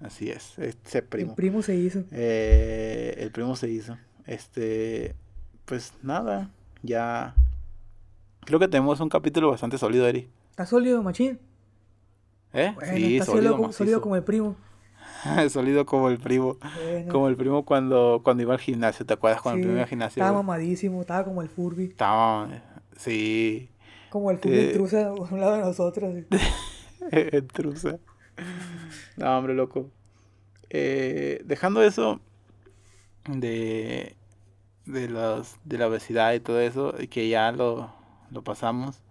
Así 0.00 0.30
es. 0.30 0.58
Ex 0.58 1.02
primo. 1.08 1.30
El 1.30 1.36
primo 1.36 1.62
se 1.62 1.74
hizo. 1.76 2.04
Eh, 2.10 3.14
el 3.18 3.30
primo 3.30 3.56
se 3.56 3.68
hizo. 3.70 3.96
Este. 4.26 5.14
Pues 5.64 5.92
nada. 6.02 6.50
Ya. 6.82 7.34
Creo 8.44 8.58
que 8.58 8.68
tenemos 8.68 9.00
un 9.00 9.08
capítulo 9.08 9.50
bastante 9.50 9.78
sólido, 9.78 10.06
Eri. 10.06 10.28
¿Está 10.50 10.66
sólido, 10.66 11.02
machín? 11.02 11.38
¿Eh? 12.52 12.72
Bueno, 12.74 12.94
sí, 12.96 13.16
está 13.16 13.26
sólido, 13.26 13.26
sólido, 13.26 13.56
como, 13.56 13.72
sólido 13.72 13.96
macizo. 13.96 14.00
como 14.02 14.16
el 14.16 14.24
primo. 14.24 14.56
Sólido 15.50 15.86
como 15.86 16.08
el 16.08 16.18
primo. 16.18 16.56
Bueno, 16.82 17.12
Como 17.12 17.28
el 17.28 17.36
primo 17.36 17.64
cuando, 17.64 18.20
cuando 18.24 18.42
iba 18.42 18.54
al 18.54 18.60
gimnasio. 18.60 19.04
¿Te 19.06 19.14
acuerdas 19.14 19.40
cuando 19.42 19.58
el 19.58 19.62
primo 19.62 19.74
iba 19.76 19.82
al 19.84 19.88
gimnasio? 19.88 20.22
Estaba 20.22 20.38
mamadísimo, 20.42 21.00
estaba 21.00 21.24
como 21.24 21.42
el 21.42 21.48
Furby. 21.48 21.84
Estaba. 21.86 22.48
Sí. 22.96 23.68
Como 24.10 24.30
el 24.30 24.38
Furby 24.38 24.58
Eh. 24.58 24.64
intrusa 24.68 25.08
a 25.08 25.12
un 25.12 25.40
lado 25.40 25.52
de 25.54 25.60
nosotros. 25.60 26.14
Intrusa. 27.32 27.98
No, 29.16 29.38
hombre, 29.38 29.54
loco. 29.54 29.90
Eh, 30.70 31.42
dejando 31.44 31.82
eso 31.82 32.20
de, 33.28 34.16
de, 34.86 35.08
los, 35.08 35.56
de 35.64 35.78
la 35.78 35.88
obesidad 35.88 36.32
y 36.34 36.40
todo 36.40 36.60
eso, 36.60 36.94
y 36.98 37.08
que 37.08 37.28
ya 37.28 37.52
lo, 37.52 37.92
lo 38.30 38.42
pasamos. 38.42 39.02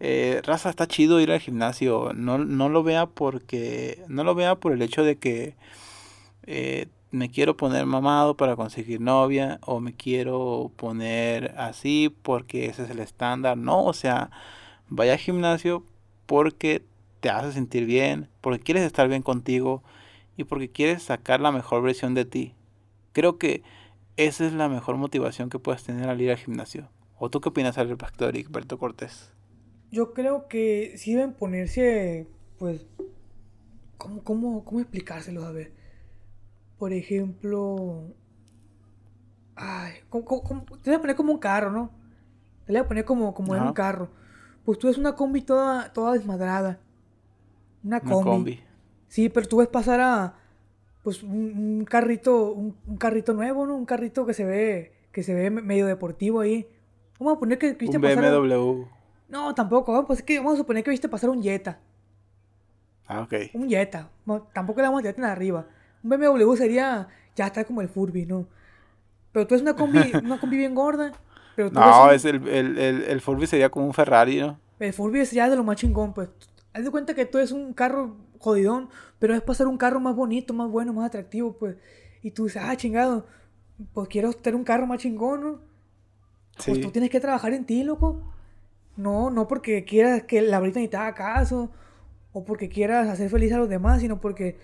Eh, 0.00 0.42
raza, 0.44 0.70
está 0.70 0.86
chido 0.86 1.20
ir 1.20 1.32
al 1.32 1.40
gimnasio. 1.40 2.12
No, 2.14 2.38
no 2.38 2.68
lo 2.68 2.82
vea 2.82 3.06
porque. 3.06 4.04
No 4.08 4.24
lo 4.24 4.34
vea 4.34 4.56
por 4.56 4.72
el 4.72 4.82
hecho 4.82 5.02
de 5.04 5.16
que 5.18 5.54
eh, 6.46 6.88
me 7.10 7.30
quiero 7.30 7.56
poner 7.56 7.86
mamado 7.86 8.36
para 8.36 8.56
conseguir 8.56 9.00
novia. 9.00 9.58
O 9.62 9.80
me 9.80 9.94
quiero 9.94 10.70
poner 10.76 11.54
así 11.58 12.14
porque 12.22 12.66
ese 12.66 12.84
es 12.84 12.90
el 12.90 13.00
estándar. 13.00 13.56
No, 13.56 13.84
o 13.84 13.92
sea, 13.92 14.30
vaya 14.88 15.12
al 15.14 15.18
gimnasio 15.18 15.84
porque 16.26 16.84
te 17.20 17.30
hace 17.30 17.52
sentir 17.52 17.86
bien, 17.86 18.28
porque 18.40 18.62
quieres 18.62 18.84
estar 18.84 19.08
bien 19.08 19.22
contigo 19.22 19.82
y 20.36 20.44
porque 20.44 20.70
quieres 20.70 21.02
sacar 21.02 21.40
la 21.40 21.52
mejor 21.52 21.82
versión 21.82 22.14
de 22.14 22.24
ti. 22.24 22.54
Creo 23.12 23.38
que 23.38 23.62
esa 24.16 24.46
es 24.46 24.52
la 24.52 24.68
mejor 24.68 24.96
motivación 24.96 25.50
que 25.50 25.58
puedes 25.58 25.82
tener 25.84 26.08
al 26.08 26.20
ir 26.20 26.30
al 26.30 26.36
gimnasio. 26.36 26.88
¿O 27.18 27.30
tú 27.30 27.40
qué 27.40 27.48
opinas 27.48 27.78
al 27.78 27.88
respecto, 27.88 28.30
Berto 28.50 28.78
Cortés? 28.78 29.35
Yo 29.90 30.12
creo 30.12 30.48
que 30.48 30.94
sí 30.96 31.14
deben 31.14 31.32
ponerse, 31.32 32.26
pues, 32.58 32.86
¿cómo, 33.98 34.22
cómo, 34.22 34.64
cómo 34.64 34.80
explicárselos? 34.80 35.44
A 35.44 35.52
ver, 35.52 35.72
por 36.78 36.92
ejemplo, 36.92 38.02
ay, 39.54 39.92
¿cómo- 40.08 40.24
cómo- 40.24 40.64
te 40.82 40.90
voy 40.90 40.94
a 40.96 41.00
poner 41.00 41.16
como 41.16 41.32
un 41.32 41.38
carro, 41.38 41.70
¿no? 41.70 41.90
Te 42.66 42.72
voy 42.72 42.80
a 42.80 42.88
poner 42.88 43.04
como, 43.04 43.32
como 43.32 43.54
en 43.54 43.62
un 43.62 43.72
carro. 43.72 44.08
Pues 44.64 44.78
tú 44.78 44.88
ves 44.88 44.98
una 44.98 45.14
combi 45.14 45.42
toda, 45.42 45.92
toda 45.92 46.12
desmadrada. 46.14 46.80
Una 47.84 47.98
Una 47.98 48.10
combi. 48.12 48.30
combi. 48.30 48.60
Sí, 49.08 49.28
pero 49.28 49.46
tú 49.46 49.58
ves 49.58 49.68
pasar 49.68 50.00
a, 50.00 50.34
pues, 51.04 51.22
un, 51.22 51.78
un 51.78 51.84
carrito, 51.84 52.52
un, 52.52 52.76
un 52.86 52.96
carrito 52.96 53.32
nuevo, 53.34 53.64
¿no? 53.66 53.76
Un 53.76 53.86
carrito 53.86 54.26
que 54.26 54.34
se 54.34 54.44
ve, 54.44 54.92
que 55.12 55.22
se 55.22 55.32
ve 55.32 55.48
me- 55.50 55.62
medio 55.62 55.86
deportivo 55.86 56.40
ahí. 56.40 56.66
Vamos 57.20 57.36
a 57.36 57.38
poner 57.38 57.58
que 57.58 57.72
viste 57.74 57.96
Un 57.96 58.02
BMW. 58.02 58.84
No, 59.28 59.54
tampoco. 59.54 59.92
Vamos, 59.92 60.06
pues 60.06 60.18
es 60.20 60.24
que 60.24 60.38
vamos 60.38 60.54
a 60.54 60.58
suponer 60.58 60.84
que 60.84 60.90
viste 60.90 61.08
pasar 61.08 61.30
un 61.30 61.42
Jetta. 61.42 61.78
Ah, 63.06 63.20
ok. 63.22 63.34
Un 63.54 63.68
Jetta. 63.68 64.08
Tampoco 64.52 64.80
le 64.80 64.86
vamos 64.88 65.04
a 65.04 65.12
tan 65.12 65.24
arriba. 65.24 65.66
Un 66.02 66.10
BMW 66.10 66.54
sería 66.56 67.08
ya 67.34 67.46
está 67.46 67.64
como 67.64 67.80
el 67.80 67.88
Furby, 67.88 68.26
¿no? 68.26 68.46
Pero 69.32 69.46
tú 69.46 69.54
es 69.54 69.62
una 69.62 69.74
combi, 69.74 70.00
una 70.24 70.38
combi 70.40 70.56
bien 70.56 70.74
gorda. 70.74 71.12
Pero 71.54 71.70
tú 71.70 71.78
No, 71.78 72.10
es 72.10 72.24
el, 72.24 72.46
el, 72.48 72.78
el, 72.78 73.02
el 73.02 73.20
Furby 73.20 73.46
sería 73.46 73.70
como 73.70 73.86
un 73.86 73.94
Ferrari, 73.94 74.40
¿no? 74.40 74.58
el 74.78 74.92
Furby 74.92 75.20
es 75.20 75.30
ya 75.30 75.48
de 75.48 75.56
lo 75.56 75.64
más 75.64 75.76
chingón, 75.76 76.12
pues. 76.12 76.28
Haz 76.74 76.84
de 76.84 76.90
cuenta 76.90 77.14
que 77.14 77.24
tú 77.24 77.38
es 77.38 77.50
un 77.52 77.72
carro 77.72 78.16
jodidón, 78.38 78.90
pero 79.18 79.34
es 79.34 79.40
pasar 79.40 79.66
un 79.66 79.78
carro 79.78 79.98
más 80.00 80.14
bonito, 80.14 80.52
más 80.52 80.68
bueno, 80.70 80.92
más 80.92 81.06
atractivo, 81.06 81.54
pues. 81.56 81.76
Y 82.22 82.32
tú 82.32 82.44
dices, 82.44 82.62
ah, 82.62 82.76
chingado, 82.76 83.26
pues 83.94 84.08
quiero 84.08 84.32
tener 84.34 84.56
un 84.56 84.64
carro 84.64 84.86
más 84.86 84.98
chingón, 84.98 85.40
¿no? 85.42 85.60
Pues 86.56 86.76
Sí. 86.76 86.80
tú 86.82 86.90
tienes 86.90 87.08
que 87.10 87.20
trabajar 87.20 87.52
en 87.54 87.64
ti, 87.64 87.82
loco. 87.84 88.34
No, 88.96 89.30
no 89.30 89.46
porque 89.48 89.84
quieras 89.84 90.22
que 90.24 90.40
la 90.42 90.60
brita 90.60 90.80
ni 90.80 90.88
te 90.88 90.96
haga 90.96 91.14
caso 91.14 91.70
o 92.32 92.44
porque 92.44 92.68
quieras 92.68 93.08
hacer 93.08 93.30
feliz 93.30 93.52
a 93.52 93.58
los 93.58 93.68
demás, 93.68 94.00
sino 94.00 94.20
porque 94.20 94.58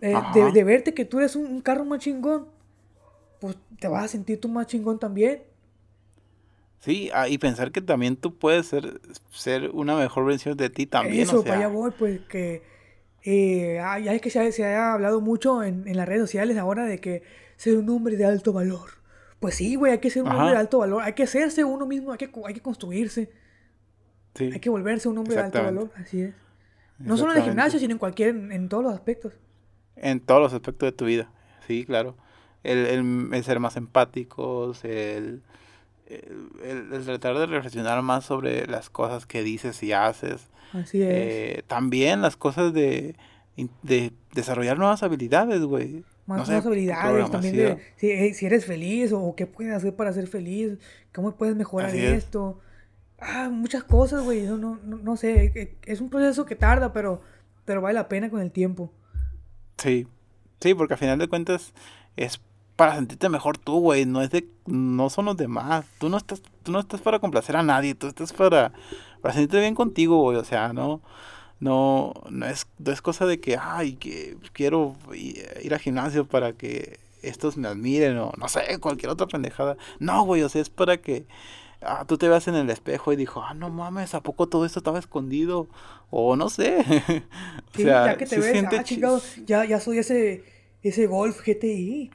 eh, 0.00 0.14
de, 0.34 0.52
de 0.52 0.64
verte 0.64 0.94
que 0.94 1.04
tú 1.04 1.18
eres 1.18 1.36
un, 1.36 1.46
un 1.46 1.60
carro 1.62 1.84
más 1.84 2.00
chingón, 2.00 2.48
pues 3.40 3.56
te 3.80 3.88
vas 3.88 4.04
a 4.04 4.08
sentir 4.08 4.40
tú 4.40 4.48
más 4.48 4.66
chingón 4.66 4.98
también. 4.98 5.42
Sí, 6.80 7.10
ah, 7.12 7.28
y 7.28 7.38
pensar 7.38 7.72
que 7.72 7.80
también 7.80 8.16
tú 8.16 8.38
puedes 8.38 8.66
ser, 8.66 9.00
ser 9.30 9.70
una 9.70 9.96
mejor 9.96 10.24
versión 10.26 10.56
de 10.56 10.70
ti 10.70 10.86
también, 10.86 11.22
Eso, 11.22 11.38
o 11.38 11.42
sea. 11.42 11.54
para 11.54 11.56
allá 11.66 11.68
voy, 11.68 11.90
pues 11.92 12.20
que 12.28 12.62
eh, 13.24 13.76
ya 14.02 14.14
es 14.14 14.20
que 14.20 14.30
se 14.30 14.40
ha, 14.40 14.52
se 14.52 14.64
ha 14.66 14.94
hablado 14.94 15.20
mucho 15.20 15.62
en, 15.62 15.88
en 15.88 15.96
las 15.96 16.06
redes 16.08 16.22
sociales 16.22 16.56
ahora 16.58 16.84
de 16.86 17.00
que 17.00 17.22
ser 17.56 17.76
un 17.78 17.88
hombre 17.90 18.16
de 18.16 18.24
alto 18.26 18.52
valor. 18.52 18.90
Pues 19.40 19.54
sí, 19.56 19.74
güey, 19.76 19.92
hay 19.92 19.98
que 19.98 20.10
ser 20.10 20.22
un 20.22 20.28
hombre 20.30 20.52
de 20.52 20.56
alto 20.60 20.78
valor, 20.78 21.02
hay 21.02 21.12
que 21.12 21.24
hacerse 21.24 21.62
uno 21.64 21.86
mismo, 21.86 22.12
hay 22.12 22.18
que, 22.18 22.30
hay 22.46 22.54
que 22.54 22.60
construirse. 22.62 23.30
Sí, 24.34 24.50
Hay 24.52 24.60
que 24.60 24.68
volverse 24.70 25.08
un 25.08 25.16
hombre 25.18 25.34
de 25.34 25.40
alto 25.42 25.58
valor, 25.64 25.90
así 25.96 26.20
es. 26.22 26.34
No 26.98 27.16
solo 27.16 27.32
en 27.32 27.38
el 27.38 27.42
gimnasio, 27.50 27.78
sino 27.78 27.92
en 27.92 27.98
cualquier, 27.98 28.30
en, 28.30 28.52
en 28.52 28.68
todos 28.68 28.82
los 28.84 28.92
aspectos. 28.94 29.34
En 29.96 30.20
todos 30.20 30.40
los 30.40 30.52
aspectos 30.52 30.86
de 30.88 30.92
tu 30.92 31.04
vida, 31.06 31.30
sí, 31.66 31.84
claro. 31.84 32.16
El, 32.62 32.78
el- 32.86 33.28
el 33.34 33.44
ser 33.44 33.60
más 33.60 33.76
empáticos, 33.76 34.84
el, 34.84 35.42
el, 36.06 36.22
el- 36.64 36.92
el 36.92 37.04
tratar 37.04 37.38
de 37.38 37.46
reflexionar 37.46 38.00
más 38.02 38.24
sobre 38.24 38.66
las 38.66 38.90
cosas 38.90 39.26
que 39.26 39.42
dices 39.42 39.82
y 39.82 39.92
haces. 39.92 40.48
Así 40.72 41.00
es. 41.02 41.08
Eh, 41.10 41.62
también 41.66 42.22
las 42.22 42.36
cosas 42.36 42.72
de, 42.74 43.14
de 43.82 44.12
desarrollar 44.34 44.78
nuevas 44.78 45.02
habilidades, 45.02 45.62
güey. 45.62 46.04
Más 46.26 46.38
no 46.38 46.46
sé, 46.46 46.54
habilidades, 46.56 47.30
también 47.30 47.56
de 47.56 47.78
si, 47.96 48.10
eh, 48.10 48.34
si 48.34 48.46
eres 48.46 48.64
feliz 48.64 49.12
o 49.12 49.34
qué 49.36 49.46
puedes 49.46 49.72
hacer 49.74 49.94
para 49.94 50.12
ser 50.12 50.26
feliz, 50.26 50.78
cómo 51.14 51.36
puedes 51.36 51.56
mejorar 51.56 51.90
Así 51.90 51.98
es. 51.98 52.24
esto. 52.24 52.60
Ah, 53.18 53.48
muchas 53.50 53.84
cosas, 53.84 54.22
güey. 54.24 54.42
No, 54.42 54.56
no, 54.58 54.78
no, 54.82 55.16
sé. 55.16 55.52
eh, 55.54 55.76
Es 55.84 56.00
un 56.00 56.10
proceso 56.10 56.44
que 56.44 56.56
tarda, 56.56 56.92
pero, 56.92 57.22
pero 57.64 57.80
vale 57.80 57.94
la 57.94 58.08
pena 58.08 58.28
con 58.30 58.40
el 58.40 58.50
tiempo. 58.50 58.92
Sí, 59.78 60.06
sí, 60.60 60.74
porque 60.74 60.94
al 60.94 60.98
final 61.00 61.18
de 61.18 61.28
cuentas 61.28 61.72
es 62.16 62.40
para 62.76 62.94
sentirte 62.96 63.28
mejor 63.28 63.56
tú, 63.58 63.80
güey. 63.80 64.04
No 64.04 64.20
es 64.22 64.30
de, 64.30 64.48
no 64.66 65.08
son 65.10 65.26
los 65.26 65.36
demás. 65.36 65.86
Tú 65.98 66.08
no 66.08 66.16
estás, 66.18 66.42
tú 66.62 66.72
no 66.72 66.80
estás 66.80 67.00
para 67.00 67.18
complacer 67.20 67.56
a 67.56 67.62
nadie. 67.62 67.94
Tú 67.94 68.06
estás 68.06 68.32
para, 68.32 68.72
para 69.22 69.34
sentirte 69.34 69.60
bien 69.60 69.74
contigo, 69.74 70.20
güey. 70.22 70.36
O 70.38 70.44
sea, 70.44 70.72
no, 70.72 71.00
no, 71.60 72.12
no 72.30 72.46
es, 72.46 72.66
no 72.78 72.92
es 72.92 73.02
cosa 73.02 73.26
de 73.26 73.40
que, 73.40 73.56
ay, 73.60 73.94
que 73.94 74.36
quiero 74.52 74.96
ir 75.14 75.72
al 75.72 75.80
gimnasio 75.80 76.26
para 76.26 76.52
que 76.52 76.98
estos 77.22 77.56
me 77.56 77.68
admiren 77.68 78.18
o 78.18 78.32
no 78.36 78.48
sé, 78.48 78.78
cualquier 78.80 79.10
otra 79.10 79.26
pendejada. 79.26 79.76
No, 79.98 80.24
güey, 80.24 80.42
o 80.42 80.48
sea, 80.48 80.62
es 80.62 80.70
para 80.70 80.98
que 80.98 81.26
ah, 81.82 82.04
tú 82.06 82.18
te 82.18 82.28
veas 82.28 82.48
en 82.48 82.54
el 82.54 82.70
espejo 82.70 83.12
y 83.12 83.16
dijo, 83.16 83.42
ah, 83.42 83.54
no 83.54 83.70
mames, 83.70 84.14
¿a 84.14 84.20
poco 84.20 84.48
todo 84.48 84.64
esto 84.66 84.80
estaba 84.80 84.98
escondido? 84.98 85.68
O 86.10 86.36
no 86.36 86.48
sé. 86.50 86.78
o 87.74 87.78
sea, 87.78 88.06
ya 88.06 88.16
que 88.16 88.26
te 88.26 88.38
ves, 88.38 88.64
ah, 88.64 88.84
chingado, 88.84 89.20
ya, 89.46 89.64
ya 89.64 89.80
soy 89.80 89.98
ese, 89.98 90.44
ese 90.82 91.06
Golf 91.06 91.40
GTI. 91.40 92.10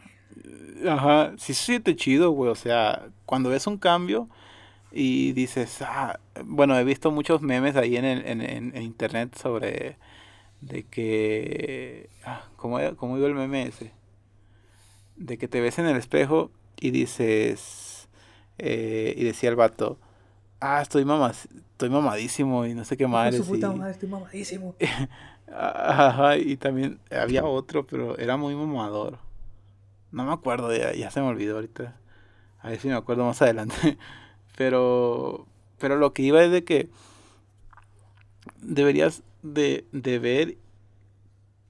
Ajá, 0.87 1.33
sí 1.37 1.53
se 1.53 1.65
siente 1.65 1.95
chido, 1.95 2.31
güey. 2.31 2.49
O 2.49 2.55
sea, 2.55 3.07
cuando 3.25 3.49
ves 3.49 3.67
un 3.67 3.77
cambio 3.77 4.29
y 4.91 5.31
dices, 5.33 5.81
ah, 5.81 6.19
bueno, 6.43 6.77
he 6.77 6.83
visto 6.83 7.11
muchos 7.11 7.41
memes 7.41 7.75
ahí 7.75 7.95
en, 7.95 8.05
en, 8.05 8.41
en, 8.41 8.81
internet 8.81 9.37
sobre 9.37 9.97
de 10.59 10.83
que, 10.83 12.09
ah, 12.25 12.43
¿cómo, 12.57 12.77
¿cómo 12.97 13.17
iba 13.17 13.27
el 13.27 13.35
meme 13.35 13.67
ese? 13.67 13.93
De 15.15 15.37
que 15.37 15.47
te 15.47 15.61
ves 15.61 15.79
en 15.79 15.85
el 15.85 15.95
espejo 15.95 16.51
y 16.79 16.91
dices, 16.91 18.09
eh, 18.57 19.13
y 19.17 19.23
decía 19.23 19.49
el 19.49 19.55
vato, 19.55 19.97
ah, 20.59 20.81
estoy, 20.81 21.05
mamás, 21.05 21.47
estoy 21.71 21.89
mamadísimo 21.89 22.65
y 22.65 22.73
no 22.73 22.83
sé 22.83 22.97
qué 22.97 23.07
más. 23.07 23.35
Su 23.35 23.45
puta 23.45 23.71
madre, 23.71 23.91
estoy 23.91 24.09
mamadísimo. 24.09 24.75
Ajá, 25.53 26.37
y 26.37 26.57
también 26.57 26.99
había 27.09 27.43
otro, 27.43 27.85
pero 27.85 28.17
era 28.17 28.37
muy 28.37 28.55
mamador. 28.55 29.19
No 30.11 30.25
me 30.25 30.33
acuerdo, 30.33 30.75
ya, 30.75 30.93
ya 30.93 31.11
se 31.11 31.21
me 31.21 31.27
olvidó 31.27 31.55
ahorita. 31.55 31.95
A 32.59 32.69
ver 32.69 32.79
si 32.79 32.87
me 32.87 32.93
acuerdo 32.93 33.25
más 33.25 33.41
adelante. 33.41 33.97
Pero, 34.55 35.47
pero 35.79 35.95
lo 35.95 36.13
que 36.13 36.23
iba 36.23 36.43
es 36.43 36.51
de 36.51 36.63
que 36.63 36.89
deberías 38.61 39.23
de, 39.43 39.85
de 39.91 40.19
ver 40.19 40.57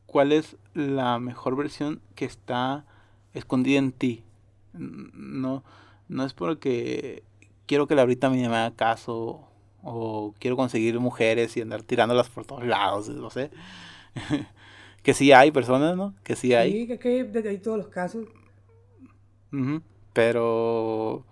cuál 0.06 0.32
es 0.32 0.58
la 0.74 1.20
mejor 1.20 1.56
versión 1.56 2.02
que 2.16 2.26
está 2.26 2.86
escondida 3.34 3.80
en 3.80 3.92
ti. 3.92 4.24
No, 4.74 5.64
no 6.08 6.26
es 6.26 6.34
porque 6.34 7.24
quiero 7.66 7.88
que 7.88 7.96
la 7.96 8.02
ahorita 8.02 8.30
me 8.30 8.46
haga 8.46 8.72
caso 8.76 9.48
o 9.84 10.34
quiero 10.40 10.56
conseguir 10.56 11.00
mujeres 11.00 11.56
y 11.58 11.62
andar 11.62 11.84
tirándolas 11.84 12.30
por 12.30 12.46
todos 12.46 12.66
lados, 12.66 13.10
no 13.10 13.30
sé. 13.30 13.52
que 15.04 15.14
sí 15.14 15.32
hay 15.32 15.52
personas, 15.52 15.96
¿no? 15.96 16.14
Que 16.24 16.36
sí 16.36 16.54
hay. 16.54 16.88
Sí, 16.88 16.98
que 16.98 17.08
hay, 17.08 17.48
hay 17.48 17.58
todos 17.58 17.78
los 17.78 17.88
casos. 17.88 18.28
Pero 20.14 21.26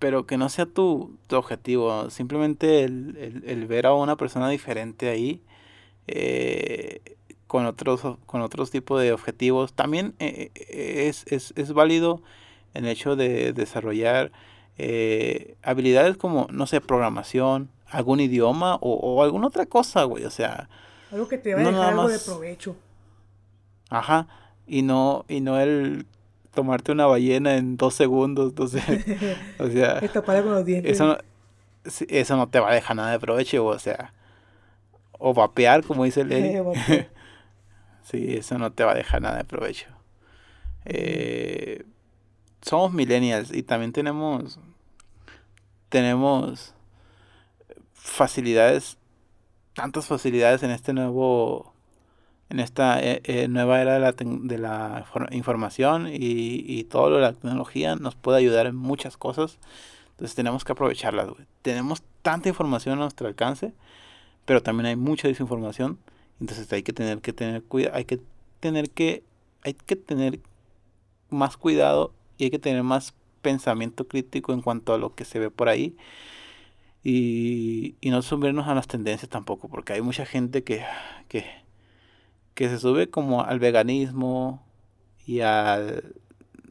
pero 0.00 0.26
que 0.26 0.38
no 0.38 0.48
sea 0.48 0.66
tu, 0.66 1.16
tu 1.28 1.36
objetivo. 1.36 2.10
Simplemente 2.10 2.82
el, 2.82 3.42
el, 3.46 3.66
ver 3.66 3.86
a 3.86 3.94
una 3.94 4.16
persona 4.16 4.48
diferente 4.48 5.10
ahí, 5.10 5.42
eh, 6.08 7.16
con 7.46 7.66
otros 7.66 8.00
con 8.26 8.40
otros 8.40 8.70
tipos 8.70 9.00
de 9.00 9.12
objetivos. 9.12 9.74
También 9.74 10.14
eh, 10.18 10.50
es, 10.54 11.24
es, 11.26 11.52
es, 11.54 11.72
válido 11.74 12.22
el 12.72 12.86
hecho 12.86 13.14
de 13.14 13.52
desarrollar 13.52 14.32
eh, 14.78 15.56
habilidades 15.62 16.16
como, 16.16 16.48
no 16.50 16.66
sé, 16.66 16.80
programación, 16.80 17.68
algún 17.86 18.20
idioma 18.20 18.76
o, 18.76 18.94
o, 18.94 19.22
alguna 19.22 19.48
otra 19.48 19.66
cosa, 19.66 20.04
güey. 20.04 20.24
O 20.24 20.30
sea... 20.30 20.70
Algo 21.12 21.28
que 21.28 21.36
te 21.36 21.54
va 21.54 21.60
a 21.60 21.64
dejar 21.64 21.90
algo 21.90 22.08
de 22.08 22.18
provecho. 22.18 22.74
Ajá. 23.90 24.28
Y 24.66 24.80
no, 24.80 25.26
y 25.28 25.42
no 25.42 25.60
el 25.60 26.06
tomarte 26.54 26.92
una 26.92 27.06
ballena 27.06 27.56
en 27.56 27.76
dos 27.76 27.94
segundos, 27.94 28.50
entonces, 28.50 28.82
o 29.58 29.68
sea... 29.68 30.00
con 30.00 30.50
los 30.50 30.64
dientes. 30.64 30.92
Eso 30.92 31.06
no, 31.06 31.18
eso 31.84 32.36
no 32.36 32.48
te 32.48 32.60
va 32.60 32.70
a 32.70 32.74
dejar 32.74 32.96
nada 32.96 33.12
de 33.12 33.20
provecho, 33.20 33.64
o 33.64 33.78
sea... 33.78 34.12
O 35.22 35.34
vapear, 35.34 35.84
como 35.84 36.04
dice 36.04 36.24
Lenny. 36.24 36.56
sí, 38.02 38.36
eso 38.36 38.58
no 38.58 38.72
te 38.72 38.84
va 38.84 38.92
a 38.92 38.94
dejar 38.94 39.20
nada 39.20 39.36
de 39.36 39.44
provecho. 39.44 39.86
Eh, 40.86 41.84
somos 42.62 42.92
millennials 42.92 43.52
y 43.52 43.62
también 43.62 43.92
tenemos... 43.92 44.58
Tenemos 45.90 46.74
facilidades, 47.92 48.96
tantas 49.74 50.06
facilidades 50.06 50.62
en 50.62 50.70
este 50.70 50.92
nuevo 50.92 51.74
en 52.50 52.58
esta 52.58 53.00
eh, 53.02 53.20
eh, 53.24 53.48
nueva 53.48 53.80
era 53.80 53.94
de 53.94 54.00
la, 54.00 54.12
de 54.12 54.58
la 54.58 55.06
información 55.30 56.08
y, 56.08 56.64
y, 56.66 56.84
todo 56.84 57.08
lo 57.08 57.16
de 57.16 57.22
la 57.22 57.32
tecnología 57.32 57.94
nos 57.94 58.16
puede 58.16 58.38
ayudar 58.38 58.66
en 58.66 58.74
muchas 58.74 59.16
cosas. 59.16 59.58
Entonces 60.10 60.34
tenemos 60.34 60.64
que 60.64 60.72
aprovecharlas, 60.72 61.28
Tenemos 61.62 62.02
tanta 62.22 62.48
información 62.48 62.98
a 62.98 63.02
nuestro 63.02 63.28
alcance, 63.28 63.72
pero 64.44 64.62
también 64.62 64.86
hay 64.86 64.96
mucha 64.96 65.28
desinformación. 65.28 65.98
Entonces 66.40 66.70
hay 66.72 66.82
que 66.82 66.92
tener 66.92 67.20
que 67.20 67.32
tener 67.32 67.62
cuidado, 67.62 67.96
hay 67.96 68.04
que 68.04 68.20
tener 68.58 68.90
que 68.90 69.22
hay 69.62 69.74
que 69.74 69.96
tener 69.96 70.40
más 71.28 71.56
cuidado 71.56 72.12
y 72.36 72.44
hay 72.44 72.50
que 72.50 72.58
tener 72.58 72.82
más 72.82 73.14
pensamiento 73.42 74.08
crítico 74.08 74.52
en 74.52 74.62
cuanto 74.62 74.92
a 74.92 74.98
lo 74.98 75.14
que 75.14 75.24
se 75.24 75.38
ve 75.38 75.50
por 75.50 75.68
ahí. 75.68 75.96
Y, 77.04 77.94
y 78.00 78.10
no 78.10 78.20
subirnos 78.22 78.68
a 78.68 78.74
las 78.74 78.88
tendencias 78.88 79.30
tampoco, 79.30 79.68
porque 79.68 79.94
hay 79.94 80.02
mucha 80.02 80.26
gente 80.26 80.64
que, 80.64 80.84
que 81.28 81.46
que 82.54 82.68
se 82.68 82.78
sube 82.78 83.08
como 83.08 83.44
al 83.44 83.58
veganismo 83.58 84.66
y 85.26 85.40
al... 85.40 86.14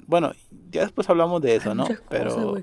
Bueno, 0.07 0.33
ya 0.71 0.81
después 0.81 1.09
hablamos 1.09 1.41
de 1.41 1.55
eso, 1.55 1.75
¿no? 1.75 1.87
pero... 2.09 2.55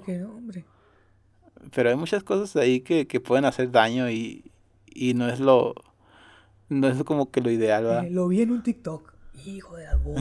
Pero 1.74 1.90
hay 1.90 1.97
muchas 1.97 2.22
cosas 2.22 2.55
ahí 2.56 2.80
que, 2.80 3.09
que 3.09 3.20
pueden 3.20 3.44
hacer 3.44 3.72
daño 3.72 4.09
y, 4.09 4.52
y 4.86 5.14
no 5.14 5.28
es 5.28 5.40
lo... 5.40 5.74
No 6.68 6.88
es 6.88 7.02
como 7.05 7.30
que 7.30 7.40
lo 7.40 7.51
ideal, 7.51 7.84
¿verdad? 7.84 8.06
Eh, 8.06 8.10
lo 8.10 8.28
vi 8.28 8.43
en 8.43 8.51
un 8.51 8.62
TikTok. 8.62 9.14
Hijo 9.44 9.76
de 9.76 9.86
algo. 9.86 10.14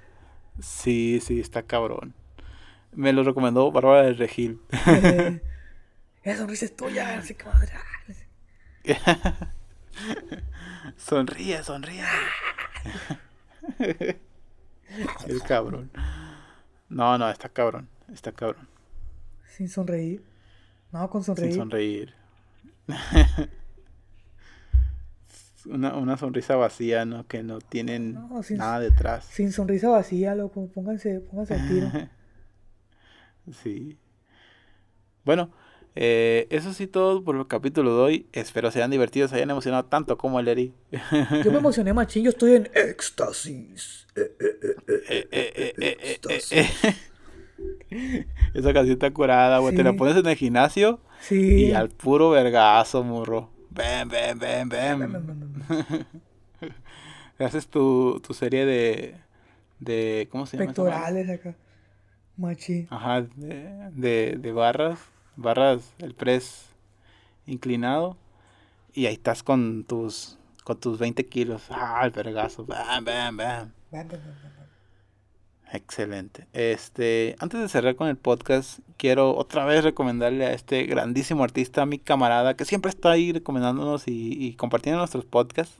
sí, 0.60 1.20
sí, 1.22 1.40
está 1.40 1.62
cabrón. 1.62 2.14
Me 2.92 3.12
lo 3.12 3.24
recomendó 3.24 3.70
Bárbara 3.70 4.02
del 4.02 4.16
Regil. 4.16 4.60
Esa 6.22 6.38
sonrisa 6.38 6.64
es 6.64 6.76
tuya, 6.76 7.18
así 7.18 7.34
que 7.34 7.44
madre. 7.44 7.72
Sonríe, 10.96 11.62
sonríe. 11.62 12.04
El 15.26 15.42
cabrón. 15.42 15.90
No, 16.88 17.18
no, 17.18 17.28
está 17.28 17.48
cabrón. 17.48 17.88
Está 18.12 18.32
cabrón. 18.32 18.68
Sin 19.48 19.68
sonreír. 19.68 20.22
No, 20.92 21.10
con 21.10 21.24
sonreír. 21.24 21.52
Sin 21.52 21.60
sonreír. 21.62 22.14
una, 25.66 25.96
una 25.96 26.16
sonrisa 26.16 26.56
vacía, 26.56 27.04
¿no? 27.04 27.26
Que 27.26 27.42
no 27.42 27.60
tienen 27.60 28.18
nada 28.50 28.80
detrás. 28.80 29.24
Sin 29.24 29.52
sonrisa 29.52 29.88
vacía, 29.88 30.34
loco. 30.34 30.68
Pónganse, 30.68 31.20
pónganse 31.20 31.54
al 31.54 31.68
tiro. 31.68 31.90
sí. 33.62 33.98
Bueno, 35.24 35.50
eh, 35.98 36.46
eso 36.50 36.74
sí 36.74 36.86
todo 36.86 37.24
por 37.24 37.36
el 37.36 37.46
capítulo 37.46 37.96
de 37.96 38.02
hoy. 38.02 38.26
Espero 38.32 38.70
se 38.70 38.80
hayan 38.80 38.90
divertido, 38.90 39.28
se 39.28 39.36
hayan 39.36 39.48
emocionado 39.50 39.86
tanto 39.86 40.18
como 40.18 40.38
el 40.38 40.46
Eri. 40.46 40.74
Yo 41.42 41.50
me 41.50 41.56
emocioné, 41.56 41.94
machín. 41.94 42.22
Yo 42.22 42.30
estoy 42.30 42.56
en 42.56 42.68
éxtasis. 42.74 44.06
Esa 48.52 48.72
canción 48.74 48.92
está 48.92 49.10
curada, 49.10 49.58
güey. 49.58 49.74
Te 49.74 49.82
la 49.82 49.94
pones 49.94 50.16
en 50.16 50.26
el 50.26 50.36
gimnasio 50.36 51.00
y 51.30 51.72
al 51.72 51.88
puro 51.88 52.28
vergazo, 52.28 53.02
morro. 53.02 53.48
Ven, 53.70 54.06
ven, 54.10 54.38
ven, 54.38 54.68
ven. 54.68 56.06
Haces 57.38 57.68
tu, 57.68 58.20
tu 58.20 58.34
serie 58.34 58.66
de, 58.66 59.14
de. 59.80 60.28
¿Cómo 60.30 60.44
se 60.44 60.58
llama? 60.58 60.66
Pectorales 60.66 61.30
acá. 61.30 61.54
Machín. 62.36 62.86
Ajá, 62.90 63.22
de, 63.22 63.90
de, 63.92 64.36
de 64.38 64.52
barras 64.52 64.98
barras 65.36 65.94
el 65.98 66.14
press 66.14 66.66
inclinado 67.46 68.16
y 68.92 69.06
ahí 69.06 69.14
estás 69.14 69.42
con 69.42 69.84
tus 69.84 70.38
con 70.64 70.80
tus 70.80 70.98
20 70.98 71.26
kilos. 71.28 71.62
Ah, 71.70 72.00
el 72.04 72.10
vergazo. 72.10 72.66
Bam, 72.66 73.04
bam, 73.04 73.36
bam. 73.36 73.72
Excelente. 75.72 76.46
Este, 76.52 77.36
antes 77.38 77.60
de 77.60 77.68
cerrar 77.68 77.96
con 77.96 78.08
el 78.08 78.16
podcast, 78.16 78.80
quiero 78.96 79.36
otra 79.36 79.64
vez 79.64 79.84
recomendarle 79.84 80.46
a 80.46 80.52
este 80.52 80.84
grandísimo 80.84 81.44
artista, 81.44 81.86
mi 81.86 81.98
camarada, 81.98 82.54
que 82.54 82.64
siempre 82.64 82.88
está 82.88 83.10
ahí 83.10 83.32
recomendándonos 83.32 84.04
y, 84.06 84.54
compartiendo 84.54 84.98
nuestros 84.98 85.24
podcasts, 85.24 85.78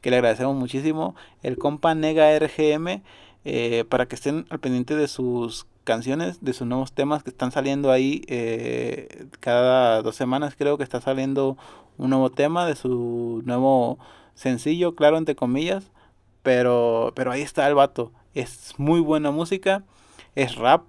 que 0.00 0.10
le 0.10 0.16
agradecemos 0.16 0.56
muchísimo, 0.56 1.14
el 1.42 1.58
compa 1.58 1.94
Nega 1.94 2.36
RGM, 2.38 3.02
eh, 3.44 3.84
para 3.88 4.06
que 4.06 4.14
estén 4.14 4.46
al 4.48 4.60
pendiente 4.60 4.96
de 4.96 5.08
sus 5.08 5.66
canciones, 5.86 6.44
de 6.44 6.52
sus 6.52 6.66
nuevos 6.66 6.92
temas 6.92 7.22
que 7.22 7.30
están 7.30 7.52
saliendo 7.52 7.90
ahí. 7.90 8.22
Eh, 8.28 9.26
cada 9.40 10.02
dos 10.02 10.16
semanas 10.16 10.54
creo 10.58 10.76
que 10.76 10.84
está 10.84 11.00
saliendo 11.00 11.56
un 11.96 12.10
nuevo 12.10 12.30
tema 12.30 12.66
de 12.66 12.76
su 12.76 13.42
nuevo 13.46 13.98
sencillo, 14.34 14.94
claro, 14.94 15.16
entre 15.16 15.36
comillas. 15.36 15.90
Pero, 16.42 17.12
pero 17.16 17.32
ahí 17.32 17.42
está 17.42 17.66
el 17.68 17.74
vato. 17.74 18.12
Es 18.34 18.74
muy 18.76 19.00
buena 19.00 19.30
música, 19.30 19.84
es 20.34 20.56
rap, 20.56 20.82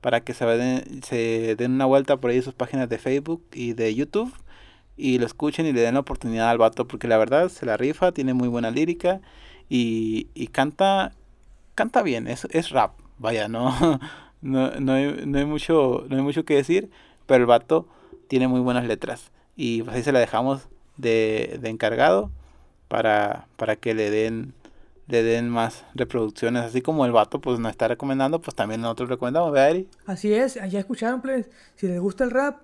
para 0.00 0.20
que 0.22 0.34
se, 0.34 0.46
den, 0.46 1.02
se 1.02 1.56
den 1.56 1.72
una 1.72 1.86
vuelta 1.86 2.18
por 2.18 2.30
ahí 2.30 2.42
sus 2.42 2.54
páginas 2.54 2.88
de 2.88 2.98
Facebook 2.98 3.44
y 3.52 3.72
de 3.72 3.94
YouTube 3.94 4.32
y 4.96 5.18
lo 5.18 5.26
escuchen 5.26 5.66
y 5.66 5.72
le 5.72 5.80
den 5.80 5.94
la 5.94 6.00
oportunidad 6.00 6.50
al 6.50 6.58
vato 6.58 6.86
porque 6.86 7.08
la 7.08 7.18
verdad 7.18 7.48
se 7.48 7.66
la 7.66 7.76
rifa, 7.76 8.12
tiene 8.12 8.34
muy 8.34 8.48
buena 8.48 8.70
lírica 8.70 9.20
y, 9.68 10.28
y 10.34 10.48
canta 10.48 11.12
canta 11.74 12.02
bien, 12.02 12.26
es, 12.28 12.46
es 12.50 12.70
rap, 12.70 12.92
vaya, 13.18 13.48
no, 13.48 13.72
no, 14.42 14.70
no, 14.80 14.92
hay, 14.92 15.24
no, 15.26 15.38
hay 15.38 15.44
mucho, 15.44 16.04
no 16.08 16.16
hay 16.16 16.22
mucho 16.22 16.44
que 16.44 16.54
decir, 16.54 16.90
pero 17.26 17.42
el 17.42 17.46
vato 17.46 17.88
tiene 18.28 18.48
muy 18.48 18.60
buenas 18.60 18.84
letras 18.86 19.30
y 19.56 19.82
pues 19.82 19.96
ahí 19.96 20.02
se 20.02 20.12
la 20.12 20.18
dejamos 20.18 20.68
de, 20.96 21.58
de 21.60 21.70
encargado 21.70 22.30
para, 22.88 23.46
para 23.56 23.76
que 23.76 23.94
le 23.94 24.10
den 24.10 24.54
le 25.08 25.22
den 25.22 25.48
más 25.48 25.84
reproducciones, 25.94 26.62
así 26.62 26.80
como 26.80 27.04
el 27.04 27.12
vato 27.12 27.40
pues 27.40 27.58
nos 27.58 27.70
está 27.70 27.88
recomendando, 27.88 28.40
pues 28.40 28.54
también 28.54 28.80
nosotros 28.80 29.10
recomendamos, 29.10 29.52
¿verdad, 29.52 29.70
Ari? 29.70 29.88
Así 30.06 30.32
es, 30.32 30.54
ya 30.54 30.78
escucharon, 30.78 31.20
pues, 31.20 31.50
si 31.74 31.88
les 31.88 32.00
gusta 32.00 32.24
el 32.24 32.30
rap, 32.30 32.62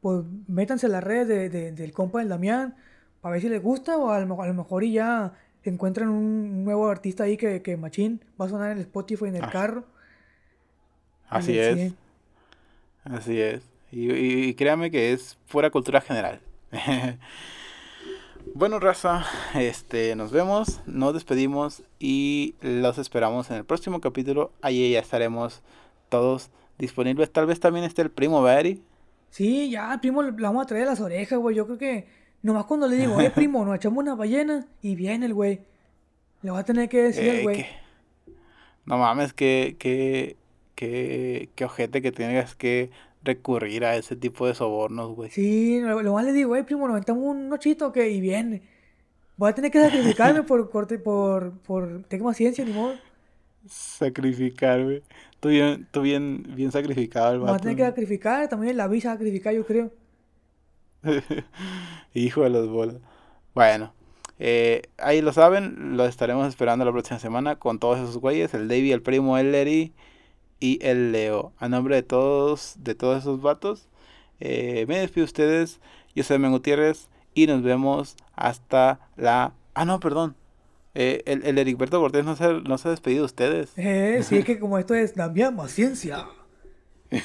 pues 0.00 0.22
métanse 0.46 0.86
en 0.86 0.92
la 0.92 1.00
red 1.00 1.26
de, 1.26 1.48
de, 1.48 1.72
del 1.72 1.92
compa 1.92 2.20
del 2.20 2.28
Damián, 2.28 2.76
para 3.20 3.32
ver 3.32 3.42
si 3.42 3.48
les 3.48 3.60
gusta, 3.60 3.96
o 3.96 4.10
a 4.10 4.20
lo, 4.20 4.40
a 4.40 4.46
lo 4.46 4.54
mejor 4.54 4.84
y 4.84 4.92
ya 4.92 5.32
encuentran 5.68 6.08
un 6.08 6.64
nuevo 6.64 6.88
artista 6.88 7.24
ahí 7.24 7.36
que, 7.36 7.62
que 7.62 7.76
Machín 7.76 8.24
va 8.40 8.46
a 8.46 8.48
sonar 8.48 8.72
en 8.72 8.78
el 8.78 8.84
Spotify 8.84 9.26
en 9.26 9.36
el 9.36 9.44
ah. 9.44 9.50
carro. 9.50 9.84
Así 11.28 11.58
es. 11.58 11.92
Así 13.04 13.40
es. 13.40 13.62
Y, 13.90 14.12
y, 14.12 14.54
créanme 14.54 14.90
que 14.90 15.12
es 15.12 15.38
pura 15.50 15.70
cultura 15.70 16.00
general. 16.00 16.40
Bueno, 18.54 18.80
raza, 18.80 19.24
este, 19.54 20.16
nos 20.16 20.32
vemos, 20.32 20.80
nos 20.86 21.14
despedimos 21.14 21.82
y 21.98 22.54
los 22.60 22.98
esperamos 22.98 23.50
en 23.50 23.56
el 23.58 23.64
próximo 23.64 24.00
capítulo. 24.00 24.52
Ahí 24.62 24.92
ya 24.92 25.00
estaremos 25.00 25.62
todos 26.08 26.50
disponibles. 26.78 27.30
Tal 27.30 27.46
vez 27.46 27.60
también 27.60 27.84
esté 27.84 28.02
el 28.02 28.10
primo, 28.10 28.42
Barry. 28.42 28.82
Sí, 29.30 29.70
ya, 29.70 29.92
el 29.92 30.00
primo 30.00 30.22
le 30.22 30.30
vamos 30.32 30.62
a 30.62 30.66
traer 30.66 30.86
las 30.86 31.00
orejas, 31.00 31.38
güey. 31.38 31.56
Yo 31.56 31.66
creo 31.66 31.78
que 31.78 32.06
nomás 32.42 32.64
cuando 32.64 32.88
le 32.88 32.96
digo, 32.96 33.20
eh, 33.20 33.30
primo, 33.30 33.64
nos 33.64 33.76
echamos 33.76 33.98
una 33.98 34.14
ballena 34.14 34.66
y 34.82 34.94
viene 34.94 35.26
el 35.26 35.34
güey. 35.34 35.60
Le 36.42 36.50
va 36.50 36.60
a 36.60 36.64
tener 36.64 36.88
que 36.88 37.02
decir 37.02 37.40
güey. 37.42 37.66
No 38.86 38.96
mames, 38.96 39.32
que, 39.34 39.76
que, 39.78 40.36
que, 40.78 41.48
que 41.56 41.64
ojete 41.64 42.00
que 42.00 42.12
tengas 42.12 42.54
que 42.54 42.92
recurrir 43.24 43.84
a 43.84 43.96
ese 43.96 44.14
tipo 44.14 44.46
de 44.46 44.54
sobornos, 44.54 45.12
güey. 45.16 45.28
Sí, 45.28 45.80
lo, 45.80 46.12
más 46.12 46.24
le 46.24 46.32
digo, 46.32 46.50
güey, 46.50 46.62
primo, 46.62 46.86
nos 46.86 47.00
metamos 47.00 47.24
un 47.24 47.48
nochito 47.48 47.92
que 47.92 48.08
y 48.08 48.20
viene. 48.20 48.62
Voy 49.36 49.50
a 49.50 49.54
tener 49.56 49.72
que 49.72 49.80
sacrificarme 49.84 50.44
por, 50.44 50.70
por, 50.70 51.02
por, 51.02 51.52
por, 51.62 52.04
tengo 52.04 52.26
más 52.26 52.36
ciencia, 52.36 52.64
ni 52.64 52.72
modo. 52.72 52.94
Sacrificarme. 53.66 55.02
Tú 55.40 55.48
bien, 55.48 55.88
tú 55.90 56.02
bien, 56.02 56.44
bien 56.54 56.70
sacrificado 56.70 57.32
el 57.32 57.40
vato. 57.40 57.54
Voy 57.54 57.56
a 57.56 57.60
tener 57.60 57.76
que 57.76 57.82
sacrificar, 57.82 58.48
también 58.48 58.76
la 58.76 58.86
visa 58.86 59.10
sacrificar, 59.10 59.54
yo 59.54 59.66
creo. 59.66 59.90
Hijo 62.14 62.44
de 62.44 62.50
los 62.50 62.68
bolas. 62.68 62.98
Bueno, 63.52 63.92
eh, 64.38 64.82
ahí 64.96 65.22
lo 65.22 65.32
saben, 65.32 65.96
lo 65.96 66.06
estaremos 66.06 66.46
esperando 66.46 66.84
la 66.84 66.92
próxima 66.92 67.18
semana 67.18 67.56
con 67.56 67.80
todos 67.80 67.98
esos 67.98 68.18
güeyes, 68.18 68.54
el 68.54 68.68
Davey, 68.68 68.92
el 68.92 69.02
primo, 69.02 69.38
el 69.38 69.50
Larry 69.50 69.92
y 70.60 70.78
el 70.82 71.12
Leo. 71.12 71.52
A 71.58 71.68
nombre 71.68 71.96
de 71.96 72.02
todos, 72.02 72.76
de 72.78 72.94
todos 72.94 73.18
esos 73.18 73.40
vatos, 73.40 73.88
eh, 74.40 74.84
me 74.88 74.98
despido 74.98 75.24
de 75.24 75.28
ustedes. 75.28 75.80
Yo 76.14 76.24
soy 76.24 76.38
Men 76.38 76.52
Gutiérrez 76.52 77.08
y 77.34 77.46
nos 77.46 77.62
vemos 77.62 78.16
hasta 78.34 79.00
la... 79.16 79.52
Ah, 79.74 79.84
no, 79.84 80.00
perdón. 80.00 80.34
Eh, 80.94 81.22
el, 81.26 81.44
el 81.44 81.58
Ericberto 81.58 82.00
Cortés 82.00 82.24
no 82.24 82.34
se, 82.34 82.54
no 82.54 82.78
se 82.78 82.88
ha 82.88 82.90
despedido 82.90 83.20
de 83.22 83.26
ustedes. 83.26 83.72
Eh, 83.76 84.20
sí, 84.24 84.38
es 84.38 84.44
que 84.44 84.58
como 84.58 84.78
esto 84.78 84.94
es 84.94 85.16
la 85.16 85.28
más 85.52 85.70
ciencia. 85.70 86.26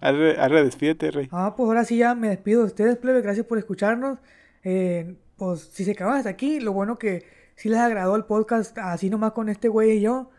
arre, 0.00 0.38
arre, 0.38 0.64
despídete, 0.64 1.10
Rey. 1.10 1.28
Ah, 1.32 1.54
pues 1.56 1.66
ahora 1.66 1.84
sí 1.84 1.96
ya 1.96 2.14
me 2.14 2.28
despido 2.28 2.60
de 2.60 2.66
ustedes, 2.66 2.96
plebe. 2.98 3.22
Gracias 3.22 3.46
por 3.46 3.58
escucharnos. 3.58 4.18
Eh, 4.62 5.16
pues 5.36 5.70
si 5.72 5.84
se 5.84 5.92
acaban 5.92 6.18
hasta 6.18 6.30
aquí, 6.30 6.60
lo 6.60 6.72
bueno 6.72 6.98
que 6.98 7.24
si 7.60 7.68
les 7.68 7.78
agradó 7.78 8.16
el 8.16 8.24
podcast 8.24 8.78
así 8.78 9.10
nomás 9.10 9.32
con 9.32 9.50
este 9.50 9.68
güey 9.68 9.98
y 9.98 10.00
yo. 10.00 10.30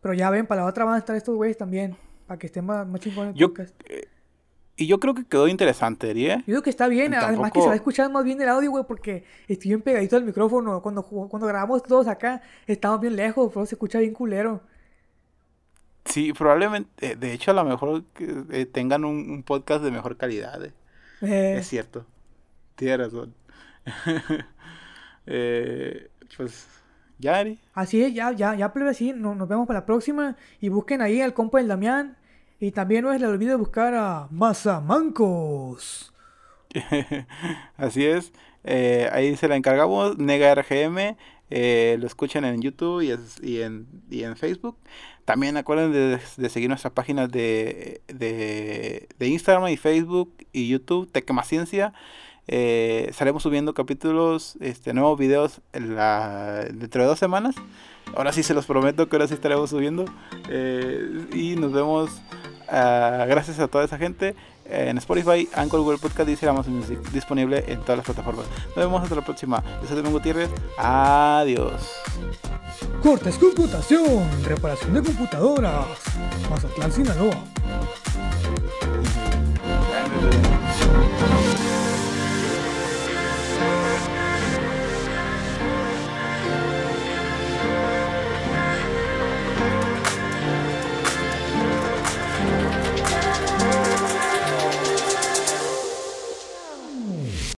Pero 0.00 0.14
ya 0.14 0.30
ven, 0.30 0.46
para 0.46 0.62
la 0.62 0.66
otra 0.66 0.86
van 0.86 0.94
a 0.94 0.98
estar 0.98 1.14
estos 1.14 1.36
güeyes 1.36 1.58
también. 1.58 1.94
Para 2.26 2.38
que 2.38 2.46
estén 2.46 2.64
más, 2.64 2.86
más 2.86 3.02
chingón 3.02 3.28
el 3.28 3.34
podcast. 3.34 3.74
Eh, 3.84 4.08
y 4.76 4.86
yo 4.86 4.98
creo 4.98 5.12
que 5.12 5.26
quedó 5.26 5.46
interesante, 5.46 6.10
¿eh? 6.12 6.38
Yo 6.38 6.44
creo 6.46 6.62
que 6.62 6.70
está 6.70 6.88
bien. 6.88 7.12
Además 7.12 7.52
que 7.52 7.60
se 7.60 7.66
va 7.66 7.74
a 7.74 7.76
escuchar 7.76 8.10
más 8.10 8.24
bien 8.24 8.40
el 8.40 8.48
audio, 8.48 8.70
güey, 8.70 8.84
porque 8.88 9.24
estoy 9.46 9.68
bien 9.68 9.82
pegadito 9.82 10.16
al 10.16 10.24
micrófono. 10.24 10.80
Cuando, 10.80 11.02
cuando 11.02 11.46
grabamos 11.46 11.82
todos 11.82 12.08
acá, 12.08 12.40
estamos 12.66 12.98
bien 12.98 13.14
lejos, 13.14 13.50
pero 13.52 13.66
se 13.66 13.74
escucha 13.74 13.98
bien 13.98 14.14
culero. 14.14 14.62
Sí, 16.06 16.32
probablemente. 16.32 17.10
Eh, 17.10 17.16
de 17.16 17.34
hecho, 17.34 17.50
a 17.50 17.54
lo 17.54 17.64
mejor 17.64 18.04
eh, 18.18 18.64
tengan 18.64 19.04
un, 19.04 19.42
podcast 19.42 19.84
de 19.84 19.90
mejor 19.90 20.16
calidad. 20.16 20.64
Eh. 20.64 21.56
Es 21.58 21.68
cierto. 21.68 22.06
Tienes 22.74 23.00
razón. 23.00 23.34
eh, 25.26 26.09
pues 26.36 26.66
ya, 27.20 27.44
Así 27.74 28.02
es, 28.02 28.14
ya, 28.14 28.32
ya, 28.32 28.54
ya, 28.54 28.72
plebe, 28.72 28.90
así. 28.90 29.12
Nos, 29.12 29.46
vemos 29.46 29.66
para 29.66 29.80
la 29.80 29.86
próxima. 29.86 30.36
Y 30.60 30.70
busquen 30.70 31.02
ahí 31.02 31.20
al 31.20 31.34
compa 31.34 31.58
del 31.58 31.68
Damián. 31.68 32.16
Y 32.58 32.70
también 32.72 33.04
no 33.04 33.12
les 33.12 33.22
olvide 33.22 33.54
buscar 33.56 33.94
a 33.94 34.28
Mazamancos. 34.30 36.14
así 37.76 38.06
es. 38.06 38.32
Eh, 38.64 39.08
ahí 39.12 39.36
se 39.36 39.48
la 39.48 39.56
encargamos. 39.56 40.16
Nega 40.18 40.54
RGM. 40.54 41.16
Eh, 41.50 41.96
lo 42.00 42.06
escuchan 42.06 42.44
en 42.44 42.62
YouTube 42.62 43.02
y, 43.02 43.12
y, 43.46 43.60
en, 43.60 43.86
y 44.08 44.22
en 44.22 44.36
Facebook. 44.36 44.78
También 45.24 45.56
acuerden 45.56 45.92
de, 45.92 46.20
de 46.36 46.48
seguir 46.48 46.68
nuestras 46.68 46.92
páginas 46.92 47.30
de, 47.30 48.00
de, 48.08 49.08
de, 49.18 49.28
Instagram 49.28 49.68
y 49.68 49.76
Facebook 49.76 50.32
y 50.52 50.68
YouTube, 50.68 51.10
Tecmaciencia. 51.10 51.92
Eh, 52.48 53.06
estaremos 53.08 53.42
subiendo 53.42 53.74
capítulos, 53.74 54.56
este, 54.60 54.92
nuevos 54.92 55.18
videos 55.18 55.60
dentro 55.72 57.02
de 57.02 57.08
dos 57.08 57.18
semanas. 57.18 57.54
Ahora 58.14 58.32
sí 58.32 58.42
se 58.42 58.54
los 58.54 58.66
prometo 58.66 59.08
que 59.08 59.16
ahora 59.16 59.28
sí 59.28 59.34
estaremos 59.34 59.70
subiendo. 59.70 60.04
Eh, 60.48 61.26
y 61.32 61.56
nos 61.56 61.72
vemos. 61.72 62.10
Uh, 62.72 63.26
gracias 63.26 63.58
a 63.58 63.66
toda 63.66 63.84
esa 63.84 63.98
gente 63.98 64.36
en 64.70 64.96
Spotify, 64.98 65.48
Anchor, 65.54 65.80
Google 65.80 65.98
Podcast 65.98 66.28
y 66.28 66.46
Amazon 66.46 66.76
Music, 66.76 67.00
disponible 67.12 67.64
en 67.66 67.80
todas 67.80 67.98
las 67.98 68.06
plataformas. 68.06 68.46
Nos 68.68 68.76
vemos 68.76 69.02
hasta 69.02 69.16
la 69.16 69.24
próxima. 69.24 69.62
Yo 69.82 69.88
soy 69.88 69.96
Domingo 69.96 70.18
Gutiérrez. 70.18 70.50
Adiós. 70.78 71.90
Cortes 73.02 73.36
Computación, 73.38 74.28
reparación 74.44 74.94
de 74.94 75.02
computadoras. 75.02 75.86
Mazatlán, 76.48 76.92
Sinaloa. 76.92 77.34